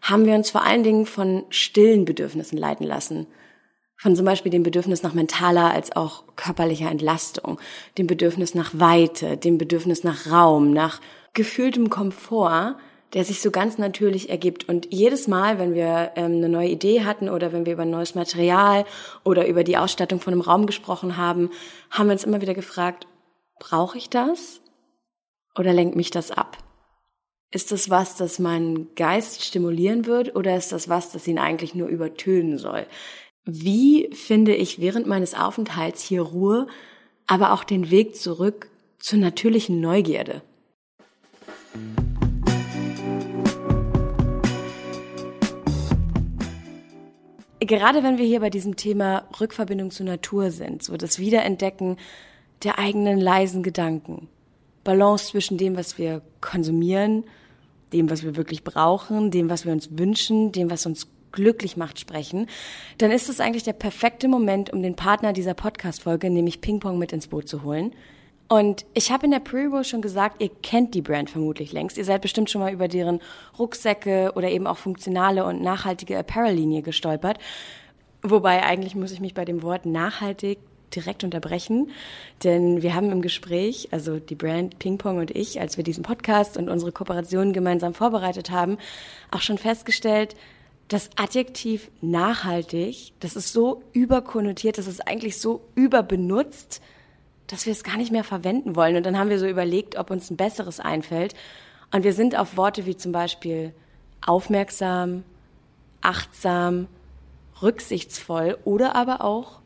haben 0.04 0.28
wir 0.28 0.36
uns 0.36 0.52
vor 0.52 0.64
allen 0.64 0.84
Dingen 0.84 1.08
von 1.08 1.46
stillen 1.50 2.06
Bedürfnissen 2.06 2.60
leiten 2.60 2.86
lassen. 2.86 3.26
Von 4.00 4.16
zum 4.16 4.26
Beispiel 4.26 4.52
dem 4.52 4.64
Bedürfnis 4.64 5.02
nach 5.02 5.14
mentaler 5.14 5.72
als 5.72 5.96
auch 5.96 6.24
körperlicher 6.36 6.90
Entlastung, 6.90 7.60
dem 7.98 8.06
Bedürfnis 8.06 8.54
nach 8.54 8.72
Weite, 8.74 9.38
dem 9.38 9.58
Bedürfnis 9.58 10.04
nach 10.04 10.30
Raum, 10.32 10.72
nach 10.72 11.02
gefühltem 11.34 11.90
Komfort, 11.90 12.76
der 13.14 13.24
sich 13.24 13.42
so 13.42 13.52
ganz 13.52 13.78
natürlich 13.78 14.30
ergibt. 14.30 14.68
Und 14.70 14.94
jedes 14.94 15.28
Mal, 15.28 15.60
wenn 15.60 15.74
wir 15.74 16.12
ähm, 16.16 16.38
eine 16.38 16.50
neue 16.50 16.70
Idee 16.70 17.06
hatten 17.06 17.30
oder 17.30 17.54
wenn 17.54 17.66
wir 17.66 17.74
über 17.74 17.84
ein 17.84 17.90
neues 17.90 18.16
Material 18.16 18.86
oder 19.24 19.48
über 19.48 19.64
die 19.64 19.78
Ausstattung 19.78 20.20
von 20.20 20.34
einem 20.34 20.42
Raum 20.42 20.66
gesprochen 20.66 21.18
haben, 21.18 21.50
haben 21.90 22.08
wir 22.08 22.14
uns 22.14 22.24
immer 22.24 22.42
wieder 22.42 22.54
gefragt, 22.54 23.08
brauche 23.60 23.98
ich 23.98 24.10
das 24.10 24.62
oder 25.58 25.74
lenkt 25.74 25.96
mich 25.96 26.12
das 26.12 26.32
ab? 26.32 26.58
Ist 27.50 27.72
das 27.72 27.90
was, 27.90 28.18
das 28.18 28.40
meinen 28.40 28.94
Geist 28.96 29.44
stimulieren 29.44 30.06
wird 30.06 30.36
oder 30.36 30.58
ist 30.58 30.74
das 30.74 30.90
was, 30.90 31.14
das 31.14 31.28
ihn 31.28 31.40
eigentlich 31.40 31.74
nur 31.74 31.88
übertönen 31.88 32.58
soll? 32.58 32.86
Wie 33.50 34.10
finde 34.14 34.54
ich 34.54 34.82
während 34.82 35.08
meines 35.08 35.34
Aufenthalts 35.34 36.04
hier 36.04 36.22
Ruhe, 36.22 36.68
aber 37.28 37.54
auch 37.54 37.64
den 37.64 37.90
Weg 37.90 38.18
zurück 38.18 38.70
zur 39.00 39.20
natürlichen 39.20 39.80
Neugierde? 39.80 40.42
Gerade 47.62 48.04
wenn 48.04 48.18
wir 48.18 48.26
hier 48.26 48.42
bei 48.42 48.50
diesem 48.50 48.76
Thema 48.76 49.24
Rückverbindung 49.40 49.92
zur 49.92 50.06
Natur 50.06 50.52
sind, 50.52 50.84
so 50.84 50.98
das 50.98 51.18
Wiederentdecken 51.18 51.96
der 52.64 52.80
eigenen 52.80 53.18
leisen 53.18 53.64
Gedanken, 53.64 54.28
Balance 54.84 55.28
zwischen 55.28 55.58
dem, 55.58 55.78
was 55.78 55.98
wir 55.98 56.22
konsumieren, 56.42 57.24
dem, 57.94 58.10
was 58.10 58.24
wir 58.24 58.36
wirklich 58.36 58.66
brauchen, 58.66 59.32
dem, 59.32 59.50
was 59.50 59.66
wir 59.66 59.72
uns 59.72 59.98
wünschen, 59.98 60.52
dem, 60.52 60.70
was 60.70 60.86
uns 60.86 61.08
glücklich 61.32 61.78
macht, 61.78 62.00
sprechen, 62.00 62.48
dann 62.98 63.12
ist 63.12 63.30
es 63.30 63.40
eigentlich 63.40 63.64
der 63.64 63.74
perfekte 63.74 64.28
Moment, 64.28 64.72
um 64.72 64.82
den 64.82 64.96
Partner 64.96 65.34
dieser 65.34 65.54
Podcast-Folge, 65.54 66.30
nämlich 66.30 66.62
Ping 66.62 66.80
Pong, 66.80 66.98
mit 66.98 67.14
ins 67.14 67.28
Boot 67.28 67.48
zu 67.48 67.64
holen. 67.64 67.94
Und 68.50 68.86
ich 68.94 69.12
habe 69.12 69.26
in 69.26 69.32
der 69.32 69.40
Pre-Roll 69.40 69.84
schon 69.84 70.02
gesagt, 70.02 70.42
ihr 70.42 70.50
kennt 70.50 70.94
die 70.94 71.02
Brand 71.02 71.30
vermutlich 71.30 71.74
längst. 71.74 71.98
Ihr 71.98 72.06
seid 72.06 72.22
bestimmt 72.22 72.50
schon 72.50 72.62
mal 72.62 72.72
über 72.72 72.88
deren 72.88 73.20
Rucksäcke 73.60 74.32
oder 74.36 74.50
eben 74.50 74.68
auch 74.68 74.78
funktionale 74.78 75.44
und 75.44 75.62
nachhaltige 75.62 76.18
Apparel-Linie 76.18 76.82
gestolpert. 76.82 77.40
Wobei 78.24 78.64
eigentlich 78.64 78.96
muss 78.96 79.12
ich 79.12 79.20
mich 79.20 79.34
bei 79.34 79.44
dem 79.44 79.64
Wort 79.64 79.86
nachhaltig 79.86 80.60
direkt 80.96 81.26
unterbrechen, 81.26 81.90
denn 82.46 82.82
wir 82.82 82.96
haben 82.96 83.12
im 83.12 83.22
Gespräch, 83.22 83.90
also 83.92 84.20
die 84.20 84.36
Brand 84.36 84.80
Ping 84.80 84.98
Pong 84.98 85.18
und 85.18 85.32
ich, 85.32 85.60
als 85.60 85.76
wir 85.76 85.84
diesen 85.84 86.04
Podcast 86.04 86.56
und 86.58 86.70
unsere 86.70 86.94
Kooperation 86.94 87.52
gemeinsam 87.52 87.94
vorbereitet 87.94 88.52
haben, 88.52 88.78
auch 89.30 89.42
schon 89.42 89.58
festgestellt, 89.58 90.36
das 90.88 91.10
Adjektiv 91.18 91.92
nachhaltig, 92.02 93.14
das 93.20 93.36
ist 93.36 93.52
so 93.52 93.84
überkonnotiert, 93.92 94.78
das 94.78 94.88
ist 94.88 95.06
eigentlich 95.08 95.38
so 95.38 95.62
überbenutzt, 95.76 96.82
dass 97.48 97.66
wir 97.66 97.74
es 97.74 97.84
gar 97.84 97.98
nicht 97.98 98.12
mehr 98.12 98.24
verwenden 98.24 98.76
wollen. 98.76 98.96
Und 98.96 99.06
dann 99.06 99.18
haben 99.18 99.30
wir 99.30 99.40
so 99.40 99.48
überlegt, 99.48 99.98
ob 99.98 100.12
uns 100.12 100.30
ein 100.30 100.38
besseres 100.38 100.80
einfällt. 100.80 101.34
Und 101.92 102.04
wir 102.04 102.14
sind 102.14 102.38
auf 102.38 102.58
Worte 102.58 102.86
wie 102.86 102.96
zum 102.96 103.12
Beispiel 103.12 103.74
aufmerksam, 104.26 105.24
achtsam, 106.02 106.88
rücksichtsvoll 107.62 108.58
oder 108.66 108.96
aber 108.96 109.22
auch 109.24 109.62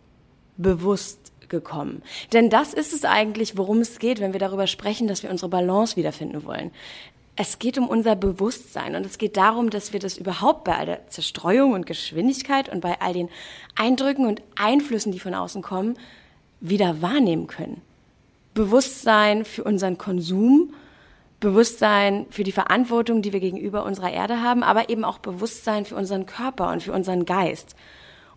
bewusst 0.57 1.31
gekommen. 1.49 2.01
Denn 2.33 2.49
das 2.49 2.73
ist 2.73 2.93
es 2.93 3.03
eigentlich, 3.03 3.57
worum 3.57 3.79
es 3.79 3.99
geht, 3.99 4.19
wenn 4.19 4.33
wir 4.33 4.39
darüber 4.39 4.67
sprechen, 4.67 5.07
dass 5.07 5.23
wir 5.23 5.29
unsere 5.29 5.49
Balance 5.49 5.95
wiederfinden 5.97 6.45
wollen. 6.45 6.71
Es 7.43 7.57
geht 7.57 7.79
um 7.79 7.89
unser 7.89 8.15
Bewusstsein 8.15 8.95
und 8.95 9.03
es 9.03 9.17
geht 9.17 9.35
darum, 9.35 9.71
dass 9.71 9.93
wir 9.93 9.99
das 9.99 10.15
überhaupt 10.15 10.63
bei 10.63 10.77
all 10.77 10.85
der 10.85 11.07
Zerstreuung 11.07 11.73
und 11.73 11.87
Geschwindigkeit 11.87 12.69
und 12.69 12.81
bei 12.81 13.01
all 13.01 13.13
den 13.13 13.29
Eindrücken 13.75 14.27
und 14.27 14.43
Einflüssen, 14.55 15.11
die 15.11 15.17
von 15.17 15.33
außen 15.33 15.63
kommen, 15.63 15.97
wieder 16.59 17.01
wahrnehmen 17.01 17.47
können. 17.47 17.81
Bewusstsein 18.53 19.43
für 19.43 19.63
unseren 19.63 19.97
Konsum, 19.97 20.75
Bewusstsein 21.39 22.27
für 22.29 22.43
die 22.43 22.51
Verantwortung, 22.51 23.23
die 23.23 23.33
wir 23.33 23.39
gegenüber 23.39 23.85
unserer 23.85 24.11
Erde 24.11 24.43
haben, 24.43 24.61
aber 24.61 24.89
eben 24.89 25.03
auch 25.03 25.17
Bewusstsein 25.17 25.85
für 25.85 25.95
unseren 25.95 26.27
Körper 26.27 26.71
und 26.71 26.83
für 26.83 26.93
unseren 26.93 27.25
Geist. 27.25 27.75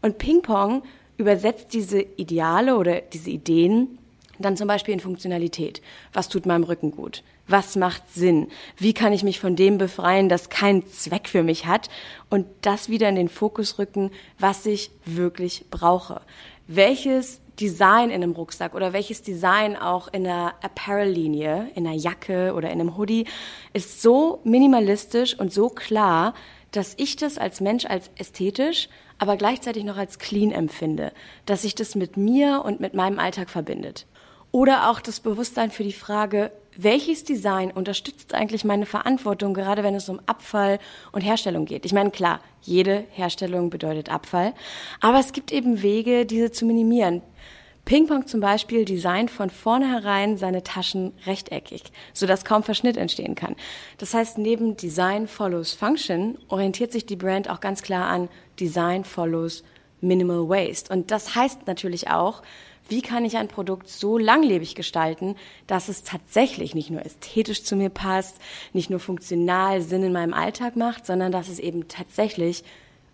Und 0.01 0.17
Ping-Pong 0.17 0.83
übersetzt 1.19 1.75
diese 1.75 2.01
Ideale 2.01 2.75
oder 2.75 3.03
diese 3.03 3.29
Ideen 3.29 3.99
dann 4.39 4.57
zum 4.57 4.67
Beispiel 4.67 4.95
in 4.95 5.01
Funktionalität. 5.01 5.83
Was 6.15 6.31
tut 6.31 6.47
meinem 6.47 6.65
Rücken 6.65 6.91
gut? 6.91 7.23
Was 7.47 7.77
macht 7.77 8.03
Sinn? 8.13 8.49
Wie 8.77 8.95
kann 8.95 9.13
ich 9.13 9.23
mich 9.23 9.39
von 9.39 9.55
dem 9.55 9.77
befreien, 9.77 10.29
das 10.29 10.49
keinen 10.49 10.87
Zweck 10.89 11.29
für 11.29 11.43
mich 11.43 11.67
hat? 11.67 11.91
Und 12.31 12.47
das 12.63 12.89
wieder 12.89 13.09
in 13.09 13.17
den 13.17 13.29
Fokus 13.29 13.79
rücken, 13.79 14.11
was 14.39 14.65
ich 14.65 14.91
wirklich 15.05 15.67
brauche. 15.71 16.23
Welches 16.67 17.41
Design 17.61 18.11
in 18.11 18.23
einem 18.23 18.33
Rucksack 18.33 18.75
oder 18.75 18.93
welches 18.93 19.23
Design 19.23 19.77
auch 19.77 20.09
in 20.09 20.27
einer 20.27 20.55
Apparel-Linie, 20.63 21.71
in 21.75 21.87
einer 21.87 21.97
Jacke 21.97 22.55
oder 22.55 22.71
in 22.71 22.81
einem 22.81 22.97
Hoodie 22.97 23.27
ist 23.75 24.03
so 24.03 24.41
minimalistisch 24.45 25.39
und 25.39 25.53
so 25.53 25.69
klar, 25.69 26.35
dass 26.73 26.95
ich 26.97 27.17
das 27.17 27.39
als 27.39 27.61
Mensch 27.61 27.85
als 27.87 28.11
ästhetisch, 28.17 28.89
aber 29.19 29.37
gleichzeitig 29.37 29.85
noch 29.85 29.97
als 29.97 30.19
clean 30.19 30.51
empfinde, 30.51 31.13
dass 31.47 31.63
sich 31.63 31.75
das 31.75 31.95
mit 31.95 32.17
mir 32.17 32.63
und 32.65 32.81
mit 32.81 32.95
meinem 32.95 33.19
Alltag 33.19 33.51
verbindet. 33.51 34.07
Oder 34.51 34.91
auch 34.91 35.01
das 35.01 35.21
Bewusstsein 35.21 35.71
für 35.71 35.85
die 35.85 35.93
Frage, 35.93 36.51
welches 36.77 37.25
Design 37.25 37.71
unterstützt 37.71 38.35
eigentlich 38.35 38.65
meine 38.65 38.87
Verantwortung, 38.87 39.55
gerade 39.55 39.83
wenn 39.83 39.95
es 39.95 40.09
um 40.09 40.21
Abfall 40.27 40.79
und 41.13 41.21
Herstellung 41.21 41.65
geht? 41.65 41.85
Ich 41.85 41.93
meine, 41.93 42.11
klar, 42.11 42.41
jede 42.63 43.05
Herstellung 43.11 43.71
bedeutet 43.71 44.09
Abfall, 44.09 44.55
aber 45.01 45.19
es 45.19 45.33
gibt 45.33 45.53
eben 45.53 45.83
Wege, 45.83 46.27
diese 46.27 46.53
zu 46.53 46.65
minimieren. 46.65 47.23
Ping-Pong 47.85 48.27
zum 48.27 48.41
Beispiel 48.41 48.87
designt 48.87 49.31
von 49.31 49.51
vornherein 49.51 50.39
seine 50.39 50.63
Taschen 50.63 51.13
rechteckig, 51.27 51.83
sodass 52.15 52.47
kaum 52.47 52.63
Verschnitt 52.63 52.97
entstehen 52.97 53.35
kann. 53.35 53.57
Das 53.99 54.15
heißt, 54.15 54.39
neben 54.39 54.77
Design 54.77 55.29
follows 55.29 55.75
Function 55.75 56.39
orientiert 56.49 56.93
sich 56.93 57.05
die 57.05 57.17
Brand 57.17 57.51
auch 57.51 57.61
ganz 57.61 57.83
klar 57.83 58.09
an 58.09 58.31
Design 58.59 59.05
follows 59.05 59.65
Minimal 60.01 60.49
Waste. 60.49 60.93
Und 60.93 61.11
das 61.11 61.35
heißt 61.35 61.67
natürlich 61.67 62.09
auch, 62.09 62.43
wie 62.89 63.03
kann 63.03 63.25
ich 63.25 63.37
ein 63.37 63.49
Produkt 63.49 63.89
so 63.89 64.19
langlebig 64.19 64.75
gestalten, 64.75 65.37
dass 65.67 65.89
es 65.89 66.03
tatsächlich 66.03 66.75
nicht 66.75 66.91
nur 66.91 67.05
ästhetisch 67.05 67.65
zu 67.65 67.77
mir 67.77 67.91
passt, 67.91 68.37
nicht 68.73 68.91
nur 68.91 69.01
funktional 69.01 69.81
Sinn 69.81 70.03
in 70.03 70.13
meinem 70.13 70.35
Alltag 70.35 70.77
macht, 70.77 71.07
sondern 71.07 71.33
dass 71.33 71.49
es 71.49 71.59
eben 71.59 71.89
tatsächlich 71.89 72.65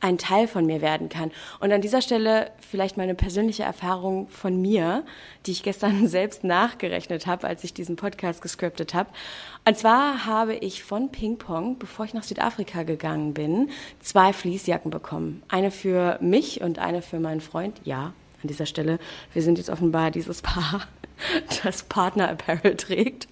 ein 0.00 0.18
Teil 0.18 0.48
von 0.48 0.66
mir 0.66 0.80
werden 0.80 1.08
kann. 1.08 1.30
Und 1.60 1.72
an 1.72 1.80
dieser 1.80 2.02
Stelle 2.02 2.50
vielleicht 2.58 2.96
mal 2.96 3.04
eine 3.04 3.14
persönliche 3.14 3.62
Erfahrung 3.62 4.28
von 4.28 4.60
mir, 4.60 5.04
die 5.46 5.52
ich 5.52 5.62
gestern 5.62 6.06
selbst 6.08 6.42
nachgerechnet 6.42 7.26
habe, 7.26 7.46
als 7.46 7.64
ich 7.64 7.74
diesen 7.74 7.96
Podcast 7.96 8.42
gescriptet 8.42 8.94
habe. 8.94 9.10
Und 9.66 9.76
zwar 9.76 10.24
habe 10.24 10.54
ich 10.54 10.82
von 10.82 11.10
Ping 11.10 11.36
Pong, 11.36 11.78
bevor 11.78 12.06
ich 12.06 12.14
nach 12.14 12.22
Südafrika 12.22 12.82
gegangen 12.82 13.34
bin, 13.34 13.70
zwei 14.00 14.32
Fließjacken 14.32 14.90
bekommen. 14.90 15.42
Eine 15.48 15.70
für 15.70 16.18
mich 16.20 16.62
und 16.62 16.78
eine 16.78 17.02
für 17.02 17.20
meinen 17.20 17.40
Freund. 17.40 17.80
Ja, 17.84 18.14
an 18.42 18.48
dieser 18.48 18.66
Stelle. 18.66 18.98
Wir 19.32 19.42
sind 19.42 19.58
jetzt 19.58 19.70
offenbar 19.70 20.10
dieses 20.10 20.42
Paar, 20.42 20.88
das 21.62 21.82
Partner 21.84 22.30
Apparel 22.30 22.76
trägt. 22.76 23.28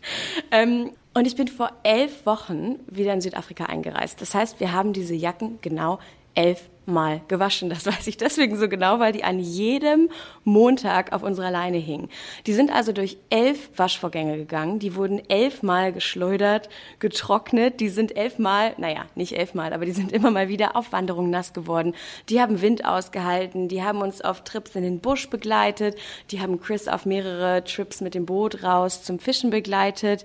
Ähm, 0.51 0.93
und 1.15 1.27
ich 1.27 1.37
bin 1.37 1.49
vor 1.49 1.73
elf 1.83 2.27
Wochen 2.27 2.77
wieder 2.87 3.13
in 3.13 3.21
Südafrika 3.21 3.65
eingereist. 3.65 4.21
Das 4.21 4.35
heißt, 4.35 4.61
wir 4.61 4.73
haben 4.73 4.93
diese 4.93 5.15
Jacken 5.15 5.59
genau 5.63 5.99
elf 6.35 6.69
Mal 6.89 7.21
gewaschen. 7.29 7.69
Das 7.71 7.87
weiß 7.87 8.07
ich 8.07 8.17
deswegen 8.17 8.57
so 8.57 8.69
genau, 8.69 8.99
weil 8.99 9.13
die 9.13 9.25
an 9.25 9.39
jedem 9.39 10.11
Montag 10.45 11.13
auf 11.13 11.23
unserer 11.23 11.51
Leine 11.51 11.77
hingen. 11.77 12.09
Die 12.47 12.55
sind 12.55 12.73
also 12.73 12.93
durch 12.93 13.19
elf 13.31 13.71
Waschvorgänge 13.77 14.37
gegangen. 14.37 14.79
Die 14.79 14.95
wurden 14.95 15.21
elfmal 15.29 15.93
geschleudert, 15.93 16.69
getrocknet. 16.99 17.81
Die 17.81 17.91
sind 17.91 18.17
elfmal, 18.17 18.75
naja, 18.79 19.05
nicht 19.15 19.37
elfmal, 19.37 19.73
aber 19.73 19.85
die 19.85 19.93
sind 19.93 20.13
immer 20.13 20.31
mal 20.31 20.49
wieder 20.49 20.77
auf 20.77 20.93
Wanderungen 20.93 21.31
nass 21.31 21.53
geworden. 21.53 21.95
Die 22.29 22.41
haben 22.41 22.63
Wind 22.63 22.85
ausgehalten. 22.85 23.69
Die 23.69 23.83
haben 23.83 24.01
uns 24.01 24.21
auf 24.21 24.43
Trips 24.43 24.75
in 24.75 24.83
den 24.83 25.01
Busch 25.01 25.29
begleitet. 25.29 25.97
Die 26.31 26.41
haben 26.41 26.61
Chris 26.61 26.89
auf 26.89 27.07
mehrere 27.07 27.65
Trips 27.65 28.01
mit 28.01 28.15
dem 28.15 28.27
Boot 28.27 28.63
raus 28.63 29.03
zum 29.05 29.19
Fischen 29.19 29.51
begleitet. 29.51 30.25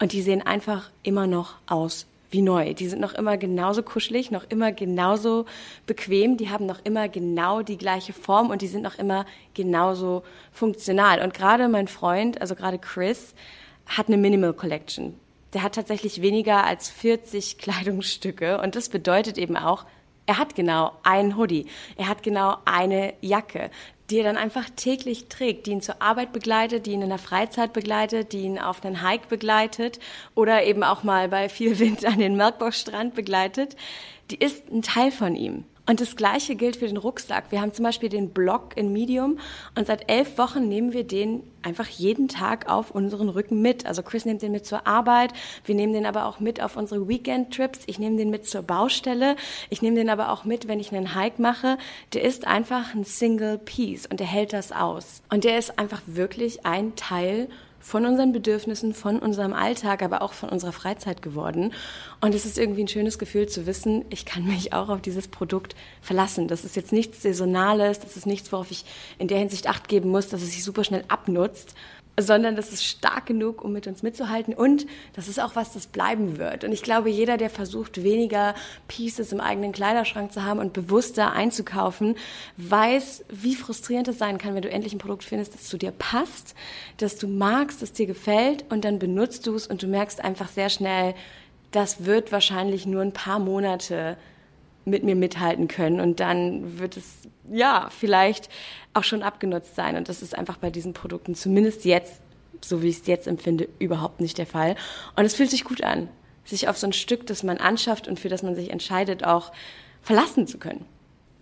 Und 0.00 0.12
die 0.12 0.22
sehen 0.22 0.40
einfach 0.40 0.90
immer 1.02 1.26
noch 1.26 1.56
aus 1.66 2.06
wie 2.30 2.42
neu. 2.42 2.74
Die 2.74 2.88
sind 2.88 3.00
noch 3.00 3.14
immer 3.14 3.36
genauso 3.36 3.82
kuschelig, 3.82 4.30
noch 4.30 4.44
immer 4.48 4.72
genauso 4.72 5.46
bequem, 5.86 6.36
die 6.36 6.50
haben 6.50 6.66
noch 6.66 6.80
immer 6.84 7.08
genau 7.08 7.62
die 7.62 7.76
gleiche 7.76 8.12
Form 8.12 8.50
und 8.50 8.62
die 8.62 8.68
sind 8.68 8.82
noch 8.82 8.98
immer 8.98 9.26
genauso 9.54 10.22
funktional. 10.52 11.22
Und 11.22 11.34
gerade 11.34 11.68
mein 11.68 11.88
Freund, 11.88 12.40
also 12.40 12.54
gerade 12.54 12.78
Chris, 12.78 13.34
hat 13.86 14.08
eine 14.08 14.16
Minimal 14.16 14.52
Collection. 14.52 15.14
Der 15.52 15.62
hat 15.62 15.74
tatsächlich 15.74 16.22
weniger 16.22 16.64
als 16.64 16.88
40 16.88 17.58
Kleidungsstücke 17.58 18.60
und 18.60 18.76
das 18.76 18.88
bedeutet 18.88 19.36
eben 19.36 19.56
auch, 19.56 19.84
er 20.26 20.38
hat 20.38 20.54
genau 20.54 20.92
einen 21.02 21.36
Hoodie, 21.36 21.66
er 21.96 22.06
hat 22.06 22.22
genau 22.22 22.58
eine 22.64 23.14
Jacke 23.20 23.70
die 24.10 24.18
er 24.18 24.24
dann 24.24 24.36
einfach 24.36 24.68
täglich 24.74 25.28
trägt, 25.28 25.66
die 25.66 25.72
ihn 25.72 25.82
zur 25.82 26.02
Arbeit 26.02 26.32
begleitet, 26.32 26.86
die 26.86 26.92
ihn 26.92 27.02
in 27.02 27.08
der 27.08 27.18
Freizeit 27.18 27.72
begleitet, 27.72 28.32
die 28.32 28.42
ihn 28.42 28.58
auf 28.58 28.84
einen 28.84 29.06
Hike 29.06 29.28
begleitet 29.28 30.00
oder 30.34 30.64
eben 30.64 30.82
auch 30.82 31.02
mal 31.02 31.28
bei 31.28 31.48
viel 31.48 31.78
Wind 31.78 32.04
an 32.04 32.18
den 32.18 32.36
Melkbox-Strand 32.36 33.14
begleitet, 33.14 33.76
die 34.30 34.36
ist 34.36 34.70
ein 34.70 34.82
Teil 34.82 35.10
von 35.12 35.36
ihm. 35.36 35.64
Und 35.86 36.00
das 36.00 36.14
Gleiche 36.14 36.54
gilt 36.54 36.76
für 36.76 36.86
den 36.86 36.96
Rucksack. 36.96 37.50
Wir 37.50 37.60
haben 37.60 37.72
zum 37.72 37.84
Beispiel 37.84 38.08
den 38.08 38.30
Block 38.30 38.76
in 38.76 38.92
Medium 38.92 39.38
und 39.76 39.86
seit 39.86 40.10
elf 40.10 40.38
Wochen 40.38 40.68
nehmen 40.68 40.92
wir 40.92 41.04
den 41.04 41.42
einfach 41.62 41.88
jeden 41.88 42.28
Tag 42.28 42.68
auf 42.68 42.90
unseren 42.90 43.28
Rücken 43.28 43.60
mit. 43.60 43.86
Also 43.86 44.02
Chris 44.02 44.24
nimmt 44.24 44.42
den 44.42 44.52
mit 44.52 44.66
zur 44.66 44.86
Arbeit, 44.86 45.32
wir 45.64 45.74
nehmen 45.74 45.92
den 45.92 46.06
aber 46.06 46.26
auch 46.26 46.38
mit 46.38 46.62
auf 46.62 46.76
unsere 46.76 47.08
Weekend-Trips, 47.08 47.80
ich 47.86 47.98
nehme 47.98 48.16
den 48.16 48.30
mit 48.30 48.46
zur 48.46 48.62
Baustelle, 48.62 49.36
ich 49.68 49.82
nehme 49.82 49.96
den 49.96 50.10
aber 50.10 50.30
auch 50.30 50.44
mit, 50.44 50.68
wenn 50.68 50.80
ich 50.80 50.94
einen 50.94 51.14
Hike 51.14 51.40
mache. 51.42 51.76
Der 52.12 52.22
ist 52.22 52.46
einfach 52.46 52.94
ein 52.94 53.04
Single 53.04 53.58
Piece 53.58 54.06
und 54.06 54.20
der 54.20 54.26
hält 54.26 54.52
das 54.52 54.72
aus. 54.72 55.22
Und 55.30 55.44
der 55.44 55.58
ist 55.58 55.78
einfach 55.78 56.02
wirklich 56.06 56.64
ein 56.64 56.94
Teil 56.94 57.48
von 57.80 58.04
unseren 58.06 58.32
Bedürfnissen, 58.32 58.94
von 58.94 59.18
unserem 59.18 59.54
Alltag, 59.54 60.02
aber 60.02 60.22
auch 60.22 60.34
von 60.34 60.50
unserer 60.50 60.72
Freizeit 60.72 61.22
geworden. 61.22 61.72
Und 62.20 62.34
es 62.34 62.44
ist 62.44 62.58
irgendwie 62.58 62.84
ein 62.84 62.88
schönes 62.88 63.18
Gefühl 63.18 63.48
zu 63.48 63.66
wissen, 63.66 64.04
ich 64.10 64.26
kann 64.26 64.44
mich 64.44 64.72
auch 64.72 64.90
auf 64.90 65.00
dieses 65.00 65.28
Produkt 65.28 65.74
verlassen. 66.02 66.46
Das 66.46 66.64
ist 66.64 66.76
jetzt 66.76 66.92
nichts 66.92 67.22
Saisonales, 67.22 67.98
das 67.98 68.16
ist 68.16 68.26
nichts, 68.26 68.52
worauf 68.52 68.70
ich 68.70 68.84
in 69.18 69.28
der 69.28 69.38
Hinsicht 69.38 69.66
Acht 69.66 69.88
geben 69.88 70.10
muss, 70.10 70.28
dass 70.28 70.42
es 70.42 70.52
sich 70.52 70.62
super 70.62 70.84
schnell 70.84 71.04
abnutzt, 71.08 71.74
sondern 72.22 72.56
das 72.56 72.72
ist 72.72 72.84
stark 72.84 73.26
genug, 73.26 73.62
um 73.62 73.72
mit 73.72 73.86
uns 73.86 74.02
mitzuhalten 74.02 74.54
und 74.54 74.86
das 75.14 75.28
ist 75.28 75.40
auch 75.40 75.56
was, 75.56 75.72
das 75.72 75.86
bleiben 75.86 76.38
wird. 76.38 76.64
Und 76.64 76.72
ich 76.72 76.82
glaube, 76.82 77.10
jeder, 77.10 77.36
der 77.36 77.50
versucht, 77.50 78.02
weniger 78.02 78.54
Pieces 78.88 79.32
im 79.32 79.40
eigenen 79.40 79.72
Kleiderschrank 79.72 80.32
zu 80.32 80.44
haben 80.44 80.60
und 80.60 80.72
bewusster 80.72 81.32
einzukaufen, 81.32 82.16
weiß, 82.56 83.24
wie 83.28 83.54
frustrierend 83.54 84.08
es 84.08 84.18
sein 84.18 84.38
kann, 84.38 84.54
wenn 84.54 84.62
du 84.62 84.70
endlich 84.70 84.92
ein 84.92 84.98
Produkt 84.98 85.24
findest, 85.24 85.54
das 85.54 85.64
zu 85.64 85.78
dir 85.78 85.92
passt, 85.92 86.54
das 86.96 87.16
du 87.16 87.28
magst, 87.28 87.82
das 87.82 87.92
dir 87.92 88.06
gefällt 88.06 88.64
und 88.70 88.84
dann 88.84 88.98
benutzt 88.98 89.46
du 89.46 89.54
es 89.54 89.66
und 89.66 89.82
du 89.82 89.86
merkst 89.86 90.22
einfach 90.22 90.48
sehr 90.48 90.70
schnell, 90.70 91.14
das 91.70 92.04
wird 92.04 92.32
wahrscheinlich 92.32 92.86
nur 92.86 93.02
ein 93.02 93.12
paar 93.12 93.38
Monate 93.38 94.16
mit 94.90 95.04
mir 95.04 95.16
mithalten 95.16 95.68
können. 95.68 96.00
Und 96.00 96.20
dann 96.20 96.78
wird 96.78 96.96
es 96.96 97.22
ja 97.50 97.88
vielleicht 97.90 98.48
auch 98.94 99.04
schon 99.04 99.22
abgenutzt 99.22 99.76
sein. 99.76 99.96
Und 99.96 100.08
das 100.08 100.22
ist 100.22 100.36
einfach 100.36 100.56
bei 100.56 100.70
diesen 100.70 100.92
Produkten 100.92 101.34
zumindest 101.34 101.84
jetzt, 101.84 102.20
so 102.62 102.82
wie 102.82 102.88
ich 102.88 102.98
es 103.00 103.06
jetzt 103.06 103.26
empfinde, 103.26 103.68
überhaupt 103.78 104.20
nicht 104.20 104.38
der 104.38 104.46
Fall. 104.46 104.76
Und 105.16 105.24
es 105.24 105.34
fühlt 105.34 105.50
sich 105.50 105.64
gut 105.64 105.82
an, 105.82 106.08
sich 106.44 106.68
auf 106.68 106.76
so 106.76 106.86
ein 106.86 106.92
Stück, 106.92 107.26
das 107.26 107.42
man 107.42 107.58
anschafft 107.58 108.08
und 108.08 108.20
für 108.20 108.28
das 108.28 108.42
man 108.42 108.54
sich 108.54 108.70
entscheidet, 108.70 109.24
auch 109.24 109.52
verlassen 110.02 110.46
zu 110.46 110.58
können. 110.58 110.84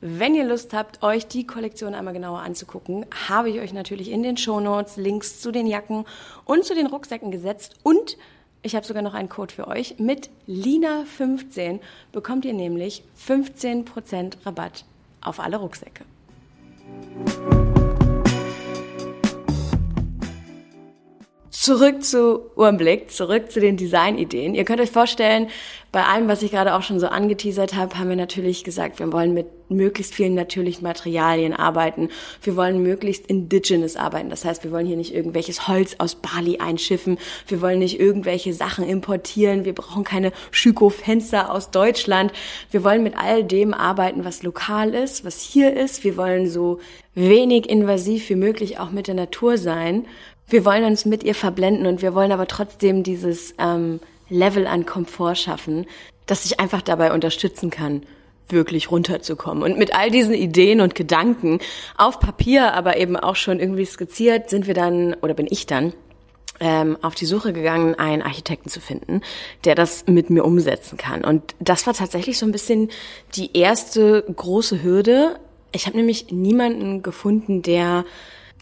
Wenn 0.01 0.37
ihr 0.37 0.45
Lust 0.45 0.75
habt, 0.75 1.03
euch 1.03 1.27
die 1.27 1.45
Kollektion 1.45 1.95
einmal 1.95 2.15
genauer 2.15 2.41
anzugucken, 2.41 3.05
habe 3.29 3.51
ich 3.51 3.59
euch 3.59 3.73
natürlich 3.73 4.13
in 4.13 4.23
den 4.23 4.37
Shownotes 4.37 4.97
Links 4.97 5.41
zu 5.41 5.51
den 5.51 5.67
Jacken 5.67 6.05
und 6.45 6.65
zu 6.65 6.77
den 6.77 6.87
Rucksäcken 6.87 7.33
gesetzt 7.33 7.75
und 7.83 8.17
ich 8.63 8.75
habe 8.75 8.87
sogar 8.87 9.03
noch 9.03 9.15
einen 9.15 9.29
Code 9.29 9.55
für 9.55 9.69
euch. 9.69 9.99
Mit 9.99 10.31
Lina15 10.49 11.81
bekommt 12.13 12.45
ihr 12.45 12.55
nämlich 12.55 13.03
15% 13.27 14.45
Rabatt 14.45 14.85
auf 15.21 15.41
alle 15.41 15.59
Rucksäcke. 15.59 16.05
Zurück 21.51 22.05
zu 22.05 22.51
Urmblick, 22.57 23.11
zurück 23.11 23.51
zu 23.51 23.61
den 23.61 23.79
Designideen. 23.79 24.55
Ihr 24.55 24.65
könnt 24.65 24.83
euch 24.83 24.91
vorstellen, 24.91 25.49
bei 25.93 26.05
allem, 26.05 26.29
was 26.29 26.43
ich 26.43 26.51
gerade 26.51 26.75
auch 26.75 26.83
schon 26.83 27.01
so 27.01 27.07
angeteasert 27.07 27.75
habe, 27.75 27.99
haben 27.99 28.11
wir 28.11 28.17
natürlich 28.17 28.65
gesagt, 28.65 28.99
wir 28.99 29.11
wollen 29.11 29.33
mit 29.33 29.47
möglichst 29.71 30.15
vielen 30.15 30.35
natürlichen 30.35 30.83
Materialien 30.83 31.55
arbeiten. 31.55 32.11
Wir 32.43 32.57
wollen 32.57 32.83
möglichst 32.83 33.27
indigenous 33.27 33.97
arbeiten. 33.97 34.29
Das 34.29 34.45
heißt, 34.45 34.65
wir 34.65 34.73
wollen 34.73 34.87
hier 34.87 34.99
nicht 34.99 35.15
irgendwelches 35.15 35.67
Holz 35.67 35.97
aus 35.97 36.17
Bali 36.17 36.59
einschiffen. 36.59 37.17
Wir 37.47 37.63
wollen 37.63 37.79
nicht 37.79 37.99
irgendwelche 37.99 38.53
Sachen 38.53 38.87
importieren. 38.87 39.65
Wir 39.65 39.75
brauchen 39.75 40.05
keine 40.05 40.33
Schüko-Fenster 40.51 41.51
aus 41.51 41.71
Deutschland. 41.71 42.33
Wir 42.71 42.85
wollen 42.85 43.03
mit 43.03 43.17
all 43.17 43.43
dem 43.43 43.73
arbeiten, 43.73 44.27
was 44.27 44.43
lokal 44.43 44.93
ist, 44.93 45.25
was 45.25 45.41
hier 45.41 45.75
ist. 45.75 46.05
Wir 46.05 46.19
wollen 46.19 46.51
so 46.51 46.81
wenig 47.15 47.71
invasiv 47.71 48.29
wie 48.29 48.37
möglich 48.37 48.79
auch 48.79 48.91
mit 48.91 49.07
der 49.07 49.15
Natur 49.15 49.57
sein 49.57 50.07
wir 50.49 50.65
wollen 50.65 50.85
uns 50.85 51.05
mit 51.05 51.23
ihr 51.25 51.35
verblenden 51.35 51.87
und 51.87 52.03
wir 52.03 52.15
wollen 52.15 52.33
aber 52.33 52.47
trotzdem 52.47 53.03
dieses 53.03 53.55
ähm, 53.59 54.01
Level 54.29 54.67
an 54.67 54.87
Komfort 54.87 55.37
schaffen, 55.37 55.87
das 56.27 56.43
sich 56.43 56.61
einfach 56.61 56.83
dabei 56.83 57.13
unterstützen 57.13 57.71
kann, 57.71 58.03
wirklich 58.49 58.91
runterzukommen. 58.91 59.63
Und 59.63 59.79
mit 59.79 59.95
all 59.95 60.11
diesen 60.11 60.35
Ideen 60.35 60.81
und 60.81 60.95
Gedanken 60.95 61.61
auf 61.97 62.19
Papier, 62.21 62.75
aber 62.75 62.97
eben 62.97 63.17
auch 63.17 63.37
schon 63.37 63.61
irgendwie 63.61 63.85
skizziert, 63.85 64.51
sind 64.51 64.67
wir 64.67 64.75
dann, 64.75 65.15
oder 65.21 65.35
bin 65.35 65.47
ich 65.51 65.67
dann, 65.67 65.93
ähm, 66.61 66.97
auf 67.03 67.15
die 67.15 67.27
Suche 67.27 67.53
gegangen, 67.53 67.95
einen 67.95 68.23
Architekten 68.23 68.69
zu 68.69 68.81
finden, 68.81 69.23
der 69.65 69.75
das 69.75 70.07
mit 70.07 70.31
mir 70.31 70.45
umsetzen 70.45 70.97
kann. 70.97 71.25
Und 71.25 71.55
das 71.61 71.87
war 71.87 71.95
tatsächlich 71.95 72.39
so 72.39 72.47
ein 72.47 72.53
bisschen 72.53 72.91
die 73.35 73.57
erste 73.57 74.25
große 74.35 74.83
Hürde. 74.83 75.39
Ich 75.73 75.87
habe 75.87 75.97
nämlich 75.97 76.33
niemanden 76.33 77.03
gefunden, 77.03 77.63
der 77.63 78.05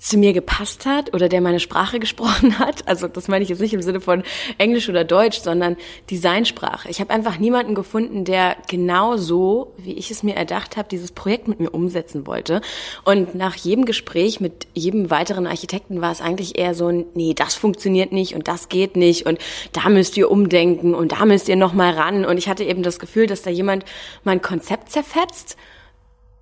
zu 0.07 0.18
mir 0.18 0.32
gepasst 0.32 0.86
hat 0.86 1.12
oder 1.14 1.28
der 1.28 1.40
meine 1.40 1.59
Sprache 1.59 1.98
gesprochen 2.07 2.59
hat. 2.59 2.86
Also 2.86 3.09
das 3.09 3.28
meine 3.28 3.42
ich 3.42 3.48
jetzt 3.48 3.61
nicht 3.61 3.74
im 3.74 3.82
Sinne 3.82 4.00
von 4.00 4.22
Englisch 4.59 4.88
oder 4.88 5.04
Deutsch, 5.04 5.40
sondern 5.40 5.76
Designsprache. 6.11 6.88
Ich 6.88 7.00
habe 7.00 7.12
einfach 7.12 7.38
niemanden 7.38 7.74
gefunden, 7.74 8.24
der 8.24 8.57
genau 8.68 9.16
so, 9.16 9.72
wie 9.76 9.94
ich 9.94 10.11
es 10.11 10.22
mir 10.22 10.36
erdacht 10.36 10.76
habe, 10.76 10.88
dieses 10.88 11.11
Projekt 11.11 11.48
mit 11.48 11.59
mir 11.59 11.70
umsetzen 11.70 12.26
wollte. 12.26 12.61
Und 13.04 13.34
nach 13.34 13.57
jedem 13.57 13.84
Gespräch 13.84 14.40
mit 14.40 14.68
jedem 14.74 15.11
weiteren 15.11 15.46
Architekten 15.46 16.00
war 16.00 16.12
es 16.12 16.20
eigentlich 16.20 16.57
eher 16.57 16.74
so 16.74 16.86
ein, 16.86 17.07
nee, 17.14 17.34
das 17.34 17.54
funktioniert 17.54 18.12
nicht 18.12 18.34
und 18.34 18.46
das 18.46 18.68
geht 18.68 18.96
nicht 18.96 19.26
und 19.26 19.38
da 19.72 19.88
müsst 19.88 20.16
ihr 20.16 20.30
umdenken 20.30 20.94
und 20.94 21.12
da 21.12 21.24
müsst 21.24 21.48
ihr 21.48 21.57
noch 21.57 21.72
mal 21.72 21.92
ran. 21.92 22.24
Und 22.24 22.38
ich 22.38 22.48
hatte 22.48 22.64
eben 22.64 22.82
das 22.82 23.00
Gefühl, 23.00 23.26
dass 23.26 23.42
da 23.42 23.50
jemand 23.50 23.84
mein 24.22 24.40
Konzept 24.40 24.90
zerfetzt 24.90 25.57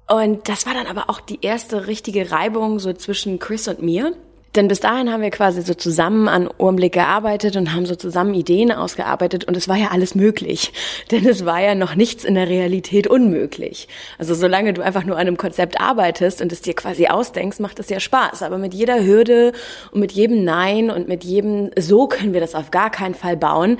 und 0.08 0.48
das 0.48 0.66
war 0.66 0.74
dann 0.74 0.86
aber 0.86 1.08
auch 1.08 1.20
die 1.20 1.38
erste 1.42 1.86
richtige 1.86 2.30
Reibung 2.30 2.78
so 2.78 2.92
zwischen 2.92 3.38
Chris 3.38 3.68
und 3.68 3.82
mir. 3.82 4.14
Denn 4.54 4.68
bis 4.68 4.78
dahin 4.78 5.10
haben 5.10 5.22
wir 5.22 5.30
quasi 5.30 5.62
so 5.62 5.74
zusammen 5.74 6.28
an 6.28 6.48
Ohrenblick 6.58 6.92
gearbeitet 6.92 7.56
und 7.56 7.74
haben 7.74 7.86
so 7.86 7.96
zusammen 7.96 8.34
Ideen 8.34 8.70
ausgearbeitet 8.70 9.46
und 9.46 9.56
es 9.56 9.66
war 9.66 9.76
ja 9.76 9.88
alles 9.88 10.14
möglich. 10.14 10.72
Denn 11.10 11.26
es 11.26 11.44
war 11.44 11.60
ja 11.60 11.74
noch 11.74 11.96
nichts 11.96 12.22
in 12.22 12.36
der 12.36 12.48
Realität 12.48 13.08
unmöglich. 13.08 13.88
Also 14.16 14.34
solange 14.34 14.72
du 14.72 14.82
einfach 14.82 15.04
nur 15.04 15.16
an 15.16 15.26
einem 15.26 15.36
Konzept 15.36 15.80
arbeitest 15.80 16.40
und 16.40 16.52
es 16.52 16.62
dir 16.62 16.74
quasi 16.74 17.08
ausdenkst, 17.08 17.58
macht 17.58 17.80
es 17.80 17.88
ja 17.88 17.98
Spaß. 17.98 18.42
Aber 18.42 18.58
mit 18.58 18.74
jeder 18.74 19.04
Hürde 19.04 19.52
und 19.90 20.00
mit 20.00 20.12
jedem 20.12 20.44
Nein 20.44 20.88
und 20.90 21.08
mit 21.08 21.24
jedem 21.24 21.70
So 21.76 22.06
können 22.06 22.32
wir 22.32 22.40
das 22.40 22.54
auf 22.54 22.70
gar 22.70 22.90
keinen 22.90 23.14
Fall 23.16 23.36
bauen, 23.36 23.78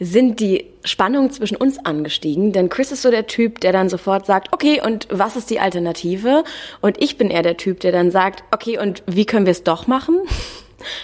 sind 0.00 0.40
die 0.40 0.66
Spannung 0.86 1.30
zwischen 1.30 1.56
uns 1.56 1.78
angestiegen, 1.84 2.52
denn 2.52 2.68
Chris 2.68 2.92
ist 2.92 3.02
so 3.02 3.10
der 3.10 3.26
Typ, 3.26 3.60
der 3.60 3.72
dann 3.72 3.88
sofort 3.88 4.26
sagt, 4.26 4.52
okay, 4.52 4.80
und 4.84 5.08
was 5.10 5.36
ist 5.36 5.50
die 5.50 5.60
Alternative? 5.60 6.44
Und 6.80 7.02
ich 7.02 7.18
bin 7.18 7.30
eher 7.30 7.42
der 7.42 7.56
Typ, 7.56 7.80
der 7.80 7.92
dann 7.92 8.10
sagt, 8.10 8.44
okay, 8.50 8.78
und 8.78 9.02
wie 9.06 9.26
können 9.26 9.46
wir 9.46 9.52
es 9.52 9.64
doch 9.64 9.86
machen? 9.86 10.20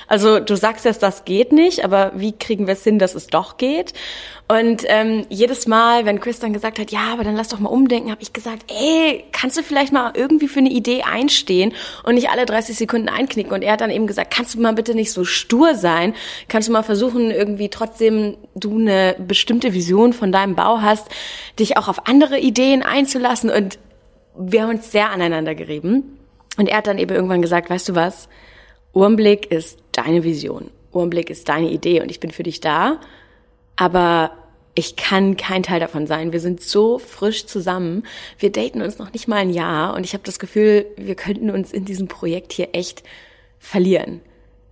Also 0.07 0.39
du 0.39 0.55
sagst 0.55 0.85
jetzt, 0.85 1.03
das 1.03 1.24
geht 1.24 1.51
nicht, 1.51 1.83
aber 1.83 2.12
wie 2.14 2.33
kriegen 2.33 2.66
wir 2.66 2.74
es 2.74 2.85
hin, 2.85 2.99
dass 2.99 3.14
es 3.14 3.26
doch 3.26 3.57
geht? 3.57 3.95
Und 4.53 4.84
ähm, 4.88 5.24
jedes 5.30 5.66
Mal, 5.66 6.05
wenn 6.05 6.20
Chris 6.20 6.38
dann 6.38 6.53
gesagt 6.53 6.78
hat, 6.78 6.90
ja, 6.90 7.11
aber 7.14 7.24
dann 7.24 7.34
lass 7.34 7.48
doch 7.48 7.59
mal 7.59 7.70
umdenken, 7.70 8.11
habe 8.11 8.20
ich 8.20 8.34
gesagt, 8.34 8.70
ey, 8.70 9.24
kannst 9.32 9.57
du 9.57 9.62
vielleicht 9.62 9.94
mal 9.94 10.12
irgendwie 10.14 10.46
für 10.46 10.59
eine 10.59 10.68
Idee 10.68 11.05
einstehen 11.05 11.72
und 12.03 12.16
nicht 12.16 12.28
alle 12.28 12.44
30 12.44 12.76
Sekunden 12.76 13.09
einknicken? 13.09 13.50
Und 13.55 13.62
er 13.62 13.72
hat 13.72 13.80
dann 13.80 13.90
eben 13.90 14.07
gesagt, 14.07 14.30
kannst 14.30 14.55
du 14.55 14.61
mal 14.61 14.74
bitte 14.74 14.94
nicht 14.94 15.11
so 15.11 15.24
stur 15.24 15.74
sein? 15.74 16.12
Kannst 16.48 16.68
du 16.68 16.72
mal 16.74 16.82
versuchen, 16.82 17.30
irgendwie 17.30 17.70
trotzdem 17.70 18.36
du 18.55 18.78
eine 18.78 19.16
bestimmte 19.26 19.72
Vision 19.72 20.12
von 20.12 20.32
deinem 20.32 20.55
Bau 20.55 20.82
hast, 20.82 21.09
dich 21.59 21.78
auch 21.78 21.88
auf 21.88 22.07
andere 22.07 22.38
Ideen 22.38 22.82
einzulassen? 22.82 23.48
Und 23.48 23.78
wir 24.36 24.64
haben 24.64 24.70
uns 24.76 24.92
sehr 24.92 25.09
aneinander 25.12 25.55
gerieben. 25.55 26.18
Und 26.59 26.68
er 26.68 26.76
hat 26.76 26.86
dann 26.88 26.98
eben 26.98 27.14
irgendwann 27.14 27.40
gesagt, 27.40 27.70
weißt 27.70 27.88
du 27.88 27.94
was? 27.94 28.28
Urmblick 28.92 29.50
ist 29.50 29.78
deine 29.92 30.24
Vision. 30.24 30.70
Urmblick 30.90 31.30
ist 31.30 31.48
deine 31.48 31.70
Idee 31.70 32.03
und 32.03 32.11
ich 32.11 32.20
bin 32.20 32.32
für 32.32 32.42
dich 32.42 32.61
da. 32.61 33.00
Aber 33.76 34.32
ich 34.75 34.97
kann 34.97 35.37
kein 35.37 35.62
Teil 35.62 35.81
davon 35.81 36.07
sein. 36.07 36.33
Wir 36.33 36.41
sind 36.41 36.62
so 36.62 36.99
frisch 36.99 37.47
zusammen. 37.47 38.05
Wir 38.39 38.51
daten 38.51 38.81
uns 38.81 38.99
noch 38.99 39.12
nicht 39.12 39.29
mal 39.29 39.37
ein 39.37 39.51
Jahr 39.51 39.95
und 39.95 40.05
ich 40.05 40.14
habe 40.14 40.25
das 40.25 40.39
Gefühl, 40.39 40.87
wir 40.97 41.14
könnten 41.14 41.51
uns 41.51 41.73
in 41.73 41.85
diesem 41.85 42.09
Projekt 42.09 42.53
hier 42.53 42.70
echt 42.73 43.03
verlieren. 43.59 44.20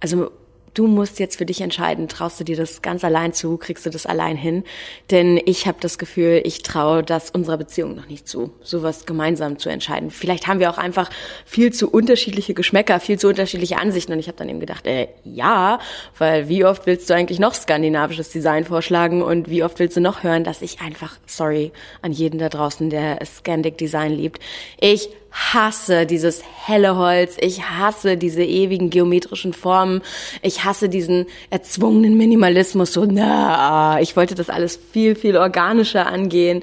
Also 0.00 0.30
du 0.74 0.86
musst 0.86 1.18
jetzt 1.18 1.36
für 1.36 1.46
dich 1.46 1.60
entscheiden, 1.60 2.08
traust 2.08 2.40
du 2.40 2.44
dir 2.44 2.56
das 2.56 2.82
ganz 2.82 3.04
allein 3.04 3.32
zu, 3.32 3.56
kriegst 3.56 3.86
du 3.86 3.90
das 3.90 4.06
allein 4.06 4.36
hin? 4.36 4.64
Denn 5.10 5.40
ich 5.44 5.66
habe 5.66 5.78
das 5.80 5.98
Gefühl, 5.98 6.40
ich 6.44 6.62
traue 6.62 7.02
das 7.02 7.30
unserer 7.30 7.56
Beziehung 7.56 7.94
noch 7.94 8.08
nicht 8.08 8.28
zu, 8.28 8.52
sowas 8.62 9.06
gemeinsam 9.06 9.58
zu 9.58 9.68
entscheiden. 9.68 10.10
Vielleicht 10.10 10.46
haben 10.46 10.60
wir 10.60 10.70
auch 10.70 10.78
einfach 10.78 11.10
viel 11.44 11.72
zu 11.72 11.90
unterschiedliche 11.90 12.54
Geschmäcker, 12.54 13.00
viel 13.00 13.18
zu 13.18 13.28
unterschiedliche 13.28 13.78
Ansichten. 13.78 14.12
Und 14.12 14.18
ich 14.18 14.28
habe 14.28 14.38
dann 14.38 14.48
eben 14.48 14.60
gedacht, 14.60 14.86
äh, 14.86 15.08
ja, 15.24 15.78
weil 16.18 16.48
wie 16.48 16.64
oft 16.64 16.86
willst 16.86 17.10
du 17.10 17.14
eigentlich 17.14 17.38
noch 17.38 17.54
skandinavisches 17.54 18.30
Design 18.30 18.64
vorschlagen 18.64 19.22
und 19.22 19.50
wie 19.50 19.64
oft 19.64 19.78
willst 19.78 19.96
du 19.96 20.00
noch 20.00 20.22
hören, 20.22 20.44
dass 20.44 20.62
ich 20.62 20.80
einfach, 20.80 21.16
sorry 21.26 21.72
an 22.02 22.12
jeden 22.12 22.38
da 22.38 22.48
draußen, 22.48 22.90
der 22.90 23.18
Scandic 23.24 23.78
Design 23.78 24.12
liebt, 24.12 24.40
ich 24.80 25.08
hasse 25.32 26.06
dieses 26.06 26.42
helle 26.66 26.96
Holz, 26.96 27.36
ich 27.40 27.62
hasse 27.62 28.16
diese 28.16 28.42
ewigen 28.42 28.90
geometrischen 28.90 29.52
Formen, 29.52 30.02
ich 30.42 30.64
hasse 30.64 30.88
diesen 30.88 31.26
erzwungenen 31.50 32.16
Minimalismus, 32.16 32.92
so, 32.92 33.04
na, 33.04 34.00
ich 34.00 34.16
wollte 34.16 34.34
das 34.34 34.50
alles 34.50 34.78
viel, 34.92 35.14
viel 35.14 35.36
organischer 35.36 36.06
angehen. 36.06 36.62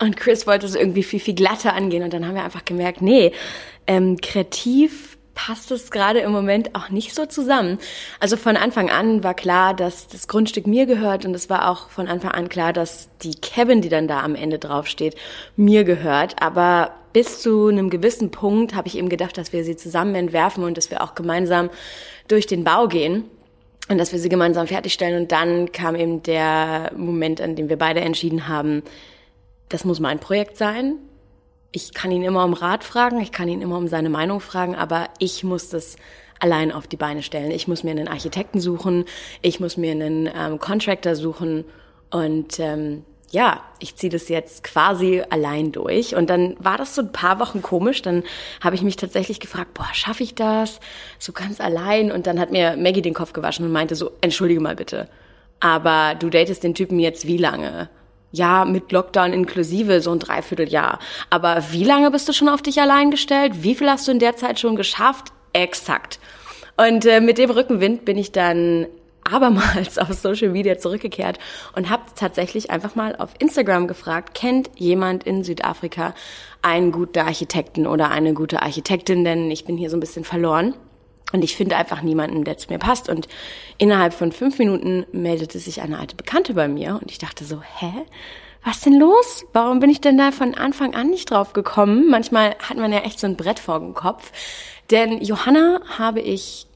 Und 0.00 0.16
Chris 0.16 0.46
wollte 0.46 0.66
es 0.66 0.74
irgendwie 0.74 1.02
viel, 1.02 1.20
viel 1.20 1.34
glatter 1.34 1.72
angehen. 1.72 2.02
Und 2.02 2.12
dann 2.12 2.26
haben 2.26 2.34
wir 2.34 2.44
einfach 2.44 2.64
gemerkt, 2.64 3.00
nee, 3.00 3.32
ähm, 3.86 4.18
kreativ 4.20 5.13
passt 5.34 5.70
es 5.70 5.90
gerade 5.90 6.20
im 6.20 6.32
Moment 6.32 6.74
auch 6.74 6.90
nicht 6.90 7.14
so 7.14 7.26
zusammen. 7.26 7.78
Also 8.20 8.36
von 8.36 8.56
Anfang 8.56 8.90
an 8.90 9.24
war 9.24 9.34
klar, 9.34 9.74
dass 9.74 10.06
das 10.08 10.28
Grundstück 10.28 10.66
mir 10.66 10.86
gehört 10.86 11.24
und 11.24 11.34
es 11.34 11.50
war 11.50 11.70
auch 11.70 11.88
von 11.88 12.08
Anfang 12.08 12.30
an 12.30 12.48
klar, 12.48 12.72
dass 12.72 13.08
die 13.22 13.34
Cabin, 13.34 13.80
die 13.82 13.88
dann 13.88 14.08
da 14.08 14.22
am 14.22 14.34
Ende 14.34 14.58
draufsteht, 14.58 15.16
mir 15.56 15.84
gehört. 15.84 16.40
Aber 16.42 16.92
bis 17.12 17.40
zu 17.40 17.68
einem 17.68 17.90
gewissen 17.90 18.30
Punkt 18.30 18.74
habe 18.74 18.88
ich 18.88 18.96
eben 18.96 19.08
gedacht, 19.08 19.38
dass 19.38 19.52
wir 19.52 19.64
sie 19.64 19.76
zusammen 19.76 20.14
entwerfen 20.14 20.64
und 20.64 20.76
dass 20.76 20.90
wir 20.90 21.02
auch 21.02 21.14
gemeinsam 21.14 21.70
durch 22.28 22.46
den 22.46 22.64
Bau 22.64 22.88
gehen. 22.88 23.24
und 23.90 23.98
dass 23.98 24.12
wir 24.12 24.18
sie 24.18 24.30
gemeinsam 24.30 24.66
fertigstellen. 24.66 25.22
Und 25.22 25.30
dann 25.32 25.70
kam 25.70 25.94
eben 25.94 26.22
der 26.22 26.90
Moment, 26.96 27.42
an 27.42 27.54
dem 27.54 27.68
wir 27.68 27.76
beide 27.76 28.00
entschieden 28.00 28.48
haben, 28.48 28.82
das 29.68 29.84
muss 29.84 30.00
mein 30.00 30.20
Projekt 30.20 30.56
sein. 30.56 30.96
Ich 31.76 31.92
kann 31.92 32.12
ihn 32.12 32.22
immer 32.22 32.44
um 32.44 32.52
Rat 32.52 32.84
fragen, 32.84 33.20
ich 33.20 33.32
kann 33.32 33.48
ihn 33.48 33.60
immer 33.60 33.76
um 33.76 33.88
seine 33.88 34.08
Meinung 34.08 34.38
fragen, 34.38 34.76
aber 34.76 35.08
ich 35.18 35.42
muss 35.42 35.70
das 35.70 35.96
allein 36.38 36.70
auf 36.70 36.86
die 36.86 36.96
Beine 36.96 37.20
stellen. 37.20 37.50
Ich 37.50 37.66
muss 37.66 37.82
mir 37.82 37.90
einen 37.90 38.06
Architekten 38.06 38.60
suchen, 38.60 39.06
ich 39.42 39.58
muss 39.58 39.76
mir 39.76 39.90
einen 39.90 40.30
ähm, 40.32 40.60
Contractor 40.60 41.16
suchen 41.16 41.64
und 42.10 42.60
ähm, 42.60 43.02
ja, 43.32 43.60
ich 43.80 43.96
ziehe 43.96 44.12
das 44.12 44.28
jetzt 44.28 44.62
quasi 44.62 45.24
allein 45.28 45.72
durch. 45.72 46.14
Und 46.14 46.30
dann 46.30 46.54
war 46.60 46.78
das 46.78 46.94
so 46.94 47.02
ein 47.02 47.10
paar 47.10 47.40
Wochen 47.40 47.60
komisch. 47.60 48.02
Dann 48.02 48.22
habe 48.60 48.76
ich 48.76 48.82
mich 48.82 48.94
tatsächlich 48.94 49.40
gefragt, 49.40 49.74
boah, 49.74 49.88
schaffe 49.92 50.22
ich 50.22 50.36
das? 50.36 50.78
So 51.18 51.32
ganz 51.32 51.60
allein. 51.60 52.12
Und 52.12 52.28
dann 52.28 52.38
hat 52.38 52.52
mir 52.52 52.76
Maggie 52.76 53.02
den 53.02 53.14
Kopf 53.14 53.32
gewaschen 53.32 53.66
und 53.66 53.72
meinte 53.72 53.96
so, 53.96 54.12
entschuldige 54.20 54.60
mal 54.60 54.76
bitte. 54.76 55.08
Aber 55.58 56.14
du 56.14 56.30
datest 56.30 56.62
den 56.62 56.76
Typen 56.76 57.00
jetzt 57.00 57.26
wie 57.26 57.38
lange? 57.38 57.88
Ja, 58.34 58.64
mit 58.64 58.90
Lockdown 58.90 59.32
inklusive 59.32 60.00
so 60.00 60.10
ein 60.10 60.18
Dreivierteljahr. 60.18 60.98
Aber 61.30 61.62
wie 61.70 61.84
lange 61.84 62.10
bist 62.10 62.28
du 62.28 62.32
schon 62.32 62.48
auf 62.48 62.62
dich 62.62 62.80
allein 62.80 63.12
gestellt? 63.12 63.62
Wie 63.62 63.76
viel 63.76 63.88
hast 63.88 64.08
du 64.08 64.10
in 64.10 64.18
der 64.18 64.34
Zeit 64.34 64.58
schon 64.58 64.74
geschafft? 64.74 65.28
Exakt. 65.52 66.18
Und 66.76 67.06
äh, 67.06 67.20
mit 67.20 67.38
dem 67.38 67.50
Rückenwind 67.50 68.04
bin 68.04 68.18
ich 68.18 68.32
dann 68.32 68.88
abermals 69.22 69.98
auf 70.00 70.12
Social 70.14 70.48
Media 70.48 70.76
zurückgekehrt 70.78 71.38
und 71.76 71.90
habe 71.90 72.02
tatsächlich 72.16 72.72
einfach 72.72 72.96
mal 72.96 73.14
auf 73.14 73.30
Instagram 73.38 73.86
gefragt, 73.86 74.34
kennt 74.34 74.68
jemand 74.74 75.22
in 75.22 75.44
Südafrika 75.44 76.12
einen 76.60 76.90
guten 76.90 77.20
Architekten 77.20 77.86
oder 77.86 78.10
eine 78.10 78.34
gute 78.34 78.62
Architektin, 78.62 79.24
denn 79.24 79.48
ich 79.52 79.64
bin 79.64 79.76
hier 79.76 79.90
so 79.90 79.96
ein 79.96 80.00
bisschen 80.00 80.24
verloren. 80.24 80.74
Und 81.32 81.42
ich 81.42 81.56
finde 81.56 81.76
einfach 81.76 82.02
niemanden, 82.02 82.44
der 82.44 82.58
zu 82.58 82.70
mir 82.70 82.78
passt. 82.78 83.08
Und 83.08 83.28
innerhalb 83.78 84.14
von 84.14 84.30
fünf 84.30 84.58
Minuten 84.58 85.04
meldete 85.12 85.58
sich 85.58 85.82
eine 85.82 85.98
alte 85.98 86.16
Bekannte 86.16 86.54
bei 86.54 86.68
mir 86.68 86.98
und 87.00 87.10
ich 87.10 87.18
dachte 87.18 87.44
so, 87.44 87.60
hä? 87.60 87.92
Was 88.66 88.80
denn 88.80 88.98
los? 88.98 89.44
Warum 89.52 89.78
bin 89.78 89.90
ich 89.90 90.00
denn 90.00 90.16
da 90.16 90.32
von 90.32 90.54
Anfang 90.54 90.94
an 90.94 91.10
nicht 91.10 91.30
drauf 91.30 91.52
gekommen? 91.52 92.08
Manchmal 92.08 92.56
hat 92.66 92.78
man 92.78 92.92
ja 92.92 93.00
echt 93.00 93.20
so 93.20 93.26
ein 93.26 93.36
Brett 93.36 93.58
vor 93.58 93.78
dem 93.78 93.92
Kopf. 93.92 94.32
Denn 94.90 95.20
Johanna 95.20 95.80
habe 95.98 96.20
ich 96.20 96.66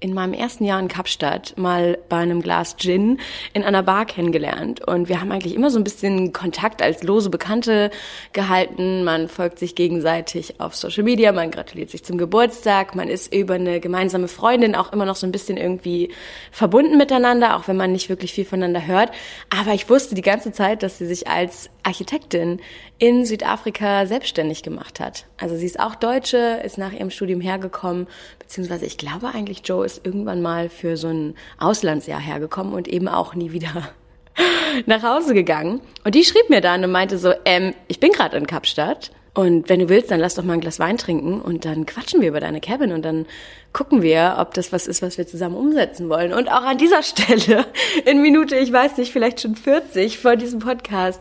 in 0.00 0.14
meinem 0.14 0.32
ersten 0.32 0.64
Jahr 0.64 0.78
in 0.78 0.86
Kapstadt 0.86 1.54
mal 1.56 1.98
bei 2.08 2.18
einem 2.18 2.40
Glas 2.40 2.76
Gin 2.76 3.18
in 3.52 3.64
einer 3.64 3.82
Bar 3.82 4.06
kennengelernt. 4.06 4.86
Und 4.86 5.08
wir 5.08 5.20
haben 5.20 5.32
eigentlich 5.32 5.56
immer 5.56 5.70
so 5.70 5.78
ein 5.78 5.84
bisschen 5.84 6.32
Kontakt 6.32 6.82
als 6.82 7.02
lose 7.02 7.30
Bekannte 7.30 7.90
gehalten. 8.32 9.02
Man 9.02 9.28
folgt 9.28 9.58
sich 9.58 9.74
gegenseitig 9.74 10.60
auf 10.60 10.76
Social 10.76 11.02
Media, 11.02 11.32
man 11.32 11.50
gratuliert 11.50 11.90
sich 11.90 12.04
zum 12.04 12.16
Geburtstag, 12.16 12.94
man 12.94 13.08
ist 13.08 13.34
über 13.34 13.54
eine 13.54 13.80
gemeinsame 13.80 14.28
Freundin 14.28 14.76
auch 14.76 14.92
immer 14.92 15.04
noch 15.04 15.16
so 15.16 15.26
ein 15.26 15.32
bisschen 15.32 15.56
irgendwie 15.56 16.12
verbunden 16.52 16.96
miteinander, 16.96 17.56
auch 17.56 17.66
wenn 17.66 17.76
man 17.76 17.90
nicht 17.90 18.08
wirklich 18.08 18.32
viel 18.32 18.44
voneinander 18.44 18.86
hört. 18.86 19.10
Aber 19.50 19.74
ich 19.74 19.90
wusste 19.90 20.14
die 20.14 20.22
ganze 20.22 20.52
Zeit, 20.52 20.84
dass 20.84 20.98
sie 20.98 21.06
sich 21.06 21.26
als 21.26 21.70
Architektin 21.82 22.60
in 22.98 23.24
Südafrika 23.24 24.06
selbstständig 24.06 24.62
gemacht 24.62 25.00
hat. 25.00 25.26
Also 25.38 25.56
sie 25.56 25.66
ist 25.66 25.80
auch 25.80 25.94
Deutsche, 25.94 26.60
ist 26.64 26.78
nach 26.78 26.92
ihrem 26.92 27.10
Studium 27.10 27.40
hergekommen, 27.40 28.06
beziehungsweise 28.38 28.86
ich 28.86 28.98
glaube 28.98 29.28
eigentlich, 29.28 29.62
Joe 29.64 29.87
ist 29.96 30.06
irgendwann 30.06 30.42
mal 30.42 30.68
für 30.68 30.96
so 30.96 31.08
ein 31.08 31.34
Auslandsjahr 31.58 32.20
hergekommen 32.20 32.74
und 32.74 32.88
eben 32.88 33.08
auch 33.08 33.34
nie 33.34 33.52
wieder 33.52 33.90
nach 34.86 35.02
Hause 35.02 35.34
gegangen. 35.34 35.80
Und 36.04 36.14
die 36.14 36.24
schrieb 36.24 36.50
mir 36.50 36.60
dann 36.60 36.84
und 36.84 36.92
meinte 36.92 37.18
so, 37.18 37.32
ähm, 37.44 37.74
ich 37.88 38.00
bin 38.00 38.12
gerade 38.12 38.36
in 38.36 38.46
Kapstadt 38.46 39.10
und 39.34 39.68
wenn 39.68 39.78
du 39.78 39.88
willst, 39.88 40.10
dann 40.10 40.20
lass 40.20 40.34
doch 40.34 40.42
mal 40.42 40.54
ein 40.54 40.60
Glas 40.60 40.78
Wein 40.80 40.98
trinken 40.98 41.40
und 41.40 41.64
dann 41.64 41.86
quatschen 41.86 42.20
wir 42.20 42.28
über 42.28 42.40
deine 42.40 42.60
Cabin 42.60 42.92
und 42.92 43.04
dann 43.04 43.24
gucken 43.72 44.02
wir, 44.02 44.36
ob 44.38 44.52
das 44.54 44.72
was 44.72 44.86
ist, 44.86 45.00
was 45.00 45.16
wir 45.16 45.26
zusammen 45.26 45.54
umsetzen 45.54 46.08
wollen. 46.08 46.32
Und 46.32 46.48
auch 46.48 46.64
an 46.64 46.76
dieser 46.76 47.02
Stelle, 47.04 47.64
in 48.04 48.20
Minute, 48.20 48.56
ich 48.56 48.72
weiß 48.72 48.96
nicht, 48.96 49.12
vielleicht 49.12 49.40
schon 49.40 49.54
40 49.54 50.18
vor 50.18 50.36
diesem 50.36 50.58
Podcast, 50.58 51.20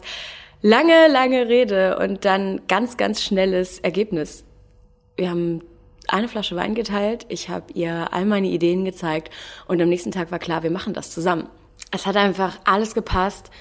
lange, 0.62 1.08
lange 1.10 1.48
Rede 1.48 2.00
und 2.00 2.26
dann 2.26 2.62
ganz, 2.68 2.98
ganz 2.98 3.22
schnelles 3.22 3.80
Ergebnis. 3.80 4.44
Wir 5.16 5.30
haben 5.30 5.62
eine 6.08 6.28
Flasche 6.28 6.56
Wein 6.56 6.76
geteilt, 6.76 7.26
ich 7.30 7.50
habe 7.50 7.72
ihr 7.74 8.14
all 8.14 8.26
meine 8.26 8.48
Ideen 8.48 8.86
gezeigt 8.86 9.34
und 9.68 9.82
am 9.82 9.90
nächsten 9.90 10.12
Tag 10.12 10.32
war 10.32 10.40
klar, 10.40 10.64
wir 10.64 10.72
machen 10.72 10.94
das 10.94 11.12
zusammen. 11.12 11.50
Es 11.92 12.06
hat 12.06 12.16
einfach 12.16 12.58
alles 12.66 12.94
gepasst. 12.94 13.52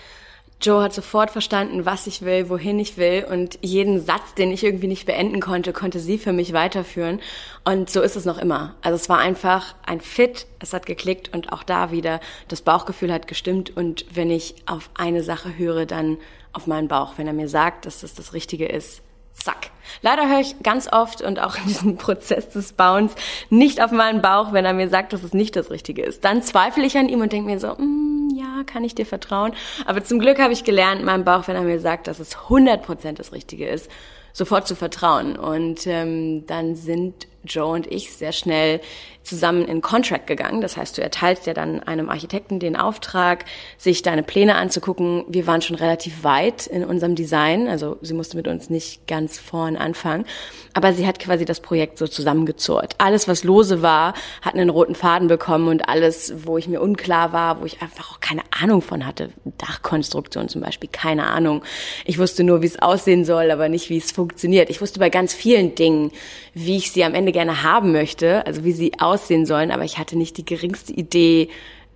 Joe 0.60 0.82
hat 0.82 0.94
sofort 0.94 1.30
verstanden, 1.30 1.84
was 1.84 2.06
ich 2.06 2.22
will, 2.22 2.48
wohin 2.48 2.78
ich 2.78 2.96
will 2.96 3.26
und 3.30 3.58
jeden 3.60 4.00
Satz, 4.00 4.32
den 4.34 4.50
ich 4.50 4.64
irgendwie 4.64 4.86
nicht 4.86 5.04
beenden 5.04 5.40
konnte, 5.40 5.74
konnte 5.74 6.00
sie 6.00 6.16
für 6.16 6.32
mich 6.32 6.54
weiterführen 6.54 7.20
und 7.64 7.90
so 7.90 8.00
ist 8.00 8.16
es 8.16 8.24
noch 8.24 8.38
immer. 8.38 8.74
Also 8.80 8.96
es 8.96 9.10
war 9.10 9.18
einfach 9.18 9.74
ein 9.84 10.00
Fit, 10.00 10.46
es 10.58 10.72
hat 10.72 10.86
geklickt 10.86 11.34
und 11.34 11.52
auch 11.52 11.62
da 11.62 11.90
wieder 11.90 12.20
das 12.48 12.62
Bauchgefühl 12.62 13.12
hat 13.12 13.26
gestimmt 13.28 13.76
und 13.76 14.06
wenn 14.14 14.30
ich 14.30 14.54
auf 14.64 14.88
eine 14.94 15.22
Sache 15.22 15.58
höre, 15.58 15.84
dann 15.84 16.16
auf 16.54 16.66
meinen 16.66 16.88
Bauch, 16.88 17.18
wenn 17.18 17.26
er 17.26 17.34
mir 17.34 17.48
sagt, 17.50 17.84
dass 17.84 18.00
das 18.00 18.14
das 18.14 18.32
Richtige 18.32 18.66
ist. 18.66 19.02
Zack. 19.36 19.70
Leider 20.02 20.28
höre 20.28 20.40
ich 20.40 20.62
ganz 20.62 20.92
oft 20.92 21.22
und 21.22 21.38
auch 21.40 21.56
in 21.56 21.66
diesem 21.66 21.96
Prozess 21.98 22.48
des 22.50 22.72
Bauens 22.72 23.14
nicht 23.50 23.82
auf 23.82 23.92
meinen 23.92 24.22
Bauch, 24.22 24.52
wenn 24.52 24.64
er 24.64 24.72
mir 24.72 24.88
sagt, 24.88 25.12
dass 25.12 25.22
es 25.22 25.32
nicht 25.32 25.56
das 25.56 25.70
Richtige 25.70 26.02
ist. 26.02 26.24
Dann 26.24 26.42
zweifle 26.42 26.84
ich 26.84 26.96
an 26.96 27.08
ihm 27.08 27.20
und 27.20 27.32
denke 27.32 27.50
mir 27.50 27.60
so, 27.60 27.68
mm, 27.68 28.30
ja, 28.34 28.64
kann 28.64 28.84
ich 28.84 28.94
dir 28.94 29.06
vertrauen? 29.06 29.52
Aber 29.84 30.04
zum 30.04 30.18
Glück 30.18 30.38
habe 30.38 30.52
ich 30.52 30.64
gelernt, 30.64 31.04
meinem 31.04 31.24
Bauch, 31.24 31.48
wenn 31.48 31.56
er 31.56 31.62
mir 31.62 31.80
sagt, 31.80 32.06
dass 32.06 32.18
es 32.18 32.36
100% 32.36 33.14
das 33.14 33.32
Richtige 33.32 33.66
ist, 33.68 33.90
sofort 34.32 34.66
zu 34.66 34.74
vertrauen. 34.74 35.36
Und 35.36 35.86
ähm, 35.86 36.46
dann 36.46 36.74
sind 36.74 37.26
Joe 37.46 37.72
und 37.72 37.90
ich 37.90 38.12
sehr 38.12 38.32
schnell 38.32 38.80
zusammen 39.26 39.64
in 39.66 39.82
Contract 39.82 40.26
gegangen. 40.26 40.60
Das 40.60 40.76
heißt, 40.76 40.96
du 40.96 41.02
erteilst 41.02 41.46
ja 41.46 41.54
dann 41.54 41.82
einem 41.82 42.08
Architekten 42.08 42.60
den 42.60 42.76
Auftrag, 42.76 43.44
sich 43.76 44.02
deine 44.02 44.22
Pläne 44.22 44.54
anzugucken. 44.54 45.24
Wir 45.28 45.46
waren 45.46 45.62
schon 45.62 45.76
relativ 45.76 46.24
weit 46.24 46.66
in 46.66 46.84
unserem 46.84 47.14
Design, 47.14 47.68
also 47.68 47.98
sie 48.00 48.14
musste 48.14 48.36
mit 48.36 48.46
uns 48.48 48.70
nicht 48.70 49.06
ganz 49.06 49.38
vorn 49.38 49.76
anfangen, 49.76 50.24
aber 50.72 50.92
sie 50.92 51.06
hat 51.06 51.18
quasi 51.18 51.44
das 51.44 51.60
Projekt 51.60 51.98
so 51.98 52.06
zusammengezurrt. 52.06 52.94
Alles, 52.98 53.26
was 53.28 53.44
lose 53.44 53.82
war, 53.82 54.14
hat 54.42 54.54
einen 54.54 54.70
roten 54.70 54.94
Faden 54.94 55.28
bekommen 55.28 55.68
und 55.68 55.88
alles, 55.88 56.32
wo 56.46 56.56
ich 56.56 56.68
mir 56.68 56.80
unklar 56.80 57.32
war, 57.32 57.60
wo 57.60 57.66
ich 57.66 57.82
einfach 57.82 58.12
auch 58.12 58.20
keine 58.20 58.42
Ahnung 58.62 58.80
von 58.80 59.06
hatte, 59.06 59.30
Dachkonstruktion 59.58 60.48
zum 60.48 60.60
Beispiel, 60.60 60.88
keine 60.90 61.26
Ahnung. 61.26 61.62
Ich 62.04 62.18
wusste 62.18 62.44
nur, 62.44 62.62
wie 62.62 62.66
es 62.66 62.78
aussehen 62.78 63.24
soll, 63.24 63.50
aber 63.50 63.68
nicht, 63.68 63.90
wie 63.90 63.98
es 63.98 64.12
funktioniert. 64.12 64.70
Ich 64.70 64.80
wusste 64.80 65.00
bei 65.00 65.10
ganz 65.10 65.34
vielen 65.34 65.74
Dingen, 65.74 66.12
wie 66.54 66.76
ich 66.76 66.92
sie 66.92 67.04
am 67.04 67.14
Ende 67.14 67.32
gerne 67.36 67.62
haben 67.62 67.92
möchte, 67.92 68.46
also 68.46 68.64
wie 68.64 68.72
sie 68.72 68.92
aussehen 68.98 69.44
sollen, 69.44 69.70
aber 69.70 69.84
ich 69.84 69.98
hatte 69.98 70.16
nicht 70.16 70.38
die 70.38 70.44
geringste 70.46 70.94
Idee, 70.94 71.50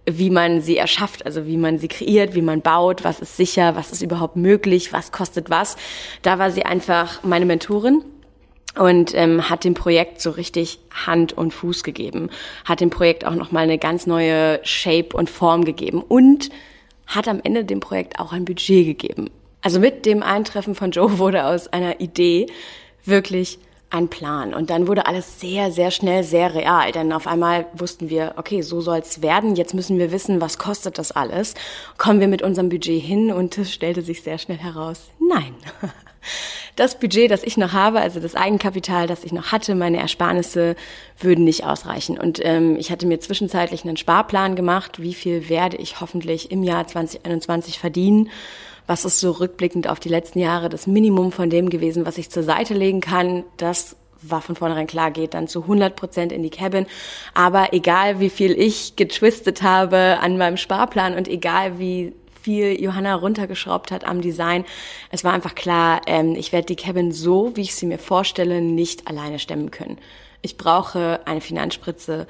wie 0.04 0.28
man 0.28 0.60
sie 0.60 0.76
erschafft, 0.76 1.24
also 1.24 1.46
wie 1.46 1.56
man 1.56 1.78
sie 1.78 1.88
kreiert, 1.88 2.34
wie 2.34 2.42
man 2.42 2.60
baut, 2.60 3.04
was 3.04 3.20
ist 3.20 3.38
sicher, 3.38 3.74
was 3.74 3.90
ist 3.90 4.02
überhaupt 4.02 4.36
möglich, 4.36 4.92
was 4.92 5.12
kostet 5.12 5.48
was. 5.48 5.78
Da 6.20 6.38
war 6.38 6.50
sie 6.50 6.66
einfach 6.66 7.22
meine 7.22 7.46
Mentorin 7.46 8.04
und 8.78 9.14
ähm, 9.14 9.48
hat 9.48 9.64
dem 9.64 9.72
Projekt 9.72 10.20
so 10.20 10.28
richtig 10.28 10.78
Hand 11.06 11.32
und 11.32 11.54
Fuß 11.54 11.84
gegeben, 11.84 12.28
hat 12.66 12.82
dem 12.82 12.90
Projekt 12.90 13.24
auch 13.24 13.34
noch 13.34 13.50
mal 13.50 13.60
eine 13.60 13.78
ganz 13.78 14.06
neue 14.06 14.60
Shape 14.62 15.16
und 15.16 15.30
Form 15.30 15.64
gegeben 15.64 16.02
und 16.02 16.50
hat 17.06 17.28
am 17.28 17.40
Ende 17.42 17.64
dem 17.64 17.80
Projekt 17.80 18.20
auch 18.20 18.34
ein 18.34 18.44
Budget 18.44 18.84
gegeben. 18.84 19.30
Also 19.62 19.80
mit 19.80 20.04
dem 20.04 20.22
Eintreffen 20.22 20.74
von 20.74 20.90
Joe 20.90 21.18
wurde 21.18 21.46
aus 21.46 21.66
einer 21.68 21.98
Idee 22.02 22.46
wirklich 23.06 23.58
ein 23.90 24.08
Plan. 24.08 24.54
Und 24.54 24.70
dann 24.70 24.86
wurde 24.86 25.06
alles 25.06 25.40
sehr, 25.40 25.72
sehr 25.72 25.90
schnell 25.90 26.24
sehr 26.24 26.54
real. 26.54 26.92
Denn 26.92 27.12
auf 27.12 27.26
einmal 27.26 27.66
wussten 27.74 28.08
wir, 28.08 28.34
okay, 28.36 28.62
so 28.62 28.80
soll's 28.80 29.20
werden. 29.20 29.56
Jetzt 29.56 29.74
müssen 29.74 29.98
wir 29.98 30.12
wissen, 30.12 30.40
was 30.40 30.58
kostet 30.58 30.96
das 30.98 31.12
alles. 31.12 31.54
Kommen 31.98 32.20
wir 32.20 32.28
mit 32.28 32.42
unserem 32.42 32.68
Budget 32.68 33.02
hin? 33.02 33.32
Und 33.32 33.58
es 33.58 33.72
stellte 33.72 34.02
sich 34.02 34.22
sehr 34.22 34.38
schnell 34.38 34.58
heraus, 34.58 35.10
nein. 35.18 35.54
Das 36.76 36.98
Budget, 36.98 37.30
das 37.30 37.42
ich 37.42 37.56
noch 37.56 37.72
habe, 37.72 38.00
also 38.00 38.20
das 38.20 38.34
Eigenkapital, 38.34 39.06
das 39.06 39.24
ich 39.24 39.32
noch 39.32 39.52
hatte, 39.52 39.74
meine 39.74 39.98
Ersparnisse, 39.98 40.76
würden 41.18 41.44
nicht 41.44 41.64
ausreichen. 41.64 42.18
Und 42.18 42.40
ähm, 42.42 42.76
ich 42.76 42.90
hatte 42.90 43.06
mir 43.06 43.20
zwischenzeitlich 43.20 43.84
einen 43.84 43.96
Sparplan 43.96 44.56
gemacht, 44.56 45.02
wie 45.02 45.12
viel 45.12 45.48
werde 45.48 45.76
ich 45.76 46.00
hoffentlich 46.00 46.50
im 46.50 46.62
Jahr 46.62 46.86
2021 46.86 47.78
verdienen 47.78 48.30
was 48.86 49.04
ist 49.04 49.20
so 49.20 49.32
rückblickend 49.32 49.88
auf 49.88 50.00
die 50.00 50.08
letzten 50.08 50.38
Jahre 50.38 50.68
das 50.68 50.86
Minimum 50.86 51.32
von 51.32 51.50
dem 51.50 51.70
gewesen, 51.70 52.06
was 52.06 52.18
ich 52.18 52.30
zur 52.30 52.42
Seite 52.42 52.74
legen 52.74 53.00
kann. 53.00 53.44
Das 53.56 53.96
war 54.22 54.42
von 54.42 54.56
vornherein 54.56 54.86
klar, 54.86 55.10
geht 55.10 55.34
dann 55.34 55.48
zu 55.48 55.62
100 55.62 55.96
Prozent 55.96 56.32
in 56.32 56.42
die 56.42 56.50
Cabin. 56.50 56.86
Aber 57.34 57.72
egal, 57.72 58.20
wie 58.20 58.30
viel 58.30 58.52
ich 58.52 58.96
getwistet 58.96 59.62
habe 59.62 60.18
an 60.20 60.36
meinem 60.36 60.56
Sparplan 60.56 61.14
und 61.14 61.28
egal, 61.28 61.78
wie 61.78 62.14
viel 62.42 62.80
Johanna 62.80 63.14
runtergeschraubt 63.14 63.90
hat 63.90 64.04
am 64.04 64.20
Design, 64.20 64.64
es 65.10 65.24
war 65.24 65.32
einfach 65.32 65.54
klar, 65.54 66.00
ähm, 66.06 66.34
ich 66.36 66.52
werde 66.52 66.66
die 66.66 66.76
Cabin 66.76 67.12
so, 67.12 67.56
wie 67.56 67.62
ich 67.62 67.74
sie 67.74 67.86
mir 67.86 67.98
vorstelle, 67.98 68.60
nicht 68.60 69.08
alleine 69.08 69.38
stemmen 69.38 69.70
können. 69.70 69.98
Ich 70.42 70.56
brauche 70.56 71.20
eine 71.26 71.40
Finanzspritze, 71.40 72.26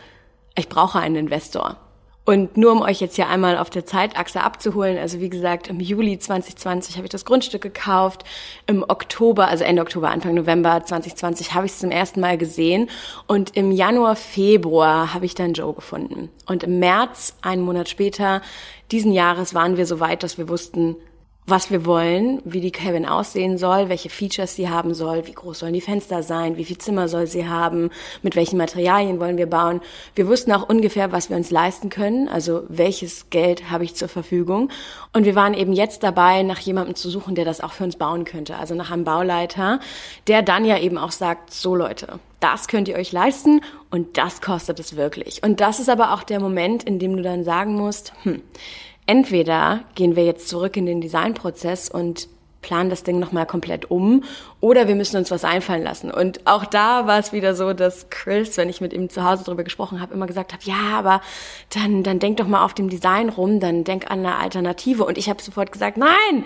ich 0.56 0.68
brauche 0.68 0.98
einen 0.98 1.16
Investor. 1.16 1.76
Und 2.26 2.56
nur 2.56 2.72
um 2.72 2.82
euch 2.82 3.00
jetzt 3.00 3.16
hier 3.16 3.28
einmal 3.28 3.56
auf 3.56 3.70
der 3.70 3.86
Zeitachse 3.86 4.42
abzuholen, 4.42 4.98
also 4.98 5.20
wie 5.20 5.30
gesagt, 5.30 5.68
im 5.68 5.80
Juli 5.80 6.18
2020 6.18 6.96
habe 6.96 7.06
ich 7.06 7.10
das 7.10 7.24
Grundstück 7.24 7.62
gekauft, 7.62 8.24
im 8.66 8.84
Oktober, 8.86 9.48
also 9.48 9.64
Ende 9.64 9.82
Oktober, 9.82 10.10
Anfang 10.10 10.34
November 10.34 10.84
2020 10.84 11.54
habe 11.54 11.66
ich 11.66 11.72
es 11.72 11.78
zum 11.78 11.90
ersten 11.90 12.20
Mal 12.20 12.36
gesehen 12.36 12.90
und 13.26 13.56
im 13.56 13.72
Januar, 13.72 14.16
Februar 14.16 15.14
habe 15.14 15.24
ich 15.24 15.34
dann 15.34 15.54
Joe 15.54 15.72
gefunden. 15.72 16.30
Und 16.46 16.62
im 16.62 16.78
März, 16.78 17.36
einen 17.42 17.62
Monat 17.62 17.88
später, 17.88 18.42
diesen 18.92 19.12
Jahres 19.12 19.54
waren 19.54 19.76
wir 19.76 19.86
so 19.86 19.98
weit, 19.98 20.22
dass 20.22 20.36
wir 20.36 20.48
wussten, 20.48 20.96
was 21.46 21.70
wir 21.70 21.84
wollen, 21.84 22.40
wie 22.44 22.60
die 22.60 22.70
Cabin 22.70 23.06
aussehen 23.06 23.58
soll, 23.58 23.88
welche 23.88 24.08
Features 24.08 24.54
sie 24.54 24.68
haben 24.68 24.94
soll, 24.94 25.26
wie 25.26 25.32
groß 25.32 25.60
sollen 25.60 25.72
die 25.72 25.80
Fenster 25.80 26.22
sein, 26.22 26.56
wie 26.56 26.64
viel 26.64 26.78
Zimmer 26.78 27.08
soll 27.08 27.26
sie 27.26 27.48
haben, 27.48 27.90
mit 28.22 28.36
welchen 28.36 28.56
Materialien 28.56 29.18
wollen 29.18 29.36
wir 29.36 29.48
bauen. 29.48 29.80
Wir 30.14 30.28
wussten 30.28 30.52
auch 30.52 30.68
ungefähr, 30.68 31.12
was 31.12 31.28
wir 31.28 31.36
uns 31.36 31.50
leisten 31.50 31.88
können, 31.88 32.28
also 32.28 32.62
welches 32.68 33.30
Geld 33.30 33.70
habe 33.70 33.84
ich 33.84 33.96
zur 33.96 34.08
Verfügung. 34.08 34.70
Und 35.12 35.24
wir 35.24 35.34
waren 35.34 35.54
eben 35.54 35.72
jetzt 35.72 36.02
dabei, 36.02 36.42
nach 36.42 36.60
jemandem 36.60 36.94
zu 36.94 37.10
suchen, 37.10 37.34
der 37.34 37.44
das 37.44 37.60
auch 37.60 37.72
für 37.72 37.84
uns 37.84 37.96
bauen 37.96 38.24
könnte, 38.24 38.56
also 38.56 38.74
nach 38.74 38.90
einem 38.90 39.04
Bauleiter, 39.04 39.80
der 40.28 40.42
dann 40.42 40.64
ja 40.64 40.78
eben 40.78 40.98
auch 40.98 41.12
sagt, 41.12 41.52
so 41.52 41.74
Leute, 41.74 42.20
das 42.38 42.68
könnt 42.68 42.88
ihr 42.88 42.96
euch 42.96 43.12
leisten 43.12 43.60
und 43.90 44.16
das 44.16 44.40
kostet 44.40 44.80
es 44.80 44.96
wirklich. 44.96 45.42
Und 45.42 45.60
das 45.60 45.80
ist 45.80 45.90
aber 45.90 46.14
auch 46.14 46.22
der 46.22 46.40
Moment, 46.40 46.84
in 46.84 46.98
dem 46.98 47.16
du 47.16 47.22
dann 47.22 47.44
sagen 47.44 47.74
musst, 47.74 48.12
hm, 48.22 48.42
entweder 49.10 49.80
gehen 49.96 50.14
wir 50.14 50.24
jetzt 50.24 50.48
zurück 50.48 50.76
in 50.76 50.86
den 50.86 51.00
Designprozess 51.00 51.88
und 51.88 52.28
planen 52.62 52.90
das 52.90 53.02
Ding 53.02 53.18
nochmal 53.18 53.44
komplett 53.44 53.90
um 53.90 54.22
oder 54.60 54.86
wir 54.86 54.94
müssen 54.94 55.16
uns 55.16 55.32
was 55.32 55.42
einfallen 55.42 55.82
lassen. 55.82 56.12
Und 56.12 56.46
auch 56.46 56.64
da 56.64 57.08
war 57.08 57.18
es 57.18 57.32
wieder 57.32 57.56
so, 57.56 57.72
dass 57.72 58.08
Chris, 58.10 58.56
wenn 58.56 58.68
ich 58.68 58.80
mit 58.80 58.92
ihm 58.92 59.10
zu 59.10 59.24
Hause 59.24 59.42
drüber 59.42 59.64
gesprochen 59.64 60.00
habe, 60.00 60.14
immer 60.14 60.28
gesagt 60.28 60.52
hat, 60.52 60.62
ja, 60.62 60.92
aber 60.92 61.22
dann, 61.74 62.04
dann 62.04 62.20
denk 62.20 62.36
doch 62.36 62.46
mal 62.46 62.64
auf 62.64 62.72
dem 62.72 62.88
Design 62.88 63.30
rum, 63.30 63.58
dann 63.58 63.82
denk 63.82 64.08
an 64.12 64.20
eine 64.20 64.36
Alternative. 64.36 65.04
Und 65.04 65.18
ich 65.18 65.28
habe 65.28 65.42
sofort 65.42 65.72
gesagt, 65.72 65.96
nein, 65.96 66.44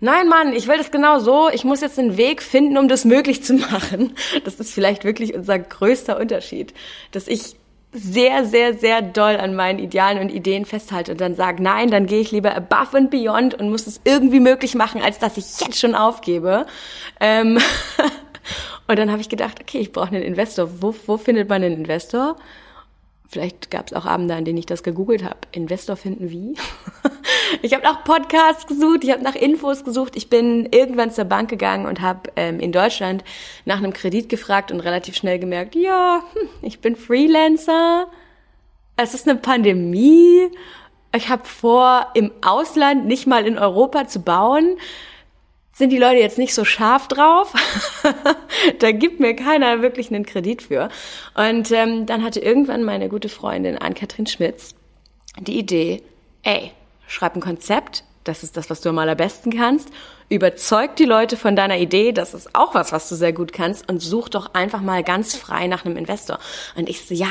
nein, 0.00 0.26
Mann, 0.26 0.52
ich 0.52 0.66
will 0.66 0.78
das 0.78 0.90
genau 0.90 1.20
so. 1.20 1.48
Ich 1.52 1.62
muss 1.62 1.80
jetzt 1.80 2.00
einen 2.00 2.16
Weg 2.16 2.42
finden, 2.42 2.76
um 2.76 2.88
das 2.88 3.04
möglich 3.04 3.44
zu 3.44 3.54
machen. 3.70 4.16
Das 4.44 4.54
ist 4.54 4.74
vielleicht 4.74 5.04
wirklich 5.04 5.32
unser 5.32 5.60
größter 5.60 6.18
Unterschied, 6.18 6.74
dass 7.12 7.28
ich 7.28 7.54
sehr, 7.92 8.44
sehr, 8.44 8.74
sehr 8.74 9.02
doll 9.02 9.36
an 9.36 9.54
meinen 9.54 9.80
Idealen 9.80 10.20
und 10.20 10.30
Ideen 10.30 10.64
festhalte 10.64 11.12
und 11.12 11.20
dann 11.20 11.34
sage, 11.34 11.62
nein, 11.62 11.90
dann 11.90 12.06
gehe 12.06 12.20
ich 12.20 12.30
lieber 12.30 12.54
above 12.54 12.96
and 12.96 13.10
beyond 13.10 13.54
und 13.54 13.70
muss 13.70 13.86
es 13.86 14.00
irgendwie 14.04 14.38
möglich 14.38 14.74
machen, 14.76 15.02
als 15.02 15.18
dass 15.18 15.36
ich 15.36 15.60
jetzt 15.60 15.78
schon 15.78 15.96
aufgebe. 15.96 16.66
Ähm 17.18 17.58
und 18.86 18.98
dann 18.98 19.10
habe 19.10 19.20
ich 19.20 19.28
gedacht, 19.28 19.60
okay, 19.60 19.78
ich 19.78 19.92
brauche 19.92 20.08
einen 20.08 20.22
Investor. 20.22 20.68
Wo, 20.80 20.94
wo 21.06 21.16
findet 21.16 21.48
man 21.48 21.64
einen 21.64 21.78
Investor? 21.78 22.36
Vielleicht 23.30 23.70
gab 23.70 23.86
es 23.86 23.92
auch 23.92 24.06
Abende, 24.06 24.34
an 24.34 24.44
denen 24.44 24.58
ich 24.58 24.66
das 24.66 24.82
gegoogelt 24.82 25.22
habe. 25.22 25.38
Investor 25.52 25.94
finden 25.94 26.30
wie? 26.30 26.56
ich 27.62 27.72
habe 27.74 27.84
nach 27.84 28.02
Podcasts 28.02 28.66
gesucht, 28.66 29.04
ich 29.04 29.12
habe 29.12 29.22
nach 29.22 29.36
Infos 29.36 29.84
gesucht. 29.84 30.16
Ich 30.16 30.28
bin 30.28 30.66
irgendwann 30.72 31.12
zur 31.12 31.26
Bank 31.26 31.48
gegangen 31.48 31.86
und 31.86 32.00
habe 32.00 32.32
ähm, 32.34 32.58
in 32.58 32.72
Deutschland 32.72 33.22
nach 33.66 33.78
einem 33.78 33.92
Kredit 33.92 34.28
gefragt 34.28 34.72
und 34.72 34.80
relativ 34.80 35.14
schnell 35.14 35.38
gemerkt, 35.38 35.76
ja, 35.76 36.24
hm, 36.32 36.48
ich 36.62 36.80
bin 36.80 36.96
Freelancer. 36.96 38.08
Es 38.96 39.14
ist 39.14 39.28
eine 39.28 39.38
Pandemie. 39.38 40.48
Ich 41.14 41.28
habe 41.28 41.44
vor, 41.44 42.08
im 42.14 42.32
Ausland, 42.44 43.06
nicht 43.06 43.28
mal 43.28 43.46
in 43.46 43.58
Europa 43.58 44.08
zu 44.08 44.22
bauen 44.22 44.76
sind 45.80 45.90
die 45.90 45.98
Leute 45.98 46.20
jetzt 46.20 46.38
nicht 46.38 46.54
so 46.54 46.64
scharf 46.64 47.08
drauf. 47.08 47.52
da 48.78 48.92
gibt 48.92 49.18
mir 49.18 49.34
keiner 49.34 49.82
wirklich 49.82 50.10
einen 50.10 50.24
Kredit 50.24 50.62
für. 50.62 50.88
Und 51.34 51.72
ähm, 51.72 52.06
dann 52.06 52.22
hatte 52.22 52.38
irgendwann 52.38 52.84
meine 52.84 53.08
gute 53.08 53.28
Freundin 53.28 53.76
Ann-Kathrin 53.76 54.28
Schmitz 54.28 54.76
die 55.38 55.58
Idee, 55.58 56.02
ey, 56.42 56.72
schreib 57.06 57.34
ein 57.34 57.40
Konzept, 57.40 58.04
das 58.24 58.42
ist 58.42 58.56
das, 58.56 58.68
was 58.70 58.80
du 58.80 58.90
am 58.90 58.98
allerbesten 58.98 59.56
kannst. 59.56 59.88
Überzeug 60.28 60.96
die 60.96 61.04
Leute 61.04 61.36
von 61.36 61.56
deiner 61.56 61.78
Idee, 61.78 62.12
das 62.12 62.34
ist 62.34 62.54
auch 62.54 62.74
was, 62.74 62.92
was 62.92 63.08
du 63.08 63.14
sehr 63.14 63.32
gut 63.32 63.52
kannst 63.52 63.88
und 63.88 64.00
such 64.00 64.28
doch 64.28 64.54
einfach 64.54 64.80
mal 64.80 65.02
ganz 65.02 65.34
frei 65.34 65.66
nach 65.66 65.84
einem 65.84 65.96
Investor. 65.96 66.38
Und 66.76 66.88
ich 66.88 67.06
so, 67.06 67.14
ja, 67.14 67.28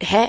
hä? 0.00 0.28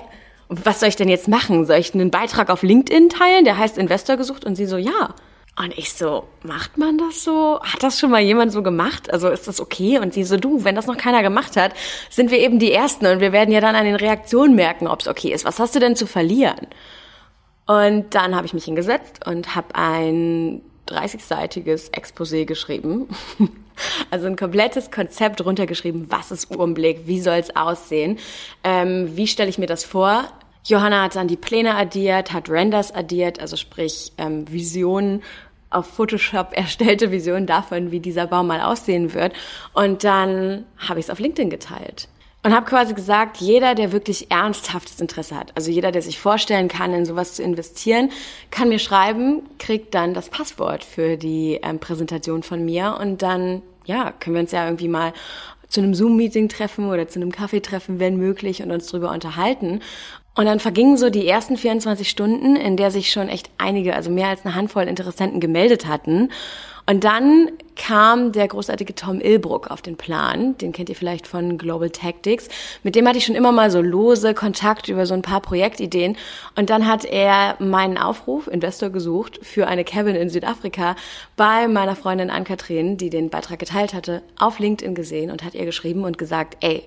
Was 0.50 0.82
soll 0.82 0.90
ich 0.90 0.96
denn 0.96 1.10
jetzt 1.10 1.28
machen? 1.28 1.66
Soll 1.66 1.78
ich 1.78 1.94
einen 1.94 2.12
Beitrag 2.12 2.50
auf 2.50 2.62
LinkedIn 2.62 3.10
teilen, 3.10 3.44
der 3.44 3.58
heißt 3.58 3.78
Investor 3.78 4.18
gesucht? 4.18 4.46
Und 4.46 4.56
sie 4.56 4.68
so, 4.68 4.78
ja. 4.78 5.16
Und 5.56 5.78
ich 5.78 5.94
so, 5.94 6.28
macht 6.42 6.80
man 6.80 6.98
das 6.98 7.24
so? 7.24 7.60
Hat 7.62 7.84
das 7.84 8.00
schon 8.00 8.10
mal 8.10 8.22
jemand 8.22 8.52
so 8.52 8.64
gemacht? 8.64 9.14
Also 9.14 9.30
ist 9.30 9.48
das 9.48 9.62
okay? 9.62 10.00
Und 10.00 10.14
sie 10.14 10.24
so, 10.24 10.38
du, 10.38 10.64
wenn 10.64 10.74
das 10.74 10.88
noch 10.88 10.98
keiner 10.98 11.22
gemacht 11.22 11.56
hat, 11.58 11.74
sind 12.10 12.32
wir 12.32 12.40
eben 12.40 12.58
die 12.58 12.72
Ersten 12.72 13.06
und 13.06 13.20
wir 13.20 13.32
werden 13.32 13.54
ja 13.54 13.62
dann 13.62 13.76
an 13.76 13.86
den 13.86 13.96
Reaktionen 13.96 14.56
merken, 14.56 14.88
ob 14.88 15.02
es 15.02 15.08
okay 15.08 15.32
ist. 15.32 15.46
Was 15.46 15.60
hast 15.60 15.76
du 15.76 15.80
denn 15.80 15.96
zu 15.96 16.08
verlieren? 16.08 16.68
Und 17.68 18.16
dann 18.16 18.36
habe 18.36 18.48
ich 18.48 18.54
mich 18.54 18.66
hingesetzt 18.66 19.26
und 19.28 19.56
habe 19.56 19.76
ein 19.76 20.62
30-seitiges 20.88 21.92
Exposé 21.94 22.46
geschrieben. 22.46 23.08
Also 24.12 24.28
ein 24.28 24.36
komplettes 24.36 24.92
Konzept 24.92 25.44
runtergeschrieben. 25.44 26.06
Was 26.12 26.30
ist 26.30 26.52
Urumblick? 26.52 27.08
Wie 27.08 27.20
soll 27.20 27.38
es 27.38 27.56
aussehen? 27.56 28.20
Ähm, 28.64 29.18
wie 29.18 29.26
stelle 29.26 29.50
ich 29.50 29.58
mir 29.58 29.66
das 29.66 29.84
vor? 29.84 30.26
Johanna 30.66 31.04
hat 31.04 31.16
dann 31.16 31.28
die 31.28 31.38
Pläne 31.38 31.76
addiert, 31.76 32.32
hat 32.32 32.50
Renders 32.50 32.94
addiert, 32.94 33.40
also 33.40 33.56
sprich 33.58 34.14
ähm, 34.18 34.50
Visionen 34.52 35.22
auf 35.70 35.88
Photoshop 35.88 36.50
erstellte 36.56 37.12
Visionen 37.12 37.48
davon, 37.48 37.92
wie 37.92 38.00
dieser 38.00 38.28
Baum 38.28 38.48
mal 38.48 38.62
aussehen 38.62 39.14
wird. 39.14 39.34
Und 39.74 40.04
dann 40.04 40.66
habe 40.78 41.00
ich 41.00 41.08
es 41.08 41.10
auf 41.10 41.20
LinkedIn 41.20 41.50
geteilt. 41.50 42.08
Und 42.46 42.54
habe 42.54 42.66
quasi 42.66 42.94
gesagt, 42.94 43.38
jeder, 43.38 43.74
der 43.74 43.94
wirklich 43.94 44.30
ernsthaftes 44.30 45.00
Interesse 45.00 45.38
hat, 45.38 45.54
also 45.56 45.72
jeder, 45.72 45.94
der 45.94 46.02
sich 46.02 46.20
vorstellen 46.20 46.68
kann, 46.68 46.94
in 46.94 47.06
sowas 47.06 47.36
zu 47.36 47.44
investieren, 47.44 48.10
kann 48.52 48.68
mir 48.68 48.80
schreiben, 48.80 49.44
kriegt 49.60 49.96
dann 49.96 50.14
das 50.14 50.28
Passwort 50.28 50.84
für 50.84 51.16
die 51.16 51.62
ähm, 51.64 51.80
Präsentation 51.80 52.44
von 52.44 52.66
mir 52.66 52.98
und 53.00 53.22
dann, 53.22 53.62
ja, 53.86 54.12
können 54.12 54.36
wir 54.36 54.42
uns 54.42 54.52
ja 54.52 54.66
irgendwie 54.66 54.90
mal 54.90 55.14
zu 55.70 55.80
einem 55.80 55.96
Zoom-Meeting 55.96 56.50
treffen 56.50 56.90
oder 56.90 57.08
zu 57.08 57.20
einem 57.20 57.32
Kaffee 57.32 57.62
treffen, 57.62 58.00
wenn 58.00 58.18
möglich, 58.18 58.62
und 58.62 58.72
uns 58.72 58.88
drüber 58.88 59.12
unterhalten. 59.12 59.80
Und 60.36 60.46
dann 60.46 60.60
vergingen 60.60 60.98
so 60.98 61.10
die 61.10 61.28
ersten 61.28 61.58
24 61.58 62.10
Stunden, 62.10 62.56
in 62.56 62.76
der 62.76 62.90
sich 62.90 63.12
schon 63.12 63.30
echt 63.30 63.52
einige, 63.60 63.96
also 63.96 64.10
mehr 64.10 64.30
als 64.30 64.46
eine 64.46 64.56
Handvoll 64.56 64.84
Interessenten 64.84 65.40
gemeldet 65.40 65.86
hatten. 65.88 66.30
Und 66.86 67.06
dann 67.06 67.50
kam 67.76 68.34
der 68.34 68.48
großartige 68.48 68.94
Tom 68.94 69.22
Ilbruck 69.22 69.72
auf 69.72 69.82
den 69.82 69.96
Plan. 69.96 70.58
Den 70.58 70.74
kennt 70.74 70.90
ihr 70.90 70.96
vielleicht 70.96 71.28
von 71.28 71.58
Global 71.58 71.90
Tactics. 71.90 72.50
Mit 72.84 72.96
dem 72.96 73.08
hatte 73.08 73.20
ich 73.20 73.26
schon 73.26 73.36
immer 73.36 73.54
mal 73.54 73.72
so 73.72 73.82
lose 73.82 74.34
Kontakt 74.34 74.90
über 74.90 75.06
so 75.06 75.14
ein 75.14 75.22
paar 75.22 75.40
Projektideen. 75.40 76.18
Und 76.58 76.70
dann 76.70 76.88
hat 76.88 77.06
er 77.06 77.56
meinen 77.60 77.98
Aufruf, 77.98 78.48
Investor 78.48 78.90
gesucht, 78.90 79.40
für 79.44 79.68
eine 79.68 79.86
Cabin 79.86 80.16
in 80.16 80.30
Südafrika 80.30 80.96
bei 81.38 81.68
meiner 81.70 81.96
Freundin 81.96 82.30
Ann-Kathrin, 82.30 82.98
die 82.98 83.10
den 83.10 83.30
Beitrag 83.30 83.60
geteilt 83.60 83.94
hatte, 83.94 84.22
auf 84.38 84.60
LinkedIn 84.60 84.94
gesehen 84.94 85.32
und 85.32 85.44
hat 85.44 85.54
ihr 85.54 85.66
geschrieben 85.66 86.04
und 86.04 86.18
gesagt, 86.18 86.58
ey, 86.62 86.84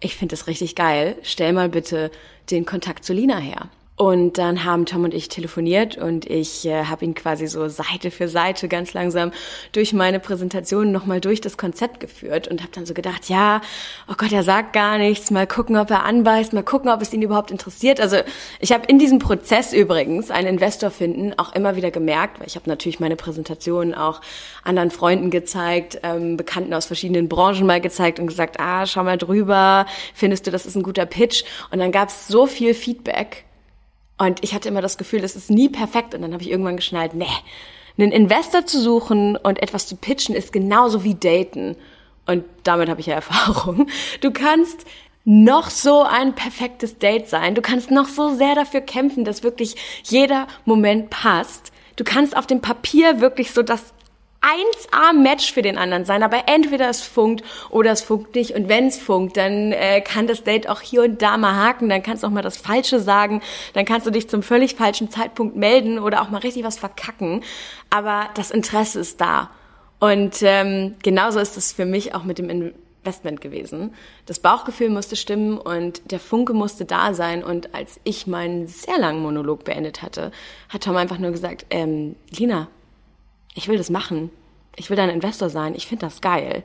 ich 0.00 0.16
finde 0.16 0.34
das 0.34 0.46
richtig 0.46 0.74
geil, 0.74 1.16
stell 1.22 1.52
mal 1.52 1.68
bitte 1.68 2.10
den 2.50 2.66
Kontakt 2.66 3.04
zu 3.04 3.12
Lina 3.12 3.38
her. 3.38 3.68
Und 3.96 4.36
dann 4.36 4.64
haben 4.64 4.84
Tom 4.84 5.04
und 5.04 5.14
ich 5.14 5.30
telefoniert 5.30 5.96
und 5.96 6.26
ich 6.26 6.66
äh, 6.66 6.84
habe 6.84 7.06
ihn 7.06 7.14
quasi 7.14 7.46
so 7.46 7.66
Seite 7.68 8.10
für 8.10 8.28
Seite 8.28 8.68
ganz 8.68 8.92
langsam 8.92 9.32
durch 9.72 9.94
meine 9.94 10.20
Präsentation 10.20 10.92
nochmal 10.92 11.22
durch 11.22 11.40
das 11.40 11.56
Konzept 11.56 11.98
geführt 11.98 12.46
und 12.46 12.60
habe 12.60 12.72
dann 12.74 12.84
so 12.84 12.92
gedacht, 12.92 13.30
ja, 13.30 13.62
oh 14.06 14.12
Gott, 14.18 14.32
er 14.32 14.42
sagt 14.42 14.74
gar 14.74 14.98
nichts, 14.98 15.30
mal 15.30 15.46
gucken, 15.46 15.78
ob 15.78 15.90
er 15.90 16.04
anbeißt, 16.04 16.52
mal 16.52 16.62
gucken, 16.62 16.90
ob 16.90 17.00
es 17.00 17.14
ihn 17.14 17.22
überhaupt 17.22 17.50
interessiert. 17.50 17.98
Also 17.98 18.18
ich 18.60 18.70
habe 18.70 18.84
in 18.84 18.98
diesem 18.98 19.18
Prozess 19.18 19.72
übrigens 19.72 20.30
einen 20.30 20.48
Investor 20.48 20.90
finden 20.90 21.32
auch 21.38 21.54
immer 21.54 21.74
wieder 21.76 21.90
gemerkt, 21.90 22.38
weil 22.38 22.48
ich 22.48 22.56
habe 22.56 22.68
natürlich 22.68 23.00
meine 23.00 23.16
Präsentation 23.16 23.94
auch 23.94 24.20
anderen 24.62 24.90
Freunden 24.90 25.30
gezeigt, 25.30 26.00
ähm, 26.02 26.36
Bekannten 26.36 26.74
aus 26.74 26.84
verschiedenen 26.84 27.30
Branchen 27.30 27.64
mal 27.64 27.80
gezeigt 27.80 28.20
und 28.20 28.26
gesagt, 28.26 28.60
ah, 28.60 28.84
schau 28.84 29.04
mal 29.04 29.16
drüber, 29.16 29.86
findest 30.12 30.46
du, 30.46 30.50
das 30.50 30.66
ist 30.66 30.76
ein 30.76 30.82
guter 30.82 31.06
Pitch? 31.06 31.44
Und 31.70 31.78
dann 31.78 31.92
gab 31.92 32.10
es 32.10 32.28
so 32.28 32.46
viel 32.46 32.74
Feedback 32.74 33.45
und 34.18 34.42
ich 34.42 34.54
hatte 34.54 34.68
immer 34.68 34.82
das 34.82 34.98
Gefühl, 34.98 35.24
es 35.24 35.36
ist 35.36 35.50
nie 35.50 35.68
perfekt. 35.68 36.14
Und 36.14 36.22
dann 36.22 36.32
habe 36.32 36.42
ich 36.42 36.50
irgendwann 36.50 36.76
geschnallt, 36.76 37.14
nee, 37.14 37.26
einen 37.98 38.12
Investor 38.12 38.66
zu 38.66 38.80
suchen 38.80 39.36
und 39.36 39.62
etwas 39.62 39.86
zu 39.86 39.96
pitchen 39.96 40.34
ist 40.34 40.52
genauso 40.52 41.04
wie 41.04 41.14
daten. 41.14 41.76
Und 42.26 42.44
damit 42.64 42.88
habe 42.88 43.00
ich 43.00 43.06
ja 43.06 43.14
Erfahrung. 43.14 43.88
Du 44.20 44.30
kannst 44.30 44.84
noch 45.24 45.70
so 45.70 46.02
ein 46.02 46.34
perfektes 46.34 46.98
Date 46.98 47.28
sein. 47.28 47.54
Du 47.54 47.62
kannst 47.62 47.90
noch 47.90 48.06
so 48.06 48.34
sehr 48.34 48.54
dafür 48.54 48.80
kämpfen, 48.80 49.24
dass 49.24 49.42
wirklich 49.42 49.74
jeder 50.04 50.46
Moment 50.64 51.10
passt. 51.10 51.72
Du 51.96 52.04
kannst 52.04 52.36
auf 52.36 52.46
dem 52.46 52.60
Papier 52.60 53.20
wirklich 53.20 53.50
so 53.50 53.62
das 53.62 53.82
1A-Match 54.46 55.52
für 55.52 55.62
den 55.62 55.76
anderen 55.76 56.04
sein, 56.04 56.22
aber 56.22 56.44
entweder 56.46 56.88
es 56.88 57.02
funkt 57.02 57.44
oder 57.70 57.90
es 57.90 58.02
funkt 58.02 58.34
nicht. 58.34 58.52
Und 58.52 58.68
wenn 58.68 58.86
es 58.86 58.98
funkt, 58.98 59.36
dann 59.36 59.72
äh, 59.72 60.00
kann 60.00 60.26
das 60.26 60.44
Date 60.44 60.68
auch 60.68 60.80
hier 60.80 61.02
und 61.02 61.20
da 61.20 61.36
mal 61.36 61.56
haken, 61.56 61.88
dann 61.88 62.02
kannst 62.02 62.22
du 62.22 62.28
auch 62.28 62.32
mal 62.32 62.42
das 62.42 62.56
Falsche 62.56 63.00
sagen, 63.00 63.42
dann 63.74 63.84
kannst 63.84 64.06
du 64.06 64.10
dich 64.10 64.28
zum 64.28 64.42
völlig 64.42 64.76
falschen 64.76 65.10
Zeitpunkt 65.10 65.56
melden 65.56 65.98
oder 65.98 66.22
auch 66.22 66.30
mal 66.30 66.38
richtig 66.38 66.64
was 66.64 66.78
verkacken. 66.78 67.42
Aber 67.90 68.28
das 68.34 68.50
Interesse 68.50 69.00
ist 69.00 69.20
da. 69.20 69.50
Und 69.98 70.42
ähm, 70.42 70.94
genauso 71.02 71.40
ist 71.40 71.56
es 71.56 71.72
für 71.72 71.86
mich 71.86 72.14
auch 72.14 72.24
mit 72.24 72.38
dem 72.38 72.50
Investment 72.50 73.40
gewesen. 73.40 73.94
Das 74.26 74.38
Bauchgefühl 74.38 74.90
musste 74.90 75.16
stimmen 75.16 75.58
und 75.58 76.10
der 76.10 76.20
Funke 76.20 76.52
musste 76.52 76.84
da 76.84 77.14
sein. 77.14 77.42
Und 77.42 77.74
als 77.74 78.00
ich 78.04 78.26
meinen 78.26 78.66
sehr 78.66 78.98
langen 78.98 79.22
Monolog 79.22 79.64
beendet 79.64 80.02
hatte, 80.02 80.32
hat 80.68 80.82
Tom 80.82 80.96
einfach 80.96 81.18
nur 81.18 81.30
gesagt, 81.30 81.66
ähm, 81.70 82.16
Lina, 82.30 82.68
ich 83.56 83.68
will 83.68 83.78
das 83.78 83.90
machen. 83.90 84.30
Ich 84.76 84.90
will 84.90 84.96
dein 84.96 85.08
Investor 85.08 85.50
sein. 85.50 85.74
Ich 85.74 85.86
finde 85.86 86.06
das 86.06 86.20
geil. 86.20 86.62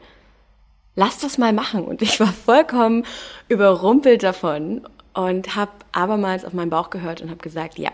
Lass 0.96 1.20
das 1.20 1.38
mal 1.38 1.54
machen. 1.54 1.86
Und 1.86 2.02
ich 2.02 2.20
war 2.20 2.28
vollkommen 2.28 3.06
überrumpelt 3.48 4.22
davon 4.22 4.88
und 5.14 5.56
habe 5.56 5.72
abermals 5.94 6.46
auf 6.46 6.54
meinen 6.54 6.70
Bauch 6.70 6.90
gehört 6.90 7.22
und 7.22 7.30
habe 7.30 7.42
gesagt, 7.42 7.80
ja, 7.80 7.92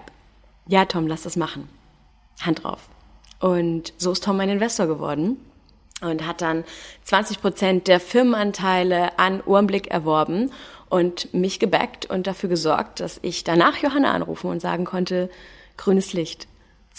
ja, 0.68 0.86
Tom, 0.86 1.08
lass 1.08 1.22
das 1.24 1.38
machen. 1.38 1.70
Hand 2.42 2.64
drauf. 2.64 2.90
Und 3.40 3.94
so 3.98 4.12
ist 4.12 4.24
Tom 4.24 4.38
mein 4.38 4.50
Investor 4.50 4.88
geworden 4.88 5.38
und 6.02 6.26
hat 6.26 6.42
dann 6.42 6.64
20 7.04 7.40
Prozent 7.40 7.88
der 7.88 8.00
Firmenanteile 8.00 9.18
an 9.20 9.42
Ohrenblick 9.46 9.88
erworben 9.88 10.52
und 10.90 11.32
mich 11.36 11.60
gebackt 11.60 12.08
und 12.08 12.26
dafür 12.26 12.50
gesorgt, 12.50 13.00
dass 13.00 13.20
ich 13.22 13.44
danach 13.44 13.78
Johanna 13.78 14.12
anrufen 14.12 14.50
und 14.50 14.60
sagen 14.60 14.86
konnte, 14.86 15.30
grünes 15.78 16.14
Licht. 16.14 16.48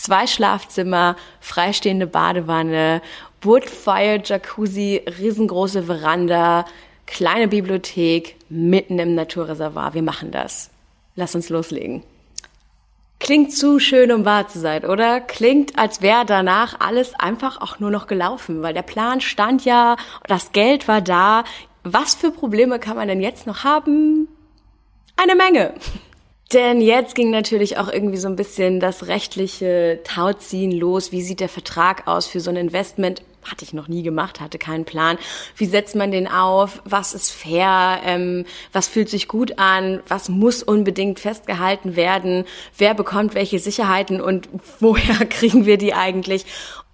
Zwei 0.00 0.28
Schlafzimmer, 0.28 1.16
freistehende 1.40 2.06
Badewanne, 2.06 3.02
Woodfire 3.42 4.22
Jacuzzi, 4.24 5.02
riesengroße 5.18 5.82
Veranda, 5.82 6.66
kleine 7.06 7.48
Bibliothek, 7.48 8.36
mitten 8.48 9.00
im 9.00 9.16
Naturreservoir. 9.16 9.94
Wir 9.94 10.04
machen 10.04 10.30
das. 10.30 10.70
Lass 11.16 11.34
uns 11.34 11.48
loslegen. 11.48 12.04
Klingt 13.18 13.52
zu 13.52 13.80
schön, 13.80 14.12
um 14.12 14.24
wahr 14.24 14.46
zu 14.46 14.60
sein, 14.60 14.84
oder? 14.84 15.20
Klingt, 15.20 15.76
als 15.76 16.00
wäre 16.00 16.24
danach 16.24 16.78
alles 16.78 17.14
einfach 17.14 17.60
auch 17.60 17.80
nur 17.80 17.90
noch 17.90 18.06
gelaufen, 18.06 18.62
weil 18.62 18.74
der 18.74 18.82
Plan 18.82 19.20
stand 19.20 19.64
ja, 19.64 19.96
das 20.28 20.52
Geld 20.52 20.86
war 20.86 21.00
da. 21.00 21.42
Was 21.82 22.14
für 22.14 22.30
Probleme 22.30 22.78
kann 22.78 22.94
man 22.94 23.08
denn 23.08 23.20
jetzt 23.20 23.48
noch 23.48 23.64
haben? 23.64 24.28
Eine 25.16 25.34
Menge. 25.34 25.74
Denn 26.52 26.80
jetzt 26.80 27.14
ging 27.14 27.30
natürlich 27.30 27.76
auch 27.76 27.88
irgendwie 27.92 28.16
so 28.16 28.28
ein 28.28 28.36
bisschen 28.36 28.80
das 28.80 29.06
rechtliche 29.06 30.00
Tauziehen 30.04 30.72
los. 30.72 31.12
Wie 31.12 31.20
sieht 31.22 31.40
der 31.40 31.50
Vertrag 31.50 32.06
aus 32.08 32.26
für 32.26 32.40
so 32.40 32.50
ein 32.50 32.56
Investment? 32.56 33.22
hatte 33.50 33.64
ich 33.64 33.72
noch 33.72 33.88
nie 33.88 34.02
gemacht, 34.02 34.40
hatte 34.40 34.58
keinen 34.58 34.84
Plan. 34.84 35.18
Wie 35.56 35.66
setzt 35.66 35.94
man 35.94 36.10
den 36.10 36.28
auf? 36.28 36.82
Was 36.84 37.14
ist 37.14 37.30
fair? 37.30 38.00
Ähm, 38.04 38.44
was 38.72 38.88
fühlt 38.88 39.08
sich 39.08 39.28
gut 39.28 39.58
an? 39.58 40.00
Was 40.08 40.28
muss 40.28 40.62
unbedingt 40.62 41.20
festgehalten 41.20 41.96
werden? 41.96 42.44
Wer 42.76 42.94
bekommt 42.94 43.34
welche 43.34 43.58
Sicherheiten 43.58 44.20
und 44.20 44.48
woher 44.80 45.24
kriegen 45.30 45.66
wir 45.66 45.78
die 45.78 45.94
eigentlich? 45.94 46.44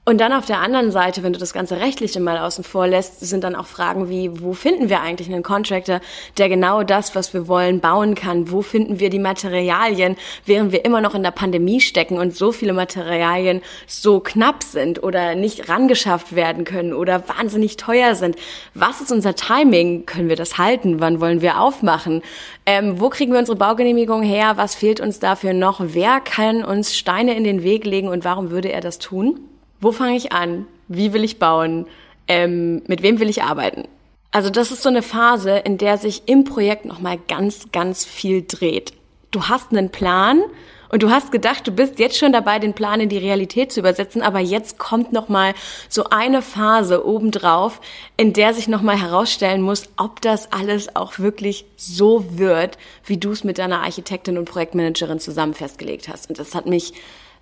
Und 0.07 0.21
dann 0.21 0.35
auf 0.35 0.45
der 0.45 0.61
anderen 0.61 0.91
Seite, 0.91 1.23
wenn 1.23 1.33
du 1.33 1.39
das 1.39 1.55
ganze 1.55 1.81
Rechtliche 1.81 2.21
mal 2.21 2.37
außen 2.37 2.63
vor 2.63 2.87
lässt, 2.87 3.21
sind 3.21 3.43
dann 3.43 3.57
auch 3.57 3.65
Fragen 3.65 4.11
wie, 4.11 4.43
wo 4.43 4.53
finden 4.53 4.91
wir 4.91 5.01
eigentlich 5.01 5.33
einen 5.33 5.43
Contractor, 5.43 6.01
der 6.37 6.51
genau 6.51 6.83
das, 6.83 7.15
was 7.15 7.33
wir 7.33 7.49
wollen, 7.49 7.81
bauen 7.81 8.15
kann? 8.15 8.51
Wo 8.51 8.61
finden 8.61 9.01
wir 9.01 9.09
die 9.09 9.19
Materialien, 9.19 10.17
während 10.45 10.73
wir 10.73 10.85
immer 10.85 11.01
noch 11.01 11.15
in 11.15 11.23
der 11.23 11.31
Pandemie 11.31 11.81
stecken 11.81 12.19
und 12.19 12.37
so 12.37 12.53
viele 12.53 12.75
Materialien 12.75 13.63
so 13.87 14.21
knapp 14.21 14.63
sind 14.63 15.03
oder 15.03 15.37
nicht 15.37 15.71
rangeschafft 15.71 16.35
werden 16.35 16.65
können 16.65 16.93
oder 16.93 17.27
wahnsinnig 17.27 17.79
teuer 17.79 18.15
sind? 18.15 18.37
Was 18.75 19.01
ist 19.01 19.11
unser 19.11 19.35
Timing? 19.35 20.05
Können 20.05 20.29
wir 20.29 20.37
das 20.37 20.59
halten? 20.59 21.01
Wann 21.01 21.19
wollen 21.23 21.41
wir 21.41 21.59
aufmachen? 21.59 22.21
Ähm, 22.67 23.01
wo 23.01 23.09
kriegen 23.09 23.33
wir 23.33 23.39
unsere 23.39 23.57
Baugenehmigung 23.57 24.23
her? 24.23 24.59
Was 24.59 24.75
fehlt 24.75 25.01
uns 25.01 25.19
dafür 25.19 25.55
noch? 25.55 25.81
Wer 25.83 26.21
kann 26.21 26.63
uns 26.63 26.95
Steine 26.95 27.35
in 27.35 27.45
den 27.45 27.63
Weg 27.63 27.87
legen 27.87 28.09
und 28.09 28.27
warum 28.27 28.51
würde 28.51 28.71
er 28.71 28.83
das 28.83 28.99
tun? 28.99 29.41
Wo 29.85 29.93
fange 29.93 30.16
ich 30.16 30.32
an? 30.32 30.66
Wie 30.89 31.12
will 31.12 31.24
ich 31.24 31.39
bauen? 31.39 31.87
Ähm, 32.26 32.82
mit 32.87 33.03
wem 33.03 33.20
will 33.20 33.28
ich 33.28 33.43
arbeiten? 33.43 33.87
Also 34.30 34.49
das 34.49 34.72
ist 34.72 34.82
so 34.82 34.89
eine 34.89 35.03
Phase, 35.03 35.59
in 35.59 35.76
der 35.76 35.99
sich 35.99 36.22
im 36.24 36.45
Projekt 36.45 36.87
nochmal 36.87 37.18
ganz, 37.28 37.70
ganz 37.70 38.03
viel 38.07 38.47
dreht. 38.49 38.95
Du 39.30 39.43
hast 39.43 39.72
einen 39.72 39.91
Plan 39.91 40.43
und 40.89 41.03
du 41.03 41.11
hast 41.11 41.32
gedacht, 41.32 41.66
du 41.66 41.70
bist 41.70 41.99
jetzt 41.99 42.16
schon 42.16 42.32
dabei, 42.32 42.59
den 42.59 42.72
Plan 42.72 42.99
in 42.99 43.11
die 43.11 43.18
Realität 43.18 43.72
zu 43.72 43.80
übersetzen, 43.80 44.22
aber 44.22 44.41
jetzt 44.41 44.78
kommt 44.78 45.12
nochmal 45.12 45.53
so 45.91 46.05
eine 46.05 46.41
Phase 46.41 47.07
obendrauf, 47.07 47.82
in 48.16 48.32
der 48.32 48.55
sich 48.55 48.68
nochmal 48.68 48.99
herausstellen 48.99 49.61
muss, 49.61 49.91
ob 49.99 50.22
das 50.22 50.51
alles 50.51 50.97
auch 50.97 51.18
wirklich 51.18 51.66
so 51.76 52.39
wird, 52.39 52.78
wie 53.05 53.18
du 53.18 53.32
es 53.32 53.45
mit 53.45 53.59
deiner 53.59 53.82
Architektin 53.82 54.39
und 54.39 54.47
Projektmanagerin 54.47 55.20
zusammen 55.20 55.53
festgelegt 55.53 56.09
hast. 56.09 56.30
Und 56.30 56.39
das 56.39 56.55
hat 56.55 56.64
mich 56.64 56.95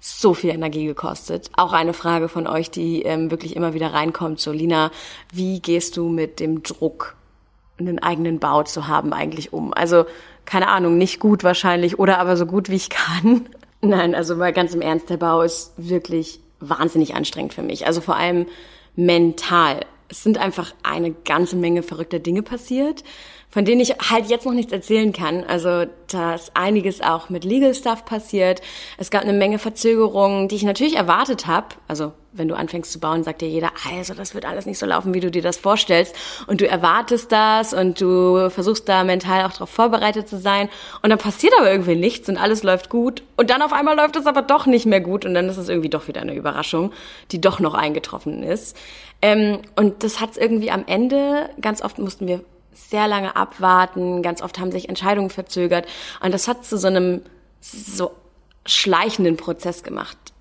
so 0.05 0.35
viel 0.35 0.51
Energie 0.51 0.85
gekostet. 0.85 1.49
Auch 1.57 1.73
eine 1.73 1.93
Frage 1.93 2.29
von 2.29 2.49
euch, 2.49 2.73
die 2.73 3.03
ähm, 3.03 3.31
wirklich 3.31 3.55
immer 3.55 3.73
wieder 3.73 3.93
reinkommt. 3.93 4.41
So, 4.41 4.51
Lina, 4.51 4.91
wie 5.33 5.61
gehst 5.61 5.97
du 5.97 6.09
mit 6.09 6.41
dem 6.41 6.65
Druck, 6.65 7.15
einen 7.79 8.01
eigenen 8.01 8.41
Bau 8.41 8.65
zu 8.65 8.89
haben, 8.89 9.13
eigentlich 9.13 9.53
um? 9.53 9.73
Also, 9.73 10.05
keine 10.45 10.67
Ahnung, 10.67 10.99
nicht 10.99 11.21
gut 11.21 11.45
wahrscheinlich 11.45 12.01
oder 12.01 12.19
aber 12.19 12.37
so 12.37 12.47
gut 12.47 12.69
wie 12.69 12.75
ich 12.75 12.91
kann. 12.91 13.47
Nein, 13.81 14.17
also 14.17 14.35
mal 14.35 14.53
ganz 14.53 14.75
im 14.75 14.81
Ernst, 14.81 15.09
der 15.09 15.19
Bau 15.19 15.43
ist 15.43 15.73
wirklich 15.77 16.41
wahnsinnig 16.59 17.15
anstrengend 17.15 17.55
für 17.55 17.63
mich. 17.63 17.87
Also 17.87 18.01
vor 18.01 18.17
allem 18.17 18.47
mental. 18.97 19.87
Es 20.09 20.25
sind 20.25 20.37
einfach 20.37 20.75
eine 20.83 21.13
ganze 21.13 21.55
Menge 21.55 21.85
verrückter 21.85 22.19
Dinge 22.19 22.43
passiert 22.43 23.05
von 23.53 23.67
denen 23.67 23.83
ich 23.83 23.91
halt 24.11 24.27
jetzt 24.27 24.47
noch 24.47 24.55
nichts 24.55 24.73
erzählen 24.73 25.13
kann. 25.13 25.45
Also 25.45 25.85
da 26.11 26.35
ist 26.35 26.53
einiges 26.55 27.03
auch 27.03 27.29
mit 27.29 27.45
Legal 27.45 27.75
Stuff 27.75 28.05
passiert. 28.07 28.63
Es 28.97 29.11
gab 29.11 29.23
eine 29.23 29.35
Menge 29.35 29.59
Verzögerungen, 29.59 30.49
die 30.49 30.57
ich 30.57 30.63
natürlich 30.63 30.97
erwartet 30.97 31.47
habe. 31.47 31.69
Also 31.87 32.13
wenn 32.33 32.49
du 32.49 32.57
anfängst 32.57 32.91
zu 32.91 32.99
bauen, 32.99 33.25
sagt 33.25 33.43
dir 33.43 33.49
jeder, 33.49 33.71
also 33.95 34.15
das 34.15 34.35
wird 34.35 34.47
alles 34.47 34.65
nicht 34.65 34.79
so 34.79 34.87
laufen, 34.87 35.13
wie 35.13 35.21
du 35.21 35.31
dir 35.31 35.43
das 35.43 35.59
vorstellst. 35.59 36.17
Und 36.47 36.63
du 36.63 36.67
erwartest 36.67 37.31
das 37.31 37.75
und 37.75 38.01
du 38.01 38.49
versuchst 38.49 38.89
da 38.89 39.05
mental 39.05 39.45
auch 39.45 39.53
darauf 39.53 39.69
vorbereitet 39.69 40.29
zu 40.29 40.39
sein. 40.39 40.71
Und 41.03 41.11
dann 41.11 41.19
passiert 41.19 41.53
aber 41.59 41.71
irgendwie 41.71 41.95
nichts 41.95 42.31
und 42.31 42.39
alles 42.39 42.63
läuft 42.63 42.89
gut. 42.89 43.23
Und 43.37 43.51
dann 43.51 43.61
auf 43.61 43.75
einmal 43.75 43.97
läuft 43.97 44.17
es 44.17 44.25
aber 44.25 44.41
doch 44.41 44.65
nicht 44.65 44.87
mehr 44.87 45.03
gut. 45.03 45.27
Und 45.27 45.35
dann 45.35 45.51
ist 45.51 45.59
es 45.59 45.69
irgendwie 45.69 45.91
doch 45.91 46.09
wieder 46.09 46.23
eine 46.23 46.35
Überraschung, 46.35 46.91
die 47.33 47.41
doch 47.41 47.61
noch 47.61 47.75
eingetroffen 47.75 48.43
ist. 48.43 48.79
Ähm, 49.21 49.59
und 49.77 50.03
das 50.05 50.21
hat 50.21 50.31
es 50.31 50.37
irgendwie 50.39 50.71
am 50.71 50.85
Ende, 50.87 51.51
ganz 51.61 51.83
oft 51.83 51.99
mussten 51.99 52.27
wir 52.27 52.41
sehr 52.73 53.09
lange 53.09 53.37
abwarten, 53.37 54.23
ganz 54.23 54.43
oft 54.43 54.59
haben 54.59 54.73
sich 54.73 54.89
Entscheidungen 54.89 55.31
verzögert. 55.31 55.87
Und 56.21 56.33
das 56.33 56.49
hat 56.49 56.65
zu 56.65 56.79
so 56.79 56.89
einem 56.89 57.23
so 57.61 58.13
schleichenden 58.67 59.37
Prozess 59.37 59.83
gemacht 59.83 60.32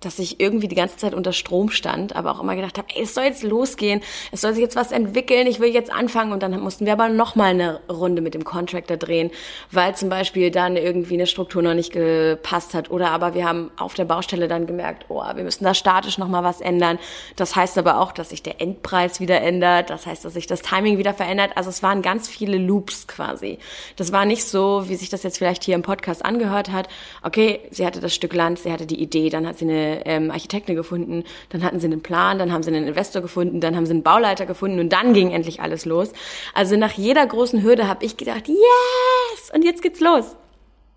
dass 0.00 0.18
ich 0.20 0.38
irgendwie 0.40 0.68
die 0.68 0.76
ganze 0.76 0.96
Zeit 0.96 1.12
unter 1.12 1.32
Strom 1.32 1.70
stand, 1.70 2.14
aber 2.14 2.30
auch 2.30 2.40
immer 2.40 2.54
gedacht 2.54 2.78
habe, 2.78 2.88
ey, 2.94 3.02
es 3.02 3.14
soll 3.14 3.24
jetzt 3.24 3.42
losgehen, 3.42 4.00
es 4.30 4.40
soll 4.40 4.52
sich 4.52 4.62
jetzt 4.62 4.76
was 4.76 4.92
entwickeln, 4.92 5.46
ich 5.46 5.58
will 5.58 5.72
jetzt 5.72 5.92
anfangen 5.92 6.32
und 6.32 6.42
dann 6.42 6.58
mussten 6.60 6.86
wir 6.86 6.92
aber 6.92 7.08
noch 7.08 7.34
mal 7.34 7.50
eine 7.50 7.80
Runde 7.88 8.22
mit 8.22 8.34
dem 8.34 8.44
Contractor 8.44 8.96
drehen, 8.96 9.30
weil 9.72 9.96
zum 9.96 10.08
Beispiel 10.08 10.50
dann 10.50 10.76
irgendwie 10.76 11.14
eine 11.14 11.26
Struktur 11.26 11.62
noch 11.62 11.74
nicht 11.74 11.92
gepasst 11.92 12.74
hat 12.74 12.90
oder 12.90 13.10
aber 13.10 13.34
wir 13.34 13.44
haben 13.44 13.70
auf 13.76 13.94
der 13.94 14.04
Baustelle 14.04 14.46
dann 14.46 14.66
gemerkt, 14.66 15.06
oh, 15.08 15.22
wir 15.34 15.42
müssen 15.42 15.64
da 15.64 15.74
statisch 15.74 16.18
noch 16.18 16.28
mal 16.28 16.44
was 16.44 16.60
ändern. 16.60 16.98
Das 17.36 17.56
heißt 17.56 17.76
aber 17.78 18.00
auch, 18.00 18.12
dass 18.12 18.30
sich 18.30 18.42
der 18.42 18.60
Endpreis 18.60 19.18
wieder 19.20 19.40
ändert, 19.40 19.90
das 19.90 20.06
heißt, 20.06 20.24
dass 20.24 20.34
sich 20.34 20.46
das 20.46 20.62
Timing 20.62 20.98
wieder 20.98 21.14
verändert. 21.14 21.52
Also 21.56 21.70
es 21.70 21.82
waren 21.82 22.02
ganz 22.02 22.28
viele 22.28 22.58
Loops 22.58 23.08
quasi. 23.08 23.58
Das 23.96 24.12
war 24.12 24.24
nicht 24.24 24.44
so, 24.44 24.88
wie 24.88 24.94
sich 24.94 25.08
das 25.08 25.24
jetzt 25.24 25.38
vielleicht 25.38 25.64
hier 25.64 25.74
im 25.74 25.82
Podcast 25.82 26.24
angehört 26.24 26.70
hat. 26.70 26.88
Okay, 27.22 27.60
sie 27.70 27.84
hatte 27.84 28.00
das 28.00 28.14
Stück 28.14 28.34
Land, 28.34 28.60
sie 28.60 28.70
hatte 28.70 28.86
die 28.86 29.00
Idee, 29.02 29.28
dann 29.30 29.46
hat 29.46 29.58
sie 29.58 29.64
eine 29.64 29.87
ähm, 30.04 30.30
Architektin 30.30 30.76
gefunden, 30.76 31.24
dann 31.50 31.62
hatten 31.62 31.80
sie 31.80 31.86
einen 31.86 32.02
Plan, 32.02 32.38
dann 32.38 32.52
haben 32.52 32.62
sie 32.62 32.70
einen 32.70 32.86
Investor 32.86 33.22
gefunden, 33.22 33.60
dann 33.60 33.76
haben 33.76 33.86
sie 33.86 33.92
einen 33.92 34.02
Bauleiter 34.02 34.46
gefunden 34.46 34.80
und 34.80 34.92
dann 34.92 35.14
ging 35.14 35.30
endlich 35.30 35.60
alles 35.60 35.84
los. 35.84 36.12
Also 36.54 36.76
nach 36.76 36.92
jeder 36.92 37.26
großen 37.26 37.62
Hürde 37.62 37.88
habe 37.88 38.04
ich 38.04 38.16
gedacht, 38.16 38.48
yes, 38.48 39.50
und 39.54 39.64
jetzt 39.64 39.82
geht's 39.82 40.00
los. 40.00 40.36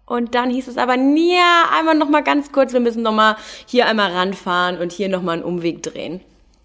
Und 0.05 0.35
dann 0.35 0.49
hieß 0.49 0.67
es 0.67 0.77
aber, 0.77 0.95
ja, 0.95 1.69
einmal 1.77 1.95
noch 1.95 2.09
mal 2.09 2.21
ganz 2.21 2.51
kurz, 2.51 2.73
wir 2.73 2.81
müssen 2.81 3.01
noch 3.01 3.13
mal 3.13 3.37
hier 3.65 3.87
einmal 3.87 4.11
ranfahren 4.11 4.77
und 4.77 4.91
hier 4.91 5.07
noch 5.07 5.21
mal 5.21 5.33
einen 5.33 5.43
Umweg 5.43 5.81
drehen. 5.83 6.19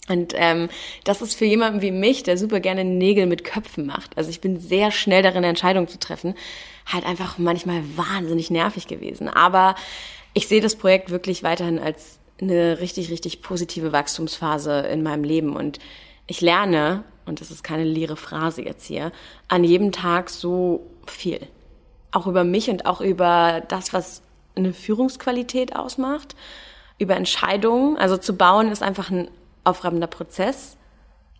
Und 0.08 0.34
ähm, 0.36 0.68
das 1.04 1.22
ist 1.22 1.34
für 1.34 1.44
jemanden 1.44 1.82
wie 1.82 1.90
mich, 1.90 2.22
der 2.22 2.38
super 2.38 2.60
gerne 2.60 2.84
Nägel 2.84 3.26
mit 3.26 3.44
Köpfen 3.44 3.86
macht. 3.86 4.16
Also 4.16 4.30
ich 4.30 4.40
bin 4.40 4.60
sehr 4.60 4.90
schnell 4.90 5.22
darin, 5.22 5.44
Entscheidungen 5.44 5.88
zu 5.88 5.98
treffen. 5.98 6.34
Halt 6.86 7.04
einfach 7.04 7.38
manchmal 7.38 7.82
wahnsinnig 7.96 8.50
nervig 8.50 8.86
gewesen. 8.86 9.28
Aber 9.28 9.74
ich 10.36 10.48
sehe 10.48 10.60
das 10.60 10.76
Projekt 10.76 11.08
wirklich 11.08 11.42
weiterhin 11.42 11.78
als 11.78 12.18
eine 12.38 12.78
richtig, 12.78 13.10
richtig 13.10 13.40
positive 13.40 13.92
Wachstumsphase 13.92 14.80
in 14.80 15.02
meinem 15.02 15.24
Leben 15.24 15.56
und 15.56 15.78
ich 16.26 16.42
lerne, 16.42 17.04
und 17.24 17.40
das 17.40 17.50
ist 17.50 17.64
keine 17.64 17.84
leere 17.84 18.16
Phrase 18.16 18.60
jetzt 18.60 18.84
hier, 18.84 19.12
an 19.48 19.64
jedem 19.64 19.92
Tag 19.92 20.28
so 20.28 20.90
viel. 21.06 21.40
Auch 22.12 22.26
über 22.26 22.44
mich 22.44 22.68
und 22.68 22.84
auch 22.84 23.00
über 23.00 23.62
das, 23.66 23.94
was 23.94 24.20
eine 24.54 24.74
Führungsqualität 24.74 25.74
ausmacht, 25.74 26.36
über 26.98 27.16
Entscheidungen. 27.16 27.96
Also 27.96 28.18
zu 28.18 28.36
bauen 28.36 28.70
ist 28.70 28.82
einfach 28.82 29.10
ein 29.10 29.30
aufreibender 29.64 30.06
Prozess. 30.06 30.76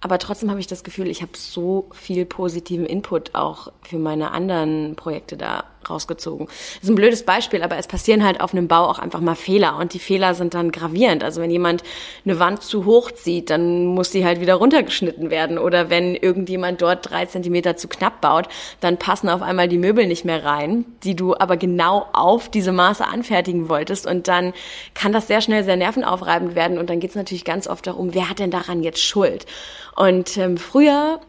Aber 0.01 0.18
trotzdem 0.18 0.49
habe 0.49 0.61
ich 0.61 0.68
das 0.68 0.84
Gefühl, 0.84 1.09
ich 1.09 1.20
habe 1.20 1.32
so 1.36 1.90
viel 1.92 2.24
positiven 2.24 2.86
Input 2.86 3.34
auch 3.34 3.72
für 3.82 3.99
meine 3.99 4.30
anderen 4.30 4.97
Projekte 4.97 5.36
da 5.36 5.64
rausgezogen. 5.91 6.47
Das 6.47 6.82
ist 6.82 6.89
ein 6.89 6.95
blödes 6.95 7.24
Beispiel, 7.24 7.62
aber 7.62 7.76
es 7.76 7.87
passieren 7.87 8.24
halt 8.24 8.41
auf 8.41 8.53
einem 8.53 8.68
Bau 8.68 8.84
auch 8.87 8.99
einfach 8.99 9.20
mal 9.20 9.34
Fehler 9.34 9.76
und 9.76 9.95
die 9.95 9.99
Fehler 9.99 10.34
sind 10.34 10.55
dann 10.55 10.72
gravierend. 10.72 11.24
Also 11.24 11.41
wenn 11.41 11.51
jemand 11.51 11.82
eine 12.24 12.39
Wand 12.39 12.62
zu 12.62 12.84
hoch 12.84 13.11
zieht, 13.11 13.51
dann 13.51 13.87
muss 13.87 14.12
sie 14.12 14.24
halt 14.24 14.41
wieder 14.41 14.55
runtergeschnitten 14.55 15.30
werden 15.30 15.59
oder 15.59 15.91
wenn 15.91 16.14
irgendjemand 16.14 16.82
dort 16.82 17.11
drei 17.11 17.26
Zentimeter 17.26 17.76
zu 17.76 17.89
knapp 17.89 18.20
baut, 18.20 18.49
dann 18.80 18.99
passen 18.99 19.28
auf 19.28 19.43
einmal 19.43 19.68
die 19.68 19.78
Möbel 19.78 20.07
nicht 20.07 20.24
mehr 20.24 20.45
rein, 20.45 20.84
die 21.03 21.16
du 21.16 21.34
aber 21.37 21.57
genau 21.57 22.07
auf 22.12 22.49
diese 22.49 22.72
Maße 22.72 23.07
anfertigen 23.07 23.68
wolltest 23.68 24.07
und 24.07 24.28
dann 24.28 24.53
kann 24.95 25.12
das 25.12 25.26
sehr 25.26 25.41
schnell 25.41 25.64
sehr 25.64 25.76
nervenaufreibend 25.76 26.55
werden 26.55 26.78
und 26.78 26.91
dann 26.91 27.01
geht 27.01 27.11
es 27.11 27.16
natürlich 27.16 27.45
ganz 27.45 27.66
oft 27.68 27.87
darum, 27.87 28.14
wer 28.14 28.28
hat 28.28 28.39
denn 28.39 28.51
daran 28.51 28.82
jetzt 28.82 29.03
Schuld? 29.03 29.47
Und 29.95 30.37
ähm, 30.37 30.59
früher 30.59 31.20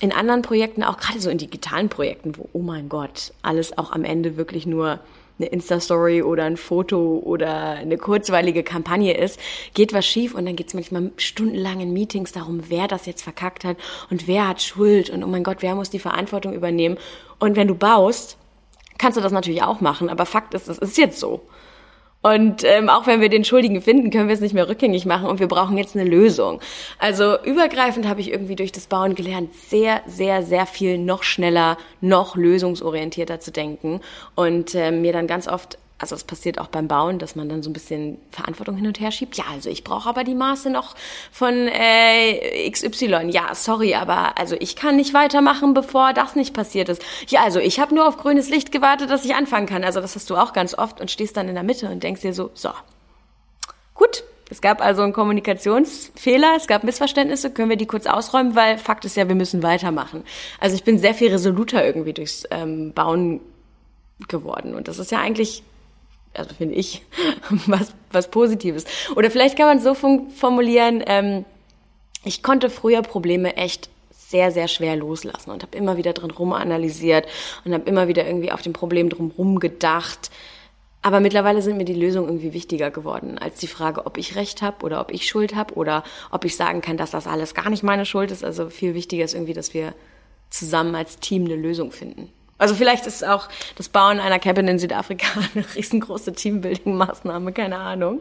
in 0.00 0.12
anderen 0.12 0.42
Projekten, 0.42 0.84
auch 0.84 0.96
gerade 0.96 1.20
so 1.20 1.30
in 1.30 1.38
digitalen 1.38 1.88
Projekten, 1.88 2.36
wo, 2.36 2.48
oh 2.52 2.62
mein 2.62 2.88
Gott, 2.88 3.32
alles 3.42 3.76
auch 3.76 3.92
am 3.92 4.04
Ende 4.04 4.36
wirklich 4.36 4.66
nur 4.66 5.00
eine 5.38 5.48
Insta-Story 5.48 6.22
oder 6.22 6.44
ein 6.44 6.56
Foto 6.56 7.22
oder 7.24 7.70
eine 7.70 7.96
kurzweilige 7.96 8.62
Kampagne 8.62 9.16
ist, 9.16 9.38
geht 9.74 9.92
was 9.92 10.06
schief 10.06 10.34
und 10.34 10.46
dann 10.46 10.56
geht 10.56 10.68
es 10.68 10.74
manchmal 10.74 11.10
stundenlang 11.16 11.80
in 11.80 11.92
Meetings 11.92 12.32
darum, 12.32 12.62
wer 12.68 12.88
das 12.88 13.06
jetzt 13.06 13.22
verkackt 13.22 13.64
hat 13.64 13.76
und 14.10 14.26
wer 14.26 14.48
hat 14.48 14.62
Schuld 14.62 15.10
und 15.10 15.22
oh 15.22 15.28
mein 15.28 15.44
Gott, 15.44 15.58
wer 15.60 15.74
muss 15.74 15.90
die 15.90 16.00
Verantwortung 16.00 16.54
übernehmen. 16.54 16.98
Und 17.38 17.56
wenn 17.56 17.68
du 17.68 17.74
baust, 17.74 18.36
kannst 18.98 19.16
du 19.16 19.20
das 19.22 19.32
natürlich 19.32 19.62
auch 19.62 19.80
machen, 19.80 20.08
aber 20.10 20.26
Fakt 20.26 20.54
ist, 20.54 20.68
es 20.68 20.78
ist 20.78 20.98
jetzt 20.98 21.20
so. 21.20 21.42
Und 22.20 22.64
ähm, 22.64 22.88
auch 22.88 23.06
wenn 23.06 23.20
wir 23.20 23.28
den 23.28 23.44
Schuldigen 23.44 23.80
finden, 23.80 24.10
können 24.10 24.28
wir 24.28 24.34
es 24.34 24.40
nicht 24.40 24.54
mehr 24.54 24.68
rückgängig 24.68 25.06
machen 25.06 25.26
und 25.28 25.38
wir 25.38 25.46
brauchen 25.46 25.78
jetzt 25.78 25.94
eine 25.96 26.08
Lösung. 26.08 26.60
Also 26.98 27.40
übergreifend 27.42 28.08
habe 28.08 28.20
ich 28.20 28.32
irgendwie 28.32 28.56
durch 28.56 28.72
das 28.72 28.88
Bauen 28.88 29.14
gelernt, 29.14 29.54
sehr, 29.54 30.02
sehr, 30.06 30.42
sehr 30.42 30.66
viel 30.66 30.98
noch 30.98 31.22
schneller, 31.22 31.78
noch 32.00 32.34
lösungsorientierter 32.34 33.38
zu 33.38 33.52
denken 33.52 34.00
und 34.34 34.74
äh, 34.74 34.90
mir 34.90 35.12
dann 35.12 35.28
ganz 35.28 35.46
oft 35.46 35.78
also 35.98 36.14
es 36.14 36.22
passiert 36.22 36.58
auch 36.60 36.68
beim 36.68 36.86
Bauen, 36.86 37.18
dass 37.18 37.34
man 37.34 37.48
dann 37.48 37.62
so 37.62 37.70
ein 37.70 37.72
bisschen 37.72 38.18
Verantwortung 38.30 38.76
hin 38.76 38.86
und 38.86 39.00
her 39.00 39.10
schiebt. 39.10 39.36
Ja, 39.36 39.44
also 39.50 39.68
ich 39.68 39.82
brauche 39.82 40.08
aber 40.08 40.22
die 40.22 40.36
Maße 40.36 40.70
noch 40.70 40.94
von 41.32 41.68
äh, 41.68 42.70
XY. 42.70 43.30
Ja, 43.30 43.52
sorry, 43.54 43.94
aber 43.94 44.38
also 44.38 44.54
ich 44.60 44.76
kann 44.76 44.94
nicht 44.94 45.12
weitermachen, 45.12 45.74
bevor 45.74 46.12
das 46.12 46.36
nicht 46.36 46.54
passiert 46.54 46.88
ist. 46.88 47.02
Ja, 47.26 47.42
also 47.42 47.58
ich 47.58 47.80
habe 47.80 47.96
nur 47.96 48.06
auf 48.06 48.16
grünes 48.16 48.48
Licht 48.48 48.70
gewartet, 48.70 49.10
dass 49.10 49.24
ich 49.24 49.34
anfangen 49.34 49.66
kann. 49.66 49.82
Also 49.82 50.00
das 50.00 50.14
hast 50.14 50.30
du 50.30 50.36
auch 50.36 50.52
ganz 50.52 50.78
oft 50.78 51.00
und 51.00 51.10
stehst 51.10 51.36
dann 51.36 51.48
in 51.48 51.54
der 51.54 51.64
Mitte 51.64 51.90
und 51.90 52.02
denkst 52.02 52.20
dir 52.20 52.32
so, 52.32 52.50
so, 52.54 52.70
gut. 53.94 54.22
Es 54.50 54.62
gab 54.62 54.80
also 54.80 55.02
einen 55.02 55.12
Kommunikationsfehler, 55.12 56.54
es 56.56 56.66
gab 56.66 56.82
Missverständnisse, 56.82 57.50
können 57.50 57.68
wir 57.68 57.76
die 57.76 57.84
kurz 57.84 58.06
ausräumen, 58.06 58.54
weil 58.54 58.78
Fakt 58.78 59.04
ist 59.04 59.14
ja, 59.14 59.28
wir 59.28 59.34
müssen 59.34 59.62
weitermachen. 59.62 60.24
Also 60.58 60.74
ich 60.74 60.84
bin 60.84 60.98
sehr 60.98 61.12
viel 61.12 61.30
resoluter 61.30 61.84
irgendwie 61.84 62.14
durchs 62.14 62.44
ähm, 62.50 62.94
Bauen 62.94 63.40
geworden 64.26 64.74
und 64.74 64.88
das 64.88 64.98
ist 64.98 65.12
ja 65.12 65.18
eigentlich 65.18 65.62
also 66.38 66.54
finde 66.54 66.74
ich, 66.74 67.02
was, 67.66 67.92
was 68.12 68.30
Positives. 68.30 68.84
Oder 69.16 69.30
vielleicht 69.30 69.56
kann 69.56 69.66
man 69.66 69.78
es 69.78 69.84
so 69.84 69.94
formulieren, 69.94 71.02
ähm, 71.06 71.44
ich 72.24 72.42
konnte 72.42 72.70
früher 72.70 73.02
Probleme 73.02 73.56
echt 73.56 73.88
sehr, 74.10 74.50
sehr 74.50 74.68
schwer 74.68 74.96
loslassen 74.96 75.50
und 75.50 75.62
habe 75.62 75.76
immer 75.76 75.96
wieder 75.96 76.12
drin 76.12 76.30
rumanalysiert 76.30 77.26
und 77.64 77.72
habe 77.72 77.88
immer 77.88 78.08
wieder 78.08 78.26
irgendwie 78.26 78.52
auf 78.52 78.60
dem 78.60 78.74
Problem 78.74 79.08
drumherum 79.08 79.58
gedacht. 79.58 80.30
Aber 81.00 81.20
mittlerweile 81.20 81.62
sind 81.62 81.78
mir 81.78 81.84
die 81.84 81.94
Lösungen 81.94 82.28
irgendwie 82.28 82.52
wichtiger 82.52 82.90
geworden 82.90 83.38
als 83.38 83.60
die 83.60 83.68
Frage, 83.68 84.04
ob 84.04 84.18
ich 84.18 84.36
recht 84.36 84.60
habe 84.60 84.84
oder 84.84 85.00
ob 85.00 85.12
ich 85.12 85.28
Schuld 85.28 85.54
habe 85.54 85.74
oder 85.74 86.02
ob 86.30 86.44
ich 86.44 86.56
sagen 86.56 86.82
kann, 86.82 86.96
dass 86.96 87.12
das 87.12 87.26
alles 87.26 87.54
gar 87.54 87.70
nicht 87.70 87.82
meine 87.82 88.04
Schuld 88.04 88.30
ist. 88.30 88.44
Also 88.44 88.68
viel 88.68 88.94
wichtiger 88.94 89.24
ist 89.24 89.34
irgendwie, 89.34 89.54
dass 89.54 89.72
wir 89.72 89.94
zusammen 90.50 90.94
als 90.94 91.18
Team 91.18 91.44
eine 91.44 91.56
Lösung 91.56 91.92
finden. 91.92 92.30
Also 92.58 92.74
vielleicht 92.74 93.06
ist 93.06 93.24
auch 93.24 93.48
das 93.76 93.88
Bauen 93.88 94.18
einer 94.18 94.40
Cabin 94.40 94.66
in 94.66 94.78
Südafrika 94.80 95.26
eine 95.54 95.64
riesengroße 95.76 96.32
Teambuilding-Maßnahme, 96.32 97.52
keine 97.52 97.78
Ahnung. 97.78 98.20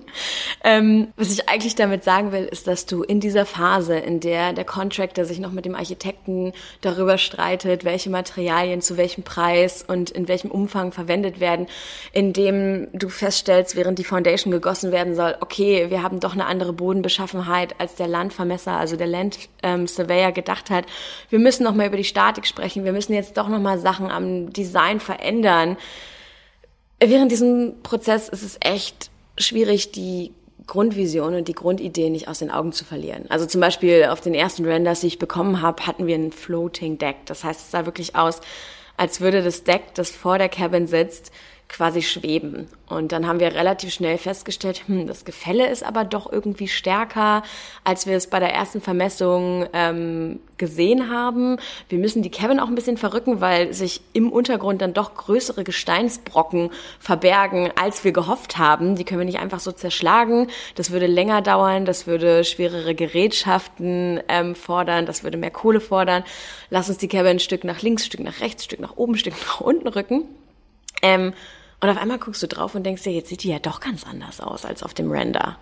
Ähm, 0.64 1.08
was 1.18 1.32
ich 1.32 1.50
eigentlich 1.50 1.76
damit 1.76 2.04
sagen 2.04 2.32
will, 2.32 2.46
ist, 2.46 2.68
dass 2.68 2.86
du 2.86 3.02
in 3.02 3.20
dieser 3.20 3.46
Phase, 3.46 3.98
in 3.98 4.20
der 4.20 4.54
der 4.54 4.64
Contractor 4.64 5.26
sich 5.26 5.40
noch 5.40 5.52
mit 5.52 5.66
dem 5.66 5.74
Architekten 5.74 6.54
darüber 6.82 7.18
streitet, 7.18 7.84
welche 7.84 8.12
Materialien 8.12 8.82
zu 8.82 8.96
welchem 8.96 9.24
Preis 9.24 9.84
und 9.86 10.12
in 10.12 10.28
welchem 10.28 10.52
Umfang 10.52 10.92
verwendet 10.92 11.40
werden, 11.40 11.66
in 12.14 12.32
dem 12.32 12.88
du 12.94 13.10
feststellst, 13.10 13.76
während 13.76 13.98
die 13.98 14.04
Foundation 14.04 14.52
gegossen 14.52 14.92
werden 14.92 15.16
soll, 15.16 15.36
okay, 15.40 15.90
wir 15.90 16.04
haben 16.04 16.20
doch 16.20 16.34
eine 16.34 16.46
andere 16.46 16.74
Bodenbeschaffenheit, 16.74 17.80
als 17.80 17.96
der 17.96 18.08
Landvermesser, 18.08 18.74
also 18.74 18.96
der 18.98 19.08
Land 19.08 19.40
ähm, 19.64 19.88
Surveyor 19.88 20.32
gedacht 20.32 20.70
hat. 20.70 20.86
Wir 21.30 21.40
müssen 21.40 21.64
noch 21.64 21.74
mal 21.74 21.88
über 21.88 21.98
die 21.98 22.04
Statik 22.04 22.46
sprechen. 22.46 22.86
Wir 22.86 22.94
müssen 22.94 23.14
jetzt 23.14 23.38
doch 23.38 23.48
noch 23.48 23.60
mal 23.60 23.80
Sachen 23.80 24.12
am 24.12 24.27
Design 24.54 25.00
verändern. 25.00 25.78
Während 27.00 27.32
diesem 27.32 27.82
Prozess 27.84 28.30
ist 28.30 28.44
es 28.44 28.58
echt 28.62 29.10
schwierig, 29.38 29.92
die 29.92 30.34
Grundvision 30.66 31.36
und 31.36 31.48
die 31.48 31.54
Grundidee 31.54 32.10
nicht 32.10 32.28
aus 32.28 32.40
den 32.40 32.52
Augen 32.52 32.74
zu 32.74 32.84
verlieren. 32.84 33.26
Also 33.30 33.46
zum 33.46 33.62
Beispiel 33.62 34.06
auf 34.06 34.22
den 34.22 34.34
ersten 34.34 34.66
Renders, 34.66 35.02
die 35.02 35.08
ich 35.08 35.20
bekommen 35.20 35.62
habe, 35.62 35.88
hatten 35.88 36.08
wir 36.08 36.16
ein 36.16 36.32
Floating 36.32 36.98
Deck. 36.98 37.18
Das 37.26 37.44
heißt, 37.44 37.62
es 37.62 37.72
sah 37.72 37.86
wirklich 37.86 38.16
aus, 38.16 38.42
als 38.98 39.22
würde 39.22 39.44
das 39.44 39.64
Deck, 39.64 39.94
das 39.94 40.10
vor 40.12 40.38
der 40.38 40.50
Cabin 40.50 40.88
sitzt, 40.88 41.32
quasi 41.70 42.02
schweben. 42.02 42.68
Und 42.88 43.12
dann 43.12 43.28
haben 43.28 43.42
wir 43.42 43.54
relativ 43.54 43.94
schnell 43.94 44.18
festgestellt, 44.18 44.84
hm, 44.88 45.08
das 45.08 45.26
Gefälle 45.26 45.68
ist 45.68 45.84
aber 45.84 46.06
doch 46.06 46.32
irgendwie 46.32 46.70
stärker, 46.70 47.44
als 47.84 48.08
wir 48.08 48.16
es 48.16 48.28
bei 48.28 48.40
der 48.40 48.54
ersten 48.54 48.80
Vermessung 48.80 49.68
ähm, 49.74 50.40
gesehen 50.58 51.10
haben. 51.10 51.58
Wir 51.90 52.00
müssen 52.00 52.24
die 52.24 52.32
Cabin 52.32 52.62
auch 52.62 52.70
ein 52.70 52.76
bisschen 52.76 52.96
verrücken, 52.96 53.42
weil 53.42 53.74
sich 53.74 54.02
im 54.14 54.32
Untergrund 54.32 54.82
dann 54.82 54.94
doch 54.94 55.16
größere 55.16 55.66
Gesteinsbrocken 55.66 56.72
verbergen, 57.00 57.72
als 57.76 58.06
wir 58.06 58.14
gehofft 58.14 58.58
haben. 58.58 58.96
Die 58.96 59.04
können 59.04 59.20
wir 59.20 59.26
nicht 59.26 59.40
einfach 59.40 59.60
so 59.60 59.74
zerschlagen. 59.74 60.48
Das 60.76 60.92
würde 60.92 61.08
länger 61.08 61.42
dauern, 61.42 61.84
das 61.84 62.08
würde 62.08 62.46
schwerere 62.46 62.96
Gerätschaften 62.96 64.22
ähm, 64.30 64.56
fordern, 64.56 65.06
das 65.06 65.24
würde 65.24 65.38
mehr 65.38 65.52
Kohle 65.52 65.82
fordern. 65.82 66.24
Lass 66.70 66.88
uns 66.88 66.98
die 66.98 67.10
Cabin 67.10 67.32
ein 67.32 67.40
Stück 67.40 67.66
nach 67.66 67.82
links, 67.82 68.06
Stück 68.06 68.22
nach 68.22 68.40
rechts, 68.40 68.64
ein 68.64 68.66
Stück 68.66 68.80
nach 68.80 68.96
oben, 68.96 69.14
ein 69.14 69.18
Stück 69.18 69.34
nach 69.46 69.60
unten 69.60 69.90
rücken. 69.90 70.24
Ähm, 71.02 71.34
und 71.80 71.90
auf 71.90 71.98
einmal 71.98 72.20
guckst 72.20 72.42
du 72.42 72.48
drauf 72.48 72.76
und 72.76 72.84
denkst 72.84 73.04
dir, 73.04 73.14
jetzt 73.14 73.30
sieht 73.30 73.44
die 73.44 73.50
ja 73.50 73.60
doch 73.60 73.80
ganz 73.80 74.06
anders 74.06 74.42
aus 74.42 74.66
als 74.66 74.84
auf 74.84 74.94
dem 74.94 75.12
Render. 75.12 75.58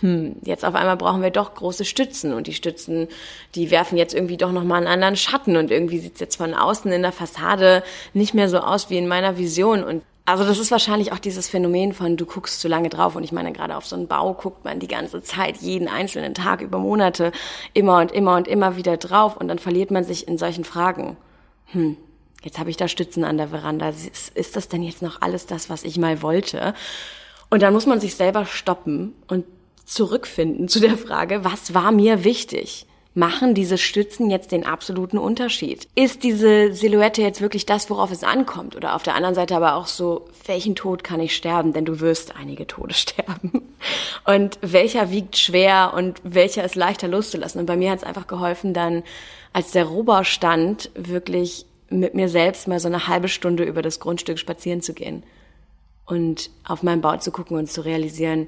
Hm, 0.00 0.36
jetzt 0.42 0.64
auf 0.64 0.74
einmal 0.74 0.96
brauchen 0.96 1.22
wir 1.22 1.30
doch 1.30 1.54
große 1.54 1.84
Stützen 1.84 2.32
und 2.32 2.46
die 2.46 2.52
Stützen, 2.52 3.08
die 3.54 3.70
werfen 3.70 3.96
jetzt 3.96 4.12
irgendwie 4.12 4.36
doch 4.36 4.50
nochmal 4.50 4.78
einen 4.78 4.88
anderen 4.88 5.16
Schatten 5.16 5.56
und 5.56 5.70
irgendwie 5.70 5.98
sieht's 5.98 6.20
jetzt 6.20 6.36
von 6.36 6.52
außen 6.52 6.90
in 6.90 7.02
der 7.02 7.12
Fassade 7.12 7.84
nicht 8.12 8.34
mehr 8.34 8.48
so 8.48 8.58
aus 8.58 8.90
wie 8.90 8.98
in 8.98 9.06
meiner 9.06 9.38
Vision 9.38 9.84
und 9.84 10.02
also 10.26 10.44
das 10.44 10.58
ist 10.58 10.70
wahrscheinlich 10.70 11.12
auch 11.12 11.18
dieses 11.18 11.48
Phänomen 11.48 11.92
von 11.92 12.16
du 12.16 12.24
guckst 12.24 12.60
zu 12.60 12.66
lange 12.66 12.88
drauf 12.88 13.14
und 13.14 13.24
ich 13.24 13.32
meine 13.32 13.52
gerade 13.52 13.76
auf 13.76 13.86
so 13.86 13.94
einen 13.94 14.08
Bau 14.08 14.32
guckt 14.32 14.64
man 14.64 14.80
die 14.80 14.88
ganze 14.88 15.22
Zeit 15.22 15.58
jeden 15.58 15.86
einzelnen 15.86 16.34
Tag 16.34 16.62
über 16.62 16.78
Monate 16.78 17.30
immer 17.74 18.00
und 18.00 18.10
immer 18.10 18.34
und 18.36 18.48
immer 18.48 18.76
wieder 18.76 18.96
drauf 18.96 19.36
und 19.36 19.48
dann 19.48 19.58
verliert 19.58 19.90
man 19.90 20.02
sich 20.02 20.26
in 20.26 20.38
solchen 20.38 20.64
Fragen. 20.64 21.18
Hm, 21.66 21.98
jetzt 22.44 22.58
habe 22.58 22.70
ich 22.70 22.76
da 22.76 22.88
Stützen 22.88 23.24
an 23.24 23.36
der 23.36 23.48
Veranda. 23.48 23.88
Ist, 23.88 24.36
ist 24.36 24.56
das 24.56 24.68
denn 24.68 24.82
jetzt 24.82 25.02
noch 25.02 25.22
alles 25.22 25.46
das, 25.46 25.70
was 25.70 25.84
ich 25.84 25.98
mal 25.98 26.22
wollte? 26.22 26.74
Und 27.50 27.62
dann 27.62 27.72
muss 27.72 27.86
man 27.86 28.00
sich 28.00 28.14
selber 28.14 28.46
stoppen 28.46 29.14
und 29.28 29.44
zurückfinden 29.84 30.68
zu 30.68 30.80
der 30.80 30.96
Frage, 30.96 31.44
was 31.44 31.74
war 31.74 31.92
mir 31.92 32.24
wichtig? 32.24 32.86
Machen 33.16 33.54
diese 33.54 33.78
Stützen 33.78 34.28
jetzt 34.28 34.50
den 34.50 34.66
absoluten 34.66 35.18
Unterschied? 35.18 35.86
Ist 35.94 36.24
diese 36.24 36.72
Silhouette 36.72 37.22
jetzt 37.22 37.40
wirklich 37.40 37.64
das, 37.64 37.88
worauf 37.88 38.10
es 38.10 38.24
ankommt? 38.24 38.74
Oder 38.74 38.96
auf 38.96 39.04
der 39.04 39.14
anderen 39.14 39.36
Seite 39.36 39.54
aber 39.54 39.76
auch 39.76 39.86
so, 39.86 40.26
welchen 40.46 40.74
Tod 40.74 41.04
kann 41.04 41.20
ich 41.20 41.36
sterben? 41.36 41.72
Denn 41.72 41.84
du 41.84 42.00
wirst 42.00 42.34
einige 42.34 42.66
Tode 42.66 42.94
sterben. 42.94 43.62
Und 44.26 44.58
welcher 44.62 45.12
wiegt 45.12 45.36
schwer 45.36 45.92
und 45.94 46.20
welcher 46.24 46.64
ist 46.64 46.74
leichter 46.74 47.06
loszulassen? 47.06 47.60
Und 47.60 47.66
bei 47.66 47.76
mir 47.76 47.92
hat 47.92 47.98
es 47.98 48.04
einfach 48.04 48.26
geholfen, 48.26 48.74
dann, 48.74 49.04
als 49.52 49.70
der 49.70 49.84
Rohbau 49.84 50.24
stand, 50.24 50.90
wirklich 50.96 51.66
mit 51.90 52.14
mir 52.14 52.28
selbst 52.28 52.68
mal 52.68 52.80
so 52.80 52.88
eine 52.88 53.08
halbe 53.08 53.28
Stunde 53.28 53.64
über 53.64 53.82
das 53.82 54.00
Grundstück 54.00 54.38
spazieren 54.38 54.80
zu 54.80 54.94
gehen 54.94 55.22
und 56.06 56.50
auf 56.64 56.82
meinen 56.82 57.00
Bau 57.00 57.16
zu 57.16 57.30
gucken 57.30 57.56
und 57.56 57.70
zu 57.70 57.84
realisieren, 57.84 58.46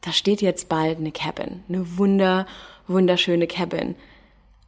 da 0.00 0.12
steht 0.12 0.42
jetzt 0.42 0.68
bald 0.68 0.98
eine 0.98 1.12
Cabin, 1.12 1.62
eine 1.68 1.96
wunder, 1.98 2.46
wunderschöne 2.88 3.46
Cabin, 3.46 3.94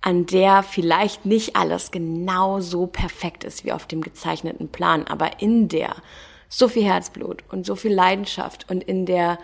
an 0.01 0.27
der 0.27 0.63
vielleicht 0.63 1.25
nicht 1.25 1.57
alles 1.57 1.91
genau 1.91 2.61
so 2.61 2.87
perfekt 2.87 3.43
ist 3.43 3.65
wie 3.65 3.73
auf 3.73 3.87
dem 3.87 4.03
gezeichneten 4.03 4.69
Plan, 4.69 5.07
aber 5.07 5.41
in 5.41 5.69
der 5.69 5.97
so 6.49 6.69
viel 6.69 6.85
Herzblut 6.85 7.43
und 7.51 7.67
so 7.67 7.75
viel 7.75 7.93
Leidenschaft 7.93 8.71
und 8.71 8.85
in 8.85 9.07
der 9.07 9.39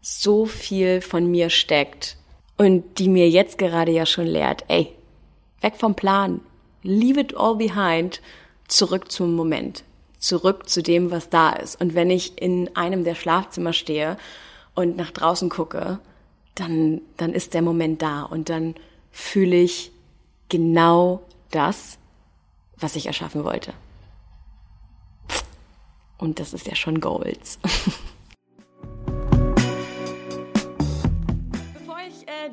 so 0.00 0.44
viel 0.44 1.00
von 1.00 1.30
mir 1.30 1.48
steckt 1.50 2.18
und 2.58 2.98
die 2.98 3.08
mir 3.08 3.28
jetzt 3.28 3.58
gerade 3.58 3.90
ja 3.90 4.06
schon 4.06 4.26
lehrt, 4.26 4.64
ey, 4.68 4.94
weg 5.62 5.74
vom 5.76 5.94
Plan, 5.94 6.40
leave 6.84 7.18
it 7.18 7.36
all 7.36 7.56
behind, 7.56 8.20
zurück 8.68 9.10
zum 9.10 9.34
Moment, 9.34 9.82
zurück 10.18 10.68
zu 10.68 10.82
dem, 10.82 11.10
was 11.10 11.28
da 11.28 11.50
ist. 11.50 11.80
Und 11.80 11.94
wenn 11.94 12.10
ich 12.10 12.40
in 12.40 12.74
einem 12.76 13.02
der 13.02 13.16
Schlafzimmer 13.16 13.72
stehe 13.72 14.16
und 14.74 14.96
nach 14.96 15.10
draußen 15.10 15.48
gucke, 15.48 15.98
dann, 16.54 17.00
dann 17.16 17.32
ist 17.32 17.54
der 17.54 17.62
Moment 17.62 18.00
da 18.00 18.22
und 18.22 18.48
dann 18.48 18.76
fühle 19.10 19.56
ich 19.56 19.90
genau 20.48 21.22
das, 21.50 21.98
was 22.76 22.94
ich 22.96 23.06
erschaffen 23.06 23.44
wollte. 23.44 23.72
Und 26.18 26.38
das 26.38 26.54
ist 26.54 26.66
ja 26.66 26.74
schon 26.74 27.00
Goals. 27.00 27.58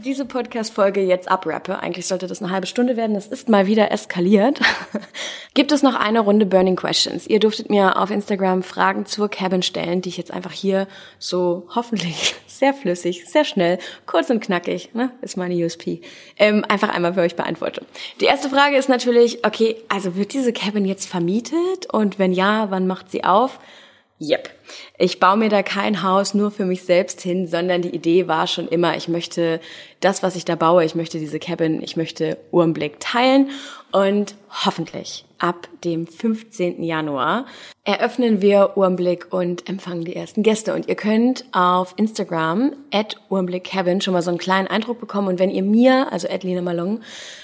diese 0.04 0.26
Podcast-Folge 0.26 1.02
jetzt 1.02 1.30
abrappe, 1.30 1.80
eigentlich 1.80 2.08
sollte 2.08 2.28
das 2.28 2.42
eine 2.42 2.52
halbe 2.52 2.68
Stunde 2.68 2.98
werden, 2.98 3.14
das 3.14 3.28
ist 3.28 3.50
mal 3.50 3.68
wieder 3.68 3.92
eskaliert, 3.92 4.60
gibt 5.54 5.72
es 5.72 5.84
noch 5.84 5.96
eine 5.96 6.22
Runde 6.22 6.46
Burning 6.46 6.76
Questions. 6.76 7.28
Ihr 7.28 7.40
durftet 7.40 7.70
mir 7.70 8.00
auf 8.00 8.10
Instagram 8.10 8.64
Fragen 8.64 9.06
zur 9.06 9.30
Cabin 9.30 9.62
stellen, 9.62 10.02
die 10.02 10.10
ich 10.10 10.18
jetzt 10.18 10.32
einfach 10.32 10.52
hier 10.52 10.88
so 11.20 11.68
hoffentlich 11.76 12.36
sehr 12.48 12.74
flüssig, 12.74 13.26
sehr 13.26 13.46
schnell, 13.46 13.80
kurz 14.06 14.30
und 14.30 14.42
knackig, 14.42 14.94
ne, 14.94 15.12
ist 15.22 15.38
meine 15.38 15.56
USP, 15.56 16.02
ähm, 16.38 16.66
einfach 16.68 16.90
einmal 16.90 17.14
für 17.14 17.22
euch 17.22 17.36
beantworte. 17.36 17.86
Die 18.20 18.26
erste 18.26 18.50
Frage 18.50 18.78
ist 18.78 18.90
natürlich, 18.90 19.46
okay, 19.46 19.76
also 19.88 20.16
wird 20.16 20.34
diese 20.34 20.54
Cabin 20.54 20.86
jetzt 20.86 21.08
vermietet 21.08 21.92
und 21.92 22.20
wenn 22.20 22.34
ja, 22.34 22.72
wann 22.72 22.88
macht 22.88 23.12
sie 23.12 23.24
auf? 23.24 23.60
Yep. 24.22 24.50
Ich 25.00 25.20
baue 25.20 25.36
mir 25.36 25.50
da 25.50 25.64
kein 25.64 26.04
Haus 26.04 26.36
nur 26.36 26.52
für 26.52 26.66
mich 26.66 26.84
selbst 26.84 27.22
hin, 27.22 27.48
sondern 27.48 27.82
die 27.82 27.90
Idee 27.90 28.28
war 28.28 28.46
schon 28.46 28.68
immer, 28.68 28.96
ich 28.96 29.08
möchte 29.08 29.60
das, 30.00 30.22
was 30.22 30.36
ich 30.36 30.46
da 30.46 30.56
baue, 30.56 30.86
ich 30.86 30.94
möchte 30.94 31.18
diese 31.18 31.40
Cabin, 31.40 31.82
ich 31.82 31.98
möchte 31.98 32.38
Urmblick 32.52 33.00
teilen 33.00 33.50
und 33.92 34.36
hoffentlich 34.64 35.26
ab 35.40 35.68
dem 35.84 36.06
15. 36.06 36.84
Januar 36.84 37.48
eröffnen 37.84 38.44
wir 38.44 38.78
Urmblick 38.78 39.34
und 39.34 39.68
empfangen 39.68 40.06
die 40.06 40.16
ersten 40.16 40.44
Gäste. 40.44 40.76
Und 40.76 40.88
ihr 40.88 40.96
könnt 40.96 41.46
auf 41.52 41.96
Instagram 41.98 42.74
at 42.94 43.18
Cabin 43.64 44.02
schon 44.02 44.14
mal 44.14 44.22
so 44.22 44.30
einen 44.30 44.38
kleinen 44.38 44.68
Eindruck 44.68 45.00
bekommen. 45.00 45.30
Und 45.30 45.40
wenn 45.40 45.50
ihr 45.50 45.64
mir, 45.64 46.12
also 46.12 46.30
at 46.30 46.44
Lina 46.44 46.62
Malong, 46.62 47.02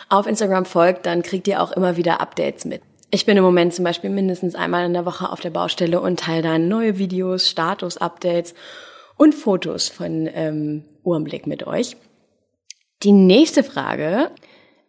auf 0.10 0.28
Instagram 0.28 0.66
folgt, 0.66 1.08
dann 1.08 1.24
kriegt 1.24 1.48
ihr 1.48 1.62
auch 1.62 1.72
immer 1.72 1.98
wieder 1.98 2.22
Updates 2.22 2.66
mit. 2.66 2.82
Ich 3.10 3.26
bin 3.26 3.38
im 3.38 3.44
Moment 3.44 3.74
zum 3.74 3.86
Beispiel 3.86 4.10
mindestens 4.10 4.54
einmal 4.56 4.86
in 4.86 4.94
der 4.94 5.06
Woche 5.06 5.32
auf 5.32 5.40
der 5.40 5.50
Baustelle 5.50 6.02
und 6.02 6.20
teile 6.20 6.42
dann 6.42 6.68
neue 6.68 6.98
Videos, 6.98 7.48
Status-Updates 7.48 8.54
und 9.16 9.34
Fotos 9.34 9.88
von 9.88 10.30
ähm, 10.34 10.84
Uhrenblick 11.04 11.48
mit 11.48 11.66
euch. 11.66 11.96
Die 13.04 13.14
nächste 13.14 13.64
Frage, 13.64 14.32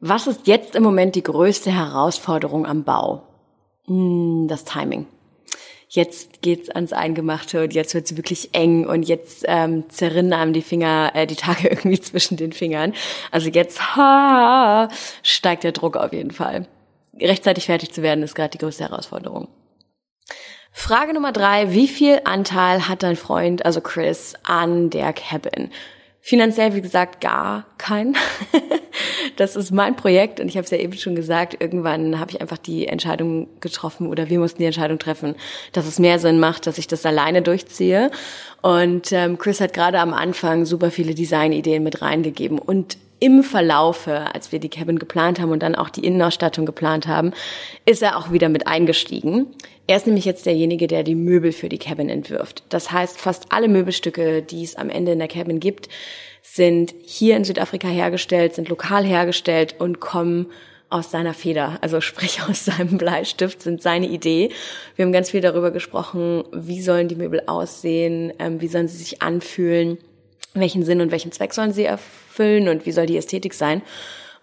was 0.01 0.27
ist 0.27 0.49
jetzt 0.49 0.75
im 0.75 0.83
Moment 0.83 1.15
die 1.15 1.23
größte 1.23 1.71
Herausforderung 1.71 2.67
am 2.67 2.83
Bau? 2.83 3.23
Hm, 3.87 4.47
das 4.49 4.65
Timing. 4.65 5.07
Jetzt 5.89 6.43
geht's 6.43 6.71
ans 6.71 6.93
Eingemachte 6.93 7.63
und 7.63 7.73
jetzt 7.73 7.95
wird's 7.95 8.17
wirklich 8.17 8.51
eng 8.53 8.85
und 8.85 9.05
jetzt 9.05 9.45
ähm, 9.47 9.89
zerrinnen 9.91 10.33
einem 10.33 10.53
die 10.53 10.63
Finger, 10.63 11.13
äh, 11.15 11.27
die 11.29 11.37
Tage 11.37 11.69
irgendwie 11.71 12.01
zwischen 12.01 12.37
den 12.37 12.53
Fingern. 12.53 12.95
Also 13.31 13.49
jetzt 13.49 13.95
ha, 13.97 14.89
steigt 15.23 15.63
der 15.63 15.73
Druck 15.73 15.97
auf 15.97 16.13
jeden 16.13 16.33
Fall 16.33 16.67
rechtzeitig 17.21 17.67
fertig 17.67 17.93
zu 17.93 18.03
werden, 18.03 18.23
ist 18.23 18.35
gerade 18.35 18.51
die 18.51 18.59
größte 18.59 18.85
Herausforderung. 18.85 19.49
Frage 20.73 21.13
Nummer 21.13 21.33
drei. 21.33 21.73
Wie 21.73 21.89
viel 21.89 22.21
Anteil 22.25 22.89
hat 22.89 23.03
dein 23.03 23.17
Freund, 23.17 23.65
also 23.65 23.81
Chris, 23.81 24.35
an 24.45 24.91
der 24.91 25.13
Cabin? 25.13 25.71
Finanziell, 26.21 26.75
wie 26.75 26.83
gesagt, 26.83 27.21
gar 27.21 27.67
kein. 27.79 28.15
das 29.37 29.57
ist 29.57 29.71
mein 29.71 29.97
Projekt 29.97 30.41
und 30.41 30.49
ich 30.49 30.57
habe 30.57 30.65
es 30.65 30.71
ja 30.71 30.79
eben 30.79 30.93
schon 30.93 31.17
gesagt, 31.17 31.57
irgendwann 31.61 32.21
habe 32.21 32.33
ich 32.33 32.41
einfach 32.41 32.59
die 32.59 32.87
Entscheidung 32.87 33.49
getroffen 33.61 34.09
oder 34.09 34.29
wir 34.29 34.39
mussten 34.39 34.59
die 34.59 34.67
Entscheidung 34.67 34.99
treffen, 34.99 35.37
dass 35.73 35.87
es 35.87 35.99
mehr 35.99 36.19
Sinn 36.19 36.39
macht, 36.39 36.67
dass 36.67 36.79
ich 36.79 36.87
das 36.87 37.07
alleine 37.07 37.41
durchziehe. 37.41 38.11
Und 38.61 39.11
ähm, 39.13 39.39
Chris 39.39 39.61
hat 39.61 39.73
gerade 39.73 40.01
am 40.01 40.13
Anfang 40.13 40.67
super 40.67 40.91
viele 40.91 41.15
Designideen 41.15 41.83
mit 41.83 42.03
reingegeben 42.03 42.59
und 42.59 42.99
im 43.21 43.43
Verlaufe, 43.43 44.35
als 44.35 44.53
wir 44.53 44.61
die 44.61 44.69
Cabin 44.69 44.99
geplant 44.99 45.41
haben 45.41 45.51
und 45.51 45.63
dann 45.63 45.75
auch 45.75 45.89
die 45.89 46.05
Innenausstattung 46.05 46.67
geplant 46.67 47.07
haben, 47.07 47.33
ist 47.85 48.03
er 48.03 48.17
auch 48.17 48.31
wieder 48.31 48.49
mit 48.49 48.67
eingestiegen. 48.67 49.47
Er 49.87 49.97
ist 49.97 50.07
nämlich 50.07 50.25
jetzt 50.25 50.47
derjenige, 50.47 50.87
der 50.87 51.03
die 51.03 51.15
Möbel 51.15 51.53
für 51.53 51.69
die 51.69 51.79
Cabin 51.79 52.09
entwirft. 52.09 52.63
Das 52.69 52.93
heißt, 52.93 53.19
fast 53.19 53.47
alle 53.51 53.69
Möbelstücke, 53.69 54.43
die 54.43 54.63
es 54.63 54.77
am 54.77 54.91
Ende 54.91 55.13
in 55.13 55.19
der 55.19 55.29
Cabin 55.29 55.61
gibt, 55.61 55.89
sind 56.43 56.95
hier 57.05 57.37
in 57.37 57.45
Südafrika 57.45 57.89
hergestellt, 57.89 58.55
sind 58.55 58.69
lokal 58.69 59.05
hergestellt 59.05 59.77
und 59.79 60.01
kommen 60.01 60.47
aus 60.91 61.11
seiner 61.11 61.35
Feder, 61.35 61.79
also 61.81 62.01
sprich 62.03 62.43
aus 62.43 62.65
seinem 62.65 62.99
Bleistift, 62.99 63.63
sind 63.63 63.83
seine 63.83 64.09
Idee. 64.09 64.51
Wir 64.97 65.05
haben 65.05 65.13
ganz 65.13 65.31
viel 65.31 65.41
darüber 65.41 65.71
gesprochen, 65.71 66.45
wie 66.53 66.81
sollen 66.83 67.09
die 67.09 67.17
Möbel 67.17 67.43
aussehen, 67.47 68.33
ähm, 68.39 68.61
wie 68.61 68.69
sollen 68.69 68.89
sie 68.89 68.99
sich 68.99 69.23
anfühlen 69.23 69.99
welchen 70.55 70.85
Sinn 70.85 71.01
und 71.01 71.11
welchen 71.11 71.33
Zweck 71.33 71.55
sollen 71.55 71.73
sie 71.73 71.85
erfüllen 71.85 72.69
und 72.69 72.87
wie 72.87 72.93
soll 72.93 73.07
die 73.07 73.17
Ästhetik 73.17 73.55
sein. 73.55 73.83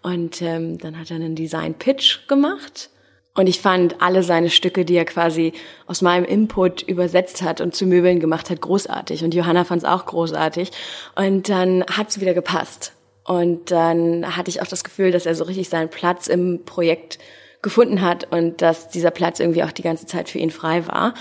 Und 0.02 0.42
ähm, 0.42 0.78
dann 0.78 1.00
hat 1.00 1.10
er 1.10 1.16
einen 1.16 1.36
Design-Pitch 1.36 2.28
gemacht. 2.28 2.90
Und 3.34 3.48
ich 3.48 3.60
fand 3.60 4.02
alle 4.02 4.24
seine 4.24 4.50
Stücke, 4.50 4.86
die 4.86 4.96
er 4.96 5.04
quasi 5.04 5.52
aus 5.88 6.02
meinem 6.02 6.24
Input 6.24 6.84
übersetzt 6.84 7.42
hat 7.42 7.60
und 7.60 7.76
zu 7.76 7.86
Möbeln 7.86 8.20
gemacht 8.20 8.50
hat, 8.50 8.62
großartig. 8.62 9.24
Und 9.24 9.34
Johanna 9.34 9.66
fand 9.66 9.84
es 9.84 9.90
auch 9.90 10.06
großartig. 10.06 10.72
Und 11.16 11.50
dann 11.50 11.84
hat 11.92 12.10
es 12.10 12.22
wieder 12.22 12.34
gepasst. 12.34 12.94
Und 13.26 13.72
dann 13.72 14.38
hatte 14.38 14.50
ich 14.50 14.62
auch 14.62 14.68
das 14.68 14.84
Gefühl, 14.84 15.12
dass 15.12 15.26
er 15.26 15.36
so 15.36 15.44
richtig 15.44 15.68
seinen 15.68 15.90
Platz 15.90 16.28
im 16.28 16.64
Projekt 16.64 17.20
gefunden 17.62 18.02
hat 18.02 18.32
und 18.32 18.62
dass 18.62 18.90
dieser 18.90 19.12
Platz 19.12 19.40
irgendwie 19.40 19.64
auch 19.64 19.72
die 19.72 19.82
ganze 19.82 20.06
Zeit 20.06 20.30
für 20.30 20.38
ihn 20.38 20.52
frei 20.52 20.88
war. 20.88 21.16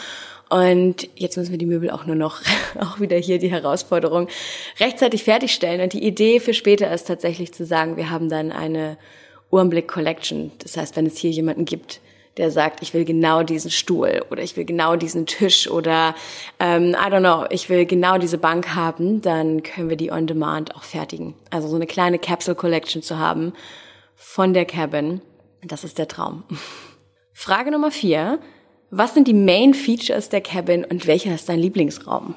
Und 0.54 1.08
jetzt 1.16 1.36
müssen 1.36 1.50
wir 1.50 1.58
die 1.58 1.66
Möbel 1.66 1.90
auch 1.90 2.06
nur 2.06 2.14
noch, 2.14 2.40
auch 2.80 3.00
wieder 3.00 3.16
hier 3.16 3.40
die 3.40 3.50
Herausforderung, 3.50 4.28
rechtzeitig 4.78 5.24
fertigstellen. 5.24 5.80
Und 5.80 5.94
die 5.94 6.06
Idee 6.06 6.38
für 6.38 6.54
später 6.54 6.92
ist 6.94 7.08
tatsächlich 7.08 7.52
zu 7.52 7.66
sagen, 7.66 7.96
wir 7.96 8.08
haben 8.08 8.28
dann 8.28 8.52
eine 8.52 8.96
Uhrenblick 9.50 9.88
Collection. 9.88 10.52
Das 10.60 10.76
heißt, 10.76 10.94
wenn 10.94 11.06
es 11.06 11.16
hier 11.16 11.32
jemanden 11.32 11.64
gibt, 11.64 12.00
der 12.36 12.52
sagt, 12.52 12.82
ich 12.82 12.94
will 12.94 13.04
genau 13.04 13.42
diesen 13.42 13.72
Stuhl 13.72 14.24
oder 14.30 14.44
ich 14.44 14.56
will 14.56 14.64
genau 14.64 14.94
diesen 14.94 15.26
Tisch 15.26 15.68
oder 15.68 16.14
ähm, 16.60 16.90
I 16.90 17.10
don't 17.10 17.18
know, 17.18 17.46
ich 17.50 17.68
will 17.68 17.84
genau 17.84 18.18
diese 18.18 18.38
Bank 18.38 18.76
haben, 18.76 19.22
dann 19.22 19.64
können 19.64 19.90
wir 19.90 19.96
die 19.96 20.12
on 20.12 20.28
demand 20.28 20.76
auch 20.76 20.84
fertigen. 20.84 21.34
Also 21.50 21.66
so 21.66 21.74
eine 21.74 21.88
kleine 21.88 22.20
Capsule 22.20 22.54
Collection 22.54 23.02
zu 23.02 23.18
haben 23.18 23.54
von 24.14 24.54
der 24.54 24.66
Cabin, 24.66 25.20
das 25.64 25.82
ist 25.82 25.98
der 25.98 26.06
Traum. 26.06 26.44
Frage 27.32 27.72
Nummer 27.72 27.90
vier. 27.90 28.38
Was 28.96 29.12
sind 29.12 29.26
die 29.26 29.34
Main 29.34 29.74
Features 29.74 30.28
der 30.28 30.40
Cabin 30.40 30.84
und 30.84 31.08
welcher 31.08 31.34
ist 31.34 31.48
dein 31.48 31.58
Lieblingsraum? 31.58 32.36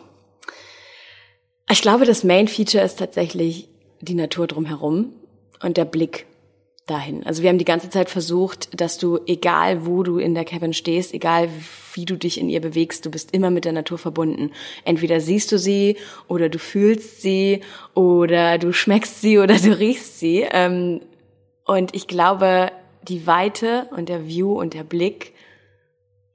Ich 1.70 1.84
glaube, 1.84 2.06
das 2.06 2.24
Main 2.24 2.48
Feature 2.48 2.84
ist 2.84 2.98
tatsächlich 2.98 3.70
die 4.02 4.16
Natur 4.16 4.48
drumherum 4.48 5.14
und 5.62 5.78
der 5.78 5.86
Blick 5.86 6.26
dahin. 6.88 7.24
Also 7.28 7.44
wir 7.44 7.50
haben 7.50 7.60
die 7.60 7.66
ganze 7.66 7.92
Zeit 7.92 8.10
versucht, 8.10 8.82
dass 8.82 8.98
du, 8.98 9.20
egal 9.28 9.86
wo 9.86 10.02
du 10.02 10.18
in 10.18 10.34
der 10.34 10.46
Cabin 10.46 10.74
stehst, 10.74 11.14
egal 11.14 11.50
wie 11.94 12.06
du 12.06 12.18
dich 12.18 12.40
in 12.40 12.50
ihr 12.50 12.62
bewegst, 12.62 13.06
du 13.06 13.12
bist 13.12 13.36
immer 13.36 13.52
mit 13.52 13.64
der 13.64 13.74
Natur 13.74 14.00
verbunden. 14.00 14.50
Entweder 14.84 15.22
siehst 15.22 15.52
du 15.52 15.60
sie 15.60 15.98
oder 16.28 16.50
du 16.50 16.58
fühlst 16.58 17.22
sie 17.22 17.62
oder 17.94 18.58
du 18.58 18.74
schmeckst 18.74 19.22
sie 19.22 19.38
oder 19.38 19.58
du 19.60 19.78
riechst 19.78 20.20
sie. 20.20 20.48
Ähm, 20.50 21.02
und 21.66 21.96
ich 21.96 22.08
glaube, 22.08 22.72
die 23.04 23.28
Weite 23.28 23.88
und 23.96 24.10
der 24.10 24.26
View 24.26 24.60
und 24.60 24.74
der 24.74 24.84
Blick 24.84 25.34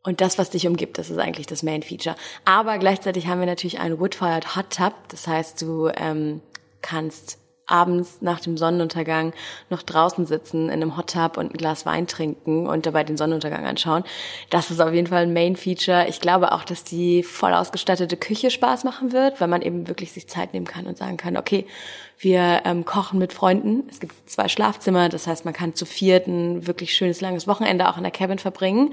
und 0.02 0.20
das, 0.20 0.38
was 0.38 0.50
dich 0.50 0.66
umgibt, 0.66 0.98
das 0.98 1.10
ist 1.10 1.18
eigentlich 1.18 1.46
das 1.46 1.62
Main 1.62 1.82
Feature. 1.82 2.16
Aber 2.44 2.78
gleichzeitig 2.78 3.28
haben 3.28 3.40
wir 3.40 3.46
natürlich 3.46 3.78
einen 3.78 4.00
Wood-Fired 4.00 4.56
Hot 4.56 4.70
Tub. 4.70 4.94
Das 5.08 5.28
heißt, 5.28 5.62
du 5.62 5.88
ähm, 5.96 6.40
kannst 6.80 7.38
abends 7.66 8.18
nach 8.20 8.40
dem 8.40 8.56
Sonnenuntergang 8.56 9.32
noch 9.70 9.82
draußen 9.82 10.26
sitzen 10.26 10.66
in 10.66 10.82
einem 10.82 10.96
Hot 10.96 11.12
Tub 11.12 11.36
und 11.36 11.52
ein 11.52 11.56
Glas 11.56 11.86
Wein 11.86 12.08
trinken 12.08 12.66
und 12.66 12.84
dabei 12.84 13.04
den 13.04 13.16
Sonnenuntergang 13.16 13.64
anschauen. 13.64 14.02
Das 14.50 14.70
ist 14.70 14.80
auf 14.80 14.92
jeden 14.92 15.06
Fall 15.06 15.22
ein 15.22 15.32
Main 15.32 15.56
Feature. 15.56 16.06
Ich 16.08 16.20
glaube 16.20 16.52
auch, 16.52 16.64
dass 16.64 16.82
die 16.82 17.22
voll 17.22 17.54
ausgestattete 17.54 18.16
Küche 18.16 18.50
Spaß 18.50 18.82
machen 18.82 19.12
wird, 19.12 19.40
weil 19.40 19.48
man 19.48 19.62
eben 19.62 19.86
wirklich 19.86 20.12
sich 20.12 20.28
Zeit 20.28 20.52
nehmen 20.52 20.66
kann 20.66 20.86
und 20.86 20.98
sagen 20.98 21.16
kann, 21.16 21.36
okay, 21.36 21.66
wir 22.18 22.62
ähm, 22.64 22.84
kochen 22.84 23.18
mit 23.18 23.32
Freunden. 23.32 23.84
Es 23.88 24.00
gibt 24.00 24.28
zwei 24.28 24.48
Schlafzimmer, 24.48 25.08
das 25.08 25.26
heißt, 25.26 25.44
man 25.44 25.54
kann 25.54 25.74
zu 25.74 25.86
viert 25.86 26.26
ein 26.26 26.66
wirklich 26.66 26.94
schönes 26.94 27.20
langes 27.20 27.46
Wochenende 27.46 27.88
auch 27.88 27.96
in 27.96 28.02
der 28.02 28.12
Cabin 28.12 28.38
verbringen. 28.38 28.92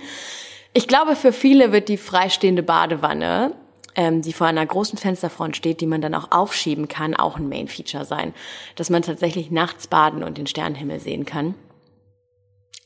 Ich 0.74 0.88
glaube, 0.88 1.15
für 1.15 1.34
viele 1.34 1.72
wird 1.72 1.89
die 1.89 1.97
freistehende 1.97 2.61
Badewanne, 2.61 3.55
ähm, 3.95 4.22
die 4.22 4.34
vor 4.34 4.47
einer 4.47 4.65
großen 4.65 4.99
Fensterfront 4.99 5.55
steht, 5.55 5.82
die 5.82 5.88
man 5.88 6.01
dann 6.01 6.13
auch 6.13 6.32
aufschieben 6.32 6.88
kann, 6.88 7.15
auch 7.15 7.38
ein 7.38 7.49
Main-Feature 7.49 8.05
sein. 8.05 8.34
Dass 8.76 8.89
man 8.89 9.01
tatsächlich 9.01 9.49
nachts 9.49 9.88
baden 9.88 10.24
und 10.24 10.38
den 10.38 10.47
Sternenhimmel 10.47 10.99
sehen 10.99 11.26
kann. 11.26 11.56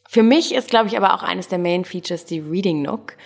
Für 0.07 0.23
mich 0.23 0.53
ist, 0.53 0.69
glaube 0.69 0.87
ich, 0.87 0.95
aber 0.95 1.13
auch 1.13 1.23
eines 1.23 1.49
der 1.49 1.59
Main-Features 1.59 2.25
die 2.25 2.39
Reading 2.39 2.83
Nook. 2.83 3.17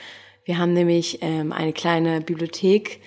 Wir 0.43 0.57
haben 0.57 0.73
nämlich 0.73 1.19
ähm, 1.21 1.51
eine 1.51 1.73
kleine 1.73 2.21
Bibliothek 2.21 2.99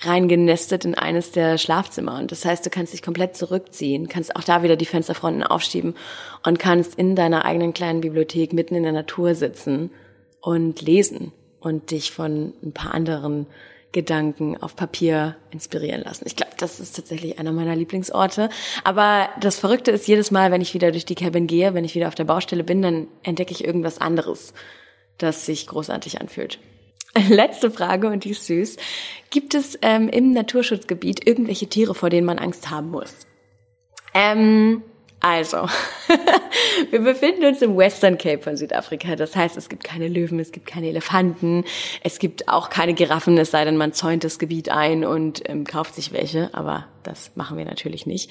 reingenestet 0.00 0.84
in 0.84 0.94
eines 0.94 1.32
der 1.32 1.58
Schlafzimmer. 1.58 2.18
Und 2.18 2.32
das 2.32 2.44
heißt, 2.44 2.64
du 2.64 2.70
kannst 2.70 2.94
dich 2.94 3.02
komplett 3.02 3.36
zurückziehen, 3.36 4.08
kannst 4.08 4.34
auch 4.36 4.42
da 4.42 4.62
wieder 4.62 4.76
die 4.76 4.86
Fensterfronten 4.86 5.42
aufschieben 5.42 5.94
und 6.44 6.58
kannst 6.58 6.94
in 6.94 7.14
deiner 7.14 7.44
eigenen 7.44 7.74
kleinen 7.74 8.00
Bibliothek 8.00 8.52
mitten 8.52 8.74
in 8.74 8.84
der 8.84 8.92
Natur 8.92 9.34
sitzen 9.34 9.90
und 10.44 10.82
lesen 10.82 11.32
und 11.58 11.90
dich 11.90 12.12
von 12.12 12.52
ein 12.62 12.72
paar 12.72 12.92
anderen 12.92 13.46
Gedanken 13.92 14.60
auf 14.60 14.76
Papier 14.76 15.36
inspirieren 15.50 16.02
lassen. 16.02 16.24
Ich 16.26 16.36
glaube, 16.36 16.52
das 16.58 16.80
ist 16.80 16.96
tatsächlich 16.96 17.38
einer 17.38 17.52
meiner 17.52 17.74
Lieblingsorte. 17.74 18.50
Aber 18.82 19.30
das 19.40 19.58
Verrückte 19.58 19.90
ist, 19.90 20.06
jedes 20.06 20.30
Mal, 20.30 20.50
wenn 20.50 20.60
ich 20.60 20.74
wieder 20.74 20.90
durch 20.90 21.06
die 21.06 21.14
Cabin 21.14 21.46
gehe, 21.46 21.72
wenn 21.72 21.84
ich 21.84 21.94
wieder 21.94 22.08
auf 22.08 22.14
der 22.14 22.24
Baustelle 22.24 22.64
bin, 22.64 22.82
dann 22.82 23.06
entdecke 23.22 23.52
ich 23.52 23.64
irgendwas 23.64 23.98
anderes, 23.98 24.52
das 25.16 25.46
sich 25.46 25.66
großartig 25.66 26.20
anfühlt. 26.20 26.58
Letzte 27.28 27.70
Frage 27.70 28.08
und 28.08 28.24
die 28.24 28.30
ist 28.32 28.44
süß. 28.44 28.76
Gibt 29.30 29.54
es 29.54 29.78
ähm, 29.80 30.10
im 30.10 30.32
Naturschutzgebiet 30.32 31.26
irgendwelche 31.26 31.68
Tiere, 31.68 31.94
vor 31.94 32.10
denen 32.10 32.26
man 32.26 32.38
Angst 32.38 32.68
haben 32.68 32.90
muss? 32.90 33.14
Ähm, 34.12 34.82
also, 35.24 35.56
wir 36.90 37.00
befinden 37.00 37.46
uns 37.46 37.62
im 37.62 37.78
Western 37.78 38.18
Cape 38.18 38.42
von 38.42 38.58
Südafrika. 38.58 39.16
Das 39.16 39.34
heißt, 39.34 39.56
es 39.56 39.70
gibt 39.70 39.82
keine 39.82 40.08
Löwen, 40.08 40.38
es 40.38 40.52
gibt 40.52 40.66
keine 40.66 40.88
Elefanten, 40.88 41.64
es 42.02 42.18
gibt 42.18 42.50
auch 42.50 42.68
keine 42.68 42.92
Giraffen, 42.92 43.38
es 43.38 43.50
sei 43.50 43.64
denn, 43.64 43.78
man 43.78 43.94
zäunt 43.94 44.22
das 44.22 44.38
Gebiet 44.38 44.68
ein 44.68 45.02
und 45.02 45.48
ähm, 45.48 45.64
kauft 45.64 45.94
sich 45.94 46.12
welche. 46.12 46.50
Aber 46.52 46.88
das 47.04 47.30
machen 47.36 47.56
wir 47.56 47.64
natürlich 47.64 48.04
nicht. 48.04 48.30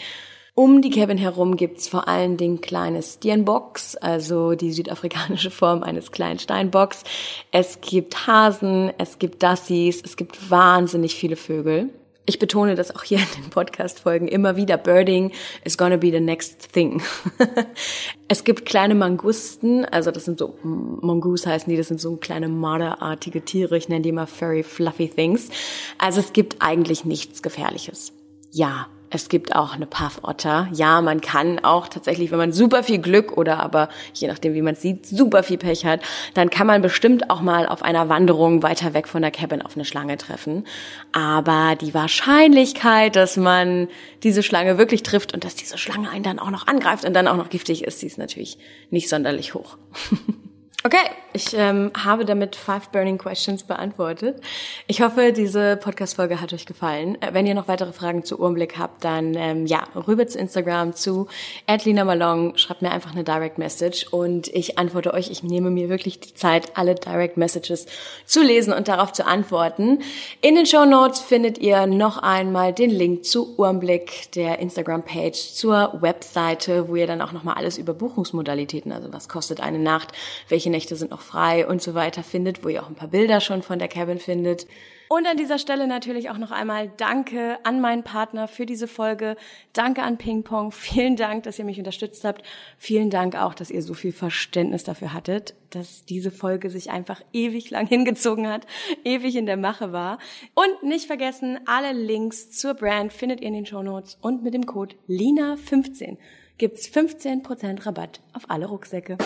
Um 0.54 0.84
die 0.84 0.92
Cabin 0.92 1.18
herum 1.18 1.58
gibt's 1.58 1.88
vor 1.88 2.08
allen 2.08 2.38
Dingen 2.38 2.62
kleine 2.62 3.02
Steenbocks, 3.02 3.96
also 3.96 4.54
die 4.54 4.72
südafrikanische 4.72 5.50
Form 5.52 5.82
eines 5.82 6.12
kleinen 6.12 6.38
Steinbocks. 6.38 7.06
Es 7.52 7.82
gibt 7.82 8.28
Hasen, 8.28 8.94
es 9.00 9.18
gibt 9.18 9.42
Dassies, 9.42 10.00
es 10.06 10.16
gibt 10.16 10.52
wahnsinnig 10.52 11.16
viele 11.16 11.38
Vögel. 11.38 11.90
Ich 12.26 12.40
betone 12.40 12.76
das 12.76 12.96
auch 12.96 13.04
hier 13.04 13.18
in 13.18 13.44
den 13.44 13.50
Podcast-Folgen 13.50 14.30
immer 14.30 14.56
wieder. 14.56 14.78
Birding 14.78 15.34
is 15.66 15.78
gonna 15.78 15.98
be 15.98 16.10
the 16.10 16.22
next 16.22 16.72
thing. 16.72 17.02
es 18.30 18.46
gibt 18.46 18.66
kleine 18.66 18.96
Mangusten, 18.96 19.84
also 19.84 20.10
das 20.10 20.24
sind 20.24 20.40
so, 20.40 20.58
Mongoose 20.64 21.50
heißen 21.50 21.70
die, 21.70 21.76
das 21.76 21.90
sind 21.90 22.00
so 22.00 22.16
kleine 22.16 22.48
marderartige 22.48 23.44
Tiere. 23.44 23.76
Ich 23.76 23.90
nenne 23.90 24.04
die 24.04 24.10
immer 24.10 24.26
furry, 24.26 24.64
fluffy 24.64 25.10
things. 25.10 25.50
Also 25.98 26.22
es 26.22 26.32
gibt 26.32 26.58
eigentlich 26.60 27.04
nichts 27.04 27.42
Gefährliches. 27.42 28.14
Ja, 28.52 28.88
es 29.14 29.30
gibt 29.30 29.56
auch 29.56 29.76
eine 29.76 29.86
Puffotter. 29.86 30.68
Ja, 30.74 31.02
man 31.02 31.22
kann 31.22 31.60
auch 31.64 31.88
tatsächlich, 31.88 32.32
wenn 32.32 32.38
man 32.38 32.52
super 32.52 32.84
viel 32.84 33.00
Glück 33.00 33.38
oder 33.38 33.60
aber 33.60 33.90
je 34.14 34.28
nachdem, 34.28 34.54
wie 34.54 34.62
man 34.62 34.76
sieht, 34.76 35.06
super 35.06 35.44
viel 35.44 35.58
Pech 35.58 35.86
hat, 35.86 36.02
dann 36.34 36.50
kann 36.50 36.68
man 36.68 36.82
bestimmt 36.82 37.30
auch 37.30 37.42
mal 37.42 37.68
auf 37.68 37.84
einer 37.84 38.10
Wanderung 38.10 38.64
weiter 38.64 38.94
weg 38.94 39.08
von 39.08 39.22
der 39.22 39.32
Cabin 39.32 39.62
auf 39.62 39.76
eine 39.76 39.86
Schlange 39.86 40.18
treffen. 40.18 40.66
Aber 41.12 41.76
die 41.80 41.94
Wahrscheinlichkeit, 41.94 43.16
dass 43.16 43.38
man 43.38 43.88
diese 44.24 44.44
Schlange 44.44 44.78
wirklich 44.78 45.04
trifft 45.04 45.34
und 45.34 45.44
dass 45.44 45.56
diese 45.56 45.78
Schlange 45.78 46.10
einen 46.10 46.24
dann 46.24 46.40
auch 46.40 46.50
noch 46.50 46.68
angreift 46.68 47.06
und 47.06 47.14
dann 47.14 47.28
auch 47.28 47.38
noch 47.38 47.50
giftig 47.50 47.84
ist, 47.84 48.02
die 48.02 48.08
ist 48.08 48.18
natürlich 48.18 48.58
nicht 48.90 49.10
sonderlich 49.10 49.54
hoch. 49.54 49.78
Okay, 50.86 50.98
ich 51.32 51.54
ähm, 51.54 51.92
habe 51.98 52.26
damit 52.26 52.58
Five 52.58 52.90
Burning 52.90 53.18
Questions 53.18 53.64
beantwortet. 53.64 54.42
Ich 54.86 55.02
hoffe, 55.02 55.32
diese 55.32 55.78
Podcast-Folge 55.78 56.42
hat 56.42 56.52
euch 56.52 56.66
gefallen. 56.66 57.20
Äh, 57.22 57.34
wenn 57.34 57.48
ihr 57.48 57.56
noch 57.56 57.70
weitere 57.70 57.94
Fragen 57.94 58.26
zu 58.26 58.38
Urmblick 58.38 58.78
habt, 58.78 59.06
dann 59.06 59.34
ähm, 59.36 59.66
ja, 59.66 59.88
rüber 59.96 60.28
zu 60.28 60.38
Instagram, 60.38 60.94
zu 60.94 61.28
Adlina 61.68 62.04
Malong, 62.04 62.58
schreibt 62.58 62.82
mir 62.82 62.92
einfach 62.92 63.14
eine 63.14 63.24
Direct 63.24 63.58
Message 63.58 64.08
und 64.12 64.50
ich 64.50 64.78
antworte 64.78 65.14
euch. 65.14 65.32
Ich 65.32 65.42
nehme 65.42 65.70
mir 65.70 65.88
wirklich 65.88 66.20
die 66.20 66.34
Zeit, 66.34 66.76
alle 66.76 66.96
Direct 66.96 67.38
Messages 67.38 67.86
zu 68.26 68.44
lesen 68.44 68.74
und 68.74 68.90
darauf 68.90 69.14
zu 69.14 69.26
antworten. 69.26 70.00
In 70.42 70.56
den 70.56 70.66
Show 70.66 70.84
Notes 70.84 71.22
findet 71.22 71.60
ihr 71.60 71.88
noch 71.88 72.18
einmal 72.18 72.74
den 72.74 72.90
Link 72.90 73.24
zu 73.24 73.58
Urmblick, 73.58 74.34
der 74.36 74.60
Instagram-Page, 74.60 75.54
zur 75.54 75.98
Webseite, 76.02 76.90
wo 76.90 76.98
ihr 76.98 77.08
dann 77.08 77.22
auch 77.22 77.32
nochmal 77.32 77.56
alles 77.56 77.78
über 77.78 77.94
Buchungsmodalitäten, 77.94 78.92
also 78.92 79.14
was 79.14 79.30
kostet 79.30 79.62
eine 79.62 79.80
Nacht, 79.80 80.12
welche 80.50 80.73
Nächte 80.74 80.96
sind 80.96 81.12
noch 81.12 81.22
frei 81.22 81.66
und 81.66 81.82
so 81.82 81.94
weiter 81.94 82.24
findet, 82.24 82.64
wo 82.66 82.70
ihr 82.70 82.84
auch 82.84 82.90
ein 82.90 82.96
paar 82.96 83.08
Bilder 83.08 83.40
schon 83.40 83.62
von 83.62 83.80
der 83.80 83.88
Cabin 83.88 84.20
findet. 84.20 84.68
Und 85.16 85.28
an 85.28 85.38
dieser 85.38 85.60
Stelle 85.60 85.86
natürlich 85.86 86.32
auch 86.32 86.40
noch 86.40 86.50
einmal 86.50 86.92
Danke 86.98 87.60
an 87.64 87.80
meinen 87.82 88.02
Partner 88.02 88.48
für 88.48 88.66
diese 88.66 88.88
Folge. 88.88 89.36
Danke 89.72 90.02
an 90.02 90.18
Ping 90.18 90.42
Pong. 90.42 90.72
Vielen 90.74 91.16
Dank, 91.16 91.44
dass 91.44 91.60
ihr 91.60 91.66
mich 91.66 91.78
unterstützt 91.78 92.24
habt. 92.24 92.42
Vielen 92.80 93.12
Dank 93.12 93.36
auch, 93.36 93.54
dass 93.54 93.70
ihr 93.70 93.84
so 93.84 93.94
viel 93.94 94.12
Verständnis 94.12 94.84
dafür 94.84 95.14
hattet, 95.14 95.54
dass 95.70 96.04
diese 96.06 96.32
Folge 96.32 96.72
sich 96.72 96.90
einfach 96.90 97.22
ewig 97.32 97.70
lang 97.70 97.86
hingezogen 97.94 98.48
hat, 98.48 98.66
ewig 99.04 99.36
in 99.36 99.46
der 99.46 99.58
Mache 99.58 99.92
war. 99.92 100.18
Und 100.56 100.82
nicht 100.82 101.06
vergessen, 101.06 101.60
alle 101.68 101.94
Links 101.94 102.50
zur 102.50 102.74
Brand 102.74 103.14
findet 103.14 103.42
ihr 103.42 103.50
in 103.50 103.54
den 103.54 103.66
Show 103.68 103.84
Notes 103.84 104.18
und 104.20 104.42
mit 104.42 104.56
dem 104.56 104.66
Code 104.66 104.96
LINA15 105.08 106.18
gibt's 106.58 106.88
15% 106.88 107.86
Rabatt 107.86 108.22
auf 108.34 108.50
alle 108.50 108.66
Rucksäcke. 108.66 109.18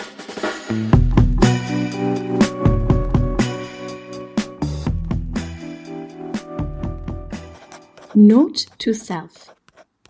Note 8.20 8.66
to 8.78 8.92
Self 8.92 9.54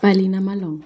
bei 0.01 0.15
Lina 0.15 0.41
Malone 0.41 0.83